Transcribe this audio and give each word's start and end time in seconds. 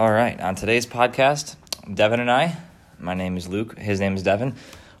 All 0.00 0.10
right, 0.10 0.40
on 0.40 0.54
today's 0.54 0.86
podcast, 0.86 1.56
Devin 1.92 2.20
and 2.20 2.30
I, 2.30 2.56
my 2.98 3.12
name 3.12 3.36
is 3.36 3.48
Luke, 3.48 3.78
his 3.78 4.00
name 4.00 4.16
is 4.16 4.22
Devin, 4.22 4.54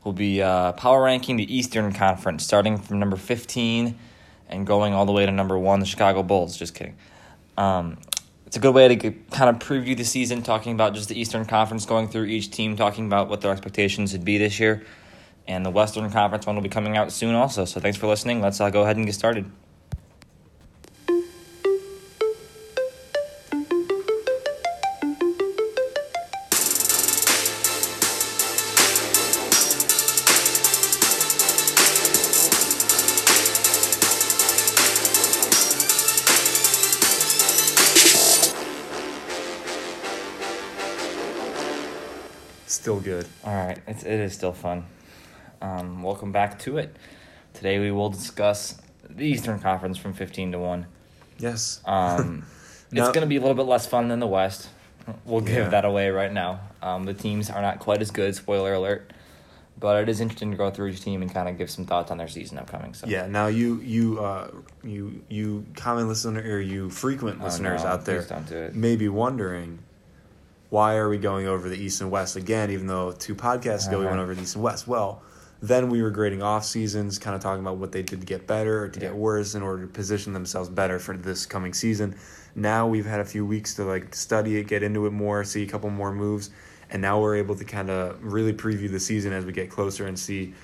will 0.04 0.12
be 0.12 0.42
uh, 0.42 0.72
power 0.72 1.04
ranking 1.04 1.36
the 1.36 1.56
Eastern 1.56 1.90
Conference, 1.94 2.44
starting 2.44 2.76
from 2.76 2.98
number 2.98 3.16
15 3.16 3.98
and 4.50 4.66
going 4.66 4.92
all 4.92 5.06
the 5.06 5.12
way 5.12 5.24
to 5.24 5.32
number 5.32 5.58
one, 5.58 5.80
the 5.80 5.86
Chicago 5.86 6.22
Bulls. 6.22 6.54
Just 6.54 6.74
kidding. 6.74 6.98
Um, 7.56 7.96
it's 8.44 8.58
a 8.58 8.60
good 8.60 8.74
way 8.74 8.94
to 8.94 9.10
kind 9.30 9.48
of 9.48 9.58
preview 9.58 9.96
the 9.96 10.04
season, 10.04 10.42
talking 10.42 10.74
about 10.74 10.92
just 10.92 11.08
the 11.08 11.18
Eastern 11.18 11.46
Conference, 11.46 11.86
going 11.86 12.08
through 12.08 12.26
each 12.26 12.50
team, 12.50 12.76
talking 12.76 13.06
about 13.06 13.30
what 13.30 13.40
their 13.40 13.52
expectations 13.52 14.12
would 14.12 14.26
be 14.26 14.36
this 14.36 14.60
year. 14.60 14.84
And 15.48 15.64
the 15.64 15.70
Western 15.70 16.10
Conference 16.10 16.44
one 16.44 16.56
will 16.56 16.62
be 16.62 16.68
coming 16.68 16.98
out 16.98 17.10
soon 17.10 17.34
also. 17.34 17.64
So 17.64 17.80
thanks 17.80 17.96
for 17.96 18.06
listening. 18.06 18.42
Let's 18.42 18.60
uh, 18.60 18.68
go 18.68 18.82
ahead 18.82 18.98
and 18.98 19.06
get 19.06 19.14
started. 19.14 19.50
It's, 43.90 44.04
it 44.04 44.20
is 44.20 44.32
still 44.32 44.52
fun. 44.52 44.86
Um, 45.60 46.02
welcome 46.02 46.32
back 46.32 46.58
to 46.60 46.78
it. 46.78 46.96
Today 47.52 47.78
we 47.78 47.90
will 47.90 48.08
discuss 48.10 48.80
the 49.08 49.26
Eastern 49.26 49.58
Conference 49.58 49.98
from 49.98 50.12
15 50.12 50.52
to 50.52 50.58
1. 50.58 50.86
Yes. 51.38 51.80
Um, 51.84 52.44
it's 52.92 53.08
going 53.08 53.20
to 53.22 53.26
be 53.26 53.36
a 53.36 53.40
little 53.40 53.54
bit 53.56 53.66
less 53.66 53.86
fun 53.86 54.08
than 54.08 54.20
the 54.20 54.26
West. 54.26 54.68
We'll 55.24 55.40
give 55.40 55.56
Yeah. 55.56 55.68
that 55.70 55.84
away 55.84 56.10
right 56.10 56.32
now. 56.32 56.60
Um, 56.80 57.04
the 57.04 57.14
teams 57.14 57.50
are 57.50 57.60
not 57.60 57.80
quite 57.80 58.00
as 58.00 58.10
good, 58.10 58.34
spoiler 58.36 58.74
alert. 58.74 59.12
But 59.78 60.02
it 60.02 60.08
is 60.10 60.20
interesting 60.20 60.50
to 60.50 60.58
go 60.58 60.70
through 60.70 60.88
each 60.88 61.00
team 61.00 61.22
and 61.22 61.32
kind 61.32 61.48
of 61.48 61.56
give 61.56 61.70
some 61.70 61.86
thoughts 61.86 62.10
on 62.10 62.18
their 62.18 62.28
season 62.28 62.58
upcoming. 62.58 62.92
So 62.92 63.06
Yeah. 63.06 63.26
Now 63.26 63.46
you 63.46 63.80
you 63.80 64.20
uh 64.20 64.50
you 64.84 65.22
you 65.30 65.64
common 65.74 66.06
listener 66.06 66.42
or 66.42 66.60
you 66.60 66.90
frequent 66.90 67.38
Oh, 67.40 67.44
listeners 67.44 67.82
no, 67.82 67.88
out 67.88 68.04
there 68.04 68.20
do 68.22 68.70
may 68.74 68.96
be 68.96 69.08
wondering 69.08 69.78
why 70.70 70.96
are 70.96 71.08
we 71.08 71.18
going 71.18 71.46
over 71.46 71.68
the 71.68 71.76
East 71.76 72.00
and 72.00 72.10
West 72.10 72.36
again? 72.36 72.70
Even 72.70 72.86
though 72.86 73.12
two 73.12 73.34
podcasts 73.34 73.86
ago 73.88 73.98
we 73.98 74.04
Uh-huh. 74.06 74.10
went 74.16 74.22
over 74.22 74.34
the 74.34 74.42
East 74.42 74.54
and 74.54 74.64
West. 74.64 74.86
Well, 74.88 75.22
then 75.62 75.90
we 75.90 76.00
were 76.00 76.10
grading 76.10 76.42
off 76.42 76.64
seasons, 76.64 77.18
kind 77.18 77.36
of 77.36 77.42
talking 77.42 77.60
about 77.62 77.76
what 77.76 77.92
they 77.92 78.02
did 78.02 78.20
to 78.20 78.26
get 78.26 78.46
better 78.46 78.84
or 78.84 78.88
to 78.88 78.98
Yeah. 79.00 79.08
get 79.08 79.16
worse 79.16 79.54
in 79.54 79.62
order 79.62 79.82
to 79.82 79.88
position 79.92 80.32
themselves 80.32 80.68
better 80.70 80.98
for 80.98 81.16
this 81.16 81.44
coming 81.44 81.74
season. 81.74 82.14
Now 82.54 82.86
we've 82.86 83.04
had 83.06 83.20
a 83.20 83.24
few 83.24 83.44
weeks 83.44 83.74
to 83.74 83.84
like 83.84 84.14
study 84.14 84.56
it, 84.58 84.68
get 84.68 84.82
into 84.82 85.06
it 85.06 85.10
more, 85.12 85.44
see 85.44 85.62
a 85.62 85.66
couple 85.66 85.90
more 85.90 86.12
moves, 86.12 86.50
and 86.90 87.02
now 87.02 87.20
we're 87.20 87.36
able 87.36 87.54
to 87.56 87.64
kind 87.64 87.90
of 87.90 88.16
really 88.22 88.52
preview 88.52 88.90
the 88.90 88.98
season 89.00 89.32
as 89.32 89.44
we 89.44 89.52
get 89.52 89.70
closer 89.70 90.06
and 90.06 90.18
see 90.18 90.54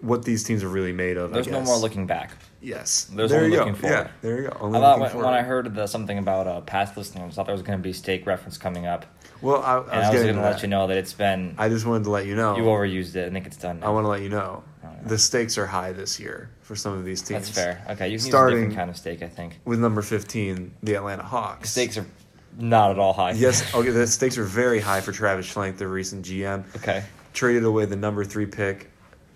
what 0.00 0.24
these 0.24 0.42
teams 0.42 0.64
are 0.64 0.68
really 0.68 0.92
made 0.92 1.16
of. 1.16 1.30
I 1.30 1.34
there's 1.34 1.46
no 1.46 1.60
more 1.60 1.76
looking 1.76 2.06
back. 2.06 2.32
Yes. 2.60 3.04
There's 3.14 3.30
there 3.30 3.44
only 3.44 3.56
looking 3.56 3.74
go. 3.74 3.78
forward. 3.80 3.96
Yeah, 3.96 4.08
there 4.20 4.42
you 4.42 4.48
go. 4.48 4.56
Only 4.60 4.78
I 4.78 4.82
thought 4.82 4.98
when, 5.00 5.16
when 5.16 5.34
I 5.34 5.42
heard 5.42 5.72
the, 5.74 5.86
something 5.86 6.18
about 6.18 6.48
uh, 6.48 6.60
past 6.62 6.96
listeners, 6.96 7.34
I 7.34 7.36
thought 7.36 7.46
there 7.46 7.54
was 7.54 7.62
going 7.62 7.78
to 7.78 7.82
be 7.82 7.92
steak 7.92 8.26
reference 8.26 8.56
coming 8.58 8.84
up. 8.86 9.06
Well, 9.42 9.62
I, 9.62 9.74
I 9.74 9.78
was, 9.78 9.88
I 9.90 9.98
was 9.98 10.08
going 10.22 10.26
to 10.28 10.32
to 10.34 10.40
let 10.40 10.62
you 10.62 10.68
know 10.68 10.86
that 10.86 10.96
it's 10.96 11.12
been, 11.12 11.54
I 11.58 11.68
just 11.68 11.84
wanted 11.84 12.04
to 12.04 12.10
let 12.10 12.26
you 12.26 12.36
know. 12.36 12.56
you 12.56 12.62
overused 12.62 13.16
it. 13.16 13.26
I 13.28 13.30
think 13.30 13.46
it's 13.46 13.56
done 13.56 13.80
now. 13.80 13.88
I 13.88 13.90
want 13.90 14.04
to 14.04 14.08
let 14.08 14.22
you 14.22 14.28
know 14.28 14.62
yeah. 14.82 14.90
the 15.04 15.18
stakes 15.18 15.58
are 15.58 15.66
high 15.66 15.92
this 15.92 16.18
year 16.20 16.48
for 16.62 16.76
some 16.76 16.92
of 16.92 17.04
these 17.04 17.20
teams. 17.20 17.46
That's 17.46 17.50
fair. 17.50 17.82
Okay, 17.90 17.90
you 17.90 17.96
can 17.96 18.10
use 18.12 18.24
a 18.24 18.28
Starting- 18.28 18.58
different 18.60 18.76
kind 18.76 18.90
of 18.90 18.96
stake, 18.96 19.22
I 19.22 19.28
think. 19.28 19.58
With 19.64 19.80
number 19.80 20.00
15, 20.00 20.74
the 20.82 20.94
Atlanta 20.94 21.24
Hawks. 21.24 21.70
Stakes 21.70 21.98
are 21.98 22.06
not 22.58 22.90
at 22.92 22.98
all 22.98 23.12
high. 23.12 23.32
Yes, 23.32 23.74
okay, 23.74 23.90
the 23.90 24.06
stakes 24.06 24.38
are 24.38 24.44
very 24.44 24.80
high 24.80 25.00
for 25.00 25.10
Travis 25.12 25.52
Schlenk, 25.52 25.76
the 25.76 25.88
recent 25.88 26.24
GM. 26.24 26.64
Okay. 26.76 27.02
Traded 27.34 27.64
away 27.64 27.86
the 27.86 27.96
number 27.96 28.24
three 28.24 28.46
pick, 28.46 28.90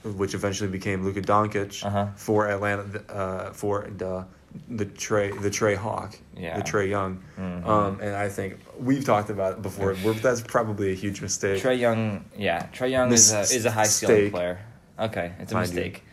which 0.04 0.34
eventually 0.34 0.70
became 0.70 1.02
Luka 1.04 1.22
Doncic, 1.22 1.84
Uh-huh. 1.84 2.06
for 2.14 2.48
Atlanta, 2.48 3.02
uh, 3.12 3.52
for 3.52 3.88
the, 3.96 4.24
the 4.68 4.84
Trey, 4.84 5.30
the 5.30 5.50
Trey 5.50 5.74
Hawk, 5.74 6.16
Yeah. 6.36 6.56
the 6.58 6.62
Trae 6.62 6.88
Young. 6.88 7.22
Mhm. 7.38 7.66
Um, 7.66 8.00
and 8.00 8.14
I 8.16 8.28
think 8.28 8.58
we've 8.78 9.04
talked 9.04 9.30
about 9.30 9.54
it 9.54 9.62
before. 9.62 9.94
We're, 10.04 10.12
that's 10.26 10.40
probably 10.40 10.92
a 10.92 10.94
huge 10.94 11.20
mistake. 11.22 11.62
Trae 11.62 11.78
Young, 11.78 12.24
yeah, 12.36 12.66
Trae 12.72 12.90
Young 12.90 13.12
is 13.12 13.32
a, 13.32 13.40
is 13.40 13.64
a 13.64 13.70
high 13.70 13.84
ceiling 13.84 14.30
player. 14.30 14.60
Okay, 14.98 15.32
it's 15.40 15.52
a 15.52 15.54
Mind 15.54 15.68
you. 15.70 15.74
mistake. 15.74 16.04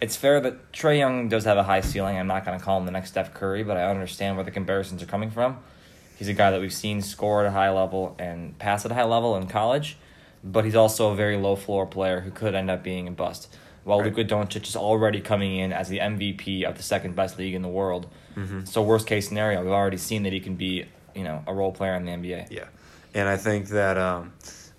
It's 0.00 0.16
fair 0.16 0.40
that 0.40 0.72
Trae 0.72 0.98
Young 0.98 1.28
does 1.28 1.44
have 1.44 1.58
a 1.58 1.62
high 1.62 1.80
ceiling. 1.80 2.16
I'm 2.18 2.26
not 2.26 2.44
going 2.44 2.58
to 2.58 2.64
call 2.64 2.78
him 2.78 2.86
the 2.86 2.90
next 2.92 3.10
Steph 3.10 3.32
Curry, 3.34 3.62
but 3.62 3.76
I 3.76 3.88
understand 3.88 4.36
where 4.36 4.44
the 4.44 4.50
comparisons 4.50 5.00
are 5.02 5.06
coming 5.06 5.30
from. 5.30 5.58
He's 6.18 6.28
a 6.28 6.32
guy 6.34 6.50
that 6.50 6.60
we've 6.60 6.72
seen 6.72 7.02
score 7.02 7.42
at 7.42 7.46
a 7.46 7.52
high 7.52 7.70
level 7.70 8.16
and 8.18 8.58
pass 8.58 8.84
at 8.84 8.90
a 8.90 8.94
high 8.94 9.04
level 9.04 9.36
in 9.36 9.46
college, 9.46 9.96
but 10.42 10.64
he's 10.64 10.74
also 10.74 11.10
a 11.12 11.14
very 11.14 11.36
low 11.36 11.54
floor 11.56 11.86
player 11.86 12.20
who 12.20 12.30
could 12.32 12.54
end 12.54 12.68
up 12.70 12.82
being 12.82 13.06
a 13.06 13.12
bust. 13.12 13.54
While 13.84 14.00
Right. 14.00 14.14
Luka 14.16 14.24
Doncic 14.34 14.66
is 14.68 14.76
already 14.76 15.20
coming 15.20 15.56
in 15.56 15.72
as 15.72 15.88
the 15.88 15.98
MVP 15.98 16.62
of 16.64 16.76
the 16.76 16.82
second 16.82 17.16
best 17.16 17.38
league 17.38 17.54
in 17.54 17.62
the 17.62 17.68
world, 17.68 18.06
Mm-hmm. 18.36 18.64
so 18.64 18.80
worst 18.82 19.06
case 19.06 19.28
scenario, 19.28 19.60
we've 19.62 19.70
already 19.72 19.98
seen 19.98 20.22
that 20.22 20.32
he 20.32 20.40
can 20.40 20.54
be, 20.54 20.86
you 21.14 21.22
know, 21.24 21.42
a 21.46 21.52
role 21.52 21.70
player 21.72 21.94
in 21.96 22.04
the 22.06 22.12
NBA. 22.12 22.50
Yeah, 22.50 22.64
and 23.14 23.28
I 23.28 23.36
think 23.36 23.68
that 23.68 23.98
um, 23.98 24.32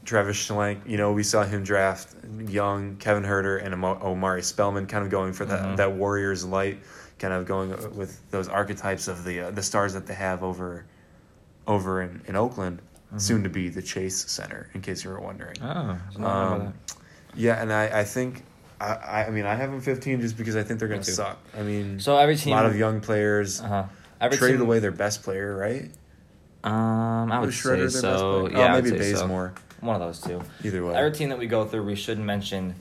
Travis 0.06 0.38
Schlenk, 0.38 0.80
you 0.88 0.98
know, 0.98 1.12
we 1.12 1.22
saw 1.22 1.44
him 1.44 1.64
draft 1.64 2.16
Young, 2.48 2.96
Kevin 2.98 3.22
Huerter, 3.24 3.64
and 3.64 3.76
Omari 3.76 4.42
Spellman, 4.42 4.88
kind 4.88 5.04
of 5.06 5.12
going 5.12 5.34
for 5.34 5.46
that 5.46 5.60
Mhm. 5.62 5.78
that 5.78 5.92
Warriors 5.92 6.44
light, 6.46 6.80
kind 7.20 7.32
of 7.34 7.46
going 7.46 7.70
with 7.96 8.20
those 8.32 8.48
archetypes 8.48 9.08
of 9.08 9.24
the 9.24 9.42
uh, 9.42 9.52
the 9.52 9.62
stars 9.62 9.94
that 9.94 10.08
they 10.08 10.16
have 10.16 10.42
over 10.44 10.86
over 11.68 12.02
in, 12.02 12.22
in 12.28 12.36
Oakland, 12.36 12.82
soon 13.18 13.44
to 13.44 13.50
be 13.50 13.70
the 13.70 13.82
Chase 13.84 14.26
Center. 14.32 14.68
In 14.74 14.82
case 14.82 15.04
you 15.04 15.12
were 15.12 15.20
wondering. 15.22 15.56
Oh, 15.62 15.98
Um, 16.26 16.74
yeah, 17.36 17.62
and 17.62 17.72
I, 17.72 18.00
I 18.00 18.04
think. 18.04 18.44
I, 18.84 19.26
I- 19.26 19.30
mean, 19.30 19.46
I 19.46 19.56
have 19.56 19.72
them 19.72 19.82
15 19.82 20.22
just 20.22 20.38
because 20.38 20.56
I 20.56 20.64
think 20.64 20.80
they're 20.80 20.88
going 20.88 21.02
to 21.02 21.12
suck. 21.12 21.40
I 21.58 21.64
mean, 21.64 22.00
So 22.00 22.18
every 22.18 22.36
team, 22.36 22.54
a 22.54 22.58
lot 22.58 22.66
of 22.66 22.78
young 22.78 23.02
players 23.02 23.62
uh-huh. 23.62 23.86
every 24.22 24.38
traded 24.38 24.60
team, 24.60 24.66
away 24.68 24.80
their 24.80 24.92
best 24.92 25.24
player, 25.24 25.56
right? 25.56 25.90
Um, 26.64 27.32
I 27.32 27.40
would 27.40 27.48
Was 27.48 27.56
say 27.56 27.62
Schroeder 27.62 27.78
their 27.78 27.88
best 27.88 28.02
so. 28.02 28.48
player? 28.48 28.58
Yeah, 28.58 28.76
oh, 28.76 28.82
maybe 28.82 28.98
say 28.98 29.14
so. 29.14 29.28
One 29.28 29.96
of 29.96 30.02
those 30.02 30.22
two. 30.22 30.42
Either 30.64 30.86
way. 30.86 30.96
Every 30.96 31.12
team 31.12 31.30
that 31.30 31.38
we 31.38 31.48
go 31.48 31.66
through, 31.66 31.84
we 31.84 31.96
should 31.96 32.18
mention 32.18 32.76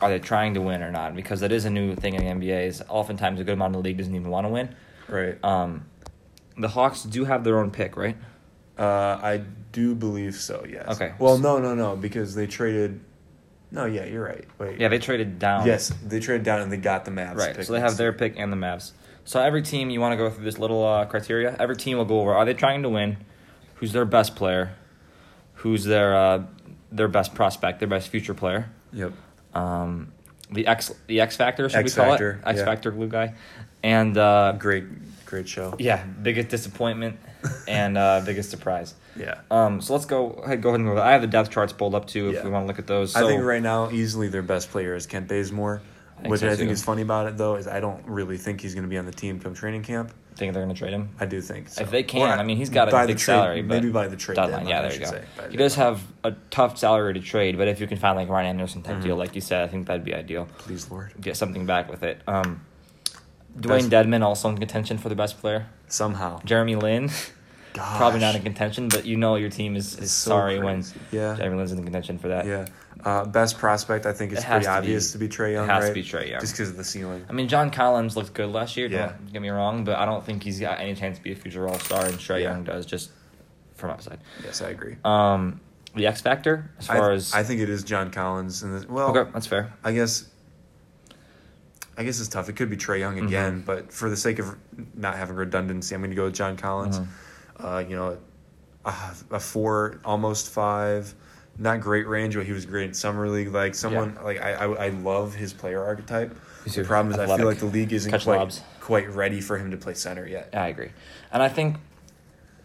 are 0.00 0.10
they 0.10 0.18
trying 0.18 0.54
to 0.54 0.60
win 0.60 0.82
or 0.82 0.90
not? 0.90 1.16
Because 1.16 1.40
that 1.40 1.52
is 1.52 1.64
a 1.64 1.70
new 1.70 1.94
thing 1.94 2.14
in 2.14 2.24
the 2.24 2.46
NBA. 2.46 2.66
Is 2.66 2.82
oftentimes 2.88 3.40
a 3.40 3.44
good 3.44 3.54
amount 3.54 3.74
of 3.74 3.82
the 3.82 3.88
league 3.88 3.98
doesn't 3.98 4.14
even 4.14 4.30
want 4.30 4.46
to 4.46 4.50
win. 4.50 4.74
Right. 5.08 5.42
Um, 5.42 5.86
the 6.58 6.68
Hawks 6.68 7.02
do 7.02 7.24
have 7.24 7.44
their 7.44 7.58
own 7.58 7.70
pick, 7.70 7.96
right? 7.96 8.16
Uh, 8.78 9.18
I 9.22 9.42
do 9.72 9.94
believe 9.94 10.34
so. 10.34 10.64
Yes. 10.68 10.86
Okay. 10.88 11.14
Well, 11.18 11.38
no, 11.38 11.58
no, 11.58 11.74
no, 11.74 11.96
because 11.96 12.34
they 12.34 12.46
traded. 12.46 13.00
No, 13.70 13.84
yeah, 13.84 14.04
you're 14.04 14.24
right. 14.24 14.44
Wait. 14.58 14.78
Yeah, 14.80 14.88
they 14.88 14.98
traded 14.98 15.38
down. 15.38 15.66
Yes, 15.66 15.92
they 16.04 16.20
traded 16.20 16.44
down 16.44 16.60
and 16.62 16.70
they 16.70 16.76
got 16.76 17.04
the 17.04 17.10
Mavs. 17.10 17.36
Right. 17.36 17.56
pick 17.56 17.64
So 17.66 17.72
they 17.72 17.80
have 17.80 17.96
their 17.96 18.12
pick 18.12 18.34
and 18.36 18.52
the 18.52 18.56
Mavs. 18.56 18.92
So 19.24 19.40
every 19.40 19.62
team 19.62 19.90
you 19.90 20.00
want 20.00 20.12
to 20.12 20.16
go 20.16 20.30
through 20.30 20.44
this 20.44 20.58
little 20.58 20.84
uh, 20.84 21.04
criteria. 21.06 21.56
Every 21.58 21.76
team 21.76 21.98
will 21.98 22.04
go 22.04 22.20
over: 22.20 22.32
are 22.32 22.44
they 22.44 22.54
trying 22.54 22.82
to 22.82 22.88
win? 22.88 23.16
Who's 23.76 23.92
their 23.92 24.04
best 24.04 24.36
player? 24.36 24.76
Who's 25.54 25.84
their 25.84 26.14
uh, 26.14 26.44
their 26.92 27.08
best 27.08 27.34
prospect? 27.34 27.80
Their 27.80 27.88
best 27.88 28.08
future 28.08 28.34
player? 28.34 28.70
Yep. 28.92 29.12
um, 29.54 30.12
the 30.50 30.66
X 30.68 30.94
the 31.08 31.20
X 31.20 31.36
Factor 31.36 31.68
should 31.68 31.78
X 31.78 31.96
we 31.96 32.02
call 32.02 32.10
Factor, 32.12 32.40
it 32.44 32.48
X 32.48 32.58
yeah. 32.60 32.64
Factor 32.64 32.90
glue 32.92 33.08
guy, 33.08 33.34
and 33.82 34.16
uh, 34.16 34.54
Great, 34.58 34.84
great 35.26 35.48
show. 35.48 35.74
yeah, 35.78 36.04
biggest 36.04 36.48
disappointment 36.48 37.18
and 37.68 37.96
uh, 37.98 38.22
biggest 38.24 38.50
surprise. 38.50 38.94
Yeah. 39.18 39.40
Um, 39.50 39.80
so 39.80 39.92
let's 39.94 40.04
go 40.06 40.30
ahead, 40.30 40.62
go 40.62 40.70
ahead 40.70 40.80
and 40.80 40.88
go. 40.94 41.00
I 41.00 41.12
have 41.12 41.20
the 41.22 41.26
depth 41.26 41.50
charts 41.50 41.72
pulled 41.72 41.94
up 41.94 42.06
too 42.06 42.28
if 42.28 42.34
Yeah. 42.36 42.44
we 42.44 42.50
want 42.50 42.64
to 42.64 42.66
look 42.68 42.78
at 42.78 42.86
those. 42.86 43.14
I 43.16 43.26
think 43.26 43.42
right 43.42 43.62
now, 43.62 43.90
easily 43.90 44.28
their 44.28 44.42
best 44.42 44.70
player 44.70 44.94
is 44.94 45.06
Kent 45.06 45.28
Bazemore. 45.28 45.80
I 46.24 46.28
Which 46.28 46.40
so, 46.40 46.46
I 46.48 46.56
think 46.56 46.68
too. 46.68 46.72
is 46.72 46.82
funny 46.82 47.02
about 47.02 47.26
it 47.26 47.36
though 47.36 47.56
is 47.56 47.66
I 47.68 47.80
don't 47.80 48.02
really 48.06 48.38
think 48.38 48.60
he's 48.62 48.74
going 48.74 48.84
to 48.84 48.88
be 48.88 48.96
on 48.96 49.04
the 49.04 49.12
team 49.12 49.38
come 49.38 49.52
training 49.54 49.82
camp. 49.82 50.12
think 50.34 50.52
they're 50.54 50.62
going 50.62 50.74
to 50.74 50.78
trade 50.78 50.92
him. 50.94 51.10
I 51.20 51.26
do 51.26 51.40
think 51.42 51.68
so. 51.68 51.82
If 51.82 51.90
they 51.90 52.02
can, 52.02 52.22
Or 52.22 52.32
I 52.32 52.42
mean, 52.42 52.56
he's 52.56 52.68
got 52.70 52.88
a 52.88 52.90
big 52.90 53.00
the 53.08 53.12
trade, 53.14 53.20
salary, 53.20 53.62
but 53.62 53.74
maybe 53.76 53.90
by 53.90 54.08
the 54.08 54.16
trade 54.16 54.36
deadline. 54.36 54.64
deadline. 54.64 54.68
Yeah, 54.68 54.78
I 54.78 54.82
there 54.82 54.92
you 54.92 55.04
go. 55.04 55.10
say, 55.10 55.22
He 55.50 55.56
does 55.58 55.76
deadline. 55.76 55.94
have 55.94 56.02
a 56.24 56.36
tough 56.50 56.78
salary 56.78 57.12
to 57.14 57.20
trade, 57.20 57.56
but 57.58 57.68
if 57.68 57.80
you 57.80 57.86
can 57.86 57.98
find 57.98 58.16
like 58.16 58.28
Ryan 58.30 58.46
Anderson 58.48 58.80
type 58.82 58.96
Mhm. 58.96 59.02
deal, 59.02 59.16
like 59.16 59.34
you 59.34 59.40
said, 59.42 59.62
I 59.62 59.66
think 59.68 59.86
that'd 59.86 60.04
be 60.04 60.14
ideal. 60.14 60.46
Please, 60.58 60.90
Lord. 60.90 61.12
Get 61.20 61.36
something 61.36 61.64
back 61.66 61.90
with 61.90 62.02
it. 62.02 62.20
Um, 62.26 62.60
Dewayne 63.56 63.88
Best- 63.88 63.90
Dedmon 63.90 64.22
also 64.22 64.48
in 64.48 64.58
contention 64.58 64.98
for 64.98 65.08
the 65.08 65.14
best 65.14 65.38
player. 65.40 65.66
Somehow. 65.88 66.40
Jeremy 66.44 66.76
Lin. 66.76 67.10
Gosh. 67.72 67.96
Probably 67.98 68.20
not 68.20 68.34
in 68.34 68.42
contention, 68.42 68.88
but 68.88 69.04
you 69.04 69.16
know 69.16 69.36
your 69.36 69.50
team 69.50 69.76
is, 69.76 69.98
is 69.98 70.10
so 70.10 70.30
sorry 70.30 70.58
when. 70.58 70.82
Yeah. 71.12 71.36
Jeremy 71.36 71.58
Lin's 71.58 71.72
in 71.72 71.82
contention 71.84 72.18
for 72.18 72.28
that. 72.28 72.46
Yeah. 72.46 72.66
Uh, 73.04 73.24
best 73.26 73.58
prospect, 73.58 74.06
I 74.06 74.12
think, 74.12 74.32
is 74.32 74.38
It 74.38 74.46
pretty 74.46 74.64
to 74.64 74.70
be- 74.70 74.76
obvious 74.76 75.12
to 75.12 75.18
be 75.18 75.28
Trae 75.28 75.52
Young. 75.52 75.64
it 75.68 75.72
has 75.72 75.82
to 75.82 75.86
right? 75.88 75.94
be 75.94 76.02
Trae 76.02 76.30
Young. 76.30 76.40
Just 76.40 76.54
because 76.54 76.70
of 76.70 76.76
the 76.78 76.84
ceiling. 76.84 77.24
I 77.28 77.32
mean, 77.32 77.48
John 77.48 77.70
Collins 77.70 78.16
looked 78.16 78.32
good 78.32 78.48
last 78.50 78.76
year. 78.76 78.88
Yeah. 78.88 79.08
Don't 79.08 79.32
get 79.32 79.42
me 79.42 79.50
wrong, 79.50 79.84
but 79.84 79.96
I 79.96 80.06
don't 80.06 80.24
think 80.24 80.42
he's 80.42 80.58
got 80.58 80.80
any 80.80 80.94
chance 80.94 81.18
to 81.18 81.22
be 81.22 81.32
a 81.32 81.36
future 81.36 81.68
All 81.68 81.78
Star, 81.78 82.06
and 82.06 82.14
Trae 82.14 82.40
Yeah. 82.40 82.52
Young 82.52 82.64
does 82.64 82.86
just 82.86 83.10
from 83.74 83.90
outside. 83.90 84.18
Yes, 84.42 84.62
I 84.62 84.70
agree. 84.70 84.96
Um, 85.04 85.60
the 85.94 86.06
X 86.06 86.22
Factor, 86.22 86.70
as 86.78 86.88
I, 86.88 86.96
far 86.96 87.12
as 87.12 87.34
I 87.34 87.42
think 87.42 87.60
it 87.60 87.68
is 87.68 87.84
John 87.84 88.10
Collins. 88.10 88.62
And 88.62 88.80
the, 88.80 88.90
well, 88.90 89.14
okay, 89.16 89.30
that's 89.32 89.46
fair. 89.46 89.72
I 89.84 89.92
guess. 89.92 90.26
I 91.98 92.04
guess 92.04 92.20
it's 92.20 92.28
tough. 92.28 92.48
It 92.48 92.56
could 92.56 92.68
be 92.70 92.76
Trae 92.76 92.98
Young 92.98 93.16
Mm-hmm. 93.16 93.26
again, 93.26 93.62
but 93.64 93.92
for 93.92 94.10
the 94.10 94.16
sake 94.16 94.38
of 94.38 94.56
not 94.94 95.16
having 95.16 95.36
redundancy, 95.36 95.94
I'm 95.94 96.00
going 96.02 96.10
to 96.10 96.16
go 96.16 96.24
with 96.24 96.34
John 96.34 96.56
Collins. 96.56 96.98
Mm-hmm. 97.00 97.66
Uh, 97.66 97.78
you 97.80 97.96
know, 97.96 98.18
uh, 98.84 99.14
a 99.30 99.40
four, 99.40 100.00
almost 100.04 100.50
five. 100.50 101.14
Not 101.58 101.80
great 101.80 102.06
range, 102.06 102.34
but 102.36 102.44
he 102.44 102.52
was 102.52 102.66
great 102.66 102.88
in 102.88 102.92
summer 102.94 103.26
league. 103.28 103.48
Like 103.48 103.74
someone 103.74 104.18
like 104.22 104.40
I, 104.42 104.52
I, 104.52 104.86
I 104.86 104.88
love 104.90 105.34
his 105.34 105.54
player 105.54 105.82
archetype. 105.82 106.36
He's 106.64 106.74
The 106.74 106.84
problem 106.84 107.14
is 107.14 107.18
I 107.18 107.34
feel 107.36 107.46
like 107.46 107.58
the 107.60 107.64
league 107.66 107.92
isn't 107.94 108.10
Catch 108.10 108.24
quite 108.24 108.38
lobs. 108.40 108.60
quite 108.80 109.08
ready 109.08 109.40
for 109.40 109.56
him 109.56 109.70
to 109.70 109.78
play 109.78 109.94
center 109.94 110.26
yet. 110.26 110.50
I 110.52 110.68
agree, 110.68 110.90
and 111.32 111.42
I 111.42 111.48
think 111.48 111.76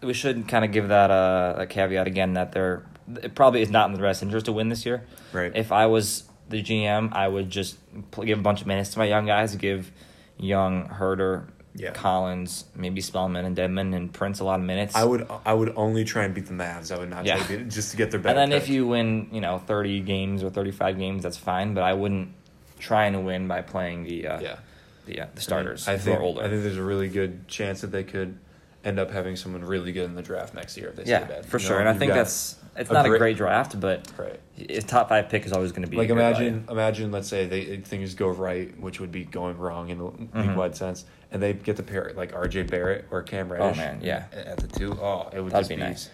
we 0.02 0.12
should 0.12 0.46
kind 0.46 0.62
of 0.64 0.72
give 0.72 0.88
that 0.88 1.10
a, 1.10 1.54
a 1.60 1.66
caveat 1.66 2.06
again 2.06 2.34
that 2.34 2.52
they're 2.52 2.82
it 3.22 3.34
probably 3.34 3.62
is 3.62 3.70
not 3.70 3.88
in 3.88 3.94
the 3.94 4.02
best 4.02 4.22
interest 4.22 4.44
to 4.46 4.52
win 4.52 4.68
this 4.68 4.84
year. 4.84 5.04
Right. 5.32 5.52
If 5.54 5.72
I 5.72 5.86
was 5.86 6.24
the 6.52 6.62
GM, 6.62 7.12
I 7.12 7.26
would 7.26 7.50
just 7.50 7.76
pl- 8.12 8.24
give 8.24 8.38
a 8.38 8.42
bunch 8.42 8.60
of 8.60 8.66
minutes 8.68 8.90
to 8.90 8.98
my 9.00 9.06
young 9.06 9.26
guys. 9.26 9.56
Give 9.56 9.90
young 10.38 10.88
Huerter, 10.88 11.48
Yeah. 11.74 11.90
Collins, 11.92 12.66
maybe 12.76 13.00
Spellman 13.00 13.44
and 13.44 13.56
Dedmon 13.56 13.94
and 13.96 14.12
Prince 14.12 14.38
a 14.40 14.44
lot 14.44 14.60
of 14.60 14.66
minutes. 14.66 14.94
I 14.94 15.02
would 15.04 15.26
I 15.44 15.54
would 15.54 15.72
only 15.74 16.04
try 16.04 16.24
and 16.24 16.34
beat 16.34 16.46
the 16.46 16.52
Mavs. 16.54 16.94
I 16.94 16.98
would 16.98 17.10
not 17.10 17.24
Yeah. 17.24 17.38
try 17.38 17.46
to 17.46 17.58
beat 17.64 17.68
just 17.70 17.90
to 17.90 17.96
get 17.96 18.10
their 18.12 18.18
and 18.18 18.24
better. 18.24 18.38
then 18.38 18.52
if 18.52 18.68
you 18.68 18.86
win, 18.86 19.28
you 19.32 19.40
know, 19.40 19.58
thirty 19.58 20.00
games 20.00 20.44
or 20.44 20.50
thirty-five 20.50 20.98
games, 20.98 21.22
that's 21.24 21.36
fine. 21.38 21.74
But 21.74 21.82
I 21.84 21.94
wouldn't 21.94 22.28
try 22.78 23.06
and 23.06 23.24
win 23.26 23.48
by 23.48 23.62
playing 23.62 24.04
the 24.04 24.26
uh, 24.28 24.40
yeah. 24.40 24.56
the 25.06 25.20
uh, 25.22 25.26
the 25.34 25.40
starters 25.40 25.88
I 25.88 25.92
who 25.92 25.98
think 25.98 26.20
older. 26.20 26.42
I 26.42 26.48
think 26.48 26.62
there's 26.62 26.76
a 26.76 26.82
really 26.82 27.08
good 27.08 27.48
chance 27.48 27.80
that 27.80 27.90
they 27.92 28.04
could 28.04 28.36
end 28.84 28.98
up 28.98 29.10
having 29.12 29.36
someone 29.36 29.64
really 29.64 29.92
good 29.92 30.04
in 30.06 30.14
the 30.16 30.22
draft 30.22 30.54
next 30.54 30.76
year 30.76 30.88
if 30.88 30.96
they 30.96 31.04
yeah, 31.04 31.24
stay 31.24 31.34
bad. 31.34 31.46
for 31.46 31.58
You 31.58 31.66
sure. 31.66 31.74
know, 31.76 31.80
And 31.80 31.88
I 31.88 31.94
think 31.96 32.10
got- 32.10 32.16
that's 32.16 32.56
it's 32.76 32.90
a 32.90 32.92
not 32.92 33.06
a 33.06 33.08
great- 33.08 33.18
great 33.18 33.36
draft, 33.36 33.78
but 33.80 34.10
right. 34.16 34.40
his 34.54 34.84
top 34.84 35.08
five 35.08 35.28
pick 35.28 35.44
is 35.46 35.52
always 35.52 35.72
going 35.72 35.82
to 35.84 35.90
be 35.90 35.96
Like 35.96 36.08
imagine, 36.10 36.60
value. 36.60 36.80
imagine, 36.80 37.12
let's 37.12 37.28
say 37.28 37.46
they 37.46 37.78
things 37.78 38.14
go 38.14 38.28
right, 38.28 38.78
which 38.80 39.00
would 39.00 39.12
be 39.12 39.24
going 39.24 39.58
wrong 39.58 39.90
in 39.90 40.00
a 40.00 40.04
Mm-hmm. 40.04 40.40
league 40.40 40.56
wide 40.56 40.76
sense, 40.76 41.04
and 41.30 41.42
they 41.42 41.52
get 41.52 41.76
to 41.76 41.82
pair 41.82 42.12
like 42.16 42.34
R.J. 42.34 42.64
Barrett 42.64 43.06
or 43.10 43.22
Cam 43.22 43.50
Reddish. 43.52 43.76
Oh 43.76 43.80
man, 43.80 44.00
yeah. 44.02 44.24
at 44.32 44.58
the 44.58 44.68
two. 44.68 44.92
Oh, 44.92 45.28
it 45.32 45.40
would 45.40 45.52
That'd 45.52 45.68
just 45.68 45.70
be 45.70 45.76
nice. 45.76 46.10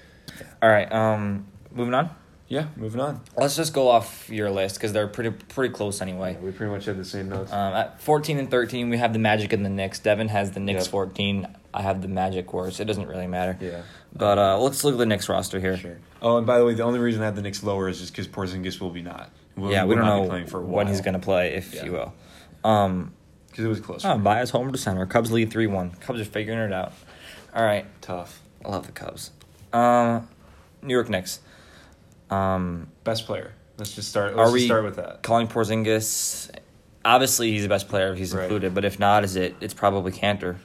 All 0.63 0.69
right, 0.69 0.91
um, 0.93 1.47
moving 1.73 1.95
on. 1.95 2.11
Yeah, 2.51 2.69
moving 2.77 3.01
on. 3.03 3.21
Let's 3.37 3.57
just 3.57 3.75
go 3.75 3.89
off 3.89 4.31
your 4.31 4.51
list 4.51 4.77
because 4.77 4.95
they're 4.95 5.07
pretty 5.07 5.31
pretty 5.31 5.75
close 5.75 6.01
anyway. 6.01 6.39
We 6.41 6.51
pretty 6.51 6.73
much 6.73 6.87
had 6.87 6.97
the 6.97 7.05
same 7.05 7.29
notes. 7.29 7.53
Um, 7.53 7.75
at 7.75 8.01
14 8.01 8.39
and 8.39 8.51
13, 8.51 8.89
we 8.89 8.97
have 8.97 9.13
the 9.13 9.19
Magic 9.19 9.53
and 9.53 9.65
the 9.67 9.69
Knicks. 9.69 9.99
Devin 9.99 10.29
has 10.29 10.53
the 10.53 10.61
Knicks 10.61 10.85
Yep. 10.85 10.91
14. 10.93 11.47
I 11.79 11.83
have 11.83 12.03
the 12.03 12.09
Magic 12.09 12.53
worse. 12.53 12.81
It 12.81 12.87
doesn't 12.87 13.07
really 13.07 13.29
matter. 13.29 13.57
yeah, 13.61 13.83
But 14.13 14.37
uh, 14.37 14.59
let's 14.59 14.83
look 14.83 14.95
at 14.95 14.99
the 14.99 15.07
Knicks 15.07 15.29
roster 15.29 15.61
here. 15.61 15.77
sure. 15.77 15.99
Oh, 16.21 16.37
and 16.39 16.45
by 16.47 16.59
the 16.59 16.65
way, 16.65 16.75
the 16.75 16.83
only 16.83 16.99
reason 16.99 17.23
I 17.23 17.27
have 17.27 17.37
the 17.37 17.43
Knicks 17.43 17.63
lower 17.63 17.89
is 17.89 18.01
just 18.01 18.13
because 18.13 18.27
Porzingis 18.27 18.81
will 18.81 18.91
be 18.91 19.01
not. 19.01 19.31
Will, 19.57 19.71
yeah, 19.71 19.85
we 19.85 19.95
don't 19.95 20.05
know 20.05 20.45
for 20.47 20.61
when 20.61 20.89
he's 20.89 21.01
going 21.01 21.15
to 21.15 21.21
play, 21.21 21.55
if 21.55 21.73
Yeah. 21.73 21.85
you 21.85 21.93
will. 21.93 22.15
Um, 22.65 23.13
because 23.49 23.65
it 23.65 23.69
was 23.69 23.79
close. 23.81 24.05
oh, 24.05 24.19
Bias 24.19 24.51
homer 24.51 24.73
to 24.73 24.79
center. 24.79 25.07
Cubs 25.07 25.31
lead 25.33 25.51
3 25.53 25.69
1. 25.69 25.91
Cubs 26.01 26.21
are 26.21 26.25
figuring 26.25 26.59
it 26.59 26.73
out. 26.73 26.93
All 27.55 27.65
right. 27.65 27.87
Tough. 28.01 28.41
I 28.65 28.69
love 28.69 28.87
the 28.87 28.93
Cubs. 28.93 29.31
Um, 29.73 30.29
New 30.83 30.95
York 30.95 31.09
Knicks. 31.09 31.39
Um, 32.31 32.89
Best 33.05 33.27
player. 33.27 33.53
Let's 33.79 33.95
just 33.95 34.09
start. 34.09 34.37
Let's 34.37 34.51
we 34.53 34.59
just 34.61 34.69
start 34.69 34.85
with 34.85 34.97
that. 34.97 35.23
calling 35.23 35.47
Porzingis. 35.47 36.51
Obviously, 37.05 37.53
he's 37.53 37.63
the 37.63 37.69
best 37.69 37.89
player 37.89 38.13
if 38.13 38.19
he's 38.19 38.35
Right. 38.35 38.43
included, 38.45 38.75
but 38.75 38.85
if 38.85 38.99
not, 38.99 39.23
is 39.25 39.37
it? 39.37 39.55
It's 39.61 39.73
probably 39.75 40.11
Kanter, 40.13 40.57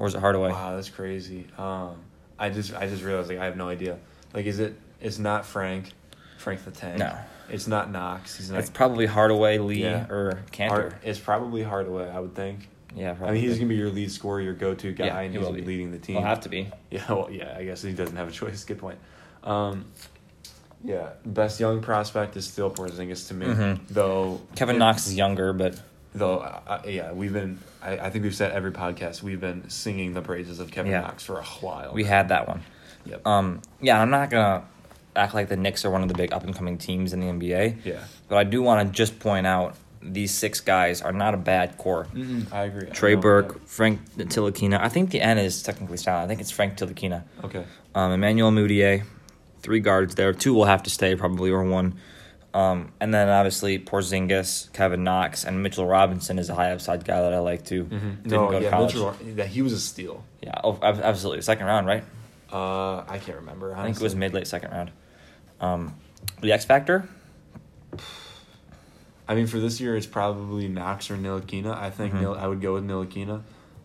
or 0.00 0.06
is 0.06 0.14
it 0.14 0.20
Hardaway? 0.20 0.50
Wow, 0.50 0.74
that's 0.74 0.88
crazy. 0.88 1.46
Um, 1.58 1.96
I 2.38 2.48
just 2.48 2.74
I 2.74 2.88
just 2.88 3.04
realized 3.04 3.28
like 3.28 3.38
I 3.38 3.44
have 3.44 3.56
no 3.56 3.68
idea. 3.68 3.98
Like, 4.32 4.46
is 4.46 4.58
it? 4.58 4.74
It's 5.00 5.18
not 5.18 5.44
Frank, 5.44 5.92
Frank 6.38 6.64
the 6.64 6.70
Tank. 6.70 6.98
No. 6.98 7.16
It's 7.50 7.66
not 7.66 7.90
Knox. 7.90 8.36
He's 8.36 8.50
not. 8.50 8.60
It's 8.60 8.70
probably 8.70 9.04
Hardaway, 9.06 9.58
Lee, 9.58 9.82
Yeah. 9.82 10.06
or 10.08 10.42
Kanter. 10.52 10.68
Hard, 10.68 10.94
it's 11.04 11.18
probably 11.18 11.62
Hardaway. 11.62 12.08
I 12.08 12.18
would 12.20 12.34
think. 12.34 12.68
yeah, 12.96 13.12
probably. 13.12 13.28
I 13.28 13.32
mean, 13.40 13.42
he's 13.48 13.58
gonna 13.58 13.68
be 13.68 13.74
your 13.76 13.90
lead 13.90 14.10
scorer, 14.10 14.40
your 14.40 14.54
go-to 14.54 14.92
guy, 14.92 15.06
Yeah, 15.06 15.18
and 15.18 15.32
he 15.32 15.38
he's 15.38 15.40
will 15.46 15.52
gonna 15.52 15.62
be 15.62 15.66
leading 15.68 15.90
the 15.92 15.98
team. 15.98 16.16
He'll 16.16 16.24
have 16.24 16.40
to 16.40 16.48
be. 16.48 16.68
Yeah, 16.90 17.04
well, 17.08 17.28
yeah. 17.30 17.54
I 17.58 17.64
guess 17.64 17.82
he 17.82 17.92
doesn't 17.92 18.16
have 18.16 18.28
a 18.28 18.32
choice. 18.32 18.64
Good 18.64 18.78
point. 18.78 18.98
Um, 19.44 19.84
yeah, 20.84 21.10
best 21.26 21.60
young 21.60 21.82
prospect 21.82 22.36
is 22.36 22.46
still 22.46 22.70
Porzingis 22.70 23.28
to 23.28 23.34
me. 23.34 23.46
Mhm. 23.46 23.80
Though 23.90 24.40
Kevin 24.56 24.78
Knox 24.78 25.06
is 25.06 25.14
younger, 25.14 25.52
but 25.52 25.78
Though, 26.14 26.38
uh, 26.38 26.82
yeah, 26.86 27.12
we've 27.12 27.32
been. 27.32 27.58
I, 27.82 27.98
I 27.98 28.10
think 28.10 28.24
we've 28.24 28.34
said 28.34 28.52
every 28.52 28.72
podcast 28.72 29.22
we've 29.22 29.40
been 29.40 29.68
singing 29.70 30.14
the 30.14 30.22
praises 30.22 30.60
of 30.60 30.70
Kevin 30.70 30.92
Yeah. 30.92 31.00
Knox 31.02 31.24
for 31.24 31.38
a 31.38 31.44
while. 31.44 31.92
we 31.92 32.04
had 32.04 32.28
that 32.28 32.46
one. 32.48 32.62
Yep. 33.06 33.26
Um, 33.26 33.62
yeah, 33.80 34.00
I'm 34.00 34.10
not 34.10 34.30
gonna 34.30 34.64
act 35.16 35.34
like 35.34 35.48
the 35.48 35.56
Knicks 35.56 35.84
are 35.84 35.90
one 35.90 36.02
of 36.02 36.08
the 36.08 36.14
big 36.14 36.32
up 36.32 36.44
and 36.44 36.54
coming 36.54 36.78
teams 36.78 37.12
in 37.12 37.20
the 37.20 37.26
NBA, 37.26 37.84
yeah. 37.84 38.04
but 38.28 38.36
I 38.36 38.44
do 38.44 38.62
want 38.62 38.86
to 38.86 38.92
just 38.94 39.18
point 39.18 39.46
out 39.46 39.74
these 40.02 40.32
six 40.32 40.60
guys 40.60 41.02
are 41.02 41.12
not 41.12 41.34
a 41.34 41.36
bad 41.36 41.76
core. 41.76 42.06
Mm-mm, 42.14 42.50
I 42.52 42.64
agree. 42.64 42.88
Trey 42.90 43.12
I 43.12 43.14
know, 43.16 43.20
Burke, 43.20 43.66
Frank 43.66 44.00
Ntilikina. 44.16 44.80
I 44.80 44.88
think 44.88 45.10
the 45.10 45.20
N 45.20 45.36
is 45.38 45.62
technically 45.62 45.96
silent. 45.98 46.24
I 46.24 46.28
think 46.28 46.40
it's 46.40 46.50
Frank 46.50 46.76
Ntilikina. 46.76 47.22
yeah. 47.38 47.44
Okay. 47.46 47.64
Um, 47.94 48.12
Emmanuel 48.12 48.50
Mudiay, 48.50 49.04
three 49.60 49.80
guards 49.80 50.14
there. 50.14 50.32
Two 50.32 50.54
will 50.54 50.64
have 50.66 50.82
to 50.84 50.90
stay 50.90 51.16
probably, 51.16 51.50
or 51.50 51.64
one. 51.64 51.96
Um, 52.52 52.92
and 53.00 53.14
then 53.14 53.28
obviously 53.28 53.78
Porzingis, 53.78 54.72
Kevin 54.72 55.04
Knox, 55.04 55.44
and 55.44 55.62
Mitchell 55.62 55.86
Robinson 55.86 56.38
is 56.38 56.48
a 56.50 56.54
high 56.54 56.72
upside 56.72 57.04
guy 57.04 57.22
that 57.22 57.32
I 57.32 57.38
like 57.38 57.64
too. 57.64 57.84
Didn't 57.84 58.26
No, 58.26 58.50
go 58.50 58.58
to 58.58 58.64
yeah, 58.64 58.70
college. 58.70 58.94
Mitchell, 58.94 59.14
yeah, 59.36 59.44
he 59.44 59.62
was 59.62 59.72
a 59.72 59.78
steal. 59.78 60.24
Yeah, 60.42 60.60
oh, 60.64 60.78
absolutely. 60.82 61.42
Second 61.42 61.66
round, 61.66 61.86
right? 61.86 62.02
Uh, 62.52 63.04
I 63.08 63.18
can't 63.24 63.38
remember. 63.38 63.76
I 63.76 63.84
think 63.84 63.96
it 63.96 64.02
was 64.02 64.16
mid 64.16 64.34
late 64.34 64.48
second 64.48 64.72
round. 64.72 64.90
Um, 65.60 65.94
the 66.40 66.50
X 66.52 66.64
Factor. 66.64 67.08
I 69.28 69.34
mean, 69.36 69.46
for 69.46 69.60
this 69.60 69.80
year, 69.80 69.96
it's 69.96 70.06
probably 70.06 70.66
Knox 70.66 71.10
or 71.10 71.16
Nilakina. 71.16 71.76
I 71.76 71.90
think 71.90 72.14
Mhm. 72.14 72.20
Nil, 72.20 72.34
I 72.34 72.46
would 72.48 72.60
go 72.60 72.74
with 72.74 72.84
Nilakina 72.84 73.42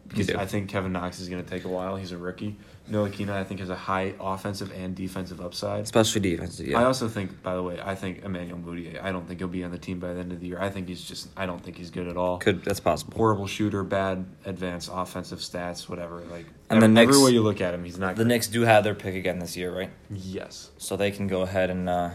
because. 0.08 0.32
I 0.32 0.46
think 0.48 0.70
Kevin 0.70 0.92
Knox 0.92 1.20
is 1.20 1.30
going 1.30 1.44
to 1.44 1.48
take 1.50 1.66
a 1.66 1.68
while. 1.70 1.96
He's 1.98 2.12
a 2.12 2.18
rookie. 2.18 2.56
Nilakina, 2.90 3.32
I 3.32 3.44
think, 3.44 3.62
has 3.62 3.70
a 3.72 3.76
high 3.76 4.14
offensive 4.20 4.72
and 4.72 4.96
defensive 4.96 5.42
upside. 5.42 5.84
Especially 5.84 6.22
defensive, 6.22 6.68
Yeah. 6.68 6.80
I 6.80 6.84
also 6.84 7.08
think, 7.08 7.42
by 7.42 7.56
the 7.56 7.64
way, 7.64 7.80
I 7.84 7.96
think 7.96 8.24
Emmanuel 8.24 8.60
Mudiay. 8.60 9.02
I 9.04 9.12
don't 9.12 9.28
think 9.28 9.40
he'll 9.40 9.48
be 9.48 9.64
on 9.64 9.72
the 9.72 9.80
team 9.80 10.00
by 10.00 10.14
the 10.14 10.20
end 10.20 10.32
of 10.32 10.40
the 10.40 10.48
year. 10.48 10.60
I 10.62 10.70
think 10.70 10.88
he's 10.88 11.02
just. 11.04 11.30
I 11.36 11.48
don't 11.48 11.64
think 11.64 11.78
he's 11.78 11.90
good 11.90 12.08
at 12.08 12.16
all. 12.16 12.38
Could 12.38 12.64
that's 12.64 12.80
possible. 12.80 13.14
Horrible 13.18 13.48
shooter, 13.48 13.84
bad 13.84 14.26
advanced 14.46 14.92
offensive 14.94 15.40
stats, 15.40 15.90
whatever. 15.90 16.22
Like 16.30 16.46
And 16.70 16.80
the 16.82 16.86
every, 16.86 16.88
Knicks- 16.90 17.10
every 17.16 17.24
way 17.26 17.32
you 17.32 17.42
look 17.42 17.60
at 17.60 17.74
him, 17.74 17.84
he's 17.84 17.98
not. 17.98 18.16
The 18.18 18.24
great. 18.24 18.34
Knicks 18.36 18.48
do 18.48 18.62
have 18.62 18.84
their 18.84 18.94
pick 18.96 19.16
again 19.16 19.40
this 19.40 19.58
year, 19.58 19.76
right? 19.76 19.90
Yes. 20.12 20.70
So 20.78 20.96
they 20.96 21.10
can 21.10 21.26
go 21.28 21.42
ahead 21.42 21.72
and 21.72 21.90
uh, 21.90 22.12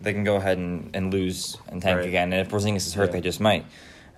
they 0.00 0.12
can 0.12 0.24
go 0.24 0.36
ahead 0.36 0.58
and, 0.58 0.90
and 0.94 1.12
lose 1.12 1.56
and 1.68 1.82
tank 1.82 1.98
Right. 1.98 2.08
again. 2.08 2.32
And 2.32 2.46
if 2.46 2.50
Porzingis 2.52 2.86
is 2.86 2.94
hurt, 2.94 3.06
Yeah. 3.08 3.12
they 3.12 3.20
just 3.20 3.40
might. 3.40 3.66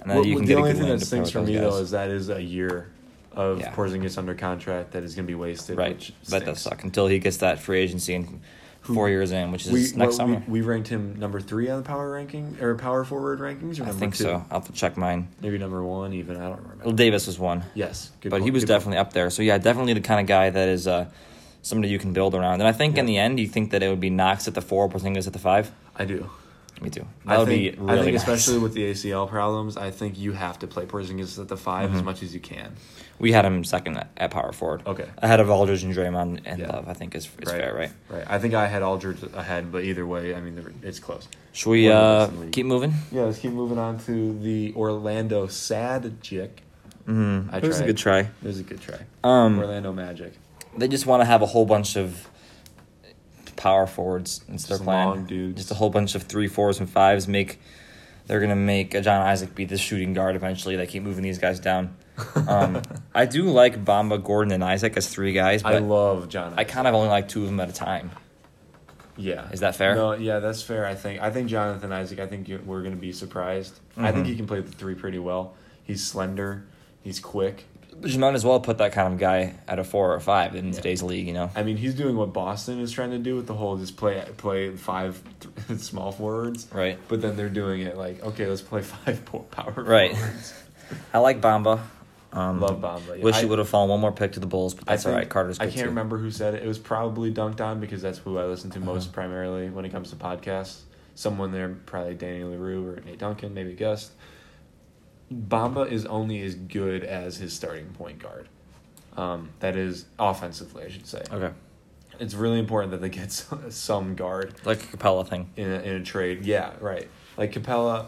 And 0.00 0.10
then 0.10 0.18
Well, 0.18 0.26
you 0.26 0.36
can 0.36 0.44
the 0.44 0.48
get 0.48 0.54
a 0.56 0.60
only 0.60 0.72
good 0.72 0.78
thing 0.80 0.88
that 0.88 1.04
stinks 1.04 1.30
for 1.30 1.42
me 1.42 1.54
guys. 1.54 1.62
though 1.62 1.76
is 1.78 1.90
that 1.90 2.10
is 2.10 2.28
a 2.30 2.40
year 2.40 2.90
of 3.32 3.60
Yeah. 3.60 3.72
Porzingis 3.74 4.18
under 4.18 4.34
contract 4.34 4.92
that 4.92 5.02
is 5.04 5.14
going 5.14 5.26
to 5.26 5.30
be 5.30 5.34
wasted. 5.36 5.76
right. 5.78 6.10
That 6.28 6.44
does 6.44 6.60
suck 6.60 6.82
until 6.84 7.06
he 7.06 7.18
gets 7.18 7.38
that 7.38 7.58
free 7.60 7.78
agency 7.80 8.14
and 8.14 8.40
four 8.82 9.08
years 9.08 9.30
in, 9.30 9.52
which 9.52 9.66
is 9.66 9.72
We, 9.72 9.80
next 9.80 9.96
what, 9.96 10.14
summer. 10.14 10.42
we 10.48 10.60
we 10.60 10.66
ranked 10.66 10.88
him 10.88 11.16
number 11.18 11.40
three 11.40 11.68
on 11.68 11.82
the 11.82 11.86
power 11.86 12.10
ranking 12.10 12.56
or 12.60 12.74
power 12.74 13.04
forward 13.04 13.38
rankings, 13.38 13.78
or 13.80 13.84
I 13.88 13.92
think 13.92 14.16
two? 14.16 14.24
so. 14.24 14.44
I'll 14.50 14.60
have 14.60 14.66
to 14.66 14.72
check 14.72 14.96
mine. 14.96 15.28
Maybe 15.40 15.58
number 15.58 15.82
one, 15.84 16.12
even 16.14 16.36
I 16.36 16.48
don't 16.48 16.60
remember. 16.62 16.84
Well, 16.84 16.94
Davis 16.94 17.26
was 17.26 17.38
one, 17.38 17.62
yes, 17.74 18.10
good 18.20 18.30
but 18.30 18.42
he 18.42 18.50
was 18.50 18.64
good 18.64 18.68
point. 18.70 18.78
definitely 18.80 18.98
up 18.98 19.12
there. 19.12 19.30
So 19.30 19.42
yeah, 19.42 19.58
definitely 19.58 19.92
the 19.92 20.00
kind 20.00 20.18
of 20.20 20.26
guy 20.26 20.50
that 20.50 20.68
is 20.68 20.88
uh, 20.88 21.06
somebody 21.62 21.92
you 21.92 21.98
can 21.98 22.12
build 22.14 22.34
around. 22.34 22.54
And 22.62 22.64
I 22.68 22.72
think 22.72 22.96
in 22.98 23.04
the 23.06 23.18
end, 23.18 23.38
you 23.38 23.46
think 23.46 23.70
that 23.72 23.82
it 23.82 23.88
would 23.90 24.00
be 24.00 24.10
Knox 24.10 24.48
at 24.48 24.54
the 24.54 24.62
four, 24.62 24.88
Porzingis 24.88 25.26
at 25.26 25.34
the 25.34 25.38
five. 25.38 25.70
I 25.94 26.06
do. 26.06 26.28
Me 26.80 26.88
too. 26.90 27.06
That 27.26 27.34
I 27.34 27.38
would 27.38 27.48
think, 27.48 27.76
be 27.76 27.82
really 27.82 27.98
I 28.00 28.02
think 28.02 28.14
nice. 28.14 28.22
especially 28.22 28.58
with 28.58 28.72
the 28.74 28.90
ACL 28.90 29.28
problems, 29.28 29.76
I 29.76 29.90
think 29.90 30.18
you 30.18 30.32
have 30.32 30.58
to 30.60 30.66
play 30.66 30.86
Porzingis 30.86 31.38
at 31.38 31.48
the 31.48 31.56
5 31.56 31.88
Mm-hmm. 31.88 31.96
as 31.98 32.02
much 32.02 32.22
as 32.22 32.32
you 32.34 32.40
can. 32.40 32.74
We 33.18 33.32
had 33.32 33.44
him 33.44 33.64
second 33.64 33.98
at, 33.98 34.10
at 34.16 34.30
power 34.30 34.52
forward. 34.52 34.82
Okay. 34.86 35.06
Ahead 35.18 35.40
of 35.40 35.50
Aldridge 35.50 35.82
and 35.84 35.94
Draymond 35.94 36.40
and 36.46 36.60
Yeah. 36.60 36.68
Love, 36.72 36.88
I 36.88 36.94
think 36.94 37.14
is, 37.14 37.24
is 37.26 37.30
Right. 37.52 37.60
fair, 37.60 37.74
right? 37.74 37.90
Right. 38.08 38.24
I 38.26 38.38
think 38.38 38.54
I 38.54 38.66
had 38.66 38.82
Aldridge 38.82 39.22
ahead, 39.34 39.70
but 39.70 39.84
either 39.84 40.06
way, 40.06 40.34
I 40.34 40.40
mean, 40.40 40.80
it's 40.82 40.98
close. 40.98 41.28
Should 41.52 41.68
we 41.70 41.88
One 41.88 41.96
of 41.96 42.00
the 42.00 42.06
uh, 42.06 42.18
best 42.20 42.30
in 42.32 42.36
the 42.38 42.44
league. 42.44 42.52
keep 42.52 42.66
moving? 42.66 42.94
Yeah, 43.12 43.22
let's 43.22 43.38
keep 43.38 43.52
moving 43.52 43.78
on 43.78 43.98
to 44.06 44.38
the 44.38 44.72
Orlando 44.74 45.46
Sadjic. 45.48 46.50
Mm-hmm. 47.06 47.54
I 47.54 47.58
It 47.58 47.64
was 47.64 47.80
a 47.80 47.84
good 47.86 47.98
try. 47.98 48.20
It 48.20 48.30
was 48.42 48.60
a 48.60 48.62
good 48.62 48.80
try. 48.80 49.00
Um, 49.24 49.58
Orlando 49.58 49.92
Magic. 49.92 50.32
they 50.78 50.88
just 50.88 51.04
want 51.04 51.20
to 51.20 51.24
have 51.26 51.42
a 51.42 51.46
whole 51.46 51.66
bunch 51.66 51.96
of 51.96 52.29
power 53.60 53.86
forwards 53.86 54.42
It's 54.48 54.64
their 54.66 54.78
plan. 54.78 55.26
Just 55.54 55.70
a 55.70 55.74
whole 55.74 55.90
bunch 55.90 56.14
of 56.14 56.22
three, 56.24 56.48
fours, 56.48 56.80
and 56.80 56.88
fives. 56.88 57.28
Make 57.28 57.60
they're 58.26 58.40
gonna 58.40 58.56
make 58.56 58.92
John 58.92 59.20
Isaac 59.26 59.54
be 59.54 59.66
the 59.66 59.76
shooting 59.76 60.14
guard 60.14 60.34
eventually. 60.34 60.76
They 60.76 60.86
keep 60.86 61.02
moving 61.02 61.22
these 61.22 61.38
guys 61.38 61.60
down. 61.60 61.94
Um, 62.48 62.80
I 63.14 63.26
do 63.26 63.44
like 63.44 63.84
Bamba, 63.84 64.22
Gordon, 64.22 64.52
and 64.52 64.64
Isaac 64.64 64.96
as 64.96 65.08
three 65.08 65.32
guys, 65.32 65.62
I 65.62 65.78
love 65.78 66.28
John. 66.28 66.54
I 66.56 66.64
kind 66.64 66.88
of 66.88 66.94
only 66.94 67.08
like 67.08 67.28
two 67.28 67.42
of 67.42 67.46
them 67.48 67.60
at 67.60 67.68
a 67.68 67.72
time. 67.72 68.10
Yeah. 69.16 69.50
Is 69.50 69.60
that 69.60 69.76
fair? 69.76 69.94
No, 69.94 70.12
yeah, 70.14 70.38
that's 70.38 70.62
fair. 70.62 70.86
I 70.86 70.94
think 70.94 71.20
I 71.20 71.30
think 71.30 71.48
Jonathan 71.50 71.92
Isaac. 71.92 72.18
I 72.20 72.26
think 72.26 72.48
we're 72.64 72.80
going 72.80 72.94
to 72.94 73.00
be 73.00 73.12
surprised. 73.12 73.78
I 73.98 74.12
think 74.12 74.24
Mhm. 74.24 74.30
he 74.30 74.36
can 74.36 74.46
play 74.46 74.60
the 74.60 74.70
three 74.72 74.94
pretty 74.94 75.18
well. 75.18 75.54
He's 75.82 76.02
slender. 76.04 76.64
He's 77.02 77.20
quick. 77.20 77.64
But 78.00 78.10
you 78.10 78.18
might 78.18 78.34
as 78.34 78.44
well 78.44 78.60
put 78.60 78.78
that 78.78 78.92
kind 78.92 79.12
of 79.12 79.18
guy 79.20 79.54
at 79.68 79.78
a 79.78 79.84
four 79.84 80.14
or 80.14 80.20
five 80.20 80.54
in 80.54 80.66
Yeah. 80.68 80.72
today's 80.72 81.02
league. 81.02 81.26
You 81.26 81.34
know. 81.34 81.50
I 81.54 81.62
mean, 81.62 81.76
he's 81.76 81.94
doing 81.94 82.16
what 82.16 82.32
Boston 82.32 82.80
is 82.80 82.90
trying 82.92 83.10
to 83.10 83.18
do 83.18 83.36
with 83.36 83.46
the 83.46 83.54
whole 83.54 83.76
just 83.76 83.96
play 83.96 84.24
play 84.38 84.74
five 84.76 85.22
small 85.78 86.12
forwards. 86.12 86.66
Right. 86.72 86.98
But 87.08 87.20
then 87.20 87.36
they're 87.36 87.48
doing 87.48 87.82
it 87.82 87.96
like, 87.96 88.22
okay, 88.24 88.46
let's 88.46 88.62
play 88.62 88.82
five 89.04 89.24
po- 89.24 89.40
power 89.50 89.72
Right. 89.84 90.16
forwards. 90.16 90.54
I 91.14 91.18
like 91.18 91.40
Bamba. 91.40 91.80
Um, 92.32 92.60
Love 92.60 92.80
Bamba. 92.80 93.18
Yeah. 93.18 93.24
Wish 93.24 93.36
I- 93.36 93.40
he 93.40 93.46
would 93.46 93.58
have 93.58 93.68
fallen 93.68 93.90
one 93.90 94.00
more 94.00 94.12
pick 94.12 94.32
to 94.32 94.40
the 94.40 94.46
Bulls, 94.46 94.72
but 94.74 94.86
that's 94.86 95.04
I 95.04 95.10
all 95.10 95.14
think- 95.16 95.22
right. 95.24 95.28
Carter's 95.30 95.58
good 95.58 95.64
I 95.68 95.70
can't 95.70 95.82
too. 95.82 95.88
remember 95.88 96.16
who 96.16 96.30
said 96.30 96.54
it. 96.54 96.62
It 96.62 96.68
was 96.68 96.78
probably 96.78 97.30
Dunc'd 97.30 97.60
On 97.60 97.80
because 97.80 98.00
that's 98.02 98.18
who 98.18 98.38
I 98.38 98.44
listen 98.44 98.70
to 98.70 98.80
most 98.80 99.06
Uh-huh. 99.06 99.14
primarily 99.14 99.68
when 99.68 99.84
it 99.84 99.90
comes 99.90 100.10
to 100.10 100.16
podcasts. 100.16 100.80
Someone 101.16 101.52
there, 101.52 101.68
probably 101.86 102.14
Danny 102.14 102.44
Leroux 102.44 102.88
or 102.88 103.00
Nate 103.04 103.18
Duncan, 103.18 103.52
maybe 103.52 103.72
a 103.72 103.74
guest. 103.74 104.12
Bamba 105.32 105.90
is 105.90 106.06
only 106.06 106.42
as 106.42 106.54
good 106.54 107.04
as 107.04 107.36
his 107.36 107.52
starting 107.52 107.86
point 107.92 108.18
guard. 108.18 108.48
Um, 109.16 109.50
that 109.60 109.76
is 109.76 110.06
offensively, 110.18 110.84
I 110.84 110.88
should 110.88 111.06
say. 111.06 111.22
Okay, 111.32 111.52
It's 112.18 112.34
really 112.34 112.58
important 112.58 112.90
that 112.92 113.00
they 113.00 113.08
get 113.08 113.30
some 113.70 114.14
guard 114.14 114.54
like 114.64 114.82
a 114.82 114.96
Capela 114.96 115.26
thing. 115.28 115.50
in 115.56 115.70
a, 115.70 115.80
in 115.80 115.96
a 115.96 116.04
trade. 116.04 116.44
Yeah, 116.44 116.72
right. 116.80 117.08
Like 117.36 117.52
Capela, 117.52 118.06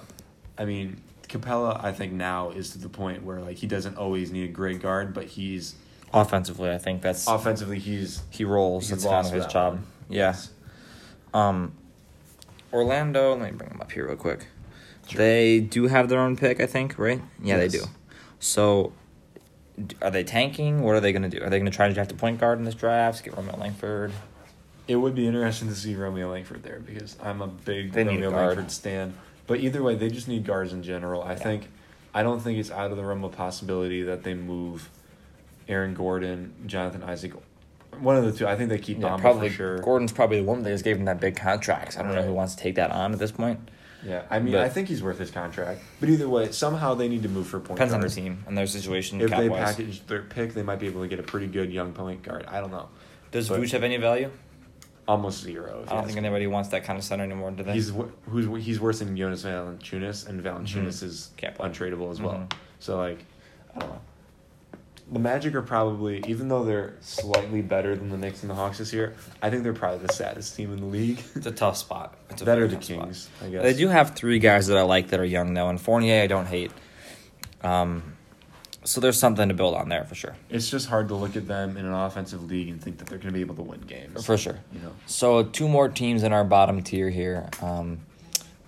I 0.59 0.65
mean, 0.65 1.01
Capela, 1.29 1.83
I 1.83 1.93
think 1.93 2.13
now 2.13 2.51
is 2.51 2.71
to 2.71 2.79
the 2.79 2.89
point 2.89 3.23
where 3.25 3.41
like 3.41 3.57
he 3.57 3.67
doesn't 3.67 3.97
always 3.97 4.31
need 4.31 4.45
a 4.49 4.53
great 4.53 4.81
guard, 4.83 5.13
but 5.15 5.25
he's 5.25 5.75
Offensively, 6.15 6.71
I 6.71 6.77
think 6.77 7.01
that's 7.01 7.27
offensively 7.27 7.79
he's 7.79 8.23
he 8.31 8.45
rolls. 8.45 8.83
he's 8.89 9.03
That's 9.03 9.05
kind 9.07 9.27
of 9.27 9.33
his 9.33 9.47
job. 9.47 9.75
one. 9.75 9.87
Yeah. 10.11 10.37
Um, 11.33 11.73
Orlando. 12.73 13.35
Let 13.35 13.53
me 13.53 13.57
bring 13.57 13.71
them 13.71 13.81
up 13.81 13.91
here 13.93 14.07
real 14.07 14.17
quick. 14.17 14.47
They 15.15 15.61
do 15.61 15.89
have 15.89 16.09
their 16.09 16.21
own 16.21 16.37
pick, 16.37 16.61
I 16.61 16.67
think, 16.67 16.99
right? 16.99 17.21
Yeah, 17.43 17.57
they 17.59 17.69
do. 17.69 17.85
So, 18.39 18.93
are 20.01 20.11
they 20.11 20.25
tanking? 20.25 20.83
What 20.83 20.95
are 20.95 21.01
they 21.01 21.13
going 21.13 21.23
to 21.23 21.29
do? 21.29 21.43
Are 21.45 21.51
they 21.51 21.59
going 21.59 21.71
to 21.71 21.75
try 21.77 21.89
to 21.89 21.95
draft 21.95 22.13
a 22.13 22.15
point 22.15 22.39
guard 22.41 22.59
in 22.59 22.65
this 22.65 22.75
draft? 22.75 23.25
Get 23.25 23.37
Romeo 23.37 23.57
Langford. 23.57 24.13
It 24.89 24.97
would 24.97 25.15
be 25.15 25.27
interesting 25.27 25.69
to 25.69 25.75
see 25.75 25.95
Romeo 25.95 26.31
Langford 26.31 26.63
there 26.63 26.81
because 26.81 27.17
I'm 27.23 27.41
a 27.43 27.47
big 27.47 27.93
They 27.93 28.05
Romeo. 28.05 28.31
Langford 28.31 28.71
stan. 28.71 29.15
But 29.47 29.61
either 29.61 29.83
way, 29.83 29.95
they 29.95 30.09
just 30.09 30.29
need 30.29 30.45
guards 30.45 30.73
in 30.73 30.83
general. 30.83 31.23
I 31.23 31.35
think 31.35 31.69
I 32.15 32.23
don't 32.23 32.41
think 32.41 32.59
it's 32.59 32.71
out 32.71 32.91
of 32.91 32.97
the 32.97 33.05
realm 33.05 33.25
of 33.25 33.33
possibility 33.33 34.03
that 34.03 34.23
they 34.23 34.35
move 34.35 34.89
Aaron 35.69 35.95
Gordon, 35.95 36.53
Jonathan 36.67 37.03
Isaac, 37.03 37.33
one 37.99 38.17
of 38.17 38.25
the 38.25 38.33
two. 38.33 38.47
I 38.47 38.57
think 38.57 38.69
they 38.71 38.79
keep 38.79 38.99
Yeah, 38.99 39.11
Bamba 39.11 39.21
probably. 39.21 39.49
for 39.49 39.55
sure. 39.55 39.79
Gordon's 39.79 40.13
probably 40.13 40.39
the 40.39 40.45
one 40.45 40.63
they 40.63 40.71
just 40.71 40.85
gave 40.85 40.97
him 40.97 41.05
that 41.07 41.21
big 41.21 41.37
contract. 41.37 41.95
So 41.95 42.01
I 42.01 42.03
don't 42.03 42.15
know 42.15 42.23
who 42.23 42.33
wants 42.35 42.55
to 42.55 42.63
take 42.63 42.75
that 42.77 42.91
on 42.91 43.13
at 43.13 43.19
this 43.19 43.33
point. 43.33 43.61
Yeah, 44.05 44.23
I 44.31 44.39
mean, 44.41 44.53
But- 44.55 44.65
I 44.65 44.69
think 44.69 44.89
he's 44.89 45.03
worth 45.03 45.19
his 45.19 45.31
contract. 45.31 45.81
But 46.01 46.09
either 46.09 46.29
way, 46.29 46.51
somehow 46.51 46.95
they 46.95 47.09
need 47.09 47.23
to 47.23 47.29
move 47.29 47.47
for 47.47 47.59
point 47.61 47.79
guard. 47.79 47.91
Depends 47.91 47.95
on 47.95 48.01
the 48.01 48.09
team 48.09 48.45
and 48.47 48.59
their 48.59 48.67
situation. 48.67 49.21
If 49.21 49.31
they 49.31 49.49
cap-wise. 49.49 49.77
package 49.77 50.07
their 50.07 50.23
pick, 50.23 50.55
they 50.55 50.63
might 50.63 50.81
be 50.81 50.87
able 50.87 51.03
to 51.03 51.09
get 51.09 51.21
a 51.21 51.23
pretty 51.23 51.47
good 51.47 51.73
young 51.73 51.93
point 51.93 52.23
guard. 52.23 52.45
I 52.49 52.61
don't 52.61 52.71
know. 52.73 52.89
Does 53.31 53.49
but- 53.49 53.61
Vooch 53.61 53.71
have 53.73 53.83
any 53.85 53.97
value? 53.97 54.31
Almost 55.09 55.43
zero. 55.43 55.85
I 55.89 55.95
don't 55.95 56.05
think 56.05 56.15
me. 56.21 56.27
anybody 56.27 56.47
wants 56.47 56.69
that 56.71 56.85
kind 56.85 56.97
of 56.99 57.05
center 57.05 57.25
anymore, 57.25 57.51
do 57.51 57.65
they? 57.65 57.73
He's 57.73 57.93
who's 58.29 58.65
he's 58.65 58.81
worse 58.81 59.01
than 59.01 59.17
Jonas 59.17 59.43
Valanciunas, 59.45 60.29
and 60.29 60.43
Valanciunas 60.43 60.87
Mhm. 60.87 61.03
is 61.03 61.31
untradeable 61.59 62.11
as 62.13 62.21
well. 62.21 62.35
Mhm. 62.35 62.53
So 62.79 62.99
like, 62.99 63.25
I 63.75 63.81
don't 63.81 63.89
know. 63.91 64.01
The 65.13 65.19
Magic 65.19 65.55
are 65.55 65.63
probably, 65.63 66.25
even 66.27 66.49
though 66.49 66.65
they're 66.65 66.95
slightly 67.03 67.61
better 67.61 67.95
than 67.95 68.09
the 68.09 68.17
Knicks 68.17 68.41
and 68.43 68.49
the 68.49 68.55
Hawks 68.55 68.79
this 68.79 68.95
year, 68.95 69.15
I 69.43 69.51
think 69.51 69.63
they're 69.63 69.75
probably 69.75 70.07
the 70.07 70.13
saddest 70.13 70.57
team 70.57 70.73
in 70.73 70.81
the 70.81 70.87
league. 70.87 71.21
It's 71.35 71.47
a 71.47 71.53
tough 71.53 71.77
spot. 71.77 72.15
It's 72.31 72.41
a 72.41 72.51
are 72.51 72.67
the 72.67 72.77
tough 72.77 72.85
spot. 72.85 73.05
Kings, 73.05 73.29
I 73.45 73.49
guess. 73.49 73.63
They 73.63 73.75
do 73.75 73.89
have 73.89 74.15
three 74.15 74.39
guys 74.39 74.69
that 74.69 74.79
I 74.79 74.83
like 74.83 75.09
that 75.09 75.21
are 75.21 75.25
young 75.25 75.53
though, 75.53 75.69
and 75.69 75.79
Fournier 75.79 76.23
I 76.23 76.27
don't 76.27 76.47
hate. 76.47 76.71
Um, 77.63 78.15
so 78.85 79.01
there's 79.03 79.19
something 79.19 79.49
to 79.49 79.55
build 79.55 79.75
on 79.75 79.91
there 79.91 80.05
for 80.05 80.15
sure. 80.15 80.35
It's 80.49 80.71
just 80.71 80.89
hard 80.89 81.09
to 81.09 81.15
look 81.15 81.37
at 81.37 81.47
them 81.47 81.77
in 81.77 81.85
an 81.85 81.93
offensive 81.93 82.45
league 82.45 82.69
and 82.69 82.83
think 82.83 82.99
that 82.99 83.07
they're 83.07 83.19
going 83.19 83.29
to 83.29 83.35
be 83.35 83.41
able 83.43 83.55
to 83.57 83.63
win 83.63 83.81
games. 83.83 84.25
For 84.25 84.39
sure. 84.39 84.59
You 84.73 84.81
know, 84.81 84.93
So 85.07 85.45
two 85.45 85.69
more 85.69 85.89
teams 85.89 86.23
in 86.23 86.33
our 86.33 86.43
bottom 86.45 86.83
tier 86.83 87.11
here. 87.11 87.49
Um, 87.61 88.01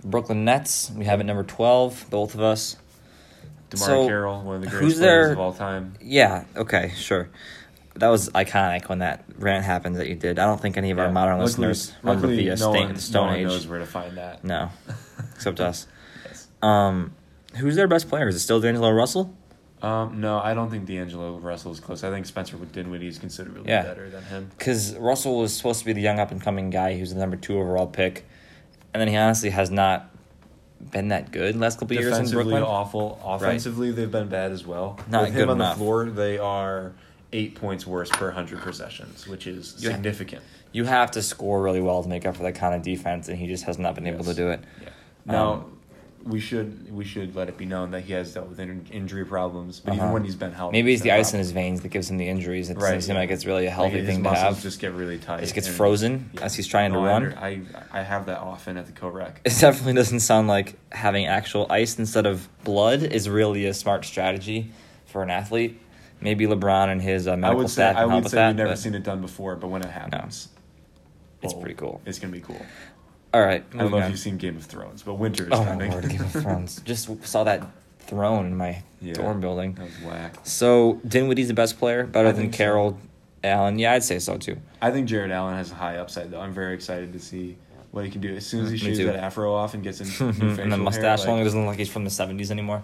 Brooklyn 0.03 0.45
Nets. 0.45 0.91
We 0.91 1.05
have 1.05 1.19
at 1.19 1.25
number 1.25 1.43
twelve, 1.43 2.05
both 2.11 2.35
of 2.35 2.41
us. 2.41 2.77
DeMarre 3.75 3.85
So, 3.85 4.07
Carroll, 4.07 4.41
one 4.43 4.55
of 4.57 4.61
the 4.63 4.69
who's 4.69 4.79
greatest 4.79 4.99
players 4.99 5.31
of 5.31 5.39
all 5.39 5.53
time. 5.53 5.93
Yeah. 6.01 6.45
Okay. 6.55 6.91
Sure. 6.95 7.29
That 7.95 8.09
was 8.09 8.29
iconic 8.31 8.89
when 8.89 8.99
that 8.99 9.23
rant 9.37 9.63
happened 9.63 9.95
that 9.97 10.07
you 10.09 10.15
did. 10.15 10.37
I 10.37 10.45
don't 10.45 10.59
think 10.61 10.75
any 10.75 10.91
of 10.91 10.99
our 10.99 11.09
modern 11.11 11.37
Luckily- 11.39 11.67
listeners 11.69 11.93
remember 12.03 12.27
the 12.27 12.47
uh, 12.49 12.51
no 12.51 12.55
Stone, 12.55 12.73
one, 12.73 12.95
Stone 12.97 13.23
no 13.25 13.27
one 13.31 13.39
Age. 13.39 13.47
knows 13.47 13.67
where 13.67 13.79
to 13.79 13.85
find 13.85 14.17
that. 14.17 14.43
No, 14.43 14.69
except 15.35 15.59
us. 15.61 15.87
Yes. 16.25 16.47
Um, 16.61 17.13
who's 17.55 17.75
their 17.77 17.87
best 17.87 18.09
player? 18.09 18.27
Is 18.27 18.35
it 18.35 18.39
still 18.39 18.59
D'Angelo 18.59 18.91
Russell? 18.91 19.33
Um, 19.81 20.19
no, 20.19 20.39
I 20.39 20.53
don't 20.53 20.69
think 20.71 20.85
D'Angelo 20.87 21.37
Russell 21.37 21.71
is 21.71 21.79
close. 21.79 22.03
I 22.03 22.09
think 22.09 22.25
Spencer 22.25 22.57
Dinwiddie 22.57 23.07
is 23.07 23.19
considerably 23.19 23.69
Yeah. 23.69 23.83
better 23.83 24.09
than 24.09 24.23
him. 24.23 24.49
Because 24.57 24.95
Russell 24.95 25.39
was 25.39 25.55
supposed 25.55 25.79
to 25.79 25.85
be 25.85 25.93
the 25.93 26.01
young 26.01 26.19
up 26.19 26.31
and 26.31 26.41
coming 26.41 26.69
guy 26.71 26.97
who's 26.97 27.13
the 27.13 27.19
number 27.19 27.37
two 27.37 27.57
overall 27.59 27.85
pick, 27.87 28.25
and 28.93 28.99
then 28.99 29.07
he 29.07 29.15
honestly 29.15 29.51
has 29.51 29.69
not 29.71 30.09
been 30.91 31.09
that 31.09 31.31
good 31.31 31.55
last 31.55 31.79
couple 31.79 31.95
years 31.97 32.17
in 32.17 32.29
Brooklyn. 32.29 32.63
awful. 32.63 33.19
Offensively, 33.23 33.91
they've 33.91 34.11
been 34.11 34.27
bad 34.29 34.51
as 34.51 34.65
well. 34.65 34.99
Not 35.09 35.23
With 35.25 35.33
him 35.33 35.49
on 35.49 35.57
enough. 35.57 35.75
the 35.77 35.83
floor, 35.83 36.05
they 36.05 36.37
are 36.37 36.93
eight 37.33 37.55
points 37.55 37.85
worse 37.85 38.09
per 38.09 38.31
hundred 38.31 38.61
possessions, 38.61 39.27
which 39.27 39.47
is 39.47 39.75
Yeah. 39.79 39.91
significant. 39.91 40.41
You 40.71 40.85
have 40.85 41.11
to 41.11 41.21
score 41.21 41.61
really 41.61 41.81
well 41.81 42.03
to 42.03 42.09
make 42.09 42.25
up 42.25 42.35
for 42.35 42.43
that 42.43 42.55
kind 42.55 42.75
of 42.75 42.81
defense, 42.81 43.27
and 43.29 43.37
he 43.37 43.47
just 43.47 43.63
has 43.65 43.77
not 43.79 43.95
been 43.95 44.07
able 44.07 44.23
to 44.25 44.33
do 44.33 44.49
it. 44.49 44.61
Yeah. 44.81 44.89
Now, 45.25 45.51
Um, 45.53 45.74
we 46.25 46.39
should 46.39 46.91
we 46.91 47.05
should 47.05 47.35
let 47.35 47.49
it 47.49 47.55
be 47.57 47.65
known 47.65 47.91
that 47.91 48.01
he 48.01 48.13
has 48.13 48.33
dealt 48.33 48.49
with 48.49 48.59
in- 48.59 48.85
injury 48.91 49.23
problems, 49.25 49.79
but 49.79 49.91
Uh-huh. 49.91 50.01
even 50.01 50.11
when 50.13 50.23
he's 50.23 50.35
been 50.35 50.51
healthy, 50.51 50.71
Maybe 50.77 50.93
it's 50.93 51.03
the 51.03 51.11
ice 51.11 51.33
in 51.33 51.39
his 51.39 51.51
veins 51.51 51.81
that 51.81 51.89
gives 51.89 52.09
him 52.09 52.17
the 52.17 52.27
injuries. 52.27 52.69
It 52.71 52.75
doesn't 52.75 52.91
Right, 52.93 53.03
seem 53.03 53.15
like 53.15 53.29
it's 53.29 53.45
really 53.45 53.67
a 53.67 53.69
healthy 53.71 53.99
his 53.99 54.07
thing 54.07 54.17
to 54.23 54.29
muscles 54.31 54.55
have. 54.55 54.61
just 54.63 54.79
get 54.79 54.93
really 54.93 55.19
tight. 55.19 55.37
It 55.39 55.41
just 55.41 55.53
gets 55.55 55.67
frozen 55.67 56.31
Yeah. 56.33 56.41
as 56.45 56.55
he's 56.55 56.65
trying 56.67 56.91
to 56.93 56.97
No, 56.99 57.05
I 57.05 57.09
run. 57.11 57.33
I 57.37 57.61
I 57.91 58.01
have 58.01 58.25
that 58.25 58.39
often 58.39 58.75
at 58.77 58.87
the 58.87 58.91
co-rec. 58.91 59.41
It 59.45 59.55
definitely 59.59 59.93
doesn't 59.93 60.21
sound 60.21 60.47
like 60.47 60.77
having 60.91 61.27
actual 61.27 61.67
ice 61.69 61.99
instead 61.99 62.25
of 62.25 62.49
blood 62.63 63.03
is 63.03 63.29
really 63.29 63.65
a 63.67 63.73
smart 63.73 64.03
strategy 64.03 64.71
for 65.05 65.21
an 65.21 65.29
athlete. 65.29 65.79
Maybe 66.21 66.47
LeBron 66.47 66.87
and 66.91 67.01
his 67.03 67.27
uh, 67.27 67.33
I 67.33 67.35
medical 67.35 67.57
would 67.59 67.69
say 67.69 67.73
staff 67.73 67.97
I 67.97 67.99
can 68.01 68.09
help 68.09 68.11
would 68.15 68.23
with 68.23 68.31
say 68.31 68.37
that. 68.37 68.47
we've 68.47 68.55
never 68.57 68.75
seen 68.75 68.95
it 68.95 69.03
done 69.03 69.21
before, 69.21 69.55
but 69.57 69.67
when 69.67 69.83
it 69.83 69.91
happens, 69.91 70.47
it's 71.43 71.53
whoa, 71.53 71.59
pretty 71.59 71.75
cool. 71.75 72.01
It's 72.05 72.17
gonna 72.17 72.33
be 72.33 72.39
cool. 72.39 72.65
All 73.35 73.41
right, 73.41 73.65
I 73.73 73.77
don't 73.77 73.91
know 73.91 73.97
if 73.97 74.09
you've 74.09 74.17
seen 74.19 74.37
Game 74.37 74.55
of 74.55 74.63
Thrones, 74.63 75.03
but 75.03 75.15
winter 75.15 75.43
is 75.43 75.49
Oh 75.51 75.65
coming. 75.65 75.91
lord, 75.91 76.07
Game 76.07 76.21
of 76.21 76.31
Thrones! 76.41 76.79
Just 76.85 77.09
saw 77.27 77.43
that 77.43 77.67
throne 77.99 78.45
in 78.45 78.55
my 78.55 78.81
Yeah. 79.01 79.15
dorm 79.15 79.41
building. 79.41 79.73
That 79.73 79.83
was 79.87 79.99
whack. 80.05 80.35
So 80.43 81.01
Dinwiddie's 81.05 81.49
the 81.49 81.53
best 81.53 81.77
player, 81.77 82.05
better 82.05 82.29
I 82.29 82.31
than 82.31 82.43
think 82.43 82.53
so. 82.53 82.57
Carroll, 82.59 82.97
Allen. 83.43 83.77
Yeah, 83.77 83.91
I'd 83.91 84.03
say 84.05 84.19
so 84.19 84.37
too. 84.37 84.55
I 84.81 84.89
think 84.91 85.09
Jarrett 85.09 85.31
Allen 85.31 85.55
has 85.55 85.69
a 85.69 85.75
high 85.75 85.97
upside, 85.97 86.31
though. 86.31 86.39
I'm 86.39 86.53
very 86.53 86.73
excited 86.75 87.11
to 87.11 87.19
see 87.19 87.57
what 87.91 88.05
he 88.05 88.09
can 88.11 88.21
do. 88.21 88.33
As 88.33 88.45
soon 88.45 88.63
as 88.63 88.71
he 88.71 88.77
Me 88.77 88.95
shaves 88.95 88.99
that 89.05 89.17
afro 89.17 89.53
off 89.53 89.73
and 89.73 89.83
gets 89.83 89.99
a 89.99 90.05
new 90.33 90.51
and 90.61 90.71
the 90.71 90.77
mustache 90.77 91.23
hair, 91.23 91.31
long. 91.31 91.41
It 91.41 91.43
doesn't 91.43 91.59
look 91.59 91.67
like 91.67 91.79
he's 91.79 91.89
from 91.91 92.05
the 92.05 92.09
'70s 92.09 92.51
anymore. 92.51 92.83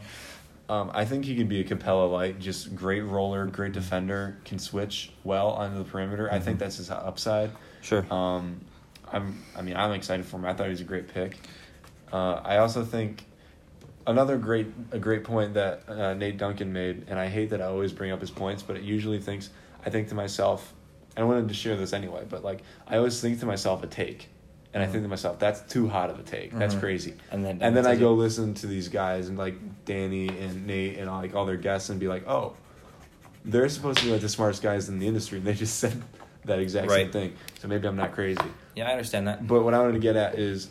um, 0.68 0.92
I 0.94 1.06
think 1.06 1.24
he 1.24 1.34
can 1.38 1.48
be 1.48 1.62
a 1.62 1.64
Capela 1.64 2.12
light. 2.12 2.40
Just 2.40 2.76
great 2.76 3.02
roller, 3.04 3.46
great 3.46 3.72
defender, 3.72 4.36
can 4.44 4.60
switch 4.60 5.14
well 5.24 5.52
onto 5.52 5.78
the 5.78 5.86
perimeter. 5.86 6.30
I 6.30 6.40
think 6.40 6.60
that's 6.60 6.76
his 6.76 6.90
upside. 6.92 7.52
Sure. 7.82 8.06
Um, 8.14 8.60
I'm. 9.12 9.44
I 9.56 9.62
mean, 9.62 9.76
I'm 9.76 9.92
excited 9.92 10.26
for 10.26 10.38
him. 10.38 10.46
I 10.46 10.54
thought 10.54 10.66
he 10.66 10.72
was 10.72 10.82
a 10.82 10.86
great 10.86 11.08
pick. 11.14 11.38
Uh, 12.12 12.42
I 12.44 12.58
also 12.58 12.84
think 12.84 13.24
another 14.08 14.38
great 14.38 14.68
a 14.92 15.00
great 15.00 15.24
point 15.24 15.54
that 15.56 15.84
uh, 15.88 16.14
Nate 16.14 16.38
Duncan 16.38 16.74
made, 16.74 17.06
and 17.08 17.20
I 17.20 17.28
hate 17.28 17.50
that 17.52 17.62
I 17.62 17.66
always 17.66 17.92
bring 17.94 18.12
up 18.12 18.22
his 18.22 18.32
points, 18.32 18.64
but 18.64 18.76
it 18.76 18.84
usually 18.84 19.20
thinks 19.20 19.50
I 19.86 19.90
think 19.90 20.10
to 20.10 20.16
myself, 20.16 20.74
I 21.18 21.24
wanted 21.24 21.48
to 21.48 21.54
share 21.54 21.76
this 21.76 21.94
anyway, 21.94 22.26
but 22.28 22.44
like 22.44 22.62
I 22.88 22.98
always 22.98 23.20
think 23.22 23.40
to 23.42 23.46
myself 23.46 23.84
a 23.84 23.88
take, 23.88 24.28
and 24.74 24.82
I 24.84 24.88
think 24.88 25.04
to 25.04 25.10
myself 25.10 25.40
that's 25.40 25.62
too 25.62 25.88
hot 25.88 26.10
of 26.10 26.20
a 26.20 26.24
take. 26.24 26.52
That's 26.58 26.76
Mhm. 26.76 26.80
crazy. 26.80 27.14
And 27.32 27.44
then 27.46 27.60
And 27.62 27.76
then 27.76 27.86
I 27.86 27.96
go 27.96 28.12
it. 28.14 28.18
listen 28.18 28.54
to 28.56 28.68
these 28.68 28.88
guys 28.90 29.28
and 29.30 29.38
like 29.38 29.56
Danny 29.86 30.28
and 30.30 30.66
Nate 30.68 30.98
and 30.98 31.08
like 31.12 31.34
all 31.36 31.46
their 31.46 31.58
guests 31.58 31.90
and 31.90 32.00
be 32.00 32.08
like, 32.08 32.28
oh, 32.28 32.54
they're 33.46 33.70
supposed 33.70 34.00
to 34.00 34.06
be 34.06 34.12
like 34.12 34.22
the 34.22 34.30
smartest 34.30 34.62
guys 34.62 34.88
in 34.90 35.00
the 35.00 35.08
industry, 35.08 35.38
and 35.40 35.48
they 35.48 35.54
just 35.54 35.78
said 35.80 36.02
that 36.46 36.60
exact 36.60 36.90
same 36.92 37.12
thing. 37.12 37.34
So 37.60 37.68
maybe 37.68 37.88
I'm 37.88 37.96
not 37.96 38.14
crazy. 38.14 38.40
Yeah, 38.76 38.88
I 38.88 38.92
understand 38.92 39.28
that. 39.28 39.46
But 39.48 39.64
what 39.64 39.74
I 39.74 39.80
wanted 39.80 39.94
to 39.94 40.00
get 40.00 40.16
at 40.16 40.36
is 40.40 40.70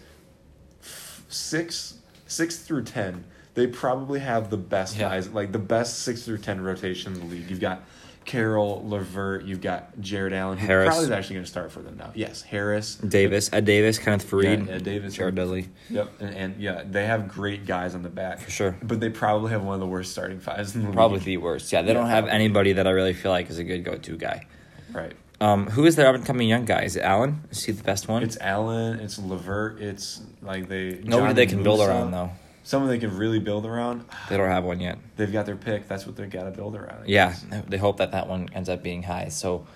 f- 0.83 1.25
six 1.29 1.95
six 2.27 2.59
through 2.59 2.85
ten. 2.85 3.25
They 3.55 3.67
probably 3.67 4.21
have 4.21 4.49
the 4.51 4.57
best 4.57 4.97
Yeah. 4.97 5.09
guys, 5.11 5.29
like 5.31 5.53
the 5.53 5.59
best 5.59 6.01
six 6.01 6.23
through 6.23 6.39
ten 6.39 6.61
rotation 6.61 7.13
in 7.15 7.21
the 7.21 7.27
league. 7.27 7.51
You've 7.51 7.61
got 7.61 7.83
Carroll, 8.27 8.85
Levert, 8.87 9.45
you've 9.45 9.63
got 9.63 9.99
Jarrett 10.01 10.33
Allen, 10.35 10.57
who 10.59 10.67
Harris. 10.67 10.87
probably 10.89 11.05
is 11.07 11.11
actually 11.11 11.35
going 11.37 11.45
to 11.47 11.51
start 11.51 11.73
for 11.73 11.81
them 11.81 11.97
now. 11.97 12.13
Yes, 12.15 12.43
Harris, 12.43 12.95
Davis, 12.97 13.51
Ed 13.53 13.65
Davis, 13.65 13.99
Kenneth 13.99 14.31
Faried, 14.31 14.67
Yeah, 14.69 14.75
Ed 14.75 14.85
Davis. 14.85 15.15
Jared 15.15 15.35
Dudley. 15.35 15.69
Yep, 15.89 16.13
and, 16.21 16.35
and 16.37 16.61
yeah, 16.61 16.83
they 16.89 17.07
have 17.07 17.27
great 17.29 17.67
guys 17.67 17.95
on 17.95 18.03
the 18.03 18.09
back 18.11 18.39
For 18.41 18.51
sure. 18.51 18.77
But 18.83 19.01
they 19.01 19.09
probably 19.09 19.51
have 19.51 19.65
one 19.65 19.75
of 19.75 19.81
the 19.81 19.87
worst 19.87 20.13
starting 20.13 20.39
fives 20.39 20.75
in 20.77 20.83
the 20.83 20.89
league. 20.89 20.95
Probably 20.95 21.17
league. 21.19 21.25
the 21.27 21.37
worst. 21.39 21.73
Yeah, 21.73 21.83
they 21.83 21.89
Yeah, 21.89 21.95
don't 21.95 22.07
have 22.09 22.25
probably. 22.25 22.45
anybody 22.45 22.73
that 22.75 22.87
I 22.87 22.91
really 22.91 23.15
feel 23.15 23.33
like 23.33 23.51
is 23.51 23.59
a 23.59 23.65
good 23.65 23.85
go-to 23.85 24.17
guy. 24.17 24.47
right. 24.93 25.13
Um, 25.41 25.69
who 25.69 25.87
is 25.87 25.97
their 25.97 26.07
up 26.07 26.15
and 26.15 26.25
coming 26.25 26.49
young 26.49 26.67
guy? 26.67 26.83
Is 26.83 26.97
it 26.97 27.01
Allen? 27.03 27.43
Is 27.51 27.65
he 27.65 27.73
the 27.73 27.83
best 27.83 28.09
one? 28.09 28.23
It's 28.23 28.37
Allen, 28.41 29.01
it's 29.01 29.19
Levert, 29.19 29.81
it's 29.81 30.21
like 30.43 30.69
they 30.69 31.01
Nobody 31.03 31.33
they 31.33 31.47
can 31.47 31.63
build 31.63 31.81
around 31.81 32.11
though. 32.11 32.31
Someone 32.63 32.91
they 32.91 32.99
can 32.99 33.17
really 33.17 33.39
build 33.39 33.65
around. 33.65 34.05
They 34.29 34.37
don't 34.37 34.49
have 34.51 34.65
one 34.65 34.81
yet. 34.81 34.99
They've 35.17 35.33
got 35.33 35.47
their 35.47 35.57
pick. 35.57 35.89
That's 35.89 36.07
what 36.07 36.15
they 36.17 36.27
got 36.27 36.45
to 36.45 36.51
build 36.51 36.77
around. 36.77 37.03
I 37.03 37.07
Yeah, 37.07 37.29
guess. 37.51 37.63
they 37.69 37.79
hope 37.79 37.97
that 37.97 38.13
that 38.13 38.29
one 38.29 38.49
ends 38.55 38.69
up 38.69 38.83
being 38.83 39.03
high. 39.03 39.29
So, 39.29 39.67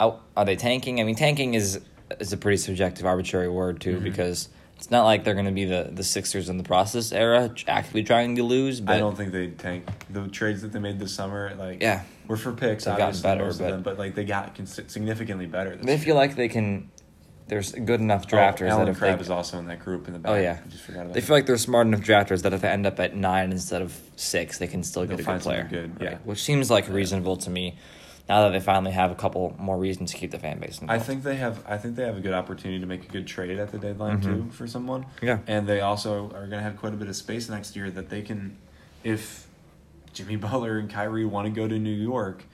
are 0.00 0.44
they 0.44 0.56
tanking? 0.56 1.00
I 1.00 1.04
mean, 1.04 1.16
tanking 1.16 1.52
is 1.54 1.80
is 2.18 2.32
a 2.32 2.36
pretty 2.38 2.56
subjective, 2.56 3.04
arbitrary 3.06 3.48
word 3.48 3.80
too, 3.80 3.98
Mhm. 3.98 4.04
because 4.04 4.48
It's 4.84 4.90
not 4.90 5.04
like 5.04 5.24
they're 5.24 5.32
going 5.32 5.46
to 5.46 5.50
be 5.50 5.64
the, 5.64 5.88
the 5.90 6.04
Sixers 6.04 6.50
in 6.50 6.58
the 6.58 6.62
process 6.62 7.10
era, 7.10 7.50
actively 7.66 8.02
trying 8.02 8.36
to 8.36 8.42
lose. 8.42 8.82
But 8.82 8.96
I 8.96 8.98
don't 8.98 9.16
think 9.16 9.32
they 9.32 9.46
tank 9.46 9.86
the 10.10 10.28
trades 10.28 10.60
that 10.60 10.72
they 10.74 10.78
made 10.78 10.98
this 10.98 11.10
summer. 11.14 11.54
Like 11.58 11.80
Yeah. 11.80 12.02
were 12.28 12.36
for 12.36 12.52
picks. 12.52 12.84
They've 12.84 12.92
gotten 12.98 13.06
obviously, 13.06 13.22
better, 13.22 13.44
but- 13.46 13.58
them, 13.58 13.82
but 13.82 13.98
like 13.98 14.14
they 14.14 14.24
got 14.24 14.54
significantly 14.68 15.46
better. 15.46 15.74
This 15.74 15.86
they 15.86 15.92
year. 15.92 16.00
feel 16.02 16.16
like 16.16 16.36
they 16.36 16.48
can. 16.48 16.90
There's 17.48 17.72
good 17.72 18.00
enough 18.00 18.24
Oh, 18.26 18.36
drafters 18.36 18.68
Allen 18.68 18.84
that 18.84 18.90
if 18.92 18.98
Crabbe 18.98 19.16
they, 19.18 19.22
is 19.22 19.30
also 19.30 19.58
in 19.58 19.68
that 19.68 19.78
group 19.80 20.06
in 20.06 20.12
the 20.12 20.18
back. 20.18 20.32
Oh, 20.32 20.34
yeah. 20.36 20.58
I 20.62 20.68
just 20.68 20.82
forgot 20.84 21.00
about 21.04 21.14
they 21.14 21.20
that. 21.20 21.26
feel 21.28 21.36
like 21.36 21.46
they're 21.46 21.56
smart 21.56 21.86
enough 21.86 22.00
drafters 22.02 22.42
that 22.42 22.52
if 22.52 22.60
they 22.60 22.68
end 22.68 22.84
up 22.86 23.00
at 23.00 23.16
nine 23.16 23.52
instead 23.52 23.80
of 23.80 23.98
six, 24.16 24.58
they 24.58 24.66
can 24.66 24.82
still 24.82 25.06
They'll 25.06 25.16
get 25.16 25.26
a 25.26 25.30
good 25.32 25.40
player. 25.40 25.66
good, 25.70 25.96
yeah. 25.98 26.18
Which 26.24 26.42
seems 26.42 26.70
like 26.70 26.90
reasonable 26.90 27.38
to 27.38 27.48
me. 27.48 27.76
Now 28.28 28.44
that 28.44 28.52
they 28.52 28.60
finally 28.60 28.92
have 28.92 29.10
a 29.10 29.14
couple 29.14 29.54
more 29.58 29.76
reasons 29.76 30.12
to 30.12 30.16
keep 30.16 30.30
the 30.30 30.38
fan 30.38 30.58
base. 30.58 30.80
I 30.88 30.98
think 30.98 31.24
they 31.24 31.36
have. 31.36 31.62
I 31.66 31.76
think 31.76 31.96
they 31.96 32.04
have 32.04 32.16
a 32.16 32.20
good 32.20 32.32
opportunity 32.32 32.80
to 32.80 32.86
make 32.86 33.04
a 33.04 33.12
good 33.12 33.26
trade 33.26 33.58
at 33.58 33.70
the 33.70 33.78
deadline 33.78 34.20
too 34.22 34.48
for 34.50 34.66
someone. 34.66 35.02
Mm-hmm. 35.02 35.26
Yeah. 35.26 35.38
and 35.46 35.66
they 35.66 35.82
also 35.82 36.26
are 36.34 36.46
going 36.46 36.50
to 36.52 36.62
have 36.62 36.78
quite 36.78 36.94
a 36.94 36.96
bit 36.96 37.08
of 37.08 37.16
space 37.16 37.50
next 37.50 37.76
year 37.76 37.90
that 37.90 38.08
they 38.08 38.22
can, 38.22 38.56
if 39.02 39.46
Jimmy 40.14 40.36
Butler 40.46 40.78
and 40.78 40.88
Kyrie 40.88 41.26
want 41.26 41.46
to 41.46 41.50
go 41.50 41.68
to 41.68 41.78
New 41.78 41.90
York. 41.90 42.44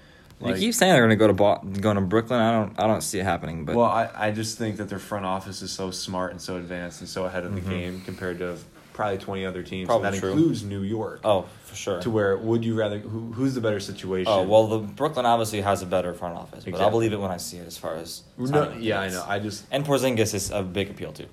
Like, 0.43 0.55
you 0.57 0.69
keep 0.69 0.75
saying 0.75 0.93
they're 0.93 1.03
going 1.07 1.11
to 1.11 1.17
go 1.17 1.27
to 1.27 1.33
Bo- 1.35 1.61
going 1.81 1.97
to 1.97 2.00
Brooklyn. 2.00 2.41
I 2.41 2.50
don't. 2.50 2.81
I 2.81 2.87
don't 2.87 3.03
see 3.03 3.21
it 3.21 3.25
happening. 3.25 3.65
But 3.67 3.77
well, 3.77 3.87
I, 3.87 4.09
I 4.15 4.31
just 4.33 4.59
think 4.59 4.79
that 4.79 4.89
their 4.89 4.99
front 4.99 5.27
office 5.27 5.61
is 5.62 5.71
so 5.71 5.91
smart 5.91 6.33
and 6.33 6.41
so 6.41 6.57
advanced 6.57 7.00
and 7.00 7.09
so 7.09 7.27
ahead 7.27 7.45
of 7.45 7.55
the 7.55 7.61
game 7.61 8.00
compared 8.07 8.39
to 8.39 8.57
probably 9.00 9.19
twenty 9.19 9.47
other 9.47 9.62
teams. 9.62 9.87
Probably 9.87 10.09
and 10.09 10.16
that 10.16 10.21
true. 10.21 10.33
includes 10.33 10.62
New 10.62 10.83
York. 10.83 11.21
oh, 11.25 11.47
for 11.64 11.75
sure. 11.75 12.00
To 12.02 12.11
where 12.11 12.37
would 12.37 12.64
you 12.64 12.75
rather? 12.75 12.99
Who, 12.99 13.33
who's 13.33 13.54
the 13.54 13.61
better 13.62 13.80
situation? 13.80 14.30
Oh 14.30 14.42
well, 14.42 14.66
the 14.66 14.78
Brooklyn 14.78 15.25
obviously 15.25 15.62
has 15.62 15.80
a 15.83 15.87
better 15.87 16.12
front 16.12 16.37
office, 16.37 16.64
but 16.64 16.80
I'll 16.80 16.90
believe 16.90 17.12
it 17.14 17.19
when 17.21 17.30
I 17.30 17.38
see 17.38 17.57
it. 17.57 17.66
As 17.66 17.78
far 17.78 17.95
as 17.97 18.23
No, 18.37 18.73
yeah, 18.78 19.00
I 19.00 19.09
know. 19.09 19.25
I 19.26 19.38
just 19.38 19.64
And 19.71 19.85
Porzingis 19.87 20.35
is 20.35 20.50
a 20.50 20.62
big 20.62 20.90
appeal 20.90 21.12
too. 21.12 21.26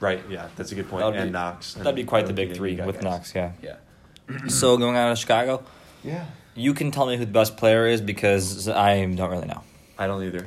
right. 0.00 0.20
Yeah, 0.30 0.48
that's 0.56 0.70
a 0.72 0.74
good 0.76 0.88
point. 0.88 1.00
That'd 1.02 1.18
and 1.20 1.28
be- 1.30 1.32
Knox. 1.32 1.74
That'd 1.74 1.94
be 1.96 2.04
quite 2.04 2.26
the 2.26 2.32
big 2.32 2.54
three 2.54 2.76
with 2.80 2.96
guys. 2.96 3.04
Knox. 3.04 3.34
Yeah. 3.34 3.52
Yeah. 3.62 3.76
so 4.48 4.76
going 4.76 4.96
out 4.96 5.10
of 5.10 5.18
Chicago, 5.18 5.64
Yeah. 6.04 6.24
you 6.54 6.72
can 6.74 6.90
tell 6.92 7.06
me 7.06 7.16
who 7.16 7.24
the 7.24 7.30
best 7.32 7.56
player 7.56 7.86
is 7.86 8.00
because 8.00 8.68
I 8.68 9.04
don't 9.04 9.30
really 9.30 9.48
know. 9.48 9.62
I 9.98 10.06
don't 10.06 10.22
either. 10.22 10.46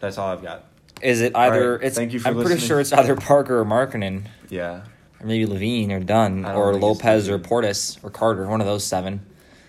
That's 0.00 0.16
all 0.16 0.28
I've 0.28 0.42
got. 0.42 0.64
Is 1.02 1.20
it 1.20 1.34
either? 1.36 1.72
right, 1.76 1.84
It's. 1.84 1.96
thank 1.96 2.12
you 2.12 2.20
for 2.20 2.28
I'm 2.28 2.40
pretty 2.42 2.60
sure 2.60 2.80
it's 2.80 2.92
either 2.92 3.16
Parker 3.16 3.58
or 3.60 3.64
Markkanen, 3.64 4.24
Yeah. 4.48 4.82
Or 5.22 5.26
maybe 5.26 5.46
LaVine 5.46 5.90
or 5.92 6.00
Dunn, 6.00 6.44
or 6.44 6.74
Lopez 6.74 7.28
or 7.28 7.38
Portis 7.38 8.02
or 8.02 8.10
Carter. 8.10 8.46
One 8.48 8.60
of 8.60 8.66
those 8.66 8.84
seven. 8.84 9.24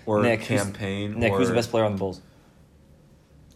Or 0.05 0.21
Nick, 0.21 0.41
who's- 0.41 0.61
campaign. 0.61 1.19
Nick, 1.19 1.31
or, 1.31 1.37
who's 1.37 1.47
the 1.47 1.53
best 1.53 1.69
player 1.69 1.85
on 1.85 1.93
the 1.93 1.97
Bulls? 1.97 2.21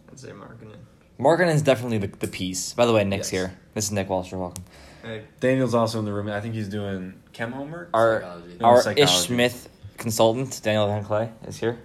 I'd 0.09 0.19
say 0.19 0.29
Markkanen. 0.29 0.77
Markkanen's 1.19 1.61
definitely 1.63 1.97
the, 1.97 2.07
the 2.07 2.27
piece. 2.27 2.73
By 2.73 2.85
the 2.85 2.93
way, 2.93 3.03
Nick's 3.03 3.31
Yes. 3.33 3.49
here. 3.49 3.59
This 3.73 3.85
is 3.85 3.91
Nick 3.91 4.09
Walsh. 4.09 4.31
You're 4.31 4.39
welcome. 4.39 4.63
Hey, 5.03 5.23
Daniel's 5.39 5.73
also 5.73 5.99
in 5.99 6.05
the 6.05 6.13
room. 6.13 6.29
I 6.29 6.39
think 6.39 6.53
he's 6.53 6.69
doing 6.69 7.15
chem 7.33 7.51
homework. 7.51 7.89
Our 7.93 8.21
Psychology. 8.21 8.57
our 8.61 8.77
Psychology. 8.81 9.01
Ish 9.01 9.11
Smith 9.11 9.69
consultant 9.97 10.61
Daniel 10.63 10.87
Van 10.87 11.03
Clay 11.03 11.31
is 11.47 11.57
here. 11.57 11.79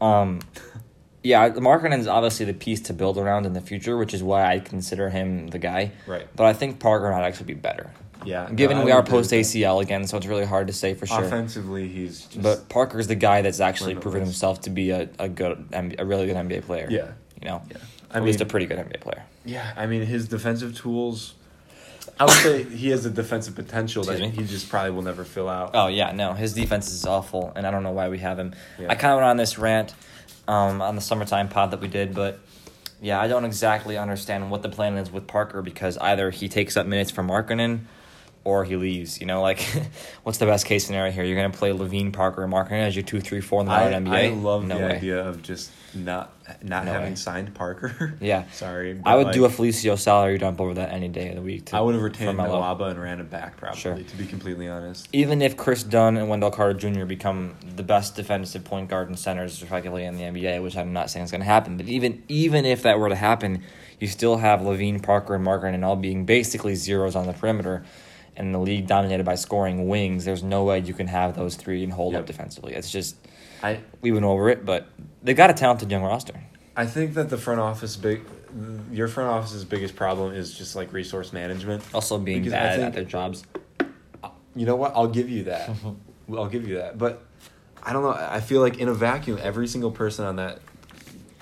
Um, 0.00 0.40
yeah, 1.22 1.46
is 1.46 2.06
obviously 2.08 2.46
the 2.46 2.54
piece 2.54 2.80
to 2.82 2.92
build 2.92 3.18
around 3.18 3.46
in 3.46 3.52
the 3.52 3.60
future, 3.60 3.96
which 3.96 4.14
is 4.14 4.22
why 4.22 4.46
I 4.46 4.60
consider 4.60 5.10
him 5.10 5.48
the 5.48 5.58
guy. 5.58 5.92
Right. 6.06 6.26
But 6.34 6.46
I 6.46 6.52
think 6.52 6.80
Parker 6.80 7.10
might 7.10 7.24
actually 7.24 7.46
be 7.46 7.54
better. 7.54 7.90
Yeah. 8.24 8.50
Given 8.50 8.78
no, 8.78 8.84
we 8.84 8.90
are 8.92 9.02
post. 9.02 9.30
ACL 9.30 9.82
again, 9.82 10.06
so 10.06 10.16
it's 10.16 10.26
really 10.26 10.44
hard 10.44 10.66
to 10.68 10.72
say 10.72 10.94
for 10.94 11.06
sure. 11.06 11.24
Offensively, 11.24 11.88
he's 11.88 12.26
just. 12.26 12.42
But 12.42 12.68
Parker's 12.68 13.06
the 13.06 13.14
guy 13.14 13.42
that's 13.42 13.60
actually 13.60 13.94
proven 13.94 14.20
Limitless. 14.20 14.28
himself 14.28 14.60
to 14.62 14.70
be 14.70 14.90
a, 14.90 15.08
a 15.18 15.28
good, 15.28 15.66
a 15.72 16.04
really 16.04 16.26
good 16.26 16.36
NBA 16.36 16.62
player. 16.62 16.88
Yeah. 16.90 17.12
You 17.40 17.48
know? 17.48 17.62
Yeah. 17.70 17.78
I 18.10 18.18
At 18.18 18.24
least 18.24 18.40
a 18.40 18.46
pretty 18.46 18.66
good 18.66 18.78
NBA 18.78 19.00
player. 19.00 19.24
Yeah, 19.44 19.72
I 19.76 19.86
mean 19.86 20.02
his 20.02 20.28
defensive 20.28 20.76
tools. 20.76 21.34
I 22.18 22.24
would 22.24 22.34
say 22.34 22.62
he 22.62 22.90
has 22.90 23.04
a 23.04 23.10
defensive 23.10 23.56
potential 23.56 24.04
that 24.04 24.20
he 24.20 24.44
just 24.44 24.68
probably 24.68 24.92
will 24.92 25.02
never 25.02 25.24
fill 25.24 25.48
out. 25.48 25.72
Oh 25.74 25.88
yeah, 25.88 26.12
no, 26.12 26.32
his 26.32 26.54
defense 26.54 26.92
is 26.92 27.04
awful, 27.04 27.52
and 27.56 27.66
I 27.66 27.70
don't 27.72 27.82
know 27.82 27.90
why 27.90 28.08
we 28.08 28.18
have 28.18 28.38
him. 28.38 28.54
Yeah. 28.78 28.86
I 28.88 28.94
kind 28.94 29.12
of 29.12 29.16
went 29.16 29.26
on 29.26 29.36
this 29.36 29.58
rant 29.58 29.94
um, 30.46 30.80
on 30.80 30.94
the 30.94 31.00
summertime 31.00 31.48
pod 31.48 31.72
that 31.72 31.80
we 31.80 31.88
did, 31.88 32.14
but 32.14 32.38
yeah, 33.00 33.20
I 33.20 33.26
don't 33.26 33.44
exactly 33.44 33.98
understand 33.98 34.50
what 34.50 34.62
the 34.62 34.68
plan 34.68 34.96
is 34.96 35.10
with 35.10 35.26
Parker 35.26 35.60
because 35.60 35.98
either 35.98 36.30
he 36.30 36.48
takes 36.48 36.76
up 36.76 36.86
minutes 36.86 37.10
from 37.10 37.28
Markkanen 37.28 37.80
or 38.44 38.64
he 38.64 38.76
leaves. 38.76 39.20
You 39.20 39.26
know, 39.26 39.40
like 39.42 39.60
what's 40.22 40.38
the 40.38 40.46
best 40.46 40.66
case 40.66 40.86
scenario 40.86 41.12
here? 41.12 41.24
You're 41.24 41.36
gonna 41.36 41.50
play 41.50 41.70
LaVine, 41.70 42.12
Parker, 42.12 42.44
and 42.44 42.52
Markkanen 42.52 42.86
as 42.86 42.94
your 42.96 43.04
two, 43.04 43.20
three, 43.20 43.40
four 43.40 43.60
in 43.60 43.66
the 43.66 43.72
I, 43.72 43.84
modern 43.90 44.08
I 44.08 44.24
NBA. 44.30 44.42
love 44.42 44.64
no 44.64 44.78
the 44.78 44.84
way. 44.84 44.96
idea 44.96 45.26
of 45.26 45.42
just 45.42 45.70
not 45.94 46.32
not 46.62 46.84
No 46.84 46.92
having 46.92 47.10
way. 47.10 47.14
signed 47.16 47.54
Parker. 47.54 48.14
Yeah. 48.20 48.44
sorry. 48.52 49.00
I 49.04 49.16
would 49.16 49.26
but, 49.28 49.34
do 49.34 49.44
a 49.46 49.48
Felicio 49.48 49.98
salary 49.98 50.36
dump 50.38 50.60
over 50.60 50.74
that 50.74 50.90
any 50.90 51.08
day 51.08 51.30
of 51.30 51.36
the 51.36 51.40
week. 51.42 51.66
To, 51.66 51.76
I 51.76 51.80
would 51.80 51.94
have 51.94 52.02
retained 52.02 52.36
Melo. 52.36 52.60
Nwaba 52.60 52.90
and 52.90 53.00
ran 53.00 53.20
him 53.20 53.28
back 53.28 53.56
probably. 53.56 53.80
Sure. 53.80 53.96
To 53.96 54.16
be 54.16 54.26
completely 54.26 54.68
honest. 54.68 55.08
even 55.12 55.40
if 55.40 55.56
Kris 55.56 55.82
Dunn 55.82 56.16
and 56.18 56.28
Wendell 56.28 56.50
Carter 56.50 56.74
Jr. 56.90 57.04
become 57.06 57.54
the 57.76 57.82
best 57.82 58.14
defensive 58.16 58.64
point 58.64 58.90
guard 58.90 59.08
and 59.08 59.18
centers 59.18 59.60
respectively 59.62 60.04
in 60.04 60.16
the 60.16 60.22
NBA, 60.24 60.62
which 60.62 60.76
I'm 60.76 60.92
not 60.92 61.10
saying 61.10 61.24
is 61.24 61.30
going 61.30 61.40
to 61.40 61.46
happen, 61.46 61.76
but 61.78 61.86
even 61.86 62.22
even 62.28 62.64
if 62.66 62.82
that 62.82 62.98
were 62.98 63.08
to 63.08 63.14
happen, 63.14 63.62
you 64.00 64.08
still 64.08 64.36
have 64.38 64.60
LaVine, 64.60 65.02
Parker, 65.02 65.34
and 65.36 65.44
Marker, 65.44 65.66
and 65.68 65.84
all 65.84 65.96
being 65.96 66.24
basically 66.26 66.74
zeros 66.74 67.14
on 67.16 67.26
the 67.26 67.32
perimeter, 67.32 67.84
and 68.36 68.54
the 68.54 68.58
league 68.58 68.86
dominated 68.86 69.24
by 69.24 69.34
scoring 69.34 69.88
wings. 69.88 70.24
There's 70.24 70.42
no 70.42 70.64
way 70.64 70.80
you 70.80 70.94
can 70.94 71.06
have 71.06 71.36
those 71.36 71.56
three 71.56 71.84
and 71.84 71.92
hold 71.92 72.12
Yep. 72.14 72.20
up 72.20 72.26
defensively. 72.26 72.74
It's 72.74 72.90
just 72.90 73.16
I 73.62 73.80
we 74.00 74.12
went 74.12 74.24
over 74.24 74.48
it, 74.50 74.64
but 74.64 74.86
they 75.22 75.34
got 75.34 75.50
a 75.50 75.54
talented 75.54 75.90
young 75.90 76.02
roster. 76.02 76.34
I 76.76 76.86
think 76.86 77.14
that 77.14 77.30
the 77.30 77.38
front 77.38 77.60
office 77.60 77.96
big, 77.96 78.22
your 78.90 79.06
front 79.08 79.30
office's 79.30 79.64
biggest 79.64 79.94
problem 79.96 80.34
is 80.34 80.52
just 80.52 80.74
like 80.74 80.92
resource 80.92 81.32
management. 81.32 81.82
Also 81.94 82.18
being 82.18 82.38
Because 82.40 82.52
bad 82.52 82.74
think- 82.76 82.86
at 82.88 82.92
their 82.94 83.04
jobs. 83.04 83.44
You 84.56 84.66
know 84.66 84.76
what? 84.76 84.92
I'll 84.94 85.08
give 85.08 85.28
you 85.28 85.44
that. 85.44 85.70
I'll 86.32 86.48
give 86.48 86.66
you 86.68 86.76
that. 86.76 86.96
But 86.98 87.22
I 87.82 87.92
don't 87.92 88.02
know. 88.02 88.10
I 88.16 88.40
feel 88.40 88.60
like 88.60 88.78
in 88.78 88.88
a 88.88 88.94
vacuum, 88.94 89.38
every 89.42 89.66
single 89.66 89.90
person 89.90 90.24
on 90.24 90.36
that 90.36 90.58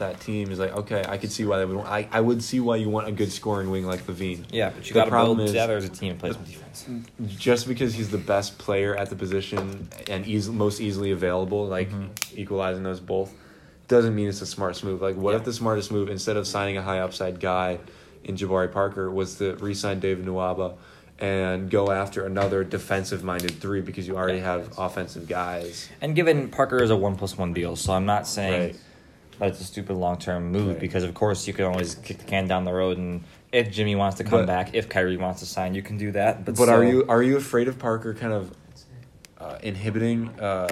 that 0.02 0.20
team 0.20 0.50
is 0.50 0.58
like, 0.58 0.76
okay, 0.76 1.04
I 1.08 1.16
could 1.16 1.30
see 1.32 1.44
why 1.44 1.58
they 1.58 1.64
would. 1.64 1.76
Want, 1.76 1.88
I 1.88 2.08
I 2.12 2.20
would 2.20 2.42
see 2.42 2.60
why 2.60 2.76
you 2.76 2.88
want 2.90 3.08
a 3.08 3.12
good 3.12 3.32
scoring 3.32 3.70
wing 3.70 3.86
like 3.86 4.06
LaVine. 4.06 4.44
Yeah, 4.50 4.70
but 4.70 4.86
you 4.86 4.92
The 4.92 5.00
got 5.00 5.04
to 5.04 5.10
problem 5.10 5.36
build 5.38 5.46
is- 5.48 5.52
together 5.52 5.76
as 5.76 5.84
a 5.84 5.88
team 5.88 6.10
and 6.12 6.20
play 6.20 6.32
some 6.32 6.44
defense. 6.44 6.86
Just 7.38 7.68
because 7.68 7.94
he's 7.94 8.10
the 8.10 8.18
best 8.18 8.58
player 8.58 8.96
at 8.96 9.08
the 9.10 9.16
position 9.16 9.88
and 10.10 10.26
eas- 10.26 10.48
most 10.48 10.80
easily 10.80 11.12
available, 11.12 11.66
like 11.66 11.90
Mm-hmm. 11.90 12.06
equalizing 12.38 12.82
those 12.82 13.00
both, 13.00 13.32
doesn't 13.88 14.14
mean 14.14 14.28
it's 14.28 14.40
a 14.42 14.46
smart 14.46 14.82
move. 14.84 15.00
Like, 15.02 15.16
what 15.16 15.30
Yeah. 15.32 15.38
if 15.38 15.44
the 15.44 15.52
smartest 15.52 15.90
move 15.92 16.08
instead 16.08 16.36
of 16.36 16.46
signing 16.46 16.76
a 16.76 16.82
high 16.82 16.98
upside 17.00 17.40
guy 17.40 17.78
in 18.24 18.36
Jabari 18.36 18.70
Parker 18.72 19.10
was 19.10 19.36
to 19.36 19.54
re-sign 19.56 20.00
David 20.00 20.24
Nwaba 20.26 20.74
and 21.18 21.70
go 21.70 21.90
after 21.90 22.24
another 22.24 22.64
defensive-minded 22.64 23.52
three 23.60 23.80
because 23.80 24.08
you 24.08 24.16
already 24.16 24.40
have 24.40 24.70
offensive 24.78 25.28
guys. 25.28 25.88
And 26.00 26.16
given 26.16 26.48
Parker 26.48 26.82
is 26.82 26.90
a 26.90 26.96
one 26.96 27.16
plus 27.16 27.36
one 27.38 27.52
deal, 27.52 27.76
so 27.76 27.92
I'm 27.92 28.06
not 28.06 28.26
saying 28.26 28.60
Right. 28.60 28.76
That 29.42 29.48
it's 29.50 29.60
a 29.60 29.64
stupid 29.64 29.94
long 29.96 30.18
term 30.18 30.52
move 30.52 30.68
Right. 30.68 30.78
because 30.78 31.02
of 31.02 31.14
course 31.14 31.48
you 31.48 31.52
can 31.52 31.64
always 31.64 31.96
kick 31.96 32.18
the 32.18 32.24
can 32.24 32.46
down 32.46 32.64
the 32.64 32.72
road 32.72 32.96
and 32.96 33.24
if 33.50 33.72
Jimmy 33.72 33.96
wants 33.96 34.18
to 34.18 34.24
come 34.24 34.40
But- 34.42 34.46
back, 34.46 34.70
if 34.74 34.88
Kyrie 34.88 35.16
wants 35.16 35.40
to 35.40 35.46
sign, 35.46 35.74
you 35.74 35.82
can 35.82 35.98
do 35.98 36.12
that. 36.12 36.44
But, 36.44 36.56
But 36.56 36.68
are 36.68 36.84
you 36.84 37.04
are 37.08 37.20
you 37.24 37.36
afraid 37.36 37.66
of 37.66 37.76
Parker 37.76 38.14
kind 38.14 38.32
of 38.32 38.54
uh, 39.40 39.58
inhibiting 39.64 40.30
uh, 40.40 40.68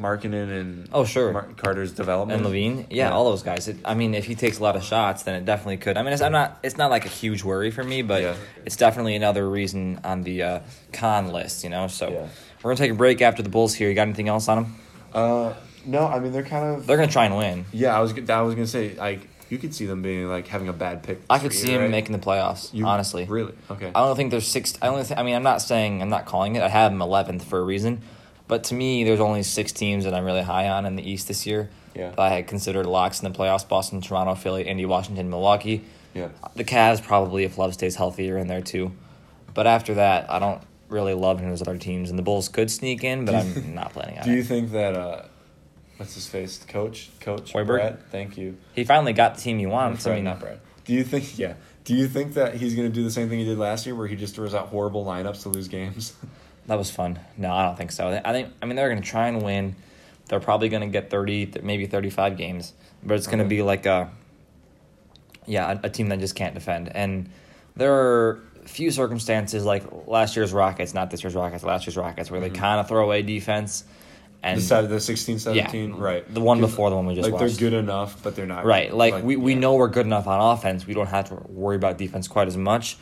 Markkanen 0.00 0.48
and 0.58 0.88
Oh, 0.90 1.04
sure. 1.04 1.34
Carter's 1.58 1.92
development 1.92 2.40
and 2.46 2.50
LaVine? 2.50 2.86
Yeah, 2.88 3.10
all 3.12 3.26
those 3.26 3.42
guys. 3.42 3.68
It, 3.68 3.76
I 3.84 3.92
mean, 3.92 4.14
if 4.14 4.24
he 4.24 4.34
takes 4.34 4.58
a 4.58 4.62
lot 4.62 4.74
of 4.76 4.82
shots, 4.82 5.24
then 5.24 5.34
it 5.34 5.44
definitely 5.44 5.76
could. 5.76 5.98
I 5.98 6.02
mean, 6.02 6.14
it's, 6.14 6.22
I'm 6.22 6.32
not. 6.32 6.58
It's 6.62 6.78
not 6.78 6.90
like 6.90 7.04
a 7.04 7.10
huge 7.10 7.44
worry 7.44 7.70
for 7.70 7.84
me, 7.84 8.00
but 8.00 8.22
Yeah. 8.22 8.36
it's 8.64 8.76
definitely 8.76 9.14
another 9.16 9.46
reason 9.50 10.00
on 10.02 10.22
the 10.22 10.42
uh, 10.42 10.58
con 10.94 11.28
list. 11.30 11.62
You 11.64 11.68
know, 11.68 11.86
so 11.88 12.08
Yeah. 12.08 12.26
we're 12.62 12.70
gonna 12.70 12.76
take 12.78 12.92
a 12.92 12.94
break 12.94 13.20
after 13.20 13.42
the 13.42 13.50
Bulls 13.50 13.74
here. 13.74 13.90
You 13.90 13.94
got 13.94 14.08
anything 14.08 14.28
else 14.28 14.48
on 14.48 14.62
them? 14.62 14.74
Uh, 15.12 15.52
no, 15.86 16.06
I 16.06 16.18
mean 16.20 16.32
they're 16.32 16.42
kind 16.42 16.76
of 16.76 16.86
They're 16.86 16.96
gonna 16.96 17.10
try 17.10 17.26
and 17.26 17.36
win. 17.36 17.64
yeah. 17.72 17.96
I 17.96 18.00
was 18.00 18.12
g- 18.12 18.28
I 18.30 18.40
was 18.42 18.54
gonna 18.54 18.66
say 18.66 18.94
like 18.94 19.28
you 19.50 19.58
could 19.58 19.74
see 19.74 19.86
them 19.86 20.00
being 20.02 20.26
like 20.28 20.46
having 20.48 20.68
a 20.68 20.72
bad 20.72 21.02
pick. 21.02 21.20
I 21.28 21.38
could 21.38 21.52
see 21.52 21.72
him 21.72 21.82
right? 21.82 21.90
making 21.90 22.12
the 22.12 22.18
playoffs. 22.18 22.72
You- 22.72 22.86
honestly, 22.86 23.24
Really? 23.26 23.52
Okay. 23.70 23.88
I 23.94 24.00
don't 24.00 24.16
think 24.16 24.30
there's 24.30 24.46
six. 24.48 24.74
I 24.82 24.88
only. 24.88 25.04
Th- 25.04 25.18
I 25.18 25.22
mean, 25.22 25.34
I'm 25.36 25.42
not 25.42 25.60
saying 25.62 26.00
I'm 26.02 26.08
not 26.08 26.24
calling 26.26 26.56
it. 26.56 26.62
I 26.62 26.68
have 26.68 26.90
them 26.92 27.00
11th 27.00 27.42
for 27.44 27.58
a 27.58 27.62
reason, 27.64 28.00
but 28.48 28.64
to 28.64 28.74
me, 28.74 29.04
there's 29.04 29.20
only 29.20 29.42
six 29.42 29.70
teams 29.72 30.04
that 30.04 30.14
I'm 30.14 30.24
really 30.24 30.42
high 30.42 30.68
on 30.68 30.86
in 30.86 30.96
the 30.96 31.08
East 31.08 31.28
this 31.28 31.46
year. 31.46 31.68
Yeah. 31.94 32.10
That 32.10 32.18
I 32.18 32.28
had 32.30 32.46
considered 32.48 32.86
locks 32.86 33.22
in 33.22 33.30
the 33.30 33.38
playoffs: 33.38 33.68
Boston, 33.68 34.00
Toronto, 34.00 34.34
Philly, 34.34 34.62
Indy, 34.66 34.86
Washington, 34.86 35.30
Milwaukee. 35.30 35.84
yeah. 36.14 36.28
The 36.56 36.64
Cavs 36.64 37.02
probably, 37.02 37.44
if 37.44 37.56
Love 37.58 37.74
stays 37.74 37.94
healthy, 37.96 38.30
are 38.32 38.38
in 38.38 38.48
there 38.48 38.62
too. 38.62 38.92
But 39.52 39.66
after 39.68 39.94
that, 39.94 40.28
I 40.30 40.38
don't 40.40 40.60
really 40.88 41.14
love 41.14 41.38
any 41.38 41.46
of 41.46 41.52
those 41.52 41.62
other 41.62 41.78
teams, 41.78 42.10
and 42.10 42.18
the 42.18 42.22
Bulls 42.24 42.48
could 42.48 42.70
sneak 42.70 43.04
in, 43.04 43.24
but 43.24 43.34
I'm 43.36 43.74
not 43.74 43.92
planning 43.92 44.16
on 44.18 44.22
it. 44.22 44.24
Do 44.24 44.32
you 44.32 44.40
it. 44.40 44.46
think 44.46 44.72
that 44.72 44.94
uh, 44.96 45.22
what's 45.96 46.14
his 46.14 46.26
face, 46.26 46.64
coach, 46.68 47.10
coach 47.20 47.52
Hoiberg? 47.52 47.66
Brett? 47.66 48.10
Thank 48.10 48.36
you. 48.36 48.56
He 48.74 48.84
finally 48.84 49.12
got 49.12 49.36
the 49.36 49.40
team 49.40 49.58
he 49.58 49.66
wants. 49.66 50.06
I 50.06 50.10
Brett, 50.10 50.16
mean, 50.16 50.24
not 50.24 50.40
Brett. 50.40 50.60
Do 50.84 50.92
you 50.92 51.04
think? 51.04 51.38
Yeah. 51.38 51.54
Do 51.84 51.94
you 51.94 52.08
think 52.08 52.32
that 52.34 52.54
he's 52.54 52.74
gonna 52.74 52.88
do 52.88 53.04
the 53.04 53.10
same 53.10 53.28
thing 53.28 53.38
he 53.40 53.44
did 53.44 53.58
last 53.58 53.84
year, 53.84 53.94
where 53.94 54.06
he 54.06 54.16
just 54.16 54.34
throws 54.34 54.54
out 54.54 54.68
horrible 54.68 55.04
lineups 55.04 55.42
to 55.42 55.48
lose 55.50 55.68
games? 55.68 56.14
That 56.66 56.78
was 56.78 56.90
fun. 56.90 57.18
No, 57.36 57.52
I 57.52 57.62
don't 57.66 57.76
think 57.76 57.92
so. 57.92 58.08
I 58.24 58.32
think 58.32 58.48
I 58.62 58.64
mean 58.64 58.76
they're 58.76 58.88
going 58.88 59.02
to 59.02 59.06
try 59.06 59.28
and 59.28 59.42
win. 59.42 59.76
They're 60.28 60.40
probably 60.40 60.70
going 60.70 60.80
to 60.80 60.86
get 60.88 61.10
thirty, 61.10 61.52
maybe 61.62 61.84
35 61.84 62.38
games, 62.38 62.72
but 63.02 63.18
it's 63.18 63.26
going 63.26 63.40
to 63.40 63.44
Okay. 63.44 63.56
be 63.56 63.62
like 63.62 63.84
a 63.84 64.10
yeah, 65.46 65.72
a, 65.72 65.86
a 65.88 65.90
team 65.90 66.08
that 66.08 66.20
just 66.20 66.34
can't 66.34 66.54
defend. 66.54 66.88
And 66.96 67.28
there 67.76 67.92
are 67.92 68.40
few 68.64 68.90
circumstances 68.90 69.64
like 69.66 69.84
last 70.06 70.36
year's 70.36 70.54
Rockets, 70.54 70.94
not 70.94 71.10
this 71.10 71.22
year's 71.22 71.34
Rockets, 71.34 71.62
last 71.64 71.86
year's 71.86 71.98
Rockets, 71.98 72.30
where 72.30 72.40
they 72.40 72.48
mm-hmm. 72.48 72.56
kind 72.56 72.80
of 72.80 72.88
throw 72.88 73.04
away 73.04 73.20
defense. 73.20 73.84
And 74.44 74.60
the 74.60 74.82
the 74.82 75.00
16, 75.00 75.38
17, 75.38 75.88
Yeah, 75.88 75.96
right? 75.98 76.34
the 76.34 76.42
one 76.42 76.60
before 76.60 76.90
the 76.90 76.96
one 76.96 77.06
we 77.06 77.14
just 77.14 77.24
like 77.24 77.40
watched. 77.40 77.58
they're 77.58 77.70
good 77.70 77.78
enough, 77.78 78.22
but 78.22 78.36
they're 78.36 78.44
not 78.44 78.66
Right. 78.66 78.92
Like, 78.92 79.24
we, 79.24 79.36
we 79.36 79.54
yeah. 79.54 79.58
know 79.58 79.74
we're 79.76 79.88
good 79.88 80.04
enough 80.04 80.26
on 80.26 80.38
offense. 80.38 80.86
We 80.86 80.92
don't 80.92 81.06
have 81.06 81.30
to 81.30 81.36
worry 81.48 81.76
about 81.76 81.96
defense 81.96 82.28
quite 82.28 82.46
as 82.46 82.56
much. 82.56 82.98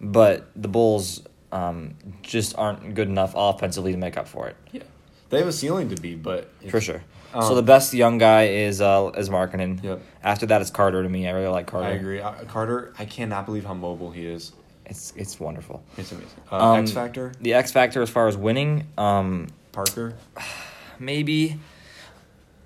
But 0.00 0.46
the 0.56 0.68
Bulls 0.68 1.22
um, 1.52 1.96
just 2.22 2.56
aren't 2.56 2.94
good 2.94 3.08
enough 3.08 3.34
offensively 3.36 3.92
to 3.92 3.98
make 3.98 4.16
up 4.16 4.26
for 4.26 4.48
it. 4.48 4.56
Yeah, 4.72 4.84
they 5.28 5.38
have 5.38 5.48
a 5.48 5.52
ceiling 5.52 5.90
to 5.90 6.00
be, 6.00 6.14
but 6.14 6.50
For 6.70 6.80
sure. 6.80 7.02
Um, 7.34 7.42
so 7.42 7.54
the 7.54 7.62
best 7.62 7.92
young 7.92 8.16
guy 8.16 8.48
is 8.48 8.80
uh, 8.80 9.10
is 9.16 9.28
Markkanen. 9.28 9.82
Yep. 9.82 10.00
After 10.22 10.46
that, 10.46 10.62
it's 10.62 10.70
Carter 10.70 11.02
to 11.02 11.08
me. 11.08 11.28
I 11.28 11.32
really 11.32 11.48
like 11.48 11.66
Carter. 11.66 11.88
I 11.88 11.92
agree. 11.92 12.20
Uh, 12.20 12.32
Carter, 12.44 12.94
I 12.98 13.04
cannot 13.04 13.44
believe 13.44 13.66
how 13.66 13.74
mobile 13.74 14.10
he 14.10 14.26
is. 14.26 14.52
It's 14.86 15.12
it's 15.16 15.38
wonderful. 15.38 15.84
It's 15.98 16.12
amazing. 16.12 16.30
Uh, 16.50 16.56
Um, 16.56 16.80
X 16.80 16.92
Factor, 16.92 17.32
The 17.40 17.52
X 17.52 17.72
factor 17.72 18.00
as 18.00 18.08
far 18.08 18.28
as 18.28 18.36
winning, 18.36 18.86
um, 18.96 19.48
Parker, 19.72 20.14
maybe 20.98 21.58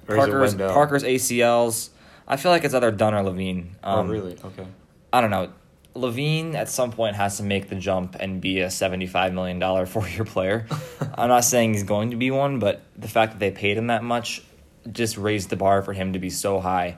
or 0.09 0.17
Parker's 0.17 0.55
Parker's 0.55 1.05
ACLs. 1.05 1.91
I 2.27 2.37
feel 2.37 2.53
like 2.53 2.65
it's 2.65 2.75
either 2.75 2.91
Dunn 2.91 3.15
or 3.15 3.23
LaVine. 3.23 3.67
oh, 3.83 4.01
Um, 4.01 4.09
really? 4.09 4.37
Okay. 4.45 4.67
I 5.13 5.21
don't 5.21 5.31
know. 5.31 5.51
LaVine 5.97 6.55
at 6.55 6.69
some 6.69 6.93
point 6.93 7.17
has 7.17 7.39
to 7.39 7.43
make 7.43 7.69
the 7.69 7.75
jump 7.75 8.15
and 8.21 8.41
be 8.41 8.61
a 8.61 8.71
seventy-five 8.71 9.33
million 9.35 9.59
dollar 9.59 9.87
four-year 9.95 10.25
player. 10.25 10.67
I'm 11.15 11.29
not 11.29 11.45
saying 11.45 11.75
he's 11.75 11.83
going 11.83 12.11
to 12.11 12.17
be 12.17 12.31
one, 12.31 12.59
but 12.61 12.83
the 12.97 13.09
fact 13.09 13.33
that 13.33 13.39
they 13.41 13.51
paid 13.51 13.77
him 13.77 13.89
that 13.89 14.05
much 14.05 14.43
just 14.91 15.17
raised 15.19 15.51
the 15.51 15.57
bar 15.57 15.83
for 15.83 15.93
him 15.93 16.13
to 16.13 16.19
be 16.19 16.31
so 16.31 16.61
high 16.61 16.97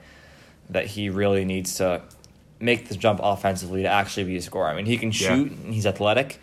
that 0.71 0.87
he 0.87 1.09
really 1.11 1.45
needs 1.45 1.77
to 1.77 2.03
make 2.61 2.89
the 2.89 2.95
jump 2.95 3.19
offensively 3.23 3.83
to 3.83 3.89
actually 3.89 4.25
be 4.25 4.37
a 4.37 4.43
scorer. 4.43 4.69
I 4.69 4.75
mean, 4.77 4.87
he 4.87 4.97
can 4.99 5.11
Yeah. 5.11 5.29
shoot, 5.35 5.51
and 5.53 5.73
he's 5.75 5.87
athletic, 5.87 6.39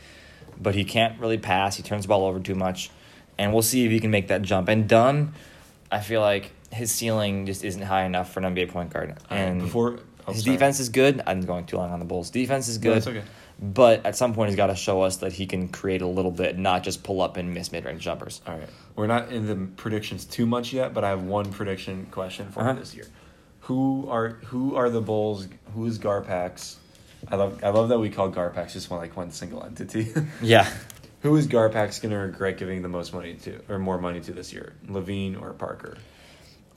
but 0.60 0.76
he 0.76 0.84
can't 0.84 1.20
really 1.20 1.38
pass. 1.38 1.78
He 1.78 1.84
turns 1.84 2.04
the 2.06 2.10
ball 2.10 2.26
over 2.26 2.40
too 2.40 2.56
much, 2.56 2.90
and 3.40 3.52
we'll 3.54 3.64
see 3.64 3.86
if 3.86 3.92
he 3.92 4.00
can 4.00 4.12
make 4.12 4.28
that 4.28 4.44
jump. 4.44 4.68
And 4.70 4.88
Dunn, 4.88 5.34
I 5.92 6.00
feel 6.02 6.22
like 6.22 6.52
his 6.72 6.92
ceiling 6.92 7.48
just 7.48 7.64
isn't 7.64 7.82
high 7.82 8.04
enough 8.06 8.32
for 8.32 8.40
an 8.42 8.54
NBA 8.56 8.70
point 8.70 8.94
guard. 8.94 9.18
And 9.32 9.62
Before 9.62 9.98
oh, 10.28 10.32
his 10.34 10.44
sorry. 10.44 10.56
defense 10.56 10.80
is 10.80 10.90
good. 10.90 11.22
I'm 11.26 11.42
going 11.42 11.66
too 11.66 11.78
long 11.78 11.92
on 11.92 11.98
the 11.98 12.06
Bulls. 12.06 12.30
Defense 12.30 12.68
is 12.68 12.78
No, 12.78 12.84
good. 12.92 12.98
it's 12.98 13.08
okay. 13.08 13.24
But 13.62 14.06
at 14.06 14.16
some 14.16 14.34
point, 14.34 14.50
he's 14.50 14.56
got 14.56 14.68
to 14.68 14.76
show 14.76 15.02
us 15.02 15.18
that 15.18 15.34
he 15.34 15.46
can 15.46 15.68
create 15.68 16.02
a 16.02 16.08
little 16.08 16.32
bit, 16.32 16.58
not 16.58 16.84
just 16.84 17.04
pull 17.04 17.20
up 17.22 17.36
and 17.38 17.54
miss 17.54 17.72
mid 17.74 17.84
range 17.86 18.02
jumpers. 18.04 18.40
All 18.48 18.58
right. 18.58 18.70
We're 18.96 19.08
not 19.08 19.32
in 19.34 19.48
the 19.48 19.56
predictions 19.76 20.24
too 20.26 20.46
much 20.46 20.72
yet, 20.72 20.94
but 20.94 21.04
I 21.04 21.10
have 21.10 21.24
one 21.24 21.52
prediction 21.52 22.06
question 22.12 22.50
for 22.52 22.62
Uh-huh. 22.62 22.74
this 22.74 22.96
year. 22.96 23.06
Who 23.62 24.08
are 24.10 24.30
who 24.46 24.76
are 24.76 24.90
the 24.90 25.02
Bulls? 25.02 25.48
Who 25.74 25.86
is 25.88 26.00
Garpax? 26.00 26.76
I 27.28 27.36
love 27.36 27.60
I 27.64 27.70
love 27.70 27.90
that 27.90 28.00
we 28.00 28.10
call 28.10 28.32
Garpax 28.32 28.74
just 28.74 28.90
one 28.90 29.00
like 29.02 29.18
one 29.18 29.32
single 29.32 29.64
entity. 29.64 30.08
Yeah. 30.42 30.70
Who 31.22 31.36
is 31.36 31.48
Garpax 31.48 32.02
going 32.02 32.12
to 32.12 32.18
regret 32.18 32.58
giving 32.58 32.82
the 32.82 32.88
most 32.88 33.14
money 33.14 33.34
to 33.36 33.60
or 33.68 33.78
more 33.80 33.98
money 33.98 34.22
to 34.22 34.32
this 34.32 34.54
year? 34.54 34.74
LaVine 34.88 35.40
or 35.42 35.54
Parker? 35.54 35.98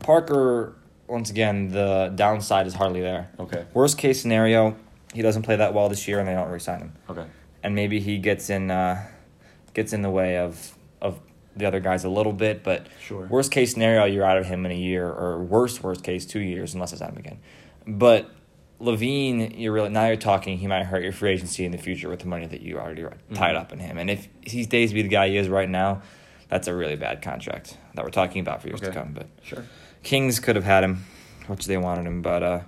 Parker, 0.01 0.75
once 1.07 1.31
again, 1.31 1.69
the 1.69 2.13
downside 2.15 2.67
is 2.67 2.75
hardly 2.75 3.01
there. 3.01 3.31
Okay. 3.39 3.65
Worst 3.73 3.99
case 3.99 4.21
scenario, 4.21 4.77
he 5.15 5.23
doesn't 5.23 5.43
play 5.43 5.57
that 5.57 5.75
well 5.75 5.89
this 5.89 6.09
year 6.09 6.19
and 6.19 6.27
they 6.29 6.35
don't 6.35 6.51
re-sign 6.51 6.81
him. 6.81 6.93
Okay. 7.09 7.25
And 7.63 7.75
maybe 7.77 8.01
he 8.01 8.19
gets 8.19 8.51
in 8.51 8.71
uh, 8.73 9.07
gets 9.75 9.93
in 9.93 10.03
the 10.03 10.11
way 10.11 10.39
of 10.39 10.77
of 11.01 11.21
the 11.55 11.67
other 11.67 11.79
guys 11.81 12.03
a 12.05 12.09
little 12.09 12.33
bit, 12.33 12.65
but 12.65 12.87
Sure. 13.01 13.27
worst 13.27 13.53
case 13.53 13.73
scenario, 13.73 14.05
you're 14.07 14.25
out 14.25 14.39
of 14.39 14.47
him 14.47 14.65
in 14.67 14.73
a 14.73 14.77
year, 14.77 15.07
or 15.07 15.41
worst 15.41 15.83
worst 15.85 16.03
case, 16.03 16.27
two 16.27 16.41
years, 16.41 16.75
unless 16.75 16.93
it's 16.93 17.03
out 17.03 17.11
him 17.11 17.19
again. 17.19 17.39
But 17.87 18.29
LaVine, 18.83 19.59
you're 19.59 19.73
really 19.73 19.89
now 19.91 20.07
you're 20.07 20.17
talking. 20.17 20.59
He 20.59 20.67
might 20.67 20.85
hurt 20.85 21.03
your 21.03 21.13
free 21.13 21.31
agency 21.31 21.65
in 21.65 21.73
the 21.73 21.79
future 21.79 22.09
with 22.09 22.21
the 22.21 22.27
money 22.27 22.47
that 22.47 22.61
you 22.63 22.79
already 22.79 23.05
tied 23.35 23.55
Mhm. 23.55 23.59
up 23.61 23.73
in 23.73 23.79
him. 23.79 23.97
And 23.99 24.11
if 24.11 24.29
he 24.43 24.65
stays 24.65 24.91
to 24.91 24.95
be 24.95 25.03
the 25.03 25.09
guy 25.09 25.29
he 25.29 25.37
is 25.37 25.49
right 25.49 25.69
now, 25.69 26.03
that's 26.49 26.67
a 26.69 26.75
really 26.75 26.97
bad 26.97 27.23
contract 27.23 27.77
that 27.95 28.05
we're 28.05 28.11
talking 28.11 28.41
about 28.41 28.61
for 28.61 28.69
years 28.69 28.81
to 28.81 28.91
come. 28.91 29.13
But 29.15 29.27
Sure. 29.43 29.65
Kings 30.03 30.41
could 30.41 30.57
have 30.57 30.65
had 30.65 30.83
him, 30.85 31.05
which 31.47 31.67
they 31.67 31.77
wanted 31.77 32.07
him. 32.07 32.23
But 32.23 32.43
uh, 32.43 32.61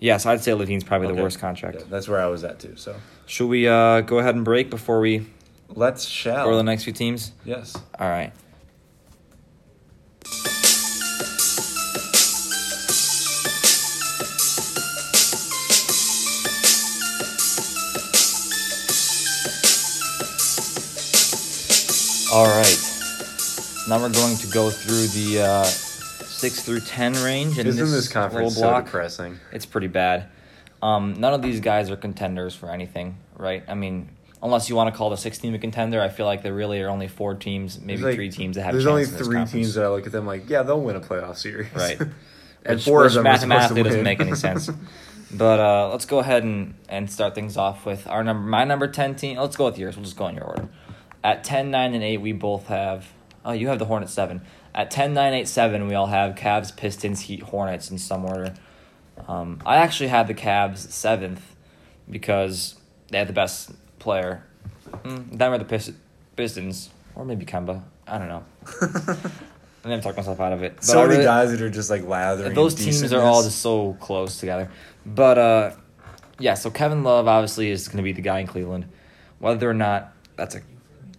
yes, 0.00 0.26
I'd 0.26 0.40
say 0.42 0.52
LaVine's 0.52 0.84
probably 0.84 1.08
the 1.14 1.22
worst 1.22 1.38
contract. 1.38 1.76
Yeah, 1.80 1.84
that's 1.88 2.08
where 2.08 2.20
I 2.20 2.26
was 2.26 2.42
at 2.44 2.58
too. 2.58 2.74
So 2.76 2.96
Should 3.26 3.46
we 3.48 3.68
uh, 3.68 4.00
go 4.00 4.18
ahead 4.18 4.34
and 4.34 4.44
break 4.44 4.70
before 4.70 5.00
we 5.00 5.26
let's 5.68 6.04
shall. 6.06 6.50
to 6.50 6.56
the 6.56 6.62
next 6.64 6.84
few 6.84 6.92
teams? 6.92 7.32
Yes. 7.44 7.76
All 7.98 8.08
right. 8.08 8.32
All 22.38 22.46
right. 22.46 22.78
Now 23.88 24.00
we're 24.00 24.12
going 24.12 24.36
to 24.36 24.46
go 24.46 24.70
through 24.70 25.08
the 25.08 25.40
uh, 25.42 25.64
six 25.64 26.62
through 26.62 26.78
ten 26.80 27.14
range 27.14 27.58
in 27.58 27.66
Isn't 27.66 27.90
this, 27.90 28.06
conference 28.06 28.34
little 28.54 28.62
so 28.62 28.68
block. 28.70 28.84
depressing? 28.84 29.40
It's 29.50 29.66
pretty 29.66 29.88
bad. 29.88 30.28
Um, 30.80 31.14
none 31.14 31.34
of 31.34 31.42
these 31.42 31.58
guys 31.58 31.90
are 31.90 31.96
contenders 31.96 32.54
for 32.54 32.70
anything, 32.70 33.18
right? 33.36 33.64
I 33.66 33.74
mean, 33.74 34.10
unless 34.40 34.68
you 34.70 34.76
want 34.76 34.94
to 34.94 34.96
call 34.96 35.10
the 35.10 35.16
six 35.16 35.38
team 35.38 35.52
a 35.54 35.58
contender, 35.58 36.00
I 36.00 36.10
feel 36.10 36.26
like 36.26 36.44
there 36.44 36.54
really 36.54 36.80
are 36.80 36.88
only 36.88 37.08
four 37.08 37.34
teams, 37.34 37.80
maybe 37.80 37.94
There's 38.02 38.02
like- 38.04 38.14
three 38.14 38.30
teams 38.30 38.54
that 38.54 38.62
have. 38.62 38.72
There's 38.72 38.86
a 38.86 38.90
only 38.90 39.02
chance 39.02 39.12
in 39.14 39.18
this 39.18 39.26
three 39.26 39.36
conference. 39.38 39.52
teams 39.52 39.74
that 39.74 39.84
I 39.84 39.88
look 39.88 40.06
at 40.06 40.12
them 40.12 40.24
like, 40.24 40.48
yeah, 40.48 40.62
they'll 40.62 40.80
win 40.80 40.94
a 40.94 41.00
playoff 41.00 41.38
series. 41.38 41.66
Right. 41.74 41.98
and 42.64 42.76
which, 42.76 42.84
four 42.84 43.02
which 43.02 43.16
of 43.16 43.24
them 43.24 43.26
are 43.26 43.30
supposed 43.36 43.40
to 43.42 43.46
mathematically 43.48 43.82
doesn't 43.82 43.98
win. 43.98 44.04
make 44.04 44.20
any 44.20 44.34
sense. 44.36 44.70
But 45.32 45.58
uh, 45.58 45.88
let's 45.90 46.04
go 46.06 46.20
ahead 46.20 46.44
and, 46.44 46.74
and 46.88 47.10
start 47.10 47.34
things 47.34 47.56
off 47.56 47.84
with 47.84 48.06
our 48.06 48.22
number, 48.22 48.48
my 48.48 48.62
number 48.62 48.86
ten 48.86 49.16
team. 49.16 49.38
Let's 49.38 49.56
go 49.56 49.64
with 49.64 49.76
yours. 49.76 49.96
We'll 49.96 50.04
just 50.04 50.16
go 50.16 50.28
in 50.28 50.36
your 50.36 50.44
order. 50.44 50.68
At 51.28 51.44
10, 51.44 51.70
9, 51.70 51.92
and 51.92 52.02
eight, 52.02 52.22
we 52.22 52.32
both 52.32 52.68
have. 52.68 53.06
Oh, 53.44 53.52
you 53.52 53.68
have 53.68 53.78
the 53.78 53.84
Hornets 53.84 54.14
seven. 54.14 54.40
At 54.74 54.90
10, 54.90 55.12
9, 55.12 55.34
8, 55.34 55.46
7, 55.46 55.86
we 55.86 55.94
all 55.94 56.06
have 56.06 56.36
Cavs, 56.36 56.74
Pistons, 56.74 57.20
Heat, 57.20 57.42
Hornets 57.42 57.90
in 57.90 57.98
some 57.98 58.24
order. 58.24 58.54
Um, 59.26 59.60
I 59.66 59.76
actually 59.76 60.08
had 60.08 60.26
the 60.26 60.32
Cavs 60.32 60.78
seventh 60.90 61.54
because 62.10 62.76
they 63.10 63.18
had 63.18 63.28
the 63.28 63.34
best 63.34 63.72
player. 63.98 64.42
Mm, 65.04 65.36
them 65.36 65.52
or 65.52 65.58
the 65.58 65.66
Pist- 65.66 65.92
Pistons, 66.34 66.88
or 67.14 67.26
maybe 67.26 67.44
Kemba. 67.44 67.82
I 68.06 68.16
don't 68.16 68.28
know. 68.28 68.44
I 69.84 69.92
am 69.92 70.00
talking 70.00 70.16
myself 70.16 70.40
out 70.40 70.54
of 70.54 70.62
it. 70.62 70.76
But 70.76 70.84
so 70.84 71.02
many 71.02 71.10
really- 71.10 71.24
guys 71.24 71.50
that 71.50 71.60
are 71.60 71.68
just 71.68 71.90
like 71.90 72.06
lathering. 72.06 72.54
those 72.54 72.74
teams 72.74 73.12
are 73.12 73.20
all 73.20 73.42
just 73.42 73.58
so 73.60 73.98
close 74.00 74.40
together. 74.40 74.70
But 75.04 75.36
uh, 75.36 75.70
yeah, 76.38 76.54
so 76.54 76.70
Kevin 76.70 77.02
Love 77.02 77.28
obviously 77.28 77.70
is 77.70 77.86
going 77.86 77.98
to 77.98 78.02
be 78.02 78.12
the 78.12 78.22
guy 78.22 78.38
in 78.38 78.46
Cleveland. 78.46 78.86
Whether 79.40 79.68
or 79.68 79.74
not 79.74 80.14
that's 80.36 80.54
a 80.54 80.62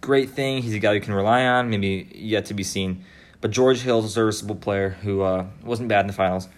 great 0.00 0.30
thing, 0.30 0.62
he's 0.62 0.74
a 0.74 0.78
guy 0.78 0.92
you 0.92 1.00
can 1.00 1.14
rely 1.14 1.44
on. 1.46 1.70
Maybe 1.70 2.10
yet 2.14 2.46
to 2.46 2.54
be 2.54 2.62
seen. 2.62 3.04
But 3.40 3.50
George 3.52 3.80
Hill's 3.80 4.04
a 4.04 4.08
serviceable 4.08 4.54
player 4.56 4.90
who 5.02 5.22
uh, 5.22 5.46
wasn't 5.62 5.88
bad 5.88 6.00
in 6.02 6.06
the 6.08 6.12
finals. 6.12 6.48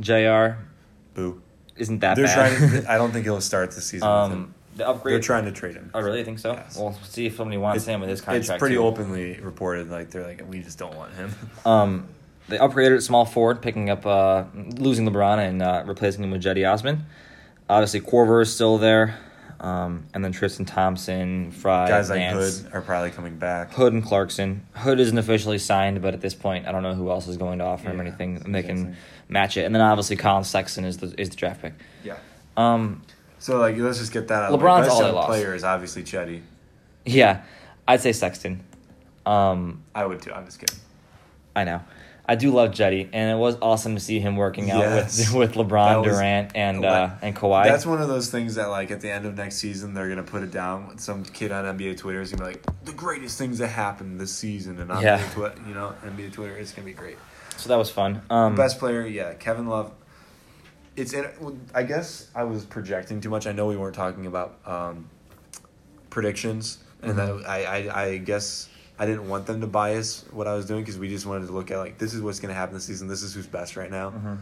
Jr. 0.00 0.58
boo. 1.14 1.42
isn't 1.76 2.00
that 2.00 2.16
They're 2.16 2.26
bad. 2.26 2.56
trying. 2.56 2.86
I 2.88 2.96
don't 2.98 3.10
think 3.12 3.24
he'll 3.24 3.40
start 3.40 3.70
the 3.72 3.80
season. 3.80 4.06
um, 4.08 4.54
the 4.76 4.88
upgrade. 4.88 5.14
They're 5.14 5.20
trying 5.20 5.44
to 5.46 5.52
trade 5.52 5.74
him. 5.74 5.90
Oh, 5.94 6.00
really? 6.00 6.20
I 6.20 6.24
think 6.24 6.38
so. 6.38 6.52
Yes. 6.52 6.76
Well, 6.78 6.98
see 7.04 7.26
if 7.26 7.36
somebody 7.36 7.58
wants 7.58 7.84
him 7.86 8.00
with 8.00 8.08
his 8.10 8.20
contract. 8.20 8.48
It's 8.48 8.58
pretty 8.58 8.76
too. 8.76 8.84
openly 8.84 9.38
reported. 9.40 9.90
Like 9.90 10.10
they're 10.10 10.26
like, 10.26 10.42
we 10.48 10.62
just 10.62 10.78
don't 10.78 10.96
want 10.96 11.14
him. 11.14 11.34
Um, 11.66 12.08
they 12.48 12.58
upgraded 12.58 12.96
at 12.96 13.02
small 13.02 13.24
forward, 13.24 13.62
picking 13.62 13.90
up 13.90 14.04
uh, 14.04 14.44
losing 14.54 15.06
LeBron 15.08 15.38
and 15.38 15.62
uh, 15.62 15.84
replacing 15.86 16.24
him 16.24 16.32
with 16.32 16.42
Cedi 16.42 16.68
Osman. 16.70 17.04
Obviously, 17.68 18.00
Corver 18.00 18.40
is 18.40 18.52
still 18.52 18.76
there, 18.76 19.18
um, 19.60 20.06
and 20.14 20.24
then 20.24 20.32
Tristan 20.32 20.64
Thompson, 20.64 21.50
Frye, 21.52 21.88
Guys 21.88 22.08
like 22.10 22.22
Hood 22.22 22.70
are 22.72 22.80
probably 22.80 23.10
coming 23.10 23.36
back. 23.36 23.72
Hood 23.72 23.92
and 23.92 24.04
Clarkson. 24.04 24.66
Hood 24.74 24.98
isn't 25.00 25.18
officially 25.18 25.58
signed, 25.58 26.00
but 26.02 26.14
at 26.14 26.20
this 26.20 26.34
point, 26.34 26.66
I 26.66 26.72
don't 26.72 26.82
know 26.82 26.94
who 26.94 27.10
else 27.10 27.28
is 27.28 27.36
going 27.36 27.58
to 27.58 27.64
offer 27.64 27.90
him 27.90 28.00
anything. 28.00 28.40
And 28.44 28.54
they 28.54 28.62
can 28.62 28.96
match 29.28 29.56
it, 29.56 29.64
and 29.64 29.74
then 29.74 29.82
obviously 29.82 30.16
Collin 30.16 30.44
Sexton 30.44 30.84
is 30.84 30.96
the 30.98 31.14
is 31.20 31.28
the 31.30 31.36
draft 31.36 31.62
pick. 31.62 31.74
Yeah. 32.04 32.16
Um, 32.56 33.02
So 33.38 33.58
like, 33.58 33.76
let's 33.76 33.98
just 33.98 34.12
get 34.12 34.28
that. 34.28 34.42
out 34.44 34.52
of 34.52 34.58
the 34.60 34.66
LeBron's. 34.66 34.88
All 34.88 34.98
they 35.00 35.06
young 35.06 35.14
lost. 35.14 35.28
player 35.28 35.54
is 35.54 35.62
obviously 35.64 36.02
Cedi. 36.04 36.40
yeah, 37.04 37.42
I'd 37.86 38.00
say 38.00 38.12
Sexton. 38.12 38.64
Um, 39.26 39.82
I 39.94 40.06
would 40.06 40.22
too. 40.22 40.32
I'm 40.32 40.46
just 40.46 40.58
kidding. 40.58 40.78
I 41.54 41.64
know. 41.64 41.82
I 42.30 42.36
do 42.36 42.52
love 42.52 42.70
Cedi, 42.70 43.08
and 43.12 43.28
it 43.28 43.34
was 43.34 43.56
awesome 43.60 43.96
to 43.96 44.00
see 44.00 44.20
him 44.20 44.36
working 44.36 44.70
out 44.70 44.78
Yes. 44.78 45.32
with 45.34 45.54
with 45.56 45.68
LeBron, 45.68 46.04
was- 46.04 46.12
Durant, 46.14 46.52
and 46.54 46.84
uh, 46.84 47.10
and 47.22 47.34
Kawhi. 47.34 47.64
That's 47.64 47.84
one 47.84 48.00
of 48.00 48.06
those 48.06 48.30
things 48.30 48.54
that 48.54 48.66
like 48.66 48.92
at 48.92 49.00
the 49.00 49.10
end 49.10 49.26
of 49.26 49.36
next 49.36 49.56
season 49.56 49.94
they're 49.94 50.08
gonna 50.08 50.22
put 50.22 50.44
it 50.44 50.52
down. 50.52 50.96
Some 50.98 51.24
kid 51.24 51.50
on 51.50 51.64
NBA 51.76 51.96
Twitter 51.98 52.20
is 52.20 52.30
gonna 52.30 52.44
be 52.48 52.54
like 52.54 52.84
the 52.84 52.92
greatest 52.92 53.36
things 53.36 53.58
that 53.58 53.66
happened 53.66 54.20
this 54.20 54.32
season, 54.32 54.78
and 54.78 54.92
on 54.92 55.02
Yeah. 55.02 55.18
NBA 55.18 55.32
Twi- 55.32 55.68
you 55.68 55.74
know 55.74 55.92
NBA 56.04 56.32
Twitter 56.32 56.56
it's 56.56 56.70
gonna 56.70 56.86
be 56.86 56.92
great. 56.92 57.18
so 57.56 57.68
that 57.68 57.76
was 57.76 57.90
fun. 57.90 58.22
Um, 58.30 58.54
Best 58.54 58.78
player, 58.78 59.04
yeah, 59.04 59.34
Kevin 59.34 59.66
Love. 59.66 59.90
It's 60.94 61.12
in, 61.12 61.26
I 61.74 61.82
guess 61.82 62.28
I 62.32 62.44
was 62.44 62.64
projecting 62.64 63.20
too 63.20 63.30
much. 63.30 63.48
I 63.48 63.52
know 63.52 63.66
we 63.66 63.76
weren't 63.76 63.96
talking 63.96 64.26
about 64.26 64.56
um, 64.66 65.10
predictions, 66.10 66.78
and 67.02 67.14
Mhm. 67.14 67.42
that 67.42 67.48
I, 67.50 67.64
I 67.64 68.02
I 68.02 68.16
guess 68.18 68.68
I 69.00 69.06
didn't 69.06 69.30
want 69.30 69.46
them 69.46 69.62
to 69.62 69.66
bias 69.66 70.26
what 70.30 70.46
I 70.46 70.54
was 70.54 70.66
doing 70.66 70.82
because 70.82 70.98
we 70.98 71.08
just 71.08 71.24
wanted 71.24 71.46
to 71.46 71.52
look 71.52 71.70
at 71.70 71.78
like 71.78 71.96
this 71.96 72.12
is 72.12 72.20
what's 72.20 72.38
gonna 72.38 72.52
happen 72.52 72.74
this 72.74 72.84
season. 72.84 73.08
This 73.08 73.22
is 73.22 73.32
who's 73.32 73.46
best 73.46 73.74
right 73.74 73.90
now. 73.90 74.10
mhm. 74.10 74.38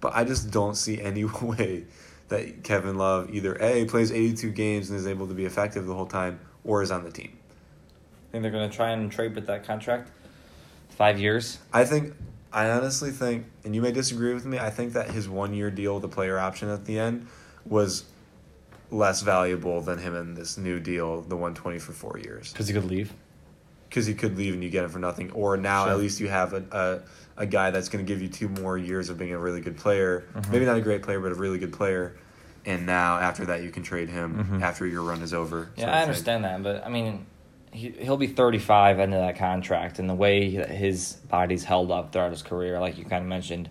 But 0.00 0.14
I 0.14 0.22
just 0.22 0.52
don't 0.52 0.76
see 0.76 1.00
any 1.02 1.24
way 1.42 1.84
that 2.28 2.62
Kevin 2.62 2.96
Love 2.96 3.34
either 3.34 3.60
A 3.60 3.84
plays 3.86 4.12
82 4.12 4.52
games 4.52 4.90
and 4.90 4.98
is 4.98 5.08
able 5.08 5.26
to 5.26 5.34
be 5.34 5.44
effective 5.44 5.86
the 5.86 5.94
whole 5.94 6.06
time 6.06 6.38
or 6.64 6.82
is 6.82 6.92
on 6.92 7.02
the 7.02 7.10
team. 7.10 7.36
I 8.28 8.30
think 8.30 8.42
they're 8.42 8.52
going 8.52 8.70
to 8.70 8.74
try 8.74 8.90
and 8.90 9.10
trade 9.10 9.34
with 9.34 9.48
that 9.48 9.64
contract. 9.64 10.08
Five 10.90 11.18
years. 11.18 11.58
I 11.72 11.84
think 11.84 12.14
I 12.52 12.70
honestly 12.70 13.10
think 13.10 13.46
and 13.64 13.74
you 13.74 13.82
may 13.82 13.90
disagree 13.90 14.32
with 14.32 14.46
me, 14.46 14.56
I 14.60 14.70
think 14.70 14.92
that 14.92 15.10
his 15.10 15.28
1 15.28 15.52
year 15.52 15.68
deal 15.70 15.94
with 15.94 16.02
the 16.02 16.08
player 16.08 16.38
option 16.38 16.68
at 16.68 16.84
the 16.84 16.96
end 16.96 17.26
was 17.66 18.04
less 18.92 19.22
valuable 19.22 19.80
than 19.80 19.98
him 19.98 20.14
in 20.14 20.34
this 20.34 20.56
new 20.56 20.78
deal, 20.78 21.22
the 21.22 21.36
120 21.36 21.80
for 21.80 21.92
4 21.92 22.20
years. 22.20 22.52
Because 22.52 22.68
he 22.68 22.74
could 22.74 22.84
leave. 22.84 23.12
Because 23.90 24.06
he 24.06 24.14
could 24.14 24.38
leave 24.38 24.54
and 24.54 24.62
you 24.62 24.70
get 24.70 24.84
him 24.84 24.90
for 24.90 25.00
nothing. 25.00 25.32
Or 25.32 25.56
now 25.56 25.84
Sure. 25.84 25.92
at 25.92 25.98
least 25.98 26.20
you 26.20 26.28
have 26.28 26.52
a, 26.54 27.02
a, 27.36 27.42
a 27.42 27.46
guy 27.46 27.72
that's 27.72 27.88
going 27.88 28.04
to 28.04 28.08
give 28.10 28.22
you 28.22 28.28
two 28.28 28.48
more 28.48 28.78
years 28.78 29.10
of 29.10 29.18
being 29.18 29.32
a 29.32 29.38
really 29.38 29.60
good 29.60 29.76
player. 29.76 30.24
Mhm. 30.34 30.52
Maybe 30.52 30.64
not 30.64 30.76
a 30.76 30.80
great 30.80 31.02
player, 31.02 31.18
but 31.18 31.32
a 31.32 31.34
really 31.34 31.58
good 31.58 31.72
player. 31.72 32.16
And 32.64 32.86
now 32.86 33.18
after 33.18 33.46
that, 33.46 33.62
you 33.64 33.70
can 33.70 33.82
trade 33.82 34.08
him 34.08 34.46
Mhm. 34.60 34.62
after 34.62 34.86
your 34.86 35.02
run 35.02 35.22
is 35.22 35.34
over. 35.34 35.70
Yeah, 35.76 35.88
I 35.90 35.94
thing. 35.94 36.02
understand 36.02 36.44
that, 36.44 36.62
but 36.62 36.86
I 36.86 36.88
mean, 36.88 37.26
he 37.72 37.90
he'll 37.98 38.16
be 38.18 38.26
thirty 38.28 38.58
five 38.58 38.98
into 39.00 39.16
that 39.16 39.36
contract, 39.36 39.98
and 39.98 40.08
the 40.10 40.14
way 40.14 40.56
that 40.56 40.68
his 40.70 41.14
body's 41.28 41.64
held 41.64 41.90
up 41.90 42.12
throughout 42.12 42.30
his 42.32 42.42
career, 42.42 42.78
like 42.78 42.98
you 42.98 43.04
kind 43.04 43.22
of 43.22 43.28
mentioned, 43.28 43.68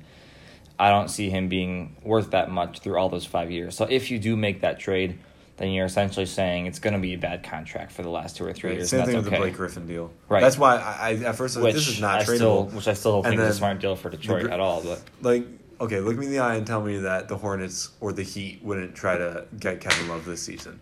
I 0.80 0.90
don't 0.90 1.10
see 1.10 1.30
him 1.30 1.50
being 1.50 1.96
worth 2.04 2.32
that 2.32 2.50
much 2.50 2.80
through 2.80 2.98
all 2.98 3.10
those 3.10 3.26
five 3.26 3.52
years. 3.52 3.76
So 3.76 3.86
if 3.90 4.10
you 4.10 4.18
do 4.18 4.36
make 4.36 4.62
that 4.62 4.80
trade, 4.80 5.20
then 5.60 5.70
you're 5.72 5.86
essentially 5.86 6.26
saying 6.26 6.66
it's 6.66 6.80
going 6.80 6.94
to 6.94 7.00
be 7.00 7.14
a 7.14 7.18
bad 7.18 7.44
contract 7.44 7.92
for 7.92 8.02
the 8.02 8.10
last 8.10 8.36
two 8.38 8.46
or 8.46 8.54
three 8.54 8.72
Right, 8.72 8.78
years. 8.80 8.90
Same 8.90 9.02
and 9.02 9.06
thing 9.08 9.16
that's 9.18 9.26
with 9.26 9.34
okay. 9.34 9.42
the 9.44 9.50
Blake 9.50 9.58
Griffin 9.58 9.86
deal. 9.86 10.12
Right. 10.28 10.42
That's 10.42 10.58
why 10.58 10.78
I, 10.78 11.10
I 11.10 11.14
at 11.26 11.36
first 11.36 11.56
I 11.58 11.60
was 11.60 11.66
like, 11.66 11.74
this 11.76 11.88
is 11.88 12.02
not 12.02 12.22
I 12.22 12.24
tradable. 12.24 12.36
still, 12.36 12.64
which 12.68 12.88
I 12.88 12.94
still 12.94 13.12
don't 13.22 13.26
And 13.28 13.36
think 13.40 13.50
is 13.50 13.56
a 13.56 13.58
smart 13.60 13.80
deal 13.80 13.96
for 13.96 14.10
Detroit 14.10 14.44
Gr- 14.46 14.52
at 14.52 14.60
all. 14.60 14.82
But 14.82 15.02
like, 15.22 15.46
okay, 15.80 16.00
look 16.00 16.18
me 16.18 16.26
in 16.26 16.32
the 16.32 16.40
eye 16.40 16.56
and 16.56 16.66
tell 16.66 16.82
me 16.82 16.98
that 17.00 17.28
the 17.28 17.38
Hornets 17.38 17.90
or 18.02 18.12
the 18.14 18.24
Heat 18.24 18.64
wouldn't 18.64 18.96
try 18.96 19.18
to 19.18 19.46
get 19.60 19.80
Kevin 19.82 20.08
Love 20.08 20.26
this 20.26 20.42
season. 20.42 20.80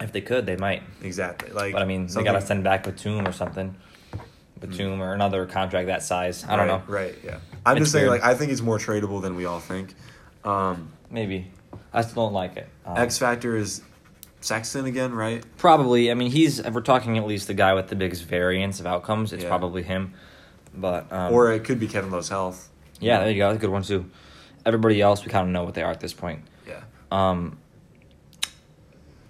if 0.00 0.10
they 0.12 0.20
could, 0.20 0.46
they 0.46 0.56
might. 0.56 0.82
Exactly. 1.02 1.50
Like, 1.52 1.72
But 1.74 1.82
I 1.82 1.84
mean, 1.84 2.06
they 2.08 2.22
got 2.24 2.32
to 2.32 2.40
send 2.40 2.64
back 2.64 2.82
Batum 2.84 3.26
or 3.28 3.32
something. 3.32 3.76
Batum 4.60 5.00
or 5.02 5.12
another 5.12 5.44
contract 5.46 5.88
that 5.88 6.02
size. 6.02 6.44
I 6.44 6.56
don't 6.56 6.60
right, 6.60 6.66
know. 6.66 6.82
Right. 6.92 7.14
Yeah. 7.22 7.38
I'm 7.66 7.76
It's 7.76 7.84
just 7.84 7.92
saying, 7.92 8.08
weird. 8.08 8.22
like, 8.22 8.30
I 8.30 8.34
think 8.34 8.52
it's 8.52 8.60
more 8.62 8.78
tradable 8.78 9.20
than 9.20 9.36
we 9.36 9.44
all 9.44 9.60
think. 9.60 9.94
Um, 10.44 10.90
Maybe. 11.10 11.50
I 11.92 12.02
still 12.02 12.24
don't 12.24 12.32
like 12.32 12.56
it. 12.56 12.68
Um, 12.86 12.96
X 12.96 13.18
factor 13.18 13.56
is 13.56 13.82
Sexton 14.44 14.84
again, 14.84 15.14
right? 15.14 15.42
Probably. 15.56 16.10
I 16.10 16.14
mean, 16.14 16.30
he's. 16.30 16.58
If 16.58 16.74
we're 16.74 16.82
talking 16.82 17.16
at 17.16 17.26
least 17.26 17.46
the 17.46 17.54
guy 17.54 17.72
with 17.74 17.88
the 17.88 17.96
biggest 17.96 18.24
variance 18.24 18.78
of 18.78 18.86
outcomes, 18.86 19.32
it's 19.32 19.42
Yeah. 19.42 19.48
probably 19.48 19.82
him. 19.82 20.12
But 20.74 21.10
um, 21.12 21.32
or 21.32 21.52
it 21.52 21.64
could 21.64 21.80
be 21.80 21.86
Kevin 21.88 22.10
Love's 22.10 22.28
health. 22.28 22.68
yeah, 23.00 23.20
there 23.20 23.30
you 23.30 23.38
go. 23.38 23.48
That's 23.48 23.58
a 23.58 23.60
good 23.60 23.70
one 23.70 23.82
too. 23.82 24.10
Everybody 24.66 25.00
else, 25.00 25.24
we 25.24 25.30
kind 25.30 25.46
of 25.48 25.52
know 25.52 25.64
what 25.64 25.74
they 25.74 25.82
are 25.82 25.90
at 25.90 26.00
this 26.00 26.12
point. 26.12 26.40
Yeah. 26.68 26.82
Um, 27.10 27.58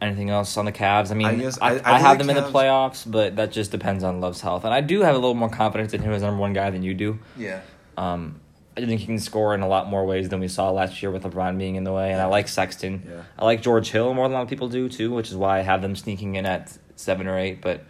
anything 0.00 0.30
else 0.30 0.56
on 0.56 0.64
the 0.64 0.72
Cavs? 0.72 1.10
I 1.10 1.14
mean, 1.14 1.26
I 1.26 1.34
guess- 1.36 1.58
I, 1.60 1.76
I- 1.78 1.94
I 1.94 1.98
have 1.98 2.18
the 2.18 2.24
them 2.24 2.36
in 2.36 2.42
the 2.42 2.48
playoffs, 2.50 3.08
but 3.10 3.36
that 3.36 3.52
just 3.52 3.70
depends 3.70 4.04
on 4.04 4.20
Love's 4.20 4.40
health. 4.40 4.64
And 4.64 4.72
I 4.74 4.80
do 4.80 5.00
have 5.02 5.14
a 5.14 5.18
little 5.18 5.34
more 5.34 5.48
confidence 5.48 5.92
in 5.94 6.02
him 6.02 6.12
as 6.12 6.22
number 6.22 6.40
one 6.40 6.52
guy 6.52 6.70
than 6.70 6.82
you 6.82 6.94
do. 6.94 7.18
Yeah. 7.36 7.60
Um, 7.96 8.40
I 8.76 8.84
think 8.84 9.00
he 9.00 9.06
can 9.06 9.20
score 9.20 9.54
in 9.54 9.60
a 9.60 9.68
lot 9.68 9.88
more 9.88 10.04
ways 10.04 10.28
than 10.28 10.40
we 10.40 10.48
saw 10.48 10.70
last 10.70 11.00
year 11.00 11.10
with 11.12 11.22
LeBron 11.22 11.58
being 11.58 11.76
in 11.76 11.84
the 11.84 11.92
way. 11.92 12.10
And 12.10 12.20
I 12.20 12.26
like 12.26 12.48
Sexton. 12.48 13.04
Yeah. 13.08 13.22
I 13.38 13.44
like 13.44 13.62
George 13.62 13.90
Hill 13.90 14.12
more 14.14 14.26
than 14.26 14.32
a 14.32 14.38
lot 14.38 14.42
of 14.42 14.48
people 14.48 14.68
do 14.68 14.88
too, 14.88 15.12
which 15.12 15.30
is 15.30 15.36
why 15.36 15.60
I 15.60 15.62
have 15.62 15.80
them 15.80 15.94
sneaking 15.94 16.34
in 16.34 16.44
at 16.44 16.76
seven 16.96 17.28
or 17.28 17.38
eight. 17.38 17.60
But 17.60 17.84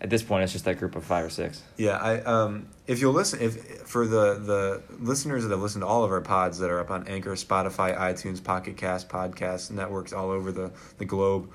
at 0.00 0.10
this 0.10 0.22
point, 0.22 0.44
it's 0.44 0.52
just 0.52 0.66
that 0.66 0.78
group 0.78 0.96
of 0.96 1.04
five 1.04 1.24
or 1.24 1.30
six. 1.30 1.62
Yeah, 1.78 1.96
I 1.96 2.20
um 2.22 2.68
if 2.86 3.00
you'll 3.00 3.14
listen 3.14 3.40
if 3.40 3.82
for 3.82 4.06
the 4.06 4.34
the 4.34 4.82
listeners 4.98 5.44
that 5.44 5.50
have 5.50 5.60
listened 5.60 5.82
to 5.82 5.86
all 5.86 6.04
of 6.04 6.12
our 6.12 6.20
pods 6.20 6.58
that 6.58 6.70
are 6.70 6.78
up 6.78 6.90
on 6.90 7.08
Anchor, 7.08 7.32
Spotify, 7.32 7.96
iTunes, 7.96 8.42
Pocket 8.42 8.76
Cast, 8.76 9.08
podcast 9.08 9.70
networks 9.70 10.12
all 10.12 10.30
over 10.30 10.52
the 10.52 10.70
the 10.98 11.06
globe, 11.06 11.50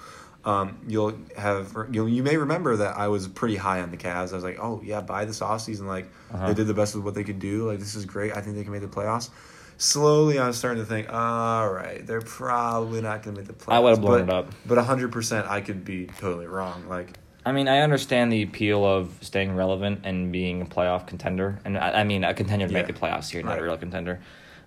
um 0.46 0.80
you'll 0.88 1.14
have 1.38 1.76
you'll 1.92 2.10
you 2.10 2.24
may 2.24 2.38
remember 2.38 2.78
that 2.78 2.98
I 2.98 3.08
was 3.08 3.28
pretty 3.28 3.56
high 3.56 3.82
on 3.82 3.92
the 3.92 3.98
Cavs. 3.98 4.32
I 4.32 4.36
was 4.36 4.44
like, 4.44 4.58
"Oh, 4.60 4.82
yeah, 4.84 5.02
buy 5.02 5.26
this 5.26 5.40
offseason 5.40 5.86
like 5.86 6.08
Uh-huh. 6.34 6.48
they 6.48 6.54
did 6.54 6.68
the 6.68 6.74
best 6.74 6.96
with 6.96 7.04
what 7.04 7.14
they 7.14 7.24
could 7.24 7.40
do. 7.40 7.68
Like 7.68 7.80
this 7.80 7.96
is 7.96 8.06
great. 8.06 8.36
I 8.36 8.42
think 8.42 8.56
they 8.56 8.64
can 8.64 8.72
make 8.72 8.82
the 8.82 8.88
playoffs." 8.88 9.30
Slowly, 9.78 10.40
I'm 10.40 10.54
starting 10.54 10.84
to 10.84 10.88
think, 10.88 11.12
all 11.12 11.68
right, 11.68 12.06
they're 12.06 12.22
probably 12.22 13.02
not 13.02 13.24
going 13.24 13.36
to 13.36 13.42
make 13.42 13.48
the 13.48 13.56
playoffs. 13.56 13.74
I 13.74 13.80
would've 13.80 14.00
blown 14.00 14.28
but, 14.28 14.36
it 14.36 14.46
up. 14.46 14.54
But 14.68 14.78
100%, 14.78 15.48
I 15.50 15.60
could 15.60 15.84
be 15.84 16.06
totally 16.20 16.46
wrong. 16.46 16.88
Like, 16.88 17.18
I 17.44 17.52
mean, 17.52 17.68
I 17.68 17.80
understand 17.80 18.32
the 18.32 18.44
appeal 18.44 18.86
of 18.86 19.18
staying 19.22 19.56
relevant 19.56 20.02
and 20.04 20.32
being 20.32 20.62
a 20.62 20.66
playoff 20.66 21.08
contender, 21.08 21.60
and 21.66 21.80
I, 21.80 22.02
I 22.02 22.04
mean 22.04 22.24
a 22.24 22.36
contender 22.36 22.68
to 22.68 22.74
make 22.74 22.86
the 22.86 22.94
playoffs 22.94 23.32
here, 23.32 23.42
not 23.42 23.58
a 23.58 23.64
real 23.64 23.78
contender. 23.78 24.20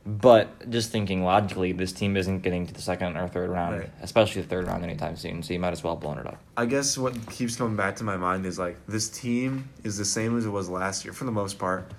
But 0.06 0.68
just 0.70 0.90
thinking 0.90 1.24
logically, 1.24 1.72
this 1.72 1.90
team 1.92 2.16
isn't 2.18 2.40
getting 2.42 2.66
to 2.66 2.74
the 2.74 2.82
second 2.82 3.16
or 3.16 3.26
third 3.26 3.48
round, 3.48 3.78
Right. 3.78 3.90
especially 4.02 4.42
the 4.42 4.48
third 4.48 4.66
round 4.66 4.84
anytime 4.84 5.16
soon. 5.16 5.42
So 5.42 5.54
you 5.54 5.58
might 5.58 5.72
as 5.72 5.82
well 5.82 5.96
blown 5.96 6.18
it 6.18 6.26
up. 6.26 6.36
I 6.58 6.66
guess 6.66 6.98
what 6.98 7.14
keeps 7.30 7.56
coming 7.56 7.74
back 7.76 7.96
to 7.96 8.04
my 8.04 8.18
mind 8.18 8.44
is 8.44 8.58
like 8.58 8.76
this 8.86 9.08
team 9.08 9.70
is 9.82 9.96
the 9.96 10.04
same 10.04 10.36
as 10.36 10.44
it 10.44 10.50
was 10.50 10.68
last 10.68 11.04
year 11.06 11.14
for 11.14 11.24
the 11.24 11.32
most 11.32 11.58
part. 11.58 11.90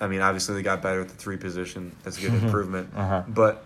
I 0.00 0.06
mean, 0.06 0.22
obviously 0.22 0.54
they 0.54 0.62
got 0.62 0.80
better 0.80 1.02
at 1.02 1.08
the 1.10 1.14
three 1.14 1.36
position. 1.36 1.94
That's 2.02 2.16
a 2.16 2.22
good 2.22 2.32
improvement. 2.42 2.88
Uh-huh. 2.96 3.24
But 3.28 3.62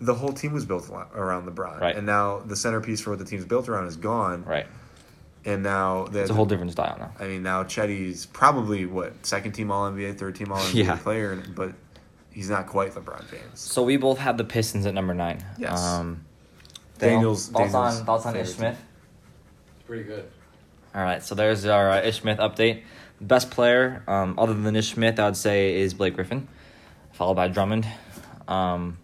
the 0.00 0.14
whole 0.14 0.32
team 0.32 0.52
was 0.52 0.64
built 0.64 0.88
around 0.90 1.48
LeBron, 1.48 1.80
Right. 1.80 1.96
and 1.96 2.06
now 2.06 2.38
the 2.38 2.54
centerpiece 2.54 3.00
for 3.00 3.10
what 3.10 3.18
the 3.18 3.24
team's 3.24 3.44
built 3.46 3.68
around 3.68 3.86
is 3.88 3.96
gone. 3.96 4.44
Right. 4.44 4.66
And 5.44 5.62
now 5.64 6.06
It's 6.12 6.30
a 6.30 6.34
whole 6.34 6.44
different 6.46 6.70
style 6.72 6.96
now. 7.00 7.10
I 7.18 7.26
mean, 7.26 7.42
now 7.42 7.64
Cedi's 7.64 8.26
probably 8.26 8.86
what 8.86 9.26
second 9.26 9.52
team 9.52 9.72
All 9.72 9.90
NBA, 9.90 10.16
third 10.18 10.36
team 10.36 10.52
All 10.52 10.58
NBA 10.58 10.74
Yeah. 10.84 10.96
player, 10.96 11.42
but 11.54 11.72
he's 12.36 12.50
not 12.50 12.66
quite 12.66 12.92
LeBron 12.94 13.28
James. 13.30 13.58
So 13.58 13.82
we 13.82 13.96
both 13.96 14.18
have 14.18 14.36
the 14.36 14.44
Pistons 14.44 14.84
at 14.84 14.92
number 14.92 15.14
nine. 15.14 15.42
Yes. 15.58 15.82
Um, 15.82 16.24
Daniel's- 16.98 17.48
thoughts 17.48 17.72
Daniel's 17.72 17.98
on 18.00 18.04
thoughts 18.06 18.26
on 18.26 18.36
Ish 18.36 18.50
Smith. 18.50 18.78
Pretty 19.86 20.04
good. 20.04 20.28
All 20.94 21.02
right, 21.02 21.22
so 21.22 21.34
there's 21.34 21.64
our 21.66 21.90
uh, 21.90 22.02
Ish 22.02 22.20
Smith 22.20 22.38
update. 22.38 22.82
Best 23.20 23.50
player, 23.50 24.02
um, 24.06 24.38
other 24.38 24.52
than 24.54 24.76
Ish 24.76 24.92
Smith, 24.92 25.18
I 25.18 25.24
would 25.24 25.36
say 25.36 25.80
is 25.80 25.94
Blake 25.94 26.14
Griffin, 26.14 26.46
followed 27.12 27.34
by 27.36 27.48
Drummond. 27.48 27.86
Um, 28.46 28.98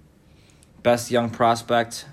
best 0.82 1.10
young 1.10 1.30
prospect. 1.30 2.04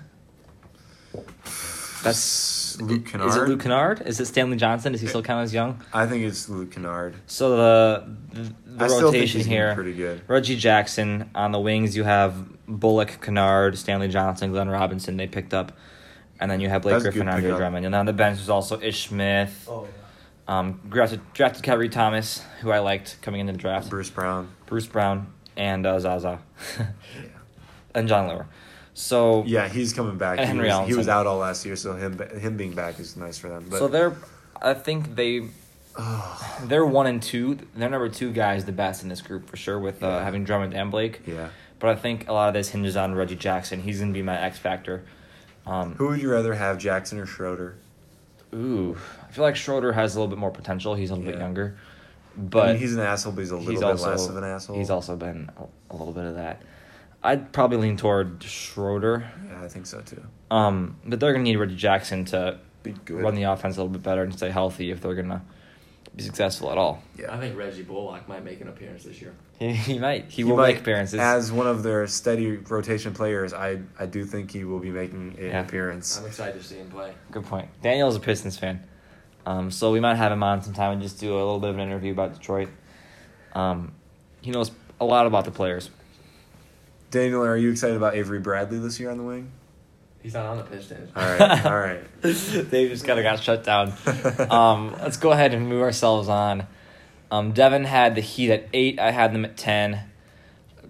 That's 2.02 2.80
Luke 2.80 3.06
Kennard. 3.06 3.28
Is 3.28 3.36
it 3.36 3.48
Luke 3.48 3.60
Kennard? 3.60 4.02
Is 4.06 4.20
it 4.20 4.26
Stanley 4.26 4.56
Johnson? 4.56 4.94
Is 4.94 5.02
he 5.02 5.06
still 5.06 5.22
count 5.22 5.44
as 5.44 5.52
young? 5.52 5.82
I 5.92 6.06
think 6.06 6.24
it's 6.24 6.48
Luke 6.48 6.70
Kennard. 6.72 7.14
So 7.26 7.50
the 7.56 8.16
the, 8.32 8.54
the 8.76 8.84
I 8.84 8.88
still 8.88 9.12
think 9.12 9.22
rotation 9.22 9.40
here. 9.42 9.74
pretty 9.74 9.94
good. 9.94 10.22
Reggie 10.28 10.56
Jackson 10.56 11.30
on 11.34 11.52
the 11.52 11.60
wings. 11.60 11.96
You 11.96 12.04
have 12.04 12.34
Bullock, 12.66 13.20
Kennard, 13.20 13.76
Stanley 13.78 14.08
Johnson, 14.08 14.52
Glenn 14.52 14.68
Robinson. 14.68 15.16
They 15.16 15.26
picked 15.26 15.52
up, 15.54 15.72
and 16.38 16.50
then 16.50 16.60
you 16.60 16.68
have 16.68 16.82
Blake 16.82 16.94
That's 16.94 17.04
Griffin, 17.04 17.26
good 17.26 17.28
Andre. 17.34 17.50
Drummond, 17.56 17.86
and 17.86 17.94
on 17.94 18.06
the 18.06 18.12
bench 18.12 18.38
was 18.38 18.48
also 18.50 18.80
Ish 18.80 19.08
Smith. 19.08 19.66
Oh 19.68 19.88
Um, 20.48 20.80
drafted, 20.88 21.20
drafted 21.32 21.64
Khyri 21.64 21.90
Thomas, 21.90 22.42
who 22.60 22.70
I 22.70 22.78
liked 22.80 23.18
coming 23.22 23.40
into 23.40 23.52
the 23.52 23.58
draft. 23.58 23.88
Bruce 23.90 24.10
Brown. 24.10 24.48
Bruce 24.66 24.86
Brown 24.86 25.32
and 25.56 25.86
uh, 25.86 25.98
Zaza, 26.00 26.40
and 27.94 28.08
Jon 28.08 28.28
Leuer. 28.28 28.46
So 28.94 29.44
Yeah, 29.46 29.68
he's 29.68 29.92
coming 29.92 30.18
back. 30.18 30.38
And 30.38 30.60
he, 30.60 30.66
was, 30.66 30.88
he 30.88 30.94
was 30.94 31.08
out 31.08 31.26
all 31.26 31.38
last 31.38 31.64
year, 31.64 31.76
so 31.76 31.94
him 31.94 32.18
him 32.38 32.56
being 32.56 32.72
back 32.74 32.98
is 33.00 33.16
nice 33.16 33.38
for 33.38 33.48
them. 33.48 33.66
But 33.70 33.78
so 33.78 33.88
they're, 33.88 34.14
I 34.60 34.74
think 34.74 35.14
they, 35.14 35.48
they're 36.64 36.84
one 36.86 37.06
and 37.06 37.22
two. 37.22 37.58
They're 37.74 37.88
number 37.88 38.08
two 38.08 38.32
guys, 38.32 38.64
the 38.64 38.72
best 38.72 39.02
in 39.02 39.08
this 39.08 39.20
group 39.20 39.48
for 39.48 39.56
sure, 39.56 39.78
with 39.78 40.02
uh, 40.02 40.06
Yeah. 40.06 40.24
having 40.24 40.44
Drummond 40.44 40.74
and 40.74 40.90
Blake. 40.90 41.20
yeah, 41.26 41.48
But 41.78 41.90
I 41.90 41.96
think 41.96 42.28
a 42.28 42.32
lot 42.32 42.48
of 42.48 42.54
this 42.54 42.68
hinges 42.70 42.96
on 42.96 43.14
Reggie 43.14 43.36
Jackson. 43.36 43.80
He's 43.82 44.00
gonna 44.00 44.12
be 44.12 44.22
my 44.22 44.38
X 44.40 44.58
factor. 44.58 45.02
Um, 45.66 45.94
who 45.96 46.08
would 46.08 46.22
you 46.22 46.30
rather 46.30 46.54
have, 46.54 46.78
Jackson 46.78 47.18
or 47.18 47.26
Schroeder? 47.26 47.76
ooh, 48.52 48.96
I 49.28 49.32
feel 49.32 49.44
like 49.44 49.54
Schroeder 49.54 49.92
has 49.92 50.16
a 50.16 50.18
little 50.18 50.28
bit 50.28 50.38
more 50.40 50.50
potential. 50.50 50.94
He's 50.96 51.10
a 51.10 51.14
little 51.14 51.30
bit 51.30 51.36
Yeah. 51.38 51.44
younger, 51.44 51.76
I 52.36 52.40
but 52.40 52.66
mean, 52.70 52.76
he's 52.78 52.94
an 52.94 53.00
asshole, 53.00 53.32
but 53.32 53.42
he's 53.42 53.50
a 53.52 53.56
little 53.56 53.70
he's 53.70 53.80
bit 53.80 53.88
also 53.88 54.10
less 54.10 54.28
of 54.28 54.36
an 54.36 54.44
asshole. 54.44 54.76
He's 54.76 54.90
also 54.90 55.14
been 55.16 55.50
a, 55.56 55.94
a 55.94 55.96
little 55.96 56.12
bit 56.12 56.24
of 56.24 56.34
that. 56.36 56.62
I'd 57.22 57.52
probably 57.52 57.76
lean 57.76 57.96
toward 57.96 58.42
Schroeder. 58.42 59.30
yeah, 59.48 59.62
I 59.62 59.68
think 59.68 59.86
so 59.86 60.00
too. 60.00 60.22
Um, 60.50 60.96
but 61.04 61.20
they're 61.20 61.32
gonna 61.32 61.44
need 61.44 61.56
Reggie 61.56 61.76
Jackson 61.76 62.24
to 62.26 62.58
Be 62.82 62.92
good. 63.04 63.22
run 63.22 63.34
the 63.36 63.42
offense 63.44 63.76
a 63.76 63.80
little 63.80 63.92
bit 63.92 64.02
better 64.02 64.22
and 64.22 64.32
stay 64.34 64.50
healthy 64.50 64.90
if 64.90 65.00
they're 65.00 65.14
gonna 65.14 65.42
be 66.20 66.26
successful 66.26 66.70
at 66.70 66.78
all. 66.78 67.02
yeah, 67.18 67.34
I 67.34 67.38
think 67.38 67.56
Reggie 67.56 67.82
Bullock 67.82 68.28
might 68.28 68.44
make 68.44 68.60
an 68.60 68.68
appearance 68.68 69.04
this 69.04 69.20
year. 69.20 69.34
He, 69.58 69.72
he 69.92 69.98
might. 69.98 70.24
He, 70.26 70.36
He 70.36 70.44
will 70.44 70.56
might- 70.56 70.74
make 70.74 70.80
appearances. 70.80 71.18
As 71.20 71.50
one 71.52 71.66
of 71.66 71.82
their 71.82 72.06
steady 72.06 72.56
rotation 72.56 73.12
players, 73.14 73.52
I 73.52 73.78
I 73.98 74.06
do 74.06 74.24
think 74.24 74.50
he 74.50 74.64
will 74.64 74.78
be 74.78 74.90
making 74.90 75.36
an 75.38 75.44
Yeah. 75.46 75.60
appearance. 75.60 76.18
I'm 76.18 76.26
excited 76.26 76.60
to 76.60 76.66
see 76.66 76.76
him 76.76 76.90
play. 76.90 77.12
Good 77.30 77.44
point. 77.44 77.68
Daniel's 77.82 78.16
a 78.16 78.20
Pistons 78.20 78.56
fan, 78.58 78.82
um, 79.46 79.70
so 79.70 79.90
we 79.92 80.00
might 80.00 80.16
have 80.16 80.32
him 80.32 80.42
on 80.42 80.62
sometime 80.62 80.92
and 80.92 81.02
just 81.02 81.18
do 81.20 81.32
a 81.32 81.36
little 81.36 81.58
bit 81.60 81.70
of 81.70 81.76
an 81.76 81.82
interview 81.82 82.12
about 82.12 82.34
Detroit. 82.34 82.68
Um, 83.54 83.92
he 84.40 84.50
knows 84.50 84.70
a 85.00 85.04
lot 85.04 85.26
about 85.26 85.44
the 85.44 85.50
players. 85.50 85.90
Daniel, 87.10 87.42
are 87.44 87.56
you 87.56 87.70
excited 87.72 87.96
about 87.96 88.14
Avery 88.14 88.38
Bradley 88.38 88.78
this 88.78 89.00
year 89.00 89.10
on 89.10 89.18
the 89.18 89.24
wing? 89.24 89.50
He's 90.22 90.34
not 90.34 90.46
on 90.46 90.58
the 90.58 90.64
Pistons. 90.64 91.10
All 91.16 91.22
right, 91.22 91.64
all 91.66 91.78
right. 91.78 92.00
they 92.20 92.88
just 92.88 93.06
kind 93.06 93.18
of 93.18 93.22
got 93.22 93.42
shut 93.42 93.64
down. 93.64 93.92
Um, 94.50 94.94
let's 95.00 95.16
go 95.16 95.32
ahead 95.32 95.54
and 95.54 95.68
move 95.68 95.82
ourselves 95.82 96.28
on. 96.28 96.66
Um, 97.30 97.52
Devin 97.52 97.84
had 97.84 98.14
the 98.14 98.20
Heat 98.20 98.50
at 98.50 98.68
eight. 98.72 98.98
I 98.98 99.12
had 99.12 99.32
them 99.32 99.44
at 99.44 99.56
ten. 99.56 100.00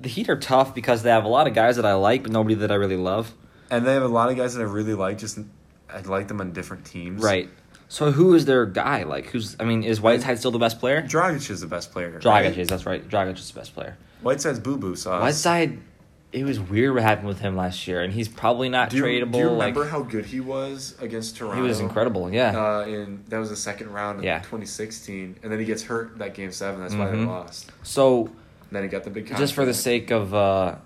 The 0.01 0.09
Heat 0.09 0.29
are 0.29 0.39
tough 0.39 0.75
because 0.75 1.03
they 1.03 1.11
have 1.11 1.25
a 1.25 1.29
lot 1.29 1.47
of 1.47 1.55
guys 1.55 1.77
that 1.77 1.85
I 1.85 1.95
like, 1.95 2.23
but 2.23 2.33
nobody 2.33 2.55
that 2.57 2.73
I 2.73 2.75
really 2.75 2.97
love. 2.97 3.35
And 3.71 3.87
they 3.87 3.93
have 3.95 4.03
a 4.03 4.09
lot 4.09 4.31
of 4.31 4.37
guys 4.37 4.55
that 4.55 4.63
I 4.63 4.65
really 4.67 4.95
like. 4.95 5.19
Just 5.19 5.39
I 5.89 6.01
like 6.01 6.29
them 6.29 6.41
on 6.41 6.53
different 6.53 6.85
teams. 6.85 7.23
Right. 7.23 7.49
So 7.89 8.13
who 8.13 8.35
is 8.35 8.47
their 8.47 8.67
guy? 8.67 9.03
Like 9.03 9.27
who's? 9.27 9.57
I 9.61 9.65
mean, 9.65 9.83
is 9.83 10.01
Whiteside 10.01 10.39
still 10.39 10.53
the 10.53 10.59
best 10.59 10.81
player? 10.81 11.03
Dragic 11.03 11.51
is 11.51 11.61
the 11.61 11.67
best 11.67 11.93
player. 11.93 12.19
Dragic 12.19 12.25
right? 12.25 12.59
is. 12.59 12.69
That's 12.69 12.87
right. 12.87 13.07
Dragic 13.07 13.35
is 13.35 13.51
the 13.51 13.59
best 13.59 13.75
player. 13.75 13.97
Whiteside's 14.23 14.61
boo 14.61 14.77
boo 14.77 14.97
sauce. 14.97 15.21
Whiteside, 15.21 15.79
it 16.33 16.45
was 16.45 16.61
weird 16.61 16.95
what 16.95 17.03
happened 17.03 17.27
with 17.29 17.41
him 17.41 17.57
last 17.57 17.89
year, 17.89 18.03
and 18.03 18.13
he's 18.13 18.29
probably 18.29 18.69
not 18.69 18.91
Do 18.91 18.99
you, 18.99 19.03
tradable. 19.05 19.33
do 19.33 19.39
you 19.39 19.49
like 19.49 19.75
remember 19.75 19.87
how 19.87 20.03
good 20.03 20.27
he 20.27 20.41
was 20.41 20.95
against 21.01 21.37
Toronto? 21.37 21.57
he 21.57 21.63
was 21.67 21.81
incredible. 21.81 22.31
Yeah. 22.33 22.57
Uh, 22.57 22.85
in 22.87 23.25
that 23.29 23.39
was 23.39 23.51
the 23.51 23.57
second 23.57 23.93
round 23.93 24.19
of 24.19 24.25
Yeah. 24.25 24.39
2016, 24.41 25.37
and 25.43 25.51
then 25.53 25.59
he 25.59 25.65
gets 25.65 25.83
hurt 25.83 26.19
that 26.19 26.35
game 26.35 26.53
seven. 26.53 26.81
That's 26.81 26.95
why 26.95 27.11
they 27.11 27.17
Mhm. 27.19 27.27
lost. 27.27 27.73
so 27.83 28.27
And 28.27 28.33
then 28.71 28.83
he 28.85 28.89
got 28.89 29.03
the 29.05 29.11
big. 29.11 29.27
just 29.37 29.55
for 29.55 29.65
the 29.65 29.75
sake 29.75 30.11
of 30.11 30.33
uh, 30.35 30.77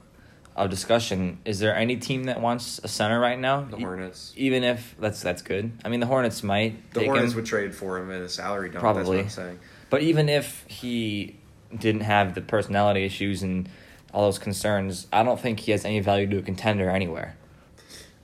of 0.57 0.71
discussion, 0.71 1.39
is 1.45 1.59
there 1.59 1.75
any 1.77 1.97
team 1.97 2.25
that 2.25 2.41
wants 2.41 2.81
a 2.85 2.89
center 2.89 3.19
right 3.19 3.39
now? 3.39 3.63
the 3.63 3.77
E- 3.77 3.83
Hornets. 3.83 4.33
Even 4.37 4.63
if 4.65 4.95
that's 5.01 5.21
that's 5.21 5.43
good. 5.43 5.73
I 5.85 5.89
mean, 5.89 5.99
the 6.01 6.07
Hornets 6.07 6.43
might 6.45 6.93
The 6.95 7.05
Hornets 7.05 7.33
him, 7.33 7.37
would 7.37 7.47
trade 7.47 7.75
for 7.75 7.99
him 7.99 8.11
in 8.11 8.23
a 8.23 8.29
salary 8.29 8.69
dump. 8.71 8.81
Probably. 8.81 9.17
That's 9.23 9.37
what 9.37 9.43
I'm 9.43 9.49
saying. 9.49 9.59
but 9.91 10.03
even 10.03 10.29
if 10.29 10.65
he 10.69 11.37
didn't 11.77 12.03
have 12.03 12.35
the 12.37 12.41
personality 12.41 13.05
issues 13.05 13.43
and 13.43 13.69
all 14.15 14.23
those 14.27 14.39
concerns, 14.39 15.07
I 15.13 15.23
don't 15.23 15.39
think 15.41 15.61
he 15.61 15.73
has 15.73 15.85
any 15.85 16.01
value 16.01 16.27
to 16.29 16.39
a 16.39 16.43
contender 16.43 16.89
anywhere. 16.89 17.37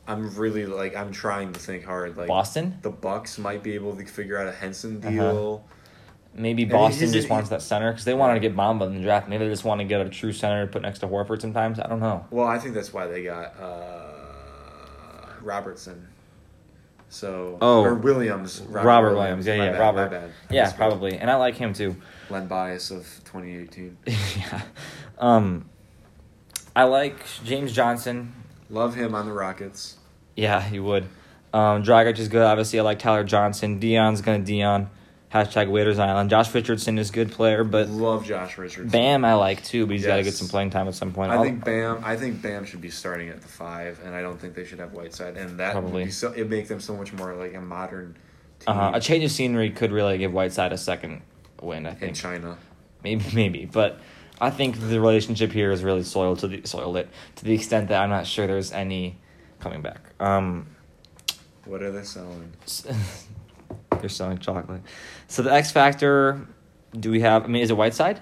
I'm 0.06 0.34
really 0.36 0.64
like 0.66 0.96
I'm 0.96 1.12
trying 1.12 1.52
to 1.52 1.60
think 1.60 1.84
hard. 1.84 2.16
Like 2.16 2.28
Boston, 2.28 2.78
the 2.82 2.90
Bucks 2.90 3.38
might 3.38 3.62
be 3.62 3.74
able 3.74 3.94
to 3.96 4.04
figure 4.06 4.38
out 4.38 4.48
a 4.48 4.52
Henson 4.52 4.98
Uh-huh. 4.98 5.10
deal. 5.10 5.64
maybe 6.34 6.64
Boston 6.64 7.12
just 7.12 7.28
wants 7.28 7.50
that 7.50 7.60
center 7.62 7.90
because 7.92 8.04
they 8.04 8.14
wanted 8.14 8.34
to 8.34 8.40
get 8.40 8.56
Bamba 8.56 8.86
in 8.86 8.94
the 8.94 9.02
draft. 9.02 9.28
Maybe 9.28 9.44
they 9.44 9.50
just 9.50 9.64
want 9.64 9.80
to 9.80 9.84
get 9.84 10.00
a 10.00 10.08
true 10.08 10.32
center 10.32 10.66
to 10.66 10.72
put 10.72 10.82
next 10.82 11.00
to 11.00 11.08
Horford 11.08 11.40
sometimes. 11.40 11.78
I 11.80 11.88
don't 11.88 12.00
know. 12.00 12.24
Well, 12.30 12.46
I 12.46 12.58
think 12.58 12.74
that's 12.74 12.92
why 12.92 13.06
they 13.08 13.24
got 13.24 13.58
uh, 13.60 15.26
Robertson. 15.42 16.08
So 17.08 17.58
Oh. 17.60 17.82
or 17.82 17.94
Williams. 17.94 18.62
Robert 18.68 19.14
Williams. 19.16 19.46
Yeah, 19.46 19.56
My 19.56 19.64
yeah, 19.66 19.72
bad, 19.72 19.80
Robert. 19.80 20.10
My 20.12 20.18
bad. 20.18 20.30
Yeah, 20.50 20.70
probably, 20.72 21.18
and 21.18 21.30
I 21.30 21.34
like 21.36 21.56
him 21.56 21.72
too. 21.72 21.96
Len 22.30 22.46
Bias 22.46 22.90
of 22.92 23.02
2018. 23.24 23.96
yeah. 24.06 24.62
Um, 25.18 25.68
I 26.74 26.84
like 26.84 27.16
James 27.44 27.72
Johnson. 27.72 28.32
Love 28.68 28.94
him 28.94 29.14
on 29.14 29.26
the 29.26 29.32
Rockets. 29.32 29.96
Yeah, 30.36 30.68
you 30.70 30.84
would. 30.84 31.04
Um, 31.52 31.82
Dragic 31.82 32.18
is 32.18 32.28
good. 32.28 32.42
Obviously, 32.42 32.78
I 32.78 32.82
like 32.82 33.00
Tyler 33.00 33.24
Johnson. 33.24 33.78
Dion's 33.80 34.20
gonna 34.20 34.38
Dion. 34.38 34.90
Hashtag 35.32 35.70
Waiters 35.70 36.00
Island. 36.00 36.28
Josh 36.28 36.52
Richardson 36.52 36.98
is 36.98 37.10
a 37.10 37.12
good 37.12 37.30
player, 37.30 37.62
but 37.62 37.88
Love 37.88 38.26
Josh 38.26 38.58
Richardson. 38.58 38.90
Bam 38.90 39.24
I 39.24 39.34
like 39.34 39.62
too, 39.62 39.86
but 39.86 39.92
he's 39.92 40.04
got 40.04 40.16
to 40.16 40.24
get 40.24 40.34
some 40.34 40.48
playing 40.48 40.70
time 40.70 40.88
at 40.88 40.94
some 40.96 41.12
point. 41.12 41.30
I 41.30 41.36
I'll- 41.36 41.44
think 41.44 41.64
Bam. 41.64 42.02
I 42.04 42.16
think 42.16 42.42
Bam 42.42 42.64
should 42.64 42.80
be 42.80 42.90
starting 42.90 43.28
at 43.28 43.40
the 43.40 43.46
five, 43.46 44.00
and 44.04 44.12
I 44.12 44.22
don't 44.22 44.40
think 44.40 44.54
they 44.54 44.64
should 44.64 44.80
have 44.80 44.92
Whiteside. 44.92 45.36
And 45.36 45.60
that 45.60 45.72
Probably. 45.72 45.92
would 45.92 46.04
be 46.06 46.10
so. 46.10 46.32
It 46.32 46.48
make 46.50 46.66
them 46.66 46.80
so 46.80 46.96
much 46.96 47.12
more 47.12 47.34
like 47.34 47.54
a 47.54 47.60
modern 47.60 48.14
team 48.58 48.68
uh-huh. 48.68 48.92
a 48.94 49.00
change 49.00 49.22
of 49.22 49.30
scenery 49.30 49.70
could 49.70 49.92
really 49.92 50.18
give 50.18 50.32
Whiteside 50.32 50.72
a 50.72 50.78
second 50.78 51.22
win. 51.62 51.86
I 51.86 51.90
think 51.94 52.08
in 52.10 52.14
China. 52.14 52.58
maybe 53.04 53.24
maybe, 53.34 53.66
but 53.66 54.00
I 54.40 54.50
think 54.50 54.80
the 54.80 55.00
relationship 55.00 55.52
here 55.52 55.70
is 55.70 55.84
really 55.84 56.02
soiled 56.02 56.38
to 56.40 56.48
the 56.48 56.62
soiled 56.66 56.96
it 56.96 57.08
to 57.36 57.44
the 57.44 57.52
extent 57.54 57.88
that 57.88 58.00
I'm 58.02 58.10
not 58.10 58.26
sure 58.26 58.46
there's 58.46 58.72
any 58.72 59.18
coming 59.60 59.82
back. 59.82 60.00
Um, 60.18 60.66
What 61.66 61.82
are 61.82 61.92
they 61.92 62.04
selling? 62.04 62.52
They're 64.00 64.08
selling 64.08 64.38
chocolate. 64.38 64.80
So 65.28 65.42
the 65.42 65.52
X 65.52 65.70
Factor, 65.72 66.40
do 66.98 67.10
we 67.10 67.20
have? 67.20 67.44
I 67.44 67.48
mean, 67.48 67.62
is 67.62 67.70
it 67.70 67.76
Whiteside? 67.76 68.20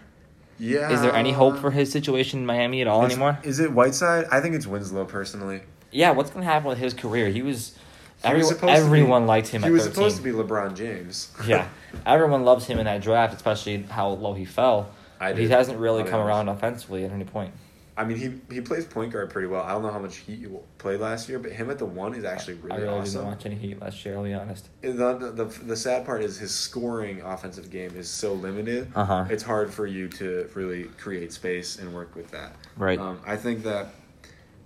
Yeah. 0.58 0.90
Is 0.90 1.00
there 1.02 1.14
any 1.14 1.30
hope 1.30 1.58
for 1.58 1.70
his 1.70 1.92
situation 1.92 2.40
in 2.40 2.46
Miami 2.46 2.80
at 2.80 2.88
all 2.88 3.04
anymore? 3.04 3.38
Is 3.44 3.60
it 3.60 3.72
Whiteside? 3.72 4.26
I 4.32 4.40
think 4.40 4.56
it's 4.56 4.66
Winslow 4.66 5.04
personally. 5.04 5.60
Yeah, 5.92 6.10
what's 6.10 6.30
gonna 6.30 6.44
happen 6.44 6.68
with 6.68 6.78
his 6.78 6.94
career? 6.94 7.28
He 7.28 7.42
was, 7.42 7.76
He 8.22 8.28
everyone, 8.28 8.48
was 8.62 8.84
to 8.84 8.90
be- 8.90 9.26
liked 9.26 9.48
him 9.48 9.62
He 9.62 9.68
at 9.68 9.72
was 9.72 9.82
13. 9.84 9.94
supposed 9.94 10.16
to 10.16 10.22
be 10.22 10.30
LeBron 10.32 10.74
James. 10.76 11.30
yeah, 11.46 11.68
everyone 12.06 12.44
loves 12.44 12.66
him 12.66 12.78
in 12.80 12.86
that 12.86 13.00
draft, 13.02 13.34
especially 13.34 13.84
how 13.84 14.08
low 14.08 14.34
he 14.34 14.44
fell. 14.44 14.90
I 15.20 15.32
he 15.32 15.48
hasn't 15.48 15.78
really 15.78 16.04
come 16.04 16.20
honest. 16.20 16.28
around 16.28 16.48
offensively 16.48 17.04
at 17.04 17.12
any 17.12 17.24
point. 17.24 17.52
I 17.98 18.04
mean, 18.04 18.16
he 18.16 18.54
he 18.54 18.60
plays 18.60 18.84
point 18.84 19.12
guard 19.12 19.28
pretty 19.30 19.48
well. 19.48 19.64
I 19.64 19.72
don't 19.72 19.82
know 19.82 19.90
how 19.90 19.98
much 19.98 20.18
he 20.18 20.46
played 20.78 21.00
last 21.00 21.28
year, 21.28 21.40
but 21.40 21.50
him 21.50 21.68
at 21.68 21.78
the 21.78 21.84
one 21.84 22.14
is 22.14 22.22
actually 22.24 22.54
I 22.54 22.76
really 22.76 22.82
really 22.82 22.98
awesome. 23.00 23.14
didn't 23.14 23.26
watch 23.26 23.46
any 23.46 23.56
Heat 23.56 23.80
last 23.80 24.04
year. 24.04 24.16
I'll 24.16 24.22
be 24.22 24.34
honest. 24.34 24.68
The, 24.82 24.92
the, 24.92 25.32
the, 25.32 25.44
the 25.64 25.76
sad 25.76 26.06
part 26.06 26.22
is 26.22 26.38
his 26.38 26.54
scoring 26.54 27.20
offensive 27.22 27.70
game 27.70 27.96
is 27.96 28.08
so 28.08 28.34
limited. 28.34 28.92
Uh-huh. 28.94 29.24
It's 29.28 29.42
hard 29.42 29.74
for 29.74 29.84
you 29.84 30.06
to 30.10 30.48
really 30.54 30.84
create 30.84 31.32
space 31.32 31.80
and 31.80 31.92
work 31.92 32.14
with 32.14 32.30
that. 32.30 32.54
Right. 32.76 33.00
Um, 33.00 33.20
I 33.26 33.34
think 33.34 33.64
that 33.64 33.88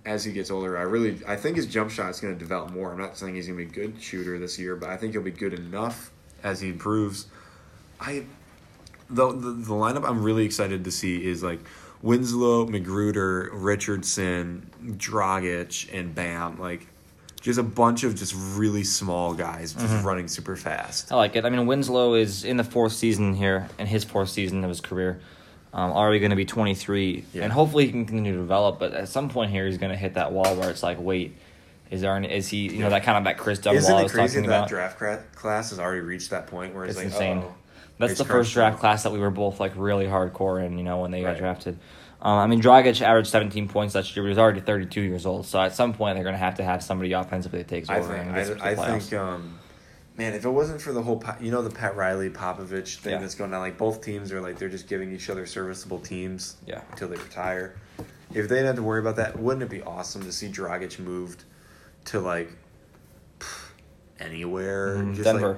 as 0.05 0.23
he 0.23 0.31
gets 0.31 0.51
older, 0.51 0.77
I 0.77 0.83
really 0.83 1.19
I 1.27 1.35
think 1.35 1.55
his 1.55 1.65
jump 1.65 1.89
shot 1.89 2.11
is 2.11 2.19
going 2.19 2.35
to 2.35 2.39
develop 2.39 2.71
more. 2.71 2.91
I'm 2.91 2.99
not 2.99 3.17
saying 3.17 3.33
he's 3.33 3.47
going 3.47 3.57
to 3.57 3.65
be 3.65 3.71
a 3.71 3.87
good 3.87 3.99
shooter 3.99 4.37
this 4.37 4.59
year, 4.59 4.75
but 4.75 4.89
I 4.89 4.97
think 4.97 5.13
he'll 5.13 5.23
be 5.23 5.31
good 5.31 5.55
enough 5.55 6.11
as 6.43 6.61
he 6.61 6.69
improves. 6.69 7.25
I 7.99 8.25
the, 9.13 9.31
the 9.31 9.51
the 9.51 9.73
lineup 9.73 10.07
I'm 10.07 10.23
really 10.23 10.45
excited 10.45 10.83
to 10.85 10.91
see 10.91 11.23
is 11.25 11.43
like 11.43 11.59
Winslow, 12.01 12.65
McGruder, 12.67 13.49
Richardson, 13.51 14.69
Dragic, 14.83 15.89
and 15.97 16.13
Bam. 16.13 16.59
Like 16.59 16.87
just 17.41 17.59
a 17.59 17.63
bunch 17.63 18.03
of 18.03 18.15
just 18.15 18.33
really 18.55 18.83
small 18.83 19.33
guys 19.33 19.73
just 19.73 19.85
Mm-hmm. 19.85 20.05
running 20.07 20.27
super 20.27 20.55
fast. 20.55 21.11
I 21.11 21.15
like 21.15 21.35
it. 21.35 21.45
I 21.45 21.49
mean, 21.49 21.65
Winslow 21.67 22.13
is 22.15 22.43
in 22.45 22.57
the 22.57 22.63
fourth 22.63 22.93
season 22.93 23.33
here, 23.33 23.67
in 23.77 23.85
his 23.87 24.03
fourth 24.03 24.29
season 24.29 24.63
of 24.63 24.69
his 24.69 24.81
career. 24.81 25.19
Um, 25.73 25.91
already 25.91 26.19
going 26.19 26.29
to 26.29 26.35
be 26.35 26.45
23, 26.45 27.25
Yeah. 27.33 27.43
and 27.43 27.51
hopefully 27.51 27.85
he 27.87 27.91
can 27.91 28.05
continue 28.05 28.31
to 28.33 28.37
develop. 28.37 28.77
But 28.79 28.93
at 28.93 29.09
some 29.09 29.27
point 29.27 29.49
here, 29.51 29.65
he's 29.65 29.79
going 29.79 29.89
to 29.91 29.97
hit 29.97 30.13
that 30.13 30.31
wall 30.31 30.55
where 30.55 30.69
it's 30.69 30.83
like, 30.83 30.97
wait, 31.01 31.35
is 31.89 32.01
there? 32.01 32.15
An, 32.15 32.25
is 32.25 32.47
he? 32.47 32.69
You 32.69 32.79
know, 32.79 32.91
that 32.91 33.01
kind 33.03 33.17
of 33.17 33.23
that 33.23 33.37
Kris 33.39 33.57
Dunn 33.59 33.75
Isn't 33.75 33.91
wall 33.91 34.05
it 34.05 34.11
crazy 34.11 34.35
talking 34.37 34.49
that 34.51 34.57
about. 34.59 34.69
draft 34.69 35.35
class 35.35 35.71
has 35.71 35.79
already 35.79 36.01
reached 36.01 36.29
that 36.29 36.45
point 36.47 36.75
where 36.75 36.85
it's, 36.85 36.91
It's 36.99 37.19
like 37.19 37.29
insane. 37.29 37.39
oh 37.43 37.55
That's 38.07 38.19
the 38.19 38.25
first 38.25 38.53
draft 38.53 38.79
class 38.79 39.03
that 39.03 39.11
we 39.11 39.19
were 39.19 39.31
both 39.31 39.59
like 39.59 39.73
really 39.75 40.05
hardcore 40.05 40.65
in. 40.65 40.77
You 40.77 40.83
know, 40.83 40.99
when 40.99 41.11
they 41.11 41.21
got 41.21 41.37
drafted. 41.37 41.77
Um, 42.21 42.37
I 42.39 42.47
mean, 42.47 42.61
Dragic 42.61 43.01
averaged 43.01 43.27
17 43.29 43.67
points 43.67 43.95
last 43.95 44.15
year, 44.15 44.23
but 44.23 44.27
he 44.27 44.29
was 44.29 44.37
already 44.37 44.61
32 44.61 45.01
years 45.01 45.25
old. 45.25 45.45
So 45.45 45.59
at 45.59 45.75
some 45.75 45.93
point, 45.93 46.15
they're 46.15 46.23
going 46.23 46.35
to 46.35 46.39
have 46.39 46.55
to 46.55 46.63
have 46.63 46.81
somebody 46.81 47.11
offensively 47.11 47.59
that 47.59 47.67
takes 47.67 47.89
I 47.89 47.99
over 47.99 48.13
think 48.13 48.33
to 48.47 48.53
the 48.55 48.63
I, 48.63 48.69
I 48.71 48.97
think 48.99 49.11
um, 49.13 49.59
man, 50.17 50.33
if 50.33 50.45
it 50.45 50.49
wasn't 50.49 50.81
for 50.81 50.93
the 50.93 51.01
whole 51.01 51.21
you 51.41 51.51
know 51.51 51.61
the 51.61 51.69
Pat 51.69 51.97
Riley 51.97 52.29
Popovich 52.29 52.97
thing 52.99 53.13
Yeah. 53.13 53.19
that's 53.19 53.35
going 53.35 53.53
on, 53.53 53.59
like 53.59 53.77
both 53.77 54.01
teams 54.01 54.31
are 54.31 54.39
like 54.39 54.57
they're 54.57 54.69
just 54.69 54.87
giving 54.87 55.11
each 55.13 55.29
other 55.29 55.45
serviceable 55.45 55.99
teams 55.99 56.55
Yeah. 56.65 56.81
until 56.91 57.09
they 57.09 57.17
retire. 57.17 57.75
If 58.33 58.47
they 58.47 58.55
didn't 58.55 58.67
have 58.67 58.75
to 58.77 58.83
worry 58.83 59.01
about 59.01 59.17
that, 59.17 59.37
wouldn't 59.37 59.63
it 59.63 59.69
be 59.69 59.81
awesome 59.83 60.23
to 60.23 60.31
see 60.31 60.47
Dragic 60.47 60.99
moved 60.99 61.43
to 62.05 62.21
like 62.21 62.49
anywhere? 64.19 64.95
Mhm, 64.97 65.11
Just 65.15 65.25
Denver. 65.25 65.49
Like, 65.53 65.57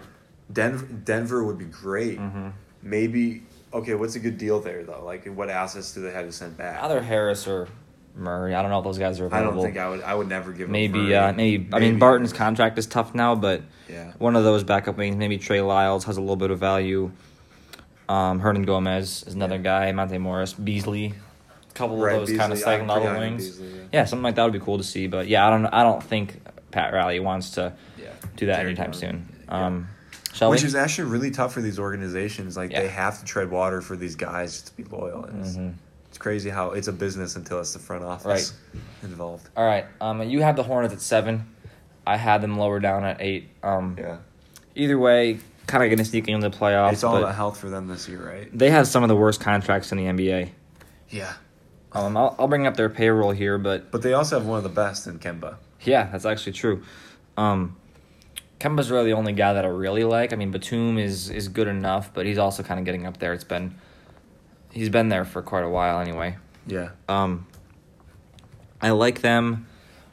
Denver, 0.51 0.85
Denver 0.85 1.43
would 1.43 1.57
be 1.57 1.65
great. 1.65 2.19
Mhm. 2.19 2.53
Maybe 2.81 3.43
okay. 3.73 3.95
What's 3.95 4.15
a 4.15 4.19
good 4.19 4.37
deal 4.37 4.59
there 4.59 4.83
though? 4.83 5.03
Like, 5.03 5.25
what 5.25 5.49
assets 5.49 5.93
do 5.93 6.01
they 6.01 6.11
have 6.11 6.25
to 6.25 6.31
send 6.31 6.57
back? 6.57 6.81
Either 6.83 7.01
Harris 7.01 7.47
or 7.47 7.67
Murray. 8.15 8.53
I 8.55 8.61
don't 8.61 8.71
know 8.71 8.77
if 8.79 8.83
those 8.85 8.97
guys 8.99 9.19
are 9.19 9.23
I 9.25 9.27
available. 9.27 9.63
don't 9.63 9.65
think 9.65 9.77
I 9.77 9.89
would. 9.89 10.01
I 10.03 10.13
would 10.15 10.29
never 10.29 10.51
give. 10.53 10.69
Maybe, 10.69 11.13
uh, 11.15 11.33
maybe. 11.33 11.67
I 11.73 11.79
mean, 11.79 11.99
Barton's 11.99 12.31
contract 12.31 12.77
is 12.77 12.85
tough 12.85 13.13
now, 13.15 13.35
but 13.35 13.61
Yeah. 13.89 14.13
one 14.19 14.35
of 14.35 14.43
those 14.43 14.63
backup 14.63 14.97
wings, 14.97 15.15
maybe 15.17 15.37
Trey 15.37 15.61
Lyles 15.61 16.05
has 16.05 16.15
a 16.17 16.21
little 16.21 16.35
bit 16.37 16.51
of 16.51 16.59
value. 16.59 17.11
Um, 18.07 18.39
Hernangomez 18.39 19.27
is 19.27 19.33
another 19.33 19.57
guy. 19.57 19.91
Monte 19.91 20.17
Morris, 20.19 20.53
Beasley, 20.53 21.13
a 21.69 21.73
couple 21.73 22.05
of 22.05 22.11
those 22.11 22.29
kind 22.29 22.43
of 22.53 22.57
Beasley, 22.57 22.63
second 22.63 22.87
level 22.87 23.03
pretty 23.03 23.17
high 23.19 23.25
on 23.25 23.31
wings. 23.31 23.49
Beasley, 23.49 23.67
yeah. 23.67 23.81
yeah, 23.93 24.05
something 24.05 24.23
like 24.23 24.35
that 24.35 24.43
would 24.43 24.53
be 24.53 24.59
cool 24.59 24.77
to 24.77 24.83
see. 24.83 25.07
But 25.07 25.27
yeah, 25.27 25.45
I 25.45 25.49
don't. 25.49 25.65
I 25.65 25.81
don't 25.83 26.03
think 26.03 26.39
Pat 26.71 26.93
Riley 26.93 27.19
wants 27.19 27.49
to 27.51 27.73
Yeah. 27.97 28.09
do 28.37 28.45
that 28.45 28.57
Terry 28.57 28.67
anytime 28.67 28.91
Young. 28.91 28.93
soon. 28.93 29.29
Yeah. 29.49 29.65
Um, 29.65 29.87
shall 30.35 30.49
Which 30.51 30.61
we? 30.61 30.67
is 30.67 30.75
actually 30.75 31.09
really 31.09 31.31
tough 31.31 31.53
for 31.53 31.61
these 31.61 31.79
organizations. 31.79 32.55
Like 32.57 32.71
they 32.71 32.87
have 32.87 33.19
to 33.19 33.25
tread 33.25 33.49
water 33.49 33.81
for 33.81 33.95
these 33.95 34.15
guys 34.15 34.61
to 34.63 34.75
be 34.75 34.83
loyal. 34.83 35.23
Mhm. 35.23 35.73
it's 36.09 36.17
crazy 36.17 36.49
how 36.49 36.71
it's 36.71 36.87
a 36.87 36.93
business 36.93 37.35
until 37.35 37.59
it's 37.59 37.73
the 37.73 37.79
front 37.79 38.03
office 38.03 38.53
right. 38.73 38.79
involved. 39.03 39.49
All 39.57 39.65
right. 39.65 39.85
Um, 39.99 40.21
you 40.23 40.41
have 40.43 40.55
the 40.55 40.63
Hornets 40.63 40.93
at 40.93 41.01
seven. 41.01 41.45
I 42.07 42.17
had 42.17 42.41
them 42.41 42.57
lower 42.57 42.79
down 42.79 43.03
at 43.03 43.19
eight. 43.21 43.49
Um, 43.63 43.95
Yeah, 43.99 44.17
Either 44.75 44.97
way, 44.99 45.39
kind 45.67 45.83
of 45.83 45.89
going 45.89 45.97
to 45.97 46.05
sneak 46.05 46.27
into 46.27 46.47
the 46.49 46.55
playoffs. 46.55 46.93
it's 46.93 47.03
all 47.03 47.17
about 47.17 47.33
health 47.35 47.57
for 47.59 47.69
them 47.69 47.87
this 47.87 48.07
year, 48.07 48.25
right? 48.25 48.47
they 48.57 48.69
have 48.69 48.87
some 48.87 49.03
of 49.03 49.09
the 49.09 49.15
worst 49.15 49.41
contracts 49.41 49.91
in 49.91 49.97
the 49.97 50.05
NBA. 50.05 50.49
Yeah, 51.09 51.33
Um, 51.93 52.15
I'll, 52.15 52.35
I'll 52.39 52.47
bring 52.47 52.67
up 52.67 52.75
their 52.77 52.89
payroll 52.89 53.31
here, 53.31 53.57
but 53.57 53.91
but 53.91 54.01
they 54.01 54.13
also 54.13 54.37
have 54.37 54.47
one 54.47 54.57
of 54.57 54.63
the 54.63 54.69
best 54.69 55.07
in 55.07 55.17
Kemba. 55.19 55.55
yeah, 55.81 56.09
that's 56.11 56.25
actually 56.25 56.53
true. 56.53 56.83
Um, 57.37 57.75
Kemba's 58.59 58.89
really 58.89 59.05
the 59.11 59.17
only 59.17 59.33
guy 59.33 59.53
that 59.53 59.65
I 59.65 59.67
really 59.67 60.03
like. 60.03 60.31
I 60.33 60.35
mean, 60.35 60.51
Batum 60.51 60.97
is 60.97 61.29
is 61.29 61.47
good 61.47 61.67
enough, 61.67 62.13
but 62.13 62.25
he's 62.25 62.37
also 62.37 62.63
kind 62.63 62.79
of 62.79 62.85
getting 62.85 63.05
up 63.05 63.17
there. 63.17 63.33
It's 63.33 63.43
been 63.43 63.75
he's 64.71 64.89
been 64.89 65.09
there 65.09 65.25
for 65.25 65.41
quite 65.41 65.63
a 65.63 65.69
while 65.69 65.99
anyway. 65.99 66.37
Yeah, 66.67 66.89
Um, 67.07 67.45
I 68.81 68.89
like 68.89 69.21
them 69.21 69.67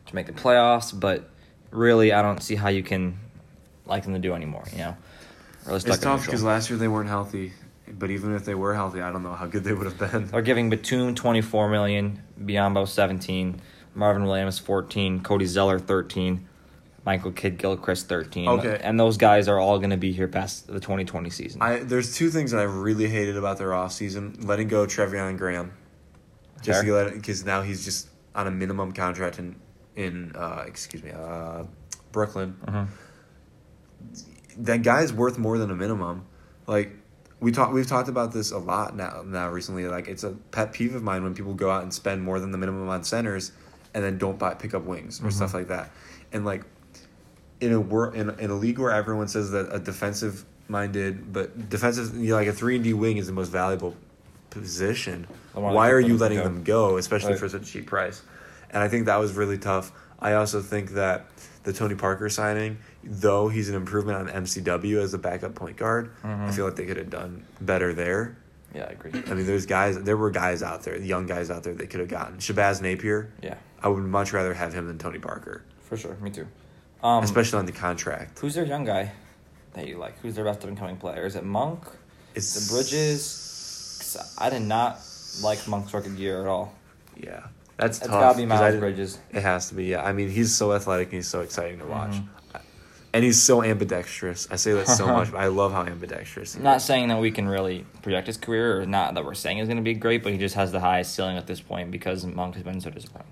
to 0.06 0.14
make 0.14 0.26
the 0.26 0.32
playoffs, 0.32 0.98
but 0.98 1.30
really, 1.70 2.12
I 2.12 2.20
don't 2.20 2.42
see 2.42 2.56
how 2.56 2.68
you 2.68 2.82
can 2.82 3.18
like 3.86 4.02
them 4.04 4.12
to 4.12 4.18
do 4.18 4.34
anymore. 4.34 4.64
You 4.72 4.78
know, 4.78 4.96
it's 5.68 5.84
tough 5.98 6.24
because 6.26 6.42
last 6.42 6.68
year 6.68 6.78
they 6.78 6.88
weren't 6.88 7.08
healthy. 7.08 7.52
But 7.88 8.10
even 8.10 8.34
if 8.34 8.44
they 8.44 8.54
were 8.54 8.74
healthy, 8.74 9.00
I 9.02 9.10
don't 9.12 9.22
know 9.22 9.34
how 9.34 9.46
good 9.46 9.64
they 9.64 9.72
would 9.72 9.86
have 9.86 9.98
been. 9.98 10.26
They're 10.28 10.42
giving 10.42 10.68
Batum 10.70 11.14
twenty 11.14 11.40
four 11.42 11.68
million, 11.68 12.22
Biyombo 12.42 12.86
seventeen, 12.88 13.60
Marvin 13.94 14.24
Williams 14.24 14.58
14, 14.58 15.20
Cody 15.22 15.44
Zeller 15.46 15.78
13, 15.78 16.46
Michael 17.04 17.32
Kidd 17.32 17.58
Gilchrist 17.58 18.08
13. 18.08 18.48
Okay. 18.48 18.80
And 18.82 18.98
those 18.98 19.16
guys 19.16 19.48
are 19.48 19.58
all 19.58 19.78
going 19.78 19.90
to 19.90 19.96
be 19.96 20.12
here 20.12 20.28
past 20.28 20.66
the 20.68 20.80
2020 20.80 21.30
season. 21.30 21.60
I 21.60 21.78
there's 21.78 22.14
two 22.14 22.30
things 22.30 22.52
that 22.52 22.60
I 22.60 22.64
really 22.64 23.08
hated 23.08 23.36
about 23.36 23.58
their 23.58 23.70
offseason. 23.70 24.46
Letting 24.46 24.68
go 24.68 24.86
Treveon 24.86 25.36
Graham. 25.36 25.72
Just 26.62 26.84
because 26.84 27.44
now 27.44 27.62
he's 27.62 27.84
just 27.84 28.08
on 28.34 28.46
a 28.46 28.50
minimum 28.50 28.92
contract 28.92 29.38
in 29.38 29.56
in 29.96 30.32
uh, 30.36 30.64
excuse 30.66 31.02
me 31.02 31.10
uh, 31.10 31.64
Brooklyn. 32.12 32.56
Mhm. 32.66 32.88
That 34.58 34.82
guy's 34.82 35.12
worth 35.12 35.38
more 35.38 35.58
than 35.58 35.70
a 35.70 35.74
minimum. 35.74 36.26
Like 36.66 36.92
we 37.40 37.50
talk, 37.50 37.72
we've 37.72 37.86
talked 37.86 38.08
about 38.08 38.32
this 38.32 38.52
a 38.52 38.58
lot 38.58 38.94
now. 38.94 39.22
Now 39.26 39.48
recently, 39.50 39.86
like 39.86 40.06
it's 40.06 40.22
a 40.22 40.30
pet 40.30 40.72
peeve 40.72 40.94
of 40.94 41.02
mine 41.02 41.24
when 41.24 41.34
people 41.34 41.54
go 41.54 41.70
out 41.70 41.82
and 41.82 41.92
spend 41.92 42.22
more 42.22 42.38
than 42.38 42.52
the 42.52 42.58
minimum 42.58 42.88
on 42.88 43.02
centers, 43.02 43.50
and 43.92 44.04
then 44.04 44.18
don't 44.18 44.38
buy 44.38 44.54
pick 44.54 44.72
up 44.72 44.84
wings 44.84 45.20
or 45.22 45.30
stuff 45.32 45.52
like 45.52 45.68
that. 45.68 45.90
And 46.32 46.44
like 46.44 46.62
in 47.62 47.72
a 47.72 47.80
wor- 47.80 48.14
in, 48.14 48.28
in 48.40 48.50
a 48.50 48.54
league 48.54 48.78
where 48.78 48.90
everyone 48.90 49.28
says 49.28 49.50
that 49.52 49.68
a 49.74 49.78
defensive 49.78 50.44
minded 50.68 51.32
but 51.32 51.68
defensive 51.70 52.14
you 52.16 52.30
know, 52.30 52.34
like 52.36 52.48
a 52.48 52.52
three 52.52 52.74
and 52.76 52.84
D 52.84 52.92
wing 52.92 53.16
is 53.18 53.26
the 53.26 53.32
most 53.32 53.48
valuable 53.48 53.94
position. 54.50 55.26
Why 55.54 55.90
are 55.90 56.00
you 56.00 56.16
letting 56.16 56.38
go. 56.38 56.44
them 56.44 56.62
go, 56.64 56.96
especially 56.96 57.36
for 57.36 57.48
such 57.48 57.62
a 57.62 57.64
cheap 57.64 57.86
price? 57.86 58.22
And 58.70 58.82
I 58.82 58.88
think 58.88 59.06
that 59.06 59.16
was 59.16 59.32
really 59.34 59.58
tough. 59.58 59.92
I 60.18 60.34
also 60.34 60.60
think 60.60 60.90
that 60.92 61.26
the 61.64 61.72
Tony 61.72 61.94
Parker 61.94 62.28
signing, 62.28 62.78
though 63.04 63.48
he's 63.48 63.68
an 63.68 63.74
improvement 63.76 64.18
on 64.28 64.44
MCW 64.44 64.98
as 65.00 65.14
a 65.14 65.18
backup 65.18 65.54
point 65.54 65.76
guard, 65.76 66.10
I 66.24 66.28
Mhm. 66.28 66.54
feel 66.54 66.64
like 66.64 66.76
they 66.76 66.86
could 66.86 66.96
have 66.96 67.10
done 67.10 67.44
better 67.60 67.92
there. 67.94 68.36
yeah, 68.74 68.84
I 68.84 68.92
agree. 68.92 69.12
I 69.30 69.34
mean, 69.34 69.44
there's 69.46 69.66
guys, 69.66 69.98
there 70.02 70.16
were 70.16 70.30
guys 70.30 70.62
out 70.62 70.82
there, 70.82 70.96
young 70.98 71.26
guys 71.26 71.50
out 71.50 71.62
there 71.62 71.74
they 71.74 71.86
could 71.86 72.00
have 72.00 72.08
gotten. 72.08 72.38
Shabazz 72.38 72.80
Napier, 72.80 73.28
Yeah, 73.42 73.56
I 73.82 73.88
would 73.88 74.02
much 74.02 74.32
rather 74.32 74.54
have 74.54 74.72
him 74.72 74.86
than 74.86 74.96
Tony 74.96 75.18
Parker, 75.18 75.62
for 75.82 75.96
sure. 75.98 76.16
Me 76.22 76.30
too. 76.30 76.46
Um, 77.02 77.24
especially 77.24 77.58
on 77.58 77.66
the 77.66 77.72
contract. 77.72 78.38
who's 78.38 78.54
their 78.54 78.64
young 78.64 78.84
guy 78.84 79.10
that 79.74 79.88
you 79.88 79.98
like? 79.98 80.18
Who's 80.20 80.34
their 80.36 80.44
best 80.44 80.64
incoming 80.64 80.96
player? 80.96 81.26
Is 81.26 81.34
it 81.36 81.44
Monk? 81.44 81.80
It's 82.34 82.54
The 82.68 82.72
Bridges? 82.74 84.16
I 84.38 84.50
did 84.50 84.62
not 84.62 85.00
like 85.42 85.66
Monk's 85.66 85.92
rookie 85.92 86.10
year 86.10 86.40
at 86.42 86.46
all. 86.46 86.72
Yeah, 87.16 87.44
that's 87.76 87.98
It's 87.98 88.06
tough. 88.06 88.20
got 88.20 88.32
to 88.32 88.38
be 88.38 88.46
Miles 88.46 88.76
Bridges. 88.76 89.18
It 89.32 89.42
has 89.42 89.68
to 89.70 89.74
be. 89.74 89.84
Yeah, 89.86 90.04
I 90.04 90.12
mean, 90.12 90.28
he's 90.30 90.54
so 90.54 90.72
athletic 90.72 91.08
and 91.08 91.14
he's 91.14 91.28
so 91.28 91.40
exciting 91.40 91.78
to 91.80 91.86
watch, 91.86 92.12
Mhm. 92.12 92.26
and 93.14 93.24
he's 93.24 93.40
so 93.42 93.62
ambidextrous. 93.62 94.46
I 94.50 94.56
say 94.56 94.72
that 94.74 94.86
so 94.88 95.06
much, 95.06 95.32
but 95.32 95.38
I 95.40 95.48
love 95.48 95.72
how 95.72 95.82
ambidextrous. 95.84 96.56
Not 96.58 96.76
is. 96.78 96.84
saying 96.84 97.08
that 97.08 97.20
we 97.20 97.30
can 97.30 97.48
really 97.48 97.84
project 98.02 98.26
his 98.28 98.36
career, 98.36 98.80
or 98.80 98.86
not 98.86 99.14
that 99.14 99.24
we're 99.24 99.34
saying 99.34 99.58
he's 99.58 99.66
going 99.66 99.76
to 99.78 99.82
be 99.82 99.94
great, 99.94 100.22
but 100.22 100.32
he 100.32 100.38
just 100.38 100.54
has 100.54 100.70
the 100.72 100.80
highest 100.80 101.14
ceiling 101.14 101.36
at 101.36 101.46
this 101.46 101.60
point 101.60 101.90
because 101.90 102.24
Monk 102.24 102.54
has 102.54 102.62
been 102.62 102.80
so 102.80 102.90
disappointing. 102.90 103.28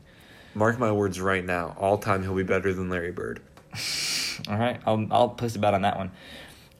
Mark 0.55 0.79
my 0.81 0.91
words 0.91 1.21
right 1.21 1.45
now. 1.45 1.77
All 1.79 1.97
time, 1.99 2.23
he'll 2.23 2.35
be 2.35 2.43
better 2.43 2.73
than 2.75 2.91
Larry 2.91 3.12
Bird. 3.12 3.41
All 4.49 4.57
right, 4.59 4.81
I'll 4.87 5.07
I'll 5.11 5.29
place 5.31 5.55
a 5.57 5.59
bet 5.59 5.75
on 5.75 5.83
that 5.83 5.97
one. 5.97 6.11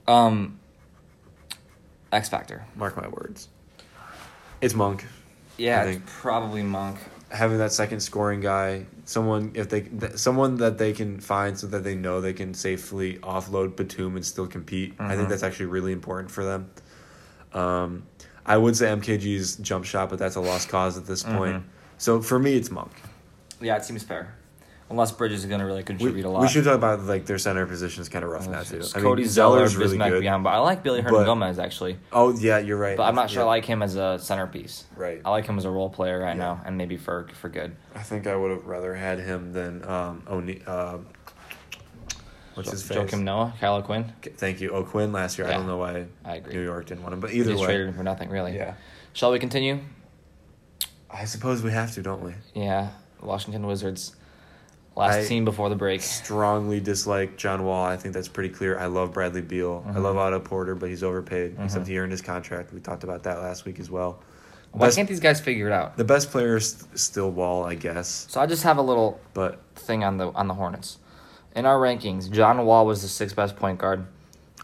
Um, 0.09 0.59
X 2.13 2.29
Factor. 2.29 2.65
Mark 2.77 2.97
my 2.97 3.09
words. 3.09 3.49
It's 4.61 4.75
Monk. 4.75 5.07
Yeah, 5.57 5.81
I 5.81 5.85
it's 5.85 5.91
think- 5.99 6.07
probably 6.07 6.63
Monk. 6.63 6.99
Having 7.31 7.59
that 7.59 7.71
second 7.71 8.01
scoring 8.01 8.41
guy, 8.41 8.87
someone 9.05 9.53
if 9.55 9.69
they 9.69 9.83
th- 9.83 10.17
someone 10.17 10.57
that 10.57 10.79
they 10.79 10.93
can 10.93 11.21
find 11.21 11.57
so 11.57 11.69
that 11.69 11.85
they 11.85 11.95
know 11.95 12.21
they 12.21 12.33
can 12.33 12.55
safely 12.55 13.19
offload 13.19 13.77
Batum 13.77 14.17
and 14.17 14.27
still 14.27 14.49
compete. 14.49 14.95
I 14.99 15.13
Mhm. 15.13 15.17
think 15.17 15.29
that's 15.29 15.45
actually 15.45 15.67
really 15.67 15.93
important 15.93 16.33
for 16.33 16.43
them. 16.45 16.71
Um, 17.53 18.03
I 18.45 18.57
would 18.57 18.77
say 18.77 18.87
MKG's 18.89 19.57
jump 19.57 19.85
shot, 19.85 20.11
but 20.11 20.19
that's 20.19 20.35
a 20.35 20.41
lost 20.41 20.69
cause 20.71 20.99
at 20.99 21.07
this 21.07 21.23
point. 21.23 21.59
Mhm. 21.59 21.63
So 21.99 22.21
for 22.21 22.39
me, 22.41 22.55
it's 22.55 22.71
Monk. 22.71 22.91
Yeah, 23.61 23.77
it 23.77 23.85
seems 23.85 24.03
fair. 24.03 24.35
Unless 24.91 25.13
Bridges 25.13 25.41
is 25.45 25.47
going 25.47 25.61
to 25.61 25.67
really 25.67 25.81
We, 25.81 25.85
contribute 25.85 26.25
a 26.25 26.29
lot. 26.29 26.43
we 26.43 26.49
should 26.49 26.65
talk 26.65 26.75
about 26.75 27.01
like 27.05 27.25
their 27.25 27.39
center 27.39 27.65
position 27.65 28.03
is 28.03 28.09
kind 28.09 28.25
of 28.25 28.31
rough 28.33 28.49
now 28.49 28.63
too. 28.65 28.83
I 28.95 29.01
Cody 29.01 29.23
mean, 29.23 29.31
Zeller, 29.31 29.59
Zeller's 29.69 29.77
really 29.77 29.97
good. 29.97 30.21
beyond, 30.21 30.43
but 30.43 30.51
I 30.51 30.59
like 30.59 30.83
Billy 30.83 31.01
Hernangomez 31.01 31.59
actually. 31.63 31.97
Oh 32.13 32.37
yeah, 32.37 32.59
you're 32.59 32.77
right. 32.77 32.97
But 32.97 33.05
I'm 33.05 33.15
not 33.15 33.31
sure 33.31 33.43
Yeah. 33.43 33.47
I 33.47 33.49
like 33.51 33.65
him 33.65 33.83
as 33.83 33.95
a 33.95 34.19
centerpiece. 34.21 34.85
Right. 34.97 35.21
I 35.25 35.31
like 35.31 35.47
him 35.47 35.57
as 35.59 35.65
a 35.65 35.71
role 35.71 35.91
player 35.91 36.19
right 36.19 36.35
Yeah. 36.37 36.43
now, 36.43 36.61
and 36.65 36.77
maybe 36.77 36.97
for 36.97 37.29
for 37.35 37.49
good. 37.49 37.77
I 37.95 38.01
think 38.03 38.27
I 38.27 38.35
would 38.35 38.51
have 38.51 38.67
rather 38.67 38.93
had 38.95 39.21
him 39.21 39.53
than 39.53 39.85
um 39.89 40.25
O'Ne- 40.29 40.63
um 40.67 41.07
what's 42.55 42.69
Jo- 42.69 42.73
his 42.73 42.83
face? 42.83 42.99
Joakim 42.99 43.23
Noah, 43.23 43.55
Kyle 43.61 43.81
Quinn. 43.83 44.13
Thank 44.39 44.61
you, 44.61 44.71
O'Quinn 44.73 45.13
last 45.13 45.39
year. 45.39 45.47
I 45.47 45.53
don't 45.53 45.69
know 45.69 45.77
why 45.77 46.07
I 46.25 46.37
agree. 46.37 46.55
New 46.55 46.63
York 46.65 46.87
didn't 46.87 47.03
want 47.03 47.15
him, 47.15 47.21
but 47.21 47.33
either 47.33 47.51
just 47.53 47.61
way, 47.61 47.67
traded 47.67 47.87
him 47.89 47.95
for 47.95 48.03
nothing, 48.03 48.29
really. 48.29 48.57
yeah. 48.57 48.75
Shall 49.13 49.31
we 49.31 49.39
continue? 49.39 49.79
I 51.09 51.27
suppose 51.27 51.63
we 51.63 51.71
have 51.71 51.93
to, 51.95 52.03
don't 52.03 52.23
we? 52.23 52.35
Yeah, 52.55 52.89
Washington 53.21 53.67
Wizards. 53.69 54.17
Last 54.97 55.15
I- 55.17 55.25
team 55.27 55.45
before 55.45 55.69
the 55.69 55.77
break. 55.77 56.03
Strongly 56.03 56.81
dislike 56.81 57.37
John 57.37 57.65
Wall. 57.65 57.85
I 57.85 57.97
think 57.97 58.13
that's 58.15 58.29
pretty 58.29 58.49
clear. 58.51 58.79
I 58.79 58.87
love 58.87 59.13
Bradley 59.13 59.41
Beal. 59.41 59.85
I 59.89 59.93
Mhm. 59.93 60.03
love 60.03 60.17
Otto 60.17 60.41
Porter, 60.41 60.75
but 60.75 60.89
he's 60.89 61.03
overpaid. 61.03 61.57
Mhm. 61.57 61.65
Except 61.65 61.87
he 61.87 61.99
earned 61.99 62.13
his 62.13 62.21
contract. 62.23 62.73
We 62.75 62.81
talked 62.81 63.05
about 63.05 63.23
that 63.23 63.39
last 63.41 63.65
week 63.65 63.79
as 63.81 63.91
well. 63.91 64.19
Why 64.73 64.87
Best- 64.87 64.97
can't 64.97 65.09
these 65.09 65.21
guys 65.21 65.41
figure 65.41 65.67
it 65.67 65.73
out? 65.73 65.97
the 65.97 66.05
best 66.05 66.31
player 66.31 66.57
is 66.57 66.85
still 66.95 67.31
Wall, 67.31 67.65
I 67.65 67.75
guess. 67.75 68.27
So 68.29 68.41
I 68.41 68.47
just 68.47 68.63
have 68.65 68.79
a 68.79 68.83
little 68.83 69.19
But 69.35 69.59
thing 69.75 70.05
on 70.05 70.17
the 70.19 70.31
on 70.33 70.49
the 70.49 70.55
Hornets. 70.55 70.99
In 71.57 71.67
our 71.67 71.79
rankings, 71.79 72.31
John 72.31 72.65
Wall 72.67 72.87
was 72.87 73.03
the 73.03 73.09
sixth 73.09 73.35
best 73.35 73.57
point 73.57 73.79
guard. 73.79 74.05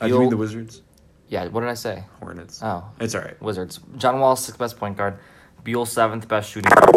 I 0.01 0.07
you 0.07 0.18
mean 0.18 0.31
the 0.31 0.37
Wizards, 0.37 0.83
Yeah, 1.29 1.47
what 1.49 1.62
did 1.62 1.70
I 1.70 1.74
say? 1.74 2.05
Hornets. 2.20 2.61
Oh, 2.62 2.85
It's 3.01 3.14
all 3.16 3.20
right. 3.22 3.41
Wizards. 3.43 3.81
John 3.97 4.20
Wall 4.20 4.37
sixth 4.37 4.59
best 4.61 4.79
point 4.79 4.97
guard. 4.97 5.14
Beal 5.64 5.85
seventh 5.87 6.29
best 6.29 6.51
shooting 6.51 6.70
guard. 6.70 6.95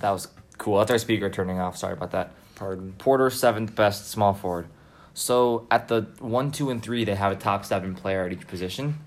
That 0.00 0.10
was 0.10 0.28
cool. 0.64 0.78
That's 0.78 0.90
our 0.90 0.98
speaker 0.98 1.28
turning 1.28 1.60
off. 1.60 1.76
Sorry 1.76 1.92
about 1.92 2.12
that. 2.12 2.30
Pardon. 2.54 2.94
Porter 2.96 3.28
seventh 3.28 3.74
best 3.74 4.10
small 4.10 4.32
forward. 4.32 4.66
So 5.12 5.66
at 5.70 5.88
the 5.88 6.08
one, 6.18 6.50
two, 6.50 6.70
and 6.70 6.82
three, 6.82 7.04
they 7.04 7.14
have 7.14 7.32
a 7.32 7.36
top 7.36 7.64
seven 7.64 7.94
player 7.94 8.24
at 8.24 8.32
each 8.32 8.46
position, 8.48 8.98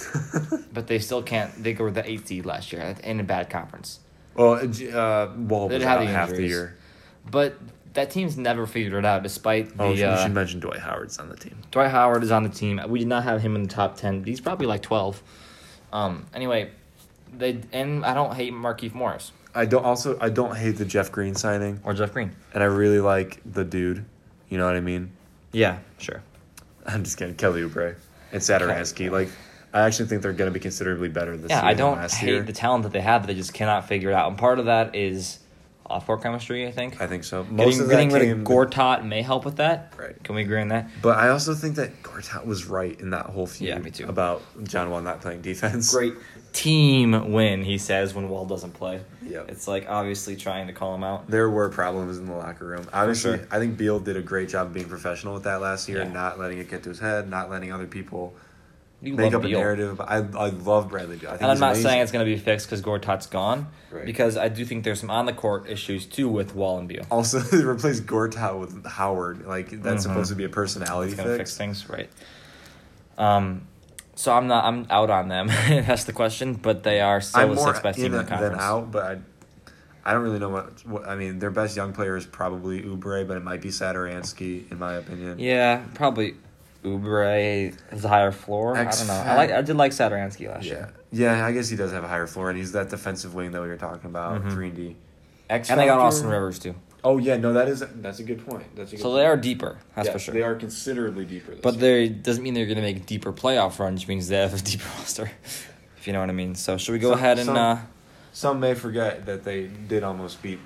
but 0.72 0.86
they 0.86 0.98
still 0.98 1.22
can't. 1.22 1.62
They 1.62 1.74
were 1.74 1.90
the 1.90 2.08
eighth 2.08 2.28
seed 2.28 2.46
last 2.46 2.72
year 2.72 2.96
in 3.04 3.20
a 3.20 3.22
bad 3.22 3.50
conference. 3.50 4.00
Well, 4.34 4.54
uh, 4.54 5.28
Wall 5.36 5.68
was 5.68 5.82
have 5.82 6.00
out 6.00 6.06
the 6.06 6.06
half 6.06 6.30
the 6.30 6.46
year. 6.46 6.76
But 7.30 7.58
that 7.92 8.10
team's 8.10 8.38
never 8.38 8.66
figured 8.66 8.94
it 8.94 9.04
out, 9.04 9.22
despite 9.22 9.76
the. 9.76 9.84
Oh, 9.84 9.92
we 9.92 10.02
uh, 10.02 10.22
should 10.22 10.32
mention 10.32 10.60
Dwight 10.60 10.80
Howard's 10.80 11.18
on 11.18 11.28
the 11.28 11.36
team. 11.36 11.58
Dwight 11.70 11.90
Howard 11.90 12.22
is 12.22 12.30
on 12.30 12.42
the 12.42 12.48
team. 12.48 12.80
We 12.88 13.00
did 13.00 13.08
not 13.08 13.24
have 13.24 13.42
him 13.42 13.54
in 13.54 13.62
the 13.62 13.68
top 13.68 13.96
ten. 13.96 14.20
But 14.20 14.28
he's 14.28 14.40
probably 14.40 14.66
like 14.66 14.82
twelve. 14.82 15.22
Um. 15.92 16.26
Anyway, 16.34 16.70
they 17.36 17.60
and 17.70 18.04
I 18.04 18.14
don't 18.14 18.34
hate 18.34 18.54
Markieff 18.54 18.94
Morris 18.94 19.32
I 19.54 19.66
don't 19.66 19.84
also 19.84 20.16
I 20.20 20.28
don't 20.30 20.56
hate 20.56 20.72
the 20.76 20.84
Jeff 20.84 21.10
Green 21.10 21.34
signing, 21.34 21.80
or 21.84 21.92
Jeff 21.94 22.12
Green. 22.12 22.32
and 22.54 22.62
I 22.62 22.66
really 22.66 23.00
like 23.00 23.40
the 23.44 23.64
dude. 23.64 24.04
You 24.48 24.58
know 24.58 24.66
what 24.66 24.76
I 24.76 24.80
mean? 24.80 25.10
Yeah, 25.52 25.78
sure. 25.98 26.22
I'm 26.86 27.04
just 27.04 27.16
kidding. 27.16 27.34
Kelly 27.36 27.62
Oubre 27.62 27.96
and 28.32 28.40
Satoransky. 28.40 29.10
Like, 29.10 29.28
I 29.72 29.82
actually 29.82 30.08
think 30.08 30.22
they're 30.22 30.32
going 30.32 30.50
to 30.50 30.54
be 30.54 30.60
considerably 30.60 31.08
better 31.08 31.36
this 31.36 31.50
Yeah, 31.50 31.60
year 31.62 31.70
I 31.70 31.74
than 31.74 31.78
don't 31.78 31.96
last 31.98 32.14
hate 32.14 32.28
year. 32.30 32.42
the 32.42 32.52
talent 32.52 32.82
that 32.84 32.92
they 32.92 33.00
have, 33.00 33.22
but 33.22 33.26
they 33.28 33.34
just 33.34 33.52
cannot 33.54 33.86
figure 33.86 34.10
it 34.10 34.14
out. 34.14 34.28
And 34.28 34.38
part 34.38 34.58
of 34.58 34.64
that 34.66 34.94
is 34.96 35.38
off-court 35.86 36.22
chemistry. 36.22 36.66
I 36.66 36.72
think. 36.72 37.00
I 37.00 37.06
think 37.06 37.24
so. 37.24 37.44
Most 37.44 37.50
Getting, 37.56 37.80
of 37.80 37.86
that 37.88 37.94
getting 37.94 38.10
rid 38.12 38.22
came, 38.22 38.40
of 38.40 38.46
Gortat 38.46 39.04
may 39.04 39.22
help 39.22 39.44
with 39.44 39.56
that. 39.56 39.92
Right. 39.96 40.20
Can 40.24 40.34
we 40.36 40.42
agree 40.42 40.60
on 40.60 40.68
that? 40.68 40.88
but 41.02 41.16
I 41.18 41.28
also 41.30 41.54
think 41.54 41.76
that 41.76 42.02
Gortat 42.02 42.44
was 42.46 42.66
right 42.66 42.98
in 43.00 43.10
that 43.10 43.26
whole 43.26 43.46
feud 43.46 43.68
Yeah, 43.70 43.78
me 43.78 43.90
too. 43.90 44.06
about 44.08 44.42
John 44.64 44.90
Wall 44.90 45.00
not 45.00 45.20
playing 45.20 45.42
defense. 45.42 45.92
Great 45.92 46.14
team 46.52 47.32
win, 47.32 47.62
he 47.64 47.78
says 47.78 48.14
when 48.14 48.28
Wall 48.28 48.44
doesn't 48.46 48.72
play. 48.72 49.00
Yep. 49.26 49.48
It's 49.50 49.68
like 49.68 49.86
obviously 49.88 50.36
trying 50.36 50.66
to 50.66 50.72
call 50.72 50.94
him 50.94 51.04
out. 51.04 51.28
There 51.30 51.48
were 51.48 51.68
problems 51.68 52.18
in 52.18 52.26
the 52.26 52.32
locker 52.34 52.66
room. 52.66 52.88
Obviously, 52.92 53.38
sure. 53.38 53.46
I 53.50 53.58
think 53.58 53.76
Beal 53.76 54.00
did 54.00 54.16
a 54.16 54.22
great 54.22 54.48
job 54.48 54.66
of 54.68 54.72
being 54.74 54.88
professional 54.88 55.34
with 55.34 55.44
that 55.44 55.60
last 55.60 55.88
year, 55.88 55.98
Yeah. 55.98 56.04
and 56.04 56.14
not 56.14 56.38
letting 56.38 56.58
it 56.58 56.68
get 56.70 56.82
to 56.84 56.88
his 56.88 56.98
head, 56.98 57.28
not 57.30 57.50
letting 57.50 57.72
other 57.72 57.86
people 57.86 58.34
You 59.00 59.14
make 59.14 59.32
up 59.32 59.42
Beal. 59.42 59.56
a 59.58 59.60
narrative. 59.60 60.00
I, 60.00 60.16
I 60.16 60.48
love 60.48 60.88
Bradley 60.88 61.16
Beal. 61.16 61.28
I 61.30 61.32
think 61.34 61.42
And 61.42 61.50
I'm 61.52 61.58
not 61.60 61.66
amazing. 61.72 61.82
saying 61.84 62.02
it's 62.02 62.12
going 62.12 62.26
to 62.26 62.30
be 62.30 62.38
fixed 62.38 62.66
because 62.66 62.82
Gortat's 62.82 63.26
gone, 63.26 63.68
Right. 63.92 64.04
because 64.04 64.36
I 64.36 64.48
do 64.48 64.64
think 64.64 64.82
there's 64.84 65.00
some 65.00 65.10
on 65.10 65.26
the 65.26 65.32
court 65.32 65.68
issues 65.70 66.06
too 66.06 66.28
with 66.28 66.54
Wall 66.56 66.78
and 66.78 66.88
Beal. 66.88 67.04
Also, 67.10 67.38
they 67.38 67.62
replaced 67.64 68.06
Gortat 68.06 68.58
with 68.58 68.84
Howard. 68.84 69.46
Like 69.46 69.70
that's 69.82 70.00
Mhm. 70.04 70.08
supposed 70.08 70.30
to 70.30 70.36
be 70.36 70.44
a 70.44 70.48
personality 70.48 71.12
It's 71.12 71.16
going 71.16 71.28
to 71.30 71.36
fix. 71.36 71.50
fix 71.52 71.56
things, 71.58 71.88
right? 71.88 72.10
Um, 73.16 73.62
so 74.20 74.34
I'm 74.34 74.46
not. 74.46 74.64
I'm 74.64 74.86
out 74.90 75.08
on 75.10 75.28
them. 75.28 75.46
That's 75.68 76.04
the 76.04 76.12
question. 76.12 76.54
But 76.54 76.82
they 76.82 77.00
are 77.00 77.20
still 77.20 77.40
I'm 77.50 77.54
the 77.54 77.62
sixth 77.62 77.82
best 77.82 77.96
team 77.96 78.06
in 78.06 78.12
the 78.12 78.18
than 78.18 78.26
conference. 78.28 78.60
out, 78.62 78.90
but 78.90 79.04
I, 79.04 79.18
I 80.04 80.12
don't 80.12 80.22
really 80.22 80.38
know 80.38 80.50
what, 80.50 80.86
what. 80.86 81.08
I 81.08 81.16
mean, 81.16 81.38
their 81.38 81.50
best 81.50 81.74
young 81.76 81.92
player 81.92 82.16
is 82.16 82.26
probably 82.26 82.82
Oubre, 82.82 83.26
but 83.26 83.36
it 83.36 83.42
might 83.42 83.62
be 83.62 83.68
Satoransky, 83.70 84.70
in 84.70 84.78
my 84.78 84.94
opinion. 84.94 85.38
Yeah, 85.38 85.82
probably. 85.94 86.34
Oubre 86.84 87.74
has 87.90 88.04
a 88.04 88.08
higher 88.08 88.32
floor. 88.32 88.76
I 88.76 88.82
X 88.82 88.98
don't 88.98 89.08
know. 89.08 89.14
I 89.14 89.36
like. 89.36 89.50
I 89.50 89.62
did 89.62 89.76
like 89.76 89.92
Satoransky 89.92 90.48
last 90.48 90.64
yeah, 90.64 90.72
year. 90.72 90.92
yeah. 91.12 91.46
I 91.46 91.52
guess 91.52 91.68
he 91.68 91.76
does 91.76 91.92
have 91.92 92.04
a 92.04 92.08
higher 92.08 92.26
floor, 92.26 92.48
and 92.50 92.58
he's 92.58 92.72
that 92.72 92.88
defensive 92.90 93.34
wing 93.34 93.50
that 93.52 93.60
we 93.62 93.68
were 93.68 93.76
talking 93.76 94.08
about, 94.08 94.42
Mhm. 94.42 94.52
three 94.52 94.66
and 94.68 94.76
D. 94.76 94.96
And 95.50 95.64
they 95.64 95.86
got 95.86 95.98
Austin 95.98 96.28
Rivers 96.28 96.58
too. 96.58 96.74
Oh 97.02 97.16
yeah, 97.18 97.36
no, 97.36 97.52
that 97.54 97.68
is 97.68 97.82
that's 97.96 98.18
a 98.18 98.22
good 98.22 98.44
point. 98.46 98.64
That's 98.76 98.92
a 98.92 98.96
good 98.96 99.02
So 99.02 99.08
point. 99.08 99.16
they 99.20 99.26
are 99.26 99.36
deeper. 99.36 99.78
That's 99.96 100.06
Yeah, 100.08 100.12
for 100.12 100.18
sure. 100.18 100.34
They 100.34 100.42
are 100.42 100.54
considerably 100.54 101.24
deeper. 101.24 101.52
This 101.52 101.60
But 101.62 101.74
year. 101.74 101.80
they 101.80 102.08
doesn't 102.10 102.42
mean 102.42 102.54
they're 102.54 102.66
going 102.66 102.76
to 102.76 102.82
make 102.82 103.06
deeper 103.06 103.32
playoff 103.32 103.78
runs. 103.78 104.02
Which 104.02 104.08
means 104.08 104.28
they 104.28 104.36
have 104.36 104.52
a 104.54 104.58
deeper 104.62 104.84
roster. 104.98 105.30
If 105.96 106.06
you 106.06 106.12
know 106.12 106.20
what 106.20 106.28
I 106.28 106.32
mean. 106.32 106.54
So 106.54 106.76
should 106.76 106.92
we 106.92 106.98
go 106.98 107.10
Some- 107.10 107.18
ahead 107.18 107.38
and? 107.38 107.46
some- 107.46 107.56
uh 107.56 107.78
some 108.32 108.60
may 108.60 108.74
forget 108.74 109.26
that 109.26 109.42
they 109.44 109.66
did 109.66 110.04
almost 110.04 110.40
beat 110.40 110.60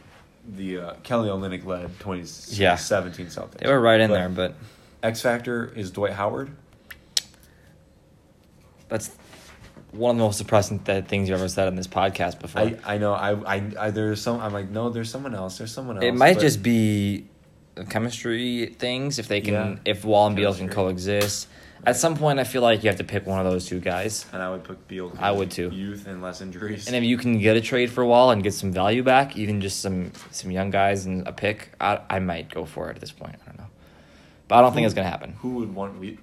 the 0.47 0.79
uh, 0.79 0.95
Kelly 1.03 1.31
Olynyk 1.31 1.65
led 1.65 1.81
Yeah. 1.81 2.77
2017 2.77 3.27
Celtics. 3.29 3.53
They 3.61 3.71
were 3.71 3.81
right 3.81 3.99
in 4.01 4.11
But 4.11 4.15
there, 4.15 4.29
but 4.29 4.55
X 5.03 5.23
factor 5.23 5.73
is 5.75 5.91
Dwight 5.91 6.13
Howard. 6.13 6.51
that's 8.91 9.11
one 9.95 10.13
of 10.13 10.19
the 10.19 10.25
most 10.25 10.39
depressing 10.39 10.79
th- 10.81 11.05
things 11.07 11.29
you've 11.29 11.39
ever 11.39 11.49
said 11.49 11.69
on 11.69 11.77
this 11.77 11.87
podcast 11.87 12.41
before. 12.41 12.63
I, 12.63 12.77
I 12.85 12.99
know 12.99 13.13
I, 13.13 13.57
I 13.57 13.63
I 13.79 13.91
there's 13.91 14.21
some 14.21 14.41
I'm 14.41 14.53
like 14.53 14.69
no 14.71 14.91
there's 14.91 15.11
someone 15.11 15.35
else 15.35 15.59
there's 15.59 15.73
someone 15.73 15.97
else 15.97 16.05
it 16.05 16.15
might 16.15 16.35
but- 16.35 16.41
just 16.43 16.63
be 16.63 17.27
chemistry 17.89 18.67
things 18.79 19.19
if 19.19 19.29
they 19.29 19.41
can 19.41 19.55
Yeah. 19.55 19.77
if 19.93 20.05
Wall 20.05 20.27
and 20.27 20.37
Beal 20.37 20.55
can 20.55 20.69
coexist. 20.69 21.49
At 21.87 21.97
some 21.97 22.17
point, 22.17 22.39
I 22.39 22.45
feel 22.45 22.63
like 22.63 22.83
you 22.83 22.89
have 22.89 22.97
to 22.99 23.05
pick 23.05 23.27
one 23.27 23.45
of 23.45 23.53
those 23.53 23.67
two 23.67 23.79
guys. 23.79 24.25
and 24.33 24.41
I 24.41 24.49
would 24.51 24.65
pick 24.65 24.89
Beal. 24.89 25.13
I 25.19 25.31
would 25.31 25.51
too. 25.51 25.69
Youth 25.69 26.07
and 26.07 26.23
less 26.23 26.41
injuries. 26.41 26.87
And 26.87 26.97
if 26.97 27.05
you 27.05 27.19
can 27.19 27.39
get 27.39 27.59
a 27.59 27.61
trade 27.61 27.91
for 27.91 28.07
Wall 28.07 28.31
and 28.31 28.43
get 28.43 28.55
some 28.55 28.73
value 28.73 29.03
back, 29.03 29.37
even 29.37 29.61
just 29.61 29.81
some 29.81 30.13
some 30.31 30.51
young 30.51 30.71
guys 30.71 31.05
and 31.05 31.29
a 31.29 31.33
pick, 31.33 31.75
I, 31.81 32.01
I 32.09 32.21
might 32.21 32.49
go 32.49 32.65
for 32.65 32.89
it 32.91 32.95
at 32.95 33.01
this 33.01 33.13
point. 33.13 33.37
I 33.45 33.49
don't 33.49 33.59
know, 33.59 33.67
but 34.49 34.57
I 34.57 34.61
don't 34.63 34.73
think 34.73 34.87
it's 34.87 34.95
gonna 34.95 35.11
happen. 35.11 35.33
Who 35.41 35.51
would 35.57 35.75
want 35.75 35.99
we, 35.99 36.17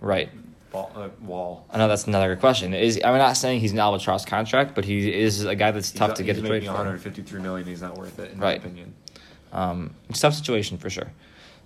Right. 0.00 0.28
Ball, 0.70 0.90
uh, 0.94 1.08
Wall? 1.22 1.66
I 1.70 1.78
know 1.78 1.88
that's 1.88 2.06
another 2.06 2.28
good 2.34 2.40
question. 2.40 2.74
Is 2.74 3.00
I'm 3.04 3.16
not 3.18 3.36
saying 3.36 3.60
he's 3.60 3.72
an 3.72 3.78
albatross 3.78 4.24
contract, 4.24 4.74
but 4.74 4.84
he 4.84 5.12
is 5.12 5.44
a 5.44 5.54
guy 5.54 5.70
that's 5.70 5.90
tough 5.90 6.10
He's- 6.10 6.18
to 6.18 6.24
get 6.24 6.36
he's 6.36 6.44
a 6.44 6.48
trade 6.48 6.64
for. 6.64 6.72
153 6.72 7.40
million. 7.40 7.66
He's 7.66 7.82
not 7.82 7.96
worth 7.96 8.18
it 8.18 8.32
in 8.32 8.38
Right. 8.40 8.60
my 8.60 8.64
opinion. 8.66 8.94
Um, 9.52 9.94
it's 10.10 10.20
tough 10.20 10.34
situation 10.34 10.78
for 10.78 10.90
sure. 10.90 11.10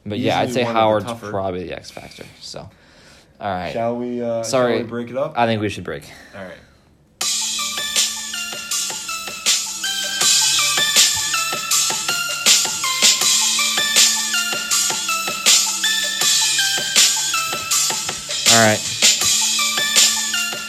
But 0.07 0.19
yeah, 0.19 0.39
I'd 0.41 0.53
say 0.53 0.65
one 0.65 0.75
the 0.75 0.81
Howard's 0.81 1.13
probably 1.31 1.65
the 1.65 1.75
X 1.77 1.91
factor. 1.91 2.25
So, 2.41 2.61
all 3.41 3.51
right. 3.51 3.73
Shall 3.73 3.97
we? 3.97 4.23
Uh, 4.23 4.43
Sorry. 4.43 4.75
Shall 4.79 4.83
we 4.85 4.89
break 4.89 5.11
it 5.11 5.17
up? 5.17 5.35
I 5.37 5.47
think 5.47 5.61
we 5.61 5.69
should 5.69 5.85
break. 5.85 6.05
All 6.37 6.43
right. 6.45 6.59
All 18.55 18.59
right. 18.69 18.92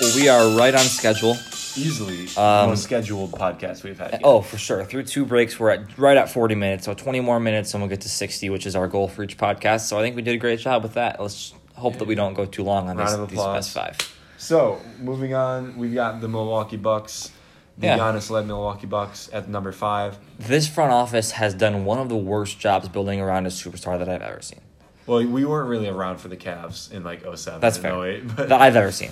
Well, 0.04 0.16
we 0.18 0.28
are 0.28 0.50
right 0.58 0.76
on 0.76 0.82
schedule. 0.82 1.38
Easily 1.78 2.24
Um, 2.36 2.66
the 2.66 2.68
most 2.72 2.84
scheduled 2.84 3.32
podcast 3.32 3.84
we've 3.84 3.98
had. 3.98 4.12
Yet. 4.12 4.22
Oh, 4.26 4.42
for 4.42 4.58
sure. 4.58 4.84
Through 4.84 5.04
two 5.04 5.24
breaks, 5.24 5.58
we're 5.58 5.70
at 5.70 5.98
right 5.98 6.18
at 6.18 6.30
40 6.30 6.56
minutes. 6.56 6.84
So 6.84 6.94
20 6.94 7.22
more 7.22 7.40
minutes, 7.40 7.74
and 7.74 7.82
we'll 7.82 7.90
get 7.90 8.02
to 8.02 8.10
60, 8.10 8.50
which 8.50 8.66
is 8.66 8.76
our 8.76 8.90
goal 8.90 9.08
for 9.08 9.24
each 9.24 9.38
podcast. 9.38 9.82
So 9.88 9.98
I 9.98 10.02
think 10.02 10.18
we 10.18 10.22
did 10.22 10.36
a 10.36 10.38
great 10.38 10.60
job 10.60 10.84
with 10.84 10.96
that. 10.96 11.22
Let's 11.22 11.54
hope 11.76 12.00
that 12.00 12.06
we 12.06 12.16
don't 12.16 12.34
go 12.34 12.44
too 12.44 12.64
long 12.64 12.90
on 12.90 12.98
Round 12.98 13.30
these, 13.30 13.40
these 13.40 13.70
five. 13.74 13.98
So 14.38 14.82
moving 15.00 15.36
on, 15.36 15.78
we've 15.78 15.94
got 15.94 16.20
the 16.20 16.28
Milwaukee 16.28 16.76
Bucks. 16.76 17.32
The 17.78 17.88
Yeah. 17.88 17.98
Giannis 18.00 18.30
led 18.30 18.46
Milwaukee 18.46 18.88
Bucks 18.88 19.30
at 19.32 19.48
number 19.48 19.72
five. 19.72 20.18
This 20.38 20.68
front 20.68 20.92
office 20.92 21.32
has 21.32 21.54
done 21.54 21.86
one 21.86 22.00
of 22.00 22.10
the 22.10 22.18
worst 22.18 22.60
jobs 22.60 22.90
building 22.90 23.22
around 23.22 23.46
a 23.46 23.50
superstar 23.50 23.98
that 24.00 24.10
I've 24.10 24.22
ever 24.22 24.42
seen. 24.42 24.60
Well, 25.08 25.26
we 25.26 25.46
weren't 25.46 25.70
really 25.70 25.88
around 25.88 26.18
for 26.18 26.28
the 26.28 26.38
Cavs 26.38 26.92
in 26.92 27.06
like 27.06 27.24
07 27.24 27.62
That's 27.62 27.78
and 27.78 27.84
fair. 27.84 28.04
08, 28.06 28.28
but 28.36 28.50
that 28.50 28.62
I've 28.62 28.76
ever 28.76 28.92
seen. 28.92 29.12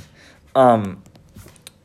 Um, 0.56 1.04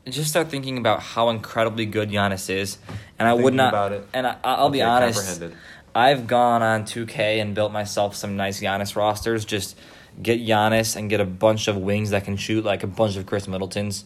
just 0.05 0.29
start 0.29 0.49
thinking 0.49 0.77
about 0.77 1.01
how 1.01 1.29
incredibly 1.29 1.85
good 1.85 2.09
Giannis 2.09 2.49
is, 2.49 2.77
and 3.19 3.27
I 3.27 3.33
would 3.33 3.53
not. 3.53 3.69
about 3.69 3.91
it. 3.91 4.07
And 4.13 4.27
I, 4.27 4.37
I'll 4.43 4.69
be 4.69 4.81
honest. 4.81 5.43
I've 5.95 6.27
gone 6.27 6.61
on 6.61 6.83
2K 6.83 7.41
and 7.41 7.55
built 7.55 7.71
myself 7.71 8.15
some 8.15 8.37
nice 8.37 8.61
Giannis 8.61 8.95
rosters. 8.95 9.45
Just 9.45 9.77
get 10.21 10.39
Giannis 10.39 10.95
and 10.95 11.09
get 11.09 11.19
a 11.19 11.25
bunch 11.25 11.67
of 11.67 11.75
wings 11.77 12.11
that 12.11 12.23
can 12.23 12.37
shoot, 12.37 12.63
like 12.63 12.83
a 12.83 12.87
bunch 12.87 13.17
of 13.17 13.25
Khris 13.25 13.47
Middletons, 13.47 14.03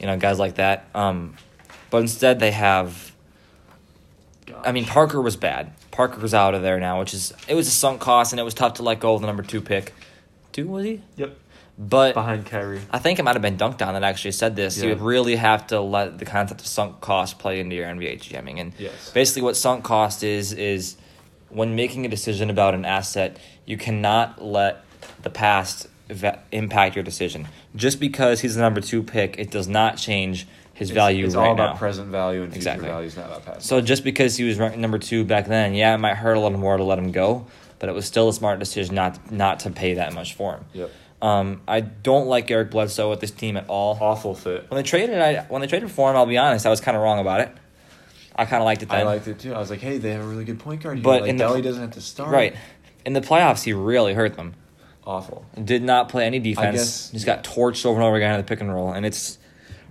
you 0.00 0.06
know, 0.06 0.16
guys 0.16 0.38
like 0.38 0.54
that. 0.54 0.88
Um, 0.94 1.36
but 1.90 1.98
instead, 1.98 2.40
they 2.40 2.52
have. 2.52 3.12
I 4.64 4.72
mean, 4.72 4.84
Parker 4.86 5.20
was 5.20 5.36
bad. 5.36 5.72
Parker's 5.90 6.34
out 6.34 6.54
of 6.54 6.62
there 6.62 6.80
now, 6.80 7.00
which 7.00 7.12
is 7.12 7.32
it 7.48 7.54
was 7.54 7.68
a 7.68 7.70
sunk 7.70 8.00
cost, 8.00 8.32
and 8.32 8.40
it 8.40 8.42
was 8.42 8.54
tough 8.54 8.74
to 8.74 8.82
let 8.82 9.00
go 9.00 9.14
of 9.14 9.20
the 9.20 9.26
number 9.26 9.42
two 9.42 9.60
pick. 9.60 9.92
Two 10.52 10.68
was 10.68 10.84
he? 10.84 11.02
Yep. 11.16 11.36
But 11.78 12.14
Behind 12.14 12.46
Kyrie. 12.46 12.80
I 12.90 12.98
think 12.98 13.18
it 13.18 13.22
might 13.22 13.34
have 13.34 13.42
been 13.42 13.56
Dunc'd 13.58 13.82
On 13.82 13.92
that 13.94 14.02
actually 14.02 14.32
said 14.32 14.56
this. 14.56 14.78
You 14.82 14.88
would 14.88 15.02
really 15.02 15.36
have 15.36 15.66
to 15.68 15.80
let 15.80 16.18
the 16.18 16.24
concept 16.24 16.62
of 16.62 16.66
sunk 16.66 17.00
cost 17.00 17.38
play 17.38 17.60
into 17.60 17.76
your 17.76 17.86
NBA 17.86 18.18
GMing. 18.20 18.58
And 18.60 18.72
Yes. 18.78 19.10
basically, 19.12 19.42
what 19.42 19.56
sunk 19.56 19.84
cost 19.84 20.22
is 20.24 20.52
is 20.54 20.96
when 21.50 21.74
making 21.76 22.06
a 22.06 22.08
decision 22.08 22.48
about 22.48 22.74
an 22.74 22.84
asset, 22.86 23.36
you 23.66 23.76
cannot 23.76 24.42
let 24.42 24.84
the 25.22 25.28
past 25.30 25.86
impact 26.52 26.96
your 26.96 27.02
decision. 27.02 27.46
Just 27.74 28.00
because 28.00 28.40
he's 28.40 28.54
the 28.54 28.60
number 28.62 28.80
two 28.80 29.02
pick, 29.02 29.38
it 29.38 29.50
does 29.50 29.68
not 29.68 29.98
change 29.98 30.46
his 30.72 30.90
value 30.90 31.24
It's, 31.24 31.34
it's 31.34 31.36
right 31.36 31.46
all 31.48 31.52
about 31.54 31.72
now. 31.74 31.78
present 31.78 32.08
value 32.08 32.42
and 32.42 32.52
future 32.52 32.58
Exactly. 32.70 32.88
value. 32.88 33.06
It's 33.06 33.16
not 33.16 33.26
about 33.26 33.44
past. 33.44 33.66
So 33.66 33.80
just 33.80 34.04
because 34.04 34.36
he 34.36 34.44
was 34.44 34.58
number 34.58 34.98
two 34.98 35.24
back 35.24 35.46
then, 35.46 35.74
yeah, 35.74 35.94
it 35.94 35.98
might 35.98 36.14
hurt 36.16 36.34
a 36.36 36.40
little 36.40 36.58
more 36.58 36.76
to 36.76 36.84
let 36.84 36.98
him 36.98 37.12
go, 37.12 37.46
but 37.78 37.88
it 37.88 37.92
was 37.92 38.06
still 38.06 38.28
a 38.28 38.32
smart 38.32 38.58
decision 38.60 38.94
not 38.94 39.30
not 39.30 39.60
to 39.60 39.70
pay 39.70 39.94
that 39.94 40.12
much 40.14 40.34
for 40.34 40.54
him. 40.54 40.64
Yep. 40.74 40.90
Um, 41.22 41.62
I 41.66 41.80
don't 41.80 42.26
like 42.26 42.50
Eric 42.50 42.70
Bledsoe 42.70 43.08
with 43.10 43.20
this 43.20 43.30
team 43.30 43.56
at 43.56 43.66
all. 43.68 43.96
Awful 44.00 44.34
fit. 44.34 44.70
When 44.70 44.76
they 44.76 44.82
traded, 44.88 45.18
I 45.18 45.40
when 45.48 45.60
they 45.62 45.66
traded 45.66 45.90
for 45.90 46.10
him, 46.10 46.16
I'll 46.16 46.26
be 46.26 46.36
honest, 46.38 46.66
I 46.66 46.70
was 46.70 46.80
kind 46.80 46.96
of 46.96 47.02
wrong 47.02 47.18
about 47.18 47.40
it. 47.40 47.50
I 48.34 48.44
kind 48.44 48.60
of 48.60 48.66
liked 48.66 48.82
it 48.82 48.90
then. 48.90 49.00
I 49.00 49.02
liked 49.04 49.26
it 49.26 49.38
too. 49.38 49.54
I 49.54 49.58
was 49.58 49.70
like, 49.70 49.80
hey, 49.80 49.96
they 49.96 50.10
have 50.10 50.22
a 50.22 50.26
really 50.28 50.44
good 50.44 50.58
point 50.58 50.82
guard 50.82 50.98
here. 50.98 51.02
But 51.04 51.22
like, 51.22 51.30
in 51.30 51.36
Delhi 51.38 51.62
doesn't 51.62 51.80
have 51.80 51.92
to 51.92 52.02
start. 52.02 52.30
right 52.30 52.54
in 53.06 53.14
the 53.14 53.22
playoffs. 53.22 53.62
He 53.64 53.72
really 53.72 54.12
hurt 54.12 54.36
them. 54.36 54.54
Awful. 55.06 55.46
Did 55.62 55.82
not 55.82 56.08
play 56.10 56.26
any 56.26 56.38
defense. 56.38 56.76
guess- 56.76 57.10
Just 57.12 57.24
got 57.26 57.44
torched 57.44 57.86
over 57.86 57.96
and 57.96 58.04
over 58.04 58.16
again 58.16 58.32
in 58.32 58.38
the 58.38 58.44
pick 58.44 58.60
and 58.60 58.72
roll, 58.74 58.92
and 58.92 59.06
it's 59.06 59.38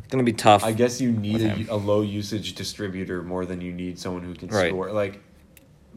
going 0.10 0.24
to 0.24 0.30
be 0.32 0.36
tough. 0.36 0.64
I 0.64 0.74
guess 0.74 1.02
you 1.02 1.12
need 1.12 1.42
a, 1.42 1.74
a 1.74 1.76
low 1.78 2.02
usage 2.02 2.54
distributor 2.54 3.24
more 3.24 3.46
than 3.46 3.62
you 3.62 3.72
need 3.72 3.98
someone 3.98 4.22
who 4.24 4.36
can 4.36 4.50
Right. 4.50 4.70
score. 4.70 4.92
Like 4.92 5.22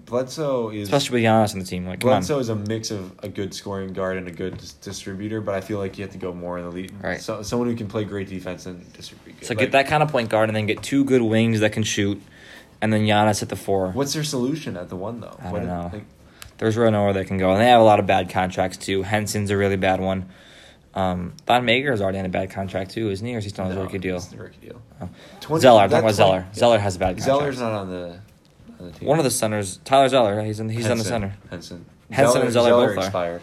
Bledsoe 0.05 0.71
is 0.71 0.89
especially 0.89 1.21
with 1.21 1.25
Giannis 1.25 1.53
on 1.53 1.59
the 1.61 1.65
team. 1.65 1.87
Like, 1.87 2.01
Bledsoe 2.01 2.37
on. 2.37 2.41
is 2.41 2.49
a 2.49 2.55
mix 2.57 2.91
of 2.91 3.13
a 3.23 3.29
good 3.29 3.53
scoring 3.55 3.93
guard 3.93 4.17
and 4.17 4.27
a 4.29 4.31
good 4.31 4.57
dis- 4.59 4.73
distributor, 4.75 5.41
but 5.41 5.55
I 5.55 5.61
feel 5.61 5.79
like 5.79 5.99
you 5.99 6.05
have 6.05 6.13
to 6.13 6.19
go 6.19 6.33
more 6.33 6.59
in 6.59 6.65
the 6.65 6.71
lead. 6.71 6.93
Right. 7.03 7.21
So, 7.21 7.43
someone 7.43 7.69
who 7.69 7.77
can 7.77 7.89
play 7.89 8.05
great 8.05 8.29
defense 8.29 8.67
and 8.67 8.91
distribute. 8.93 9.41
Good. 9.41 9.47
So 9.47 9.53
Like, 9.55 9.59
get 9.59 9.73
that 9.73 9.87
kind 9.89 10.03
of 10.03 10.11
point 10.11 10.31
guard, 10.31 10.49
and 10.49 10.57
then 10.57 10.67
get 10.67 10.83
two 10.83 11.05
good 11.05 11.23
wings 11.23 11.61
that 11.61 11.73
can 11.73 11.83
shoot, 11.83 12.21
and 12.81 12.93
then 12.93 13.03
Giannis 13.07 13.43
at 13.43 13.49
the 13.49 13.57
four. 13.57 13.91
What's 13.91 14.15
their 14.15 14.25
solution 14.25 14.77
at 14.77 14.89
the 14.89 14.97
one 14.97 15.21
though? 15.21 15.37
I 15.41 15.43
don't 15.45 15.53
What- 15.53 15.65
know. 15.65 15.91
like, 15.93 16.05
There's 16.59 16.77
really 16.77 16.91
nowhere 16.91 17.13
they 17.13 17.25
can 17.25 17.39
go, 17.39 17.53
and 17.53 17.61
they 17.61 17.67
have 17.69 17.81
a 17.81 17.85
lot 17.85 18.01
of 18.01 18.07
bad 18.07 18.31
contracts 18.31 18.77
too. 18.79 19.03
Henson's 19.03 19.51
a 19.51 19.57
really 19.57 19.77
bad 19.77 20.01
one. 20.01 20.27
Um, 20.95 21.35
Thon 21.47 21.69
is 21.69 22.01
already 22.01 22.19
on 22.19 22.25
a 22.25 22.29
bad 22.29 22.51
contract 22.51 22.91
too, 22.91 23.11
isn't 23.11 23.25
he? 23.25 23.35
Or 23.35 23.39
is 23.39 23.45
he 23.45 23.51
still 23.51 23.65
on 23.65 23.71
his 23.71 23.77
no, 23.77 23.85
rookie 23.85 23.99
deal? 23.99 24.17
it's 24.17 24.27
the 24.27 24.39
rookie 24.39 24.67
deal. 24.67 24.83
Oh. 25.01 25.09
20 25.41 25.61
Zeller, 25.63 25.83
I'm 25.83 25.91
talking 25.91 26.05
about 26.05 26.15
Zeller. 26.15 26.41
20 26.41 26.55
Zeller 26.59 26.79
has 26.81 26.97
a 26.97 26.99
bad 26.99 27.17
contract. 27.19 27.25
Zeller's 27.27 27.61
not 27.61 27.73
on 27.73 27.91
the, 27.91 28.19
the 28.87 28.93
team. 28.93 29.09
One 29.09 29.19
of 29.19 29.25
the 29.25 29.31
centers, 29.31 29.79
Tyler 29.85 30.09
Zeller. 30.09 30.43
He's 30.45 30.61
in. 30.61 30.69
He's 30.69 30.89
on 30.89 30.99
the 30.99 31.05
center. 31.05 31.35
Henson. 31.51 31.85
Henson 32.11 32.43
and 32.43 32.53
Zeller 32.53 32.71
both 32.71 32.97
are. 32.97 33.01
expired. 33.01 33.43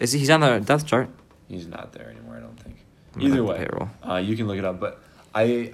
Is 0.00 0.12
he? 0.12 0.18
He's 0.20 0.30
on 0.30 0.40
the 0.40 0.60
depth 0.60 0.86
chart. 0.86 1.08
He's 1.48 1.66
not 1.66 1.92
there 1.92 2.10
anymore. 2.10 2.36
I 2.36 2.40
don't 2.40 2.58
think. 2.60 2.76
I'm 3.14 3.22
Either 3.22 3.42
way, 3.44 3.66
uh, 4.08 4.16
you 4.16 4.36
can 4.36 4.46
look 4.46 4.58
it 4.58 4.64
up. 4.64 4.78
But 4.80 5.00
I, 5.34 5.72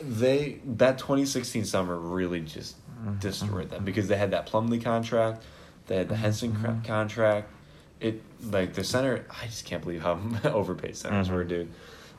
they 0.00 0.60
that 0.64 0.98
2016 0.98 1.64
summer 1.64 1.96
really 1.98 2.40
just 2.40 2.76
Mm-hmm. 3.04 3.18
destroyed 3.18 3.68
them 3.68 3.84
because 3.84 4.08
they 4.08 4.16
had 4.16 4.30
that 4.30 4.46
Plumlee 4.48 4.82
contract, 4.82 5.42
they 5.88 5.96
had 5.96 6.08
the 6.08 6.16
Henson 6.16 6.52
Mm-hmm. 6.52 6.82
contract. 6.86 7.50
It 8.00 8.22
like 8.50 8.72
the 8.72 8.82
center. 8.84 9.26
I 9.42 9.44
just 9.46 9.66
can't 9.66 9.82
believe 9.82 10.00
how 10.00 10.18
overpaid 10.44 10.96
centers 10.96 11.28
Mhm. 11.28 11.32
were, 11.32 11.44
dude. 11.44 11.70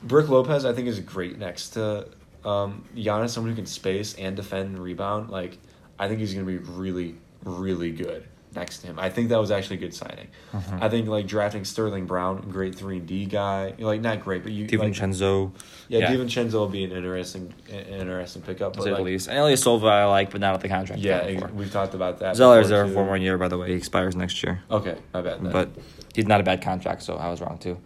Brook 0.04 0.28
Lopez, 0.28 0.64
I 0.64 0.72
think, 0.74 0.86
is 0.86 1.00
great 1.00 1.38
next 1.38 1.70
to 1.70 2.06
um, 2.44 2.84
Giannis, 2.94 3.30
someone 3.30 3.50
who 3.50 3.56
can 3.56 3.66
space 3.66 4.14
and 4.14 4.36
defend 4.36 4.68
and 4.76 4.78
rebound. 4.78 5.30
Like, 5.30 5.58
I 5.98 6.08
think 6.08 6.20
he's 6.20 6.34
going 6.34 6.46
to 6.46 6.50
be 6.52 6.58
really, 6.58 7.14
really 7.44 7.90
good 7.92 8.24
next 8.54 8.78
to 8.78 8.86
him. 8.86 8.98
I 8.98 9.10
think 9.10 9.28
that 9.28 9.38
was 9.38 9.50
actually 9.50 9.76
a 9.76 9.80
good 9.80 9.94
signing. 9.94 10.28
Mhm. 10.54 10.80
I 10.82 10.88
think 10.88 11.08
like 11.08 11.26
drafting 11.26 11.64
Sterling 11.64 12.06
Brown, 12.06 12.40
great 12.50 12.74
three 12.74 12.96
and 12.98 13.06
D 13.06 13.26
guy. 13.26 13.74
Like 13.78 14.00
not 14.00 14.22
great, 14.24 14.42
but 14.42 14.52
you 14.52 14.62
like, 14.66 14.92
DiVincenzo. 14.92 15.52
yeah, 15.88 15.98
yeah. 15.98 16.10
DiVincenzo 16.12 16.52
will 16.54 16.68
be 16.68 16.84
an 16.84 16.92
interesting, 16.92 17.52
an 17.70 17.84
interesting 18.00 18.40
pickup. 18.42 18.76
But 18.76 18.86
like, 18.86 19.00
least. 19.02 19.28
And 19.28 19.36
Ilyasova 19.36 19.90
I 19.90 20.06
like, 20.06 20.30
but 20.30 20.40
not 20.40 20.54
at 20.54 20.60
the 20.62 20.68
contract. 20.68 21.02
yeah, 21.02 21.18
ex- 21.18 21.52
we've 21.52 21.70
talked 21.70 21.92
about 21.94 22.18
that. 22.20 22.36
Zeller's 22.36 22.70
there 22.70 22.86
for 22.88 23.04
one 23.04 23.20
year, 23.20 23.36
by 23.36 23.48
the 23.48 23.58
way. 23.58 23.68
He 23.68 23.74
expires 23.74 24.16
next 24.16 24.42
year. 24.42 24.62
Okay, 24.70 24.96
my 25.12 25.20
bad. 25.20 25.42
then. 25.42 25.52
But 25.52 25.68
he's 26.14 26.26
not 26.26 26.40
a 26.40 26.44
bad 26.44 26.62
contract, 26.62 27.02
so 27.02 27.16
I 27.16 27.28
was 27.28 27.42
wrong 27.42 27.58
too. 27.58 27.78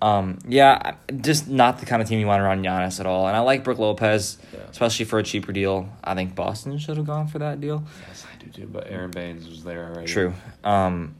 Um, 0.00 0.38
yeah, 0.46 0.94
just 1.20 1.48
not 1.48 1.80
the 1.80 1.86
kind 1.86 2.00
of 2.00 2.08
team 2.08 2.20
you 2.20 2.26
want 2.26 2.40
around 2.40 2.64
Giannis 2.64 3.00
at 3.00 3.06
all. 3.06 3.26
And 3.26 3.36
I 3.36 3.40
like 3.40 3.64
Brook 3.64 3.78
Lopez, 3.78 4.38
Yeah. 4.52 4.60
especially 4.70 5.06
for 5.06 5.18
a 5.18 5.22
cheaper 5.24 5.52
deal. 5.52 5.88
I 6.04 6.14
think 6.14 6.34
Boston 6.36 6.78
should 6.78 6.96
have 6.98 7.06
gone 7.06 7.26
for 7.26 7.38
that 7.40 7.60
deal. 7.60 7.82
yes, 8.08 8.24
I 8.32 8.42
do 8.44 8.50
too. 8.50 8.68
But 8.70 8.88
Aron 8.88 9.10
Baynes 9.10 9.48
was 9.48 9.64
there 9.64 9.86
already. 9.92 10.06
True. 10.06 10.34
Um, 10.62 11.16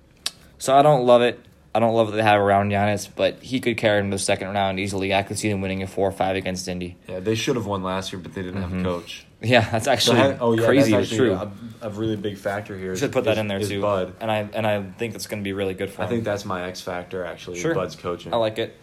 so 0.58 0.76
I 0.76 0.82
don't 0.82 1.04
love 1.06 1.22
it. 1.22 1.40
I 1.74 1.80
don't 1.80 1.94
love 1.94 2.08
what 2.08 2.16
they 2.16 2.22
have 2.22 2.40
around 2.40 2.70
Giannis, 2.70 3.08
but 3.14 3.42
he 3.42 3.60
could 3.60 3.76
carry 3.76 4.00
him 4.00 4.10
to 4.10 4.14
the 4.16 4.18
second 4.22 4.48
round 4.48 4.80
easily. 4.80 5.12
I 5.14 5.22
could 5.22 5.38
see 5.38 5.48
them 5.50 5.60
winning 5.60 5.82
a 5.82 5.86
four 5.86 6.08
or 6.08 6.12
five 6.12 6.34
against 6.34 6.66
Indy. 6.66 6.96
Yeah, 7.08 7.20
they 7.20 7.34
should 7.34 7.56
have 7.56 7.66
won 7.66 7.82
last 7.82 8.12
year, 8.12 8.20
but 8.20 8.32
they 8.34 8.42
didn't 8.42 8.62
have 8.62 8.70
Mhm. 8.70 8.80
a 8.80 8.84
coach. 8.84 9.26
Yeah, 9.42 9.68
that's 9.70 9.86
actually 9.86 10.18
oh 10.40 10.52
yeah, 10.54 10.66
crazy, 10.66 10.90
that's 10.90 11.10
but 11.10 11.14
actually 11.14 11.28
true. 11.28 11.34
A, 11.82 11.86
a 11.86 11.90
really 11.90 12.16
big 12.16 12.36
factor 12.38 12.76
here. 12.76 12.90
Is- 12.92 12.98
should 12.98 13.12
put 13.12 13.22
that 13.24 13.38
in 13.38 13.46
there 13.46 13.60
too. 13.60 13.80
Bud. 13.80 14.14
And 14.20 14.30
I 14.32 14.48
and 14.52 14.66
I 14.66 14.82
think 14.82 15.14
it's 15.14 15.28
going 15.28 15.40
to 15.40 15.44
be 15.44 15.52
really 15.52 15.74
good 15.74 15.90
for 15.90 16.02
I 16.02 16.04
him. 16.06 16.10
think 16.10 16.24
that's 16.24 16.44
my 16.44 16.64
X 16.66 16.80
factor 16.80 17.24
actually. 17.24 17.60
Sure. 17.60 17.72
Bud's 17.74 17.94
coaching. 17.94 18.34
I 18.34 18.36
like 18.36 18.58
it. 18.58 18.76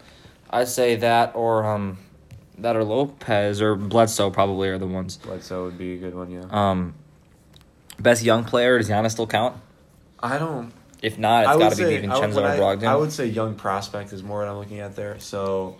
I'd 0.50 0.70
say 0.70 0.96
that 0.98 1.36
or 1.36 1.66
um, 1.66 1.98
that 2.60 2.78
or 2.78 2.86
Lopez 2.86 3.62
or 3.62 3.76
Bledsoe 3.76 4.30
probably 4.32 4.70
are 4.70 4.78
the 4.78 4.88
ones. 4.88 5.18
Bledsoe 5.18 5.66
would 5.66 5.78
be 5.78 5.96
a 5.96 5.98
good 5.98 6.16
one. 6.16 6.32
Yeah. 6.32 6.46
Um, 6.50 6.94
Best 8.00 8.24
young 8.24 8.44
player 8.46 8.78
does 8.78 8.90
Giannis 8.90 9.12
still 9.12 9.28
count? 9.28 9.58
I 10.20 10.38
don't. 10.38 10.72
If 11.02 11.18
not, 11.20 11.44
it's 11.46 11.58
got 11.58 11.70
to 11.72 11.76
be 11.78 11.84
say- 11.84 12.08
I 12.08 12.20
would- 12.20 12.30
DiVincenzo 12.32 12.36
when 12.36 12.46
or 12.46 12.48
I, 12.48 12.58
Brogdon. 12.60 12.88
I 12.88 12.96
would 12.96 13.12
say 13.12 13.26
young 13.26 13.56
prospect 13.56 14.14
is 14.14 14.24
more 14.24 14.40
what 14.40 14.48
I'm 14.48 14.58
looking 14.58 14.80
at 14.80 14.96
there. 14.96 15.20
So 15.20 15.78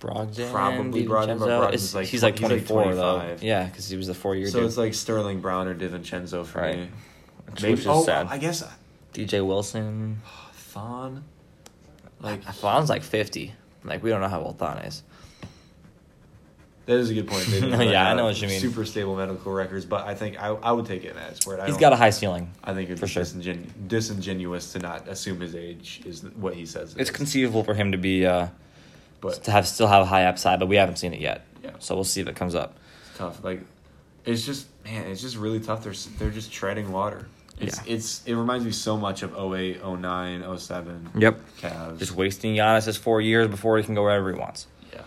Brogdon, 0.00 0.50
Probably 0.50 1.04
Brogdon, 1.06 1.38
but. 1.38 1.48
Brogdon's 1.48 1.74
Is- 1.82 1.94
like 1.94 2.06
he's 2.06 2.22
like 2.22 2.36
20 2.36 2.58
he's 2.58 2.70
like 2.70 2.94
though. 2.94 3.14
25. 3.18 3.42
Yeah, 3.42 3.64
because 3.64 3.88
he 3.88 3.96
was 3.96 4.06
the 4.06 4.14
four 4.14 4.34
year 4.36 4.48
so 4.48 4.58
dude. 4.60 4.68
it's 4.68 4.76
like 4.76 4.94
Sterling 4.94 5.40
Brown 5.40 5.66
or 5.68 5.74
DiVincenzo 5.74 6.44
for 6.44 6.60
Right. 6.60 6.78
me. 6.80 6.88
Which 7.50 7.62
Maybe. 7.62 7.80
is 7.80 7.86
Oh, 7.86 8.02
sad. 8.04 8.26
I 8.28 8.38
guess 8.38 8.62
DJ 9.14 9.44
Wilson. 9.46 10.20
Thon. 10.54 11.24
Like 12.20 12.42
Thon's 12.56 12.88
like 12.90 13.02
50. 13.02 13.54
Like 13.84 14.02
we 14.02 14.10
don't 14.10 14.20
know 14.20 14.28
how 14.28 14.40
old 14.42 14.58
Thon 14.58 14.78
is. 14.78 15.02
that 16.86 16.98
is 16.98 17.10
a 17.10 17.14
good 17.14 17.26
point. 17.26 17.46
Yeah, 17.50 17.68
have 17.68 17.92
I 17.92 18.14
know 18.14 18.24
what 18.26 18.40
you 18.40 18.48
mean. 18.48 18.60
Super 18.60 18.84
stable 18.84 19.16
medical 19.16 19.52
records, 19.52 19.84
but 19.84 20.06
I 20.06 20.14
think 20.14 20.40
I, 20.40 20.48
I 20.48 20.72
would 20.72 20.86
take 20.86 21.04
it 21.04 21.16
as. 21.16 21.40
I 21.48 21.66
He's 21.66 21.76
got 21.78 21.92
a 21.92 21.96
high 21.96 22.10
ceiling. 22.10 22.50
I 22.62 22.74
think 22.74 22.88
it'd 22.90 23.00
for 23.00 23.06
sure. 23.06 23.22
disingen- 23.22 23.66
disingenuous 23.88 24.72
to 24.74 24.78
not 24.80 25.08
assume 25.08 25.40
his 25.40 25.54
age 25.56 26.02
is 26.04 26.22
what 26.36 26.54
he 26.54 26.64
says. 26.66 26.94
it 26.94 27.00
It's 27.00 27.10
is. 27.10 27.16
conceivable 27.16 27.64
for 27.64 27.74
him 27.74 27.92
to 27.92 27.98
be 27.98 28.24
uh, 28.26 28.48
but 29.34 29.44
to 29.44 29.50
have 29.50 29.66
still 29.66 29.86
have 29.88 30.02
a 30.02 30.06
high 30.06 30.24
upside, 30.24 30.58
but 30.60 30.66
we 30.68 30.76
haven't 30.76 30.96
seen 30.96 31.12
it 31.14 31.20
yet. 31.20 31.44
Yeah. 31.62 31.70
So 31.78 31.94
we'll 31.94 32.04
see 32.04 32.20
if 32.20 32.28
it 32.28 32.36
comes 32.36 32.54
up. 32.54 32.76
it's 33.08 33.18
tough. 33.18 33.42
Like 33.44 33.60
it's 34.24 34.44
just 34.44 34.66
man, 34.84 35.06
it's 35.10 35.20
just 35.22 35.36
really 35.36 35.60
tough. 35.60 35.82
They're 35.84 35.94
they're 36.18 36.30
just 36.30 36.52
treading 36.52 36.92
water. 36.92 37.26
It's 37.58 37.78
Yeah. 37.86 37.94
it's 37.94 38.22
it 38.26 38.34
reminds 38.34 38.64
me 38.64 38.70
so 38.72 38.96
much 38.96 39.22
of 39.22 39.34
08, 39.34 39.80
09, 39.82 40.58
07. 40.58 41.10
Yep. 41.18 41.40
Cavs. 41.60 41.98
Just 41.98 42.12
wasting 42.12 42.54
Giannis' 42.54 42.98
four 42.98 43.20
years 43.20 43.48
before 43.48 43.78
he 43.78 43.84
can 43.84 43.94
go 43.94 44.02
wherever 44.02 44.30
he 44.32 44.38
wants. 44.38 44.66
yeah. 44.92 45.00